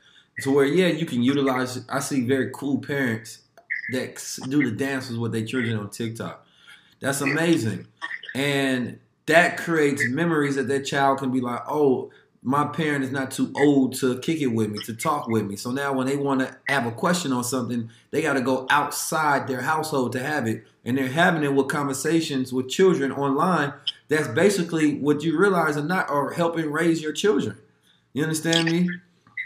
to 0.40 0.50
where 0.50 0.64
yeah, 0.64 0.88
you 0.88 1.06
can 1.06 1.22
utilize. 1.22 1.84
I 1.88 2.00
see 2.00 2.22
very 2.24 2.50
cool 2.52 2.78
parents 2.78 3.42
that 3.92 4.20
do 4.48 4.64
the 4.64 4.74
dances 4.76 5.18
with 5.18 5.32
their 5.32 5.44
children 5.44 5.76
on 5.76 5.90
TikTok. 5.90 6.44
That's 6.98 7.20
amazing, 7.20 7.86
and 8.34 8.98
that 9.26 9.56
creates 9.56 10.08
memories 10.08 10.56
that 10.56 10.66
that 10.68 10.86
child 10.86 11.18
can 11.18 11.30
be 11.30 11.40
like, 11.40 11.62
oh, 11.68 12.10
my 12.42 12.64
parent 12.66 13.04
is 13.04 13.10
not 13.10 13.30
too 13.30 13.52
old 13.54 13.94
to 13.96 14.18
kick 14.20 14.40
it 14.40 14.46
with 14.46 14.70
me, 14.70 14.78
to 14.84 14.94
talk 14.94 15.28
with 15.28 15.44
me. 15.46 15.56
So 15.56 15.70
now 15.70 15.92
when 15.92 16.06
they 16.06 16.16
want 16.16 16.40
to 16.40 16.56
have 16.68 16.86
a 16.86 16.90
question 16.90 17.32
on 17.32 17.44
something, 17.44 17.90
they 18.10 18.22
got 18.22 18.34
to 18.34 18.40
go 18.40 18.66
outside 18.70 19.46
their 19.46 19.60
household 19.60 20.12
to 20.12 20.20
have 20.20 20.46
it. 20.46 20.64
And 20.84 20.96
they're 20.96 21.08
having 21.08 21.42
it 21.42 21.52
with 21.52 21.68
conversations 21.68 22.52
with 22.52 22.70
children 22.70 23.12
online. 23.12 23.74
That's 24.08 24.28
basically 24.28 24.94
what 24.94 25.22
you 25.22 25.38
realize 25.38 25.76
are 25.76 25.84
not 25.84 26.08
are 26.08 26.30
helping 26.30 26.72
raise 26.72 27.02
your 27.02 27.12
children. 27.12 27.58
You 28.14 28.22
understand 28.22 28.70
me? 28.70 28.88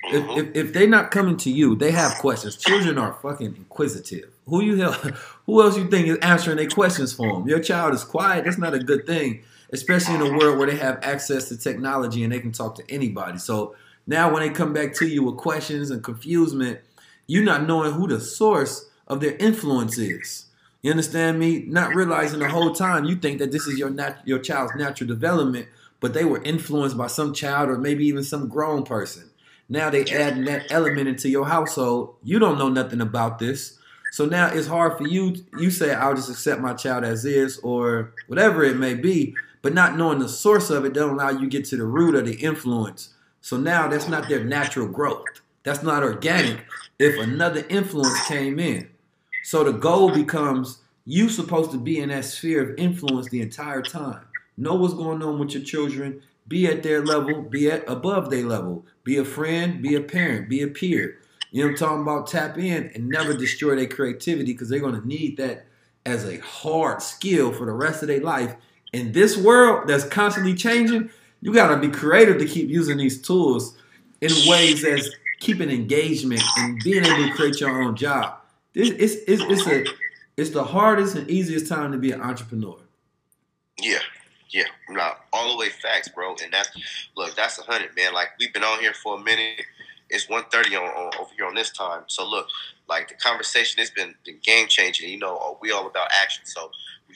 If, 0.04 0.22
mm-hmm. 0.22 0.38
if, 0.38 0.66
if 0.66 0.72
they're 0.72 0.86
not 0.86 1.10
coming 1.10 1.36
to 1.38 1.50
you, 1.50 1.74
they 1.74 1.90
have 1.90 2.18
questions. 2.18 2.56
Children 2.56 2.98
are 2.98 3.14
fucking 3.14 3.56
inquisitive. 3.56 4.30
Who 4.46 4.62
you 4.62 4.76
help, 4.76 4.94
who 5.46 5.60
else 5.60 5.76
you 5.76 5.88
think 5.88 6.06
is 6.06 6.18
answering 6.18 6.58
their 6.58 6.68
questions 6.68 7.12
for 7.12 7.32
them? 7.32 7.48
Your 7.48 7.60
child 7.60 7.94
is 7.94 8.04
quiet. 8.04 8.44
That's 8.44 8.58
not 8.58 8.74
a 8.74 8.78
good 8.78 9.04
thing 9.04 9.42
especially 9.72 10.14
in 10.14 10.20
a 10.20 10.38
world 10.38 10.58
where 10.58 10.66
they 10.66 10.76
have 10.76 10.98
access 11.02 11.48
to 11.48 11.56
technology 11.56 12.22
and 12.22 12.32
they 12.32 12.40
can 12.40 12.52
talk 12.52 12.74
to 12.76 12.90
anybody. 12.90 13.38
So 13.38 13.74
now 14.06 14.32
when 14.32 14.42
they 14.42 14.50
come 14.50 14.72
back 14.72 14.94
to 14.94 15.06
you 15.06 15.22
with 15.22 15.36
questions 15.36 15.90
and 15.90 16.02
confusement, 16.02 16.80
you're 17.26 17.44
not 17.44 17.66
knowing 17.66 17.92
who 17.92 18.06
the 18.06 18.20
source 18.20 18.88
of 19.06 19.20
their 19.20 19.36
influence 19.36 19.98
is. 19.98 20.46
You 20.82 20.90
understand 20.90 21.38
me? 21.38 21.64
Not 21.66 21.94
realizing 21.94 22.40
the 22.40 22.48
whole 22.48 22.74
time 22.74 23.04
you 23.06 23.16
think 23.16 23.38
that 23.38 23.50
this 23.50 23.66
is 23.66 23.78
your 23.78 23.88
nat- 23.88 24.20
your 24.26 24.38
child's 24.38 24.74
natural 24.76 25.08
development, 25.08 25.68
but 26.00 26.12
they 26.12 26.26
were 26.26 26.42
influenced 26.42 26.98
by 26.98 27.06
some 27.06 27.32
child 27.32 27.70
or 27.70 27.78
maybe 27.78 28.06
even 28.06 28.22
some 28.22 28.48
grown 28.48 28.84
person. 28.84 29.30
Now 29.68 29.88
they 29.88 30.04
add 30.04 30.44
that 30.44 30.70
element 30.70 31.08
into 31.08 31.30
your 31.30 31.46
household. 31.46 32.16
You 32.22 32.38
don't 32.38 32.58
know 32.58 32.68
nothing 32.68 33.00
about 33.00 33.38
this. 33.38 33.78
So 34.12 34.26
now 34.26 34.48
it's 34.48 34.66
hard 34.66 34.98
for 34.98 35.08
you. 35.08 35.34
You 35.58 35.70
say, 35.70 35.94
I'll 35.94 36.14
just 36.14 36.30
accept 36.30 36.60
my 36.60 36.74
child 36.74 37.02
as 37.02 37.24
is, 37.24 37.58
or 37.60 38.12
whatever 38.26 38.62
it 38.62 38.76
may 38.76 38.94
be. 38.94 39.34
But 39.64 39.72
not 39.72 39.96
knowing 39.96 40.18
the 40.18 40.28
source 40.28 40.68
of 40.68 40.84
it 40.84 40.92
doesn't 40.92 41.14
allow 41.14 41.30
you 41.30 41.40
to 41.40 41.46
get 41.46 41.64
to 41.70 41.78
the 41.78 41.86
root 41.86 42.14
of 42.14 42.26
the 42.26 42.34
influence. 42.34 43.14
So 43.40 43.56
now 43.56 43.88
that's 43.88 44.08
not 44.08 44.28
their 44.28 44.44
natural 44.44 44.86
growth. 44.86 45.24
That's 45.62 45.82
not 45.82 46.02
organic 46.02 46.66
if 46.98 47.18
another 47.18 47.64
influence 47.70 48.26
came 48.28 48.58
in. 48.58 48.90
So 49.42 49.64
the 49.64 49.72
goal 49.72 50.10
becomes 50.10 50.82
you 51.06 51.30
supposed 51.30 51.70
to 51.70 51.78
be 51.78 51.98
in 51.98 52.10
that 52.10 52.26
sphere 52.26 52.72
of 52.72 52.78
influence 52.78 53.30
the 53.30 53.40
entire 53.40 53.80
time. 53.80 54.26
Know 54.58 54.74
what's 54.74 54.92
going 54.92 55.22
on 55.22 55.38
with 55.38 55.54
your 55.54 55.64
children. 55.64 56.20
Be 56.46 56.66
at 56.66 56.82
their 56.82 57.02
level, 57.02 57.40
be 57.40 57.70
at 57.70 57.88
above 57.88 58.28
their 58.28 58.44
level. 58.44 58.84
Be 59.02 59.16
a 59.16 59.24
friend, 59.24 59.80
be 59.80 59.94
a 59.94 60.02
parent, 60.02 60.50
be 60.50 60.60
a 60.60 60.68
peer. 60.68 61.20
You 61.52 61.64
know 61.64 61.70
I'm 61.70 61.76
talking 61.76 62.02
about? 62.02 62.26
Tap 62.26 62.58
in 62.58 62.90
and 62.94 63.08
never 63.08 63.32
destroy 63.32 63.76
their 63.76 63.86
creativity 63.86 64.52
because 64.52 64.68
they're 64.68 64.78
going 64.78 65.00
to 65.00 65.08
need 65.08 65.38
that 65.38 65.64
as 66.04 66.28
a 66.28 66.36
hard 66.40 67.00
skill 67.00 67.50
for 67.50 67.64
the 67.64 67.72
rest 67.72 68.02
of 68.02 68.08
their 68.08 68.20
life 68.20 68.56
in 68.94 69.12
this 69.12 69.36
world 69.36 69.88
that's 69.88 70.04
constantly 70.04 70.54
changing, 70.54 71.10
you 71.40 71.52
gotta 71.52 71.76
be 71.76 71.88
creative 71.88 72.38
to 72.38 72.46
keep 72.46 72.68
using 72.68 72.96
these 72.96 73.20
tools 73.20 73.76
in 74.20 74.30
ways 74.46 74.82
that's 74.82 75.10
keeping 75.40 75.68
engagement 75.68 76.40
and 76.58 76.80
being 76.82 77.04
able 77.04 77.28
to 77.28 77.34
create 77.34 77.60
your 77.60 77.82
own 77.82 77.96
job. 77.96 78.38
This 78.72 78.90
it's, 78.90 79.14
it's, 79.26 79.42
it's 79.42 79.66
a 79.66 79.84
it's 80.36 80.50
the 80.50 80.64
hardest 80.64 81.16
and 81.16 81.28
easiest 81.28 81.68
time 81.68 81.92
to 81.92 81.98
be 81.98 82.12
an 82.12 82.20
entrepreneur. 82.20 82.78
Yeah, 83.80 83.98
yeah, 84.50 84.64
no, 84.88 85.12
all 85.32 85.52
the 85.52 85.58
way 85.58 85.68
facts, 85.68 86.08
bro. 86.08 86.36
And 86.42 86.52
that's 86.52 86.70
look, 87.16 87.34
that's 87.34 87.58
a 87.58 87.62
hundred, 87.62 87.94
man. 87.96 88.14
Like 88.14 88.28
we've 88.38 88.52
been 88.52 88.64
on 88.64 88.78
here 88.78 88.94
for 88.94 89.18
a 89.18 89.20
minute. 89.20 89.62
It's 90.10 90.26
1.30 90.26 90.78
on, 90.78 90.86
on 90.86 91.12
over 91.18 91.30
here 91.34 91.46
on 91.46 91.54
this 91.54 91.70
time. 91.70 92.02
So 92.08 92.28
look, 92.28 92.46
like 92.88 93.08
the 93.08 93.14
conversation 93.14 93.78
has 93.78 93.90
been, 93.90 94.14
been 94.24 94.38
game 94.42 94.68
changing. 94.68 95.08
You 95.08 95.18
know, 95.18 95.58
we 95.60 95.72
all 95.72 95.86
about 95.86 96.08
action. 96.22 96.44
So 96.44 96.70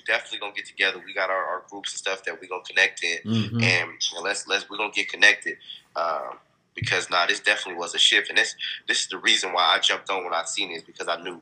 definitely 0.09 0.38
gonna 0.40 0.54
get 0.54 0.66
together. 0.66 1.00
We 1.04 1.14
got 1.14 1.30
our, 1.30 1.44
our 1.44 1.62
groups 1.70 1.92
and 1.92 1.98
stuff 1.98 2.24
that 2.24 2.40
we 2.40 2.48
gonna 2.48 2.64
connect 2.64 3.04
in, 3.04 3.18
mm-hmm. 3.24 3.62
and 3.62 3.90
let's 4.24 4.48
let's 4.48 4.68
we're 4.68 4.78
gonna 4.78 4.90
get 4.90 5.09
connected. 5.09 5.59
Um, 5.94 6.38
because 6.74 7.11
nah, 7.11 7.26
this 7.26 7.40
definitely 7.40 7.78
was 7.78 7.94
a 7.94 7.98
shift, 7.98 8.28
and 8.28 8.38
this 8.38 8.56
this 8.88 9.02
is 9.02 9.09
the 9.09 9.18
reason 9.18 9.52
why 9.52 9.62
I 9.62 9.78
jumped 9.78 10.11
on 10.11 10.24
when 10.24 10.34
I 10.34 10.44
seen 10.44 10.72
this 10.72 10.82
because 10.82 11.06
I 11.06 11.22
knew 11.22 11.40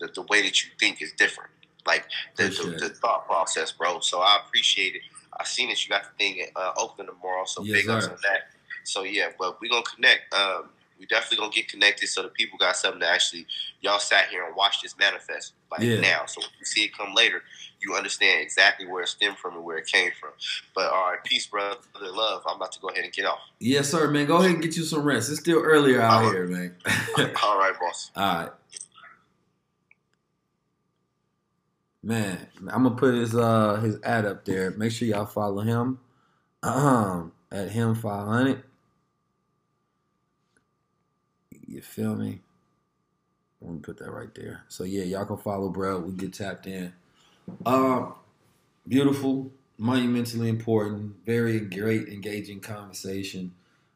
that 0.00 0.14
the 0.14 0.22
way 0.22 0.42
that 0.42 0.62
you 0.62 0.70
think 0.78 1.00
is 1.00 1.12
different, 1.12 1.50
like 1.86 2.06
the, 2.36 2.44
the, 2.44 2.76
the, 2.78 2.88
thought 2.90 3.26
process, 3.26 3.72
bro. 3.72 4.00
So 4.00 4.20
I 4.20 4.40
appreciate 4.44 4.96
it. 4.96 5.02
I 5.38 5.44
seen 5.44 5.68
that 5.70 5.82
you 5.84 5.88
got 5.88 6.02
the 6.04 6.10
thing 6.18 6.38
in 6.38 6.46
uh, 6.56 6.72
Oakland 6.76 7.08
tomorrow, 7.08 7.44
so 7.46 7.62
yes, 7.62 7.82
big 7.82 7.88
ups 7.88 8.06
on 8.06 8.16
that. 8.22 8.50
So 8.84 9.04
yeah, 9.04 9.28
but 9.38 9.60
we 9.60 9.68
gonna 9.68 9.82
connect. 9.82 10.32
Um, 10.34 10.70
we 10.98 11.06
definitely 11.06 11.38
gonna 11.38 11.52
get 11.52 11.68
connected 11.68 12.08
so 12.08 12.22
the 12.22 12.28
people 12.28 12.58
got 12.58 12.76
something 12.76 13.00
to 13.00 13.08
actually 13.08 13.44
y'all 13.80 13.98
sat 13.98 14.28
here 14.28 14.44
and 14.46 14.54
watched 14.54 14.82
this 14.82 14.96
manifest 14.96 15.52
like 15.70 15.80
yeah. 15.80 16.00
now. 16.00 16.26
So 16.26 16.40
if 16.40 16.48
you 16.60 16.64
see 16.64 16.84
it 16.84 16.96
come 16.96 17.12
later, 17.12 17.42
you 17.82 17.94
understand 17.94 18.40
exactly 18.40 18.86
where 18.86 19.02
it 19.02 19.08
stemmed 19.08 19.38
from 19.38 19.54
and 19.54 19.64
where 19.64 19.76
it 19.78 19.86
came 19.86 20.10
from. 20.18 20.30
But 20.74 20.86
all 20.90 21.10
right, 21.10 21.22
peace, 21.24 21.46
brother, 21.46 21.76
love. 22.00 22.42
I'm 22.48 22.56
about 22.56 22.72
to 22.72 22.80
go 22.80 22.88
ahead 22.88 23.04
and 23.04 23.12
get 23.12 23.26
off. 23.26 23.40
Yes, 23.58 23.90
sir, 23.90 24.10
man. 24.10 24.26
Go 24.26 24.36
ahead 24.36 24.50
and 24.50 24.62
get 24.62 24.76
you 24.76 24.84
some 24.84 25.02
rest. 25.02 25.30
It's 25.30 25.40
still 25.40 25.60
earlier 25.60 26.00
out 26.00 26.32
here, 26.32 26.46
man. 26.46 26.76
all 27.42 27.58
right, 27.58 27.74
boss. 27.80 28.10
All 28.16 28.34
right. 28.34 28.50
Man, 32.04 32.48
I'm 32.68 32.82
gonna 32.82 32.96
put 32.96 33.14
his 33.14 33.34
uh 33.34 33.76
his 33.76 33.96
ad 34.02 34.26
up 34.26 34.44
there. 34.44 34.72
Make 34.72 34.90
sure 34.90 35.06
y'all 35.06 35.24
follow 35.24 35.60
him. 35.60 36.00
Um 36.62 37.32
at 37.52 37.70
him 37.70 37.94
500. 37.94 38.62
You 41.66 41.80
feel 41.80 42.16
me? 42.16 42.40
Let 43.60 43.72
me 43.72 43.78
put 43.78 43.98
that 43.98 44.10
right 44.10 44.34
there. 44.34 44.64
So 44.68 44.82
yeah, 44.82 45.04
y'all 45.04 45.24
can 45.24 45.36
follow 45.36 45.68
bro. 45.68 46.00
We 46.00 46.12
get 46.12 46.32
tapped 46.32 46.66
in. 46.66 46.92
Uh, 47.64 48.10
beautiful, 48.88 49.50
monumentally 49.78 50.48
important, 50.48 51.14
very 51.24 51.60
great, 51.60 52.08
engaging 52.08 52.60
conversation. 52.60 53.52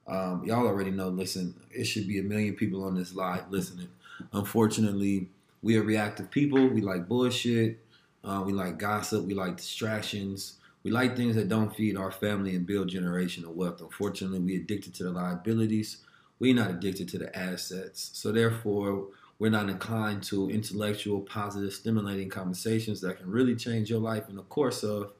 Um, 0.06 0.44
y'all 0.44 0.66
already 0.66 0.90
know. 0.90 1.08
Listen, 1.08 1.54
it 1.70 1.84
should 1.84 2.06
be 2.06 2.18
a 2.18 2.22
million 2.22 2.54
people 2.54 2.84
on 2.84 2.94
this 2.94 3.14
live 3.14 3.50
listening. 3.50 3.88
Unfortunately, 4.32 5.28
we 5.62 5.76
are 5.76 5.82
reactive 5.82 6.30
people. 6.30 6.68
We 6.68 6.80
like 6.80 7.08
bullshit. 7.08 7.84
Uh, 8.22 8.42
we 8.46 8.52
like 8.52 8.78
gossip. 8.78 9.24
We 9.24 9.34
like 9.34 9.56
distractions. 9.56 10.54
We 10.82 10.90
like 10.92 11.16
things 11.16 11.34
that 11.36 11.48
don't 11.48 11.74
feed 11.74 11.96
our 11.96 12.12
family 12.12 12.54
and 12.54 12.66
build 12.66 12.90
generational 12.90 13.54
wealth. 13.54 13.80
Unfortunately, 13.80 14.38
we 14.38 14.56
addicted 14.56 14.94
to 14.94 15.04
the 15.04 15.10
liabilities. 15.10 15.98
We're 16.38 16.54
not 16.54 16.70
addicted 16.70 17.08
to 17.10 17.18
the 17.18 17.36
assets. 17.36 18.10
So 18.12 18.30
therefore, 18.30 19.08
we're 19.38 19.50
not 19.50 19.68
inclined 19.68 20.22
to 20.24 20.50
intellectual, 20.50 21.20
positive, 21.20 21.72
stimulating 21.72 22.28
conversations 22.28 23.00
that 23.02 23.18
can 23.18 23.30
really 23.30 23.54
change 23.54 23.90
your 23.90 24.00
life 24.00 24.28
in 24.28 24.36
the 24.36 24.42
course 24.42 24.82
of 24.82 25.12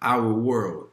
our 0.00 0.32
world. 0.32 0.88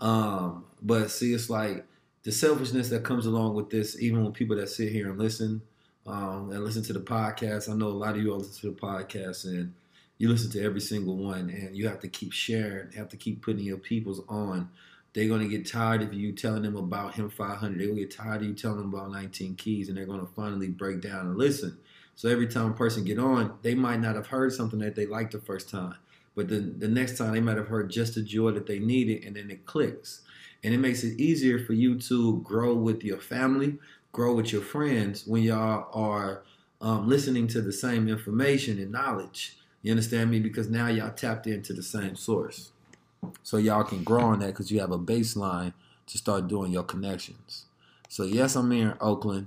Um, 0.00 0.64
but 0.82 1.10
see, 1.10 1.32
it's 1.32 1.48
like 1.48 1.84
the 2.24 2.32
selfishness 2.32 2.88
that 2.90 3.04
comes 3.04 3.26
along 3.26 3.54
with 3.54 3.70
this, 3.70 4.00
even 4.00 4.24
with 4.24 4.34
people 4.34 4.56
that 4.56 4.68
sit 4.68 4.90
here 4.90 5.10
and 5.10 5.18
listen 5.18 5.62
um, 6.06 6.50
and 6.50 6.64
listen 6.64 6.82
to 6.84 6.92
the 6.92 7.00
podcast. 7.00 7.70
I 7.70 7.74
know 7.74 7.86
a 7.86 7.90
lot 7.90 8.16
of 8.16 8.22
you 8.22 8.32
all 8.32 8.38
listen 8.38 8.60
to 8.62 8.74
the 8.74 8.80
podcast 8.80 9.44
and 9.44 9.74
you 10.18 10.28
listen 10.28 10.50
to 10.52 10.64
every 10.64 10.80
single 10.80 11.16
one, 11.16 11.48
and 11.48 11.76
you 11.76 11.86
have 11.86 12.00
to 12.00 12.08
keep 12.08 12.32
sharing, 12.32 12.90
have 12.92 13.08
to 13.10 13.16
keep 13.16 13.40
putting 13.40 13.64
your 13.64 13.78
peoples 13.78 14.20
on. 14.28 14.68
They're 15.14 15.28
gonna 15.28 15.46
get 15.46 15.66
tired 15.66 16.02
of 16.02 16.12
you 16.12 16.32
telling 16.32 16.62
them 16.62 16.76
about 16.76 17.14
him 17.14 17.30
500. 17.30 17.78
They're 17.78 17.86
gonna 17.86 18.00
get 18.00 18.10
tired 18.10 18.42
of 18.42 18.48
you 18.48 18.54
telling 18.54 18.78
them 18.78 18.92
about 18.92 19.12
19 19.12 19.54
keys, 19.54 19.88
and 19.88 19.96
they're 19.96 20.06
gonna 20.06 20.26
finally 20.34 20.68
break 20.68 21.00
down 21.00 21.26
and 21.26 21.38
listen. 21.38 21.78
So 22.18 22.28
every 22.28 22.48
time 22.48 22.72
a 22.72 22.74
person 22.74 23.04
get 23.04 23.20
on, 23.20 23.58
they 23.62 23.76
might 23.76 24.00
not 24.00 24.16
have 24.16 24.26
heard 24.26 24.52
something 24.52 24.80
that 24.80 24.96
they 24.96 25.06
liked 25.06 25.30
the 25.30 25.38
first 25.38 25.70
time, 25.70 25.94
but 26.34 26.48
the 26.48 26.58
the 26.58 26.88
next 26.88 27.16
time 27.16 27.32
they 27.32 27.40
might 27.40 27.58
have 27.58 27.68
heard 27.68 27.92
just 27.92 28.16
the 28.16 28.22
joy 28.22 28.50
that 28.50 28.66
they 28.66 28.80
needed, 28.80 29.22
and 29.22 29.36
then 29.36 29.48
it 29.52 29.66
clicks, 29.66 30.22
and 30.64 30.74
it 30.74 30.78
makes 30.78 31.04
it 31.04 31.20
easier 31.20 31.60
for 31.60 31.74
you 31.74 31.96
to 32.00 32.40
grow 32.40 32.74
with 32.74 33.04
your 33.04 33.20
family, 33.20 33.78
grow 34.10 34.34
with 34.34 34.52
your 34.52 34.62
friends 34.62 35.28
when 35.28 35.44
y'all 35.44 35.88
are 35.94 36.42
um, 36.80 37.08
listening 37.08 37.46
to 37.46 37.62
the 37.62 37.72
same 37.72 38.08
information 38.08 38.80
and 38.80 38.90
knowledge. 38.90 39.56
You 39.82 39.92
understand 39.92 40.28
me? 40.28 40.40
Because 40.40 40.68
now 40.68 40.88
y'all 40.88 41.12
tapped 41.12 41.46
into 41.46 41.72
the 41.72 41.84
same 41.84 42.16
source, 42.16 42.72
so 43.44 43.58
y'all 43.58 43.84
can 43.84 44.02
grow 44.02 44.22
on 44.24 44.40
that 44.40 44.48
because 44.48 44.72
you 44.72 44.80
have 44.80 44.90
a 44.90 44.98
baseline 44.98 45.72
to 46.08 46.18
start 46.18 46.48
doing 46.48 46.72
your 46.72 46.82
connections. 46.82 47.66
So 48.08 48.24
yes, 48.24 48.56
I'm 48.56 48.72
here 48.72 48.90
in 48.90 48.96
Oakland. 49.00 49.46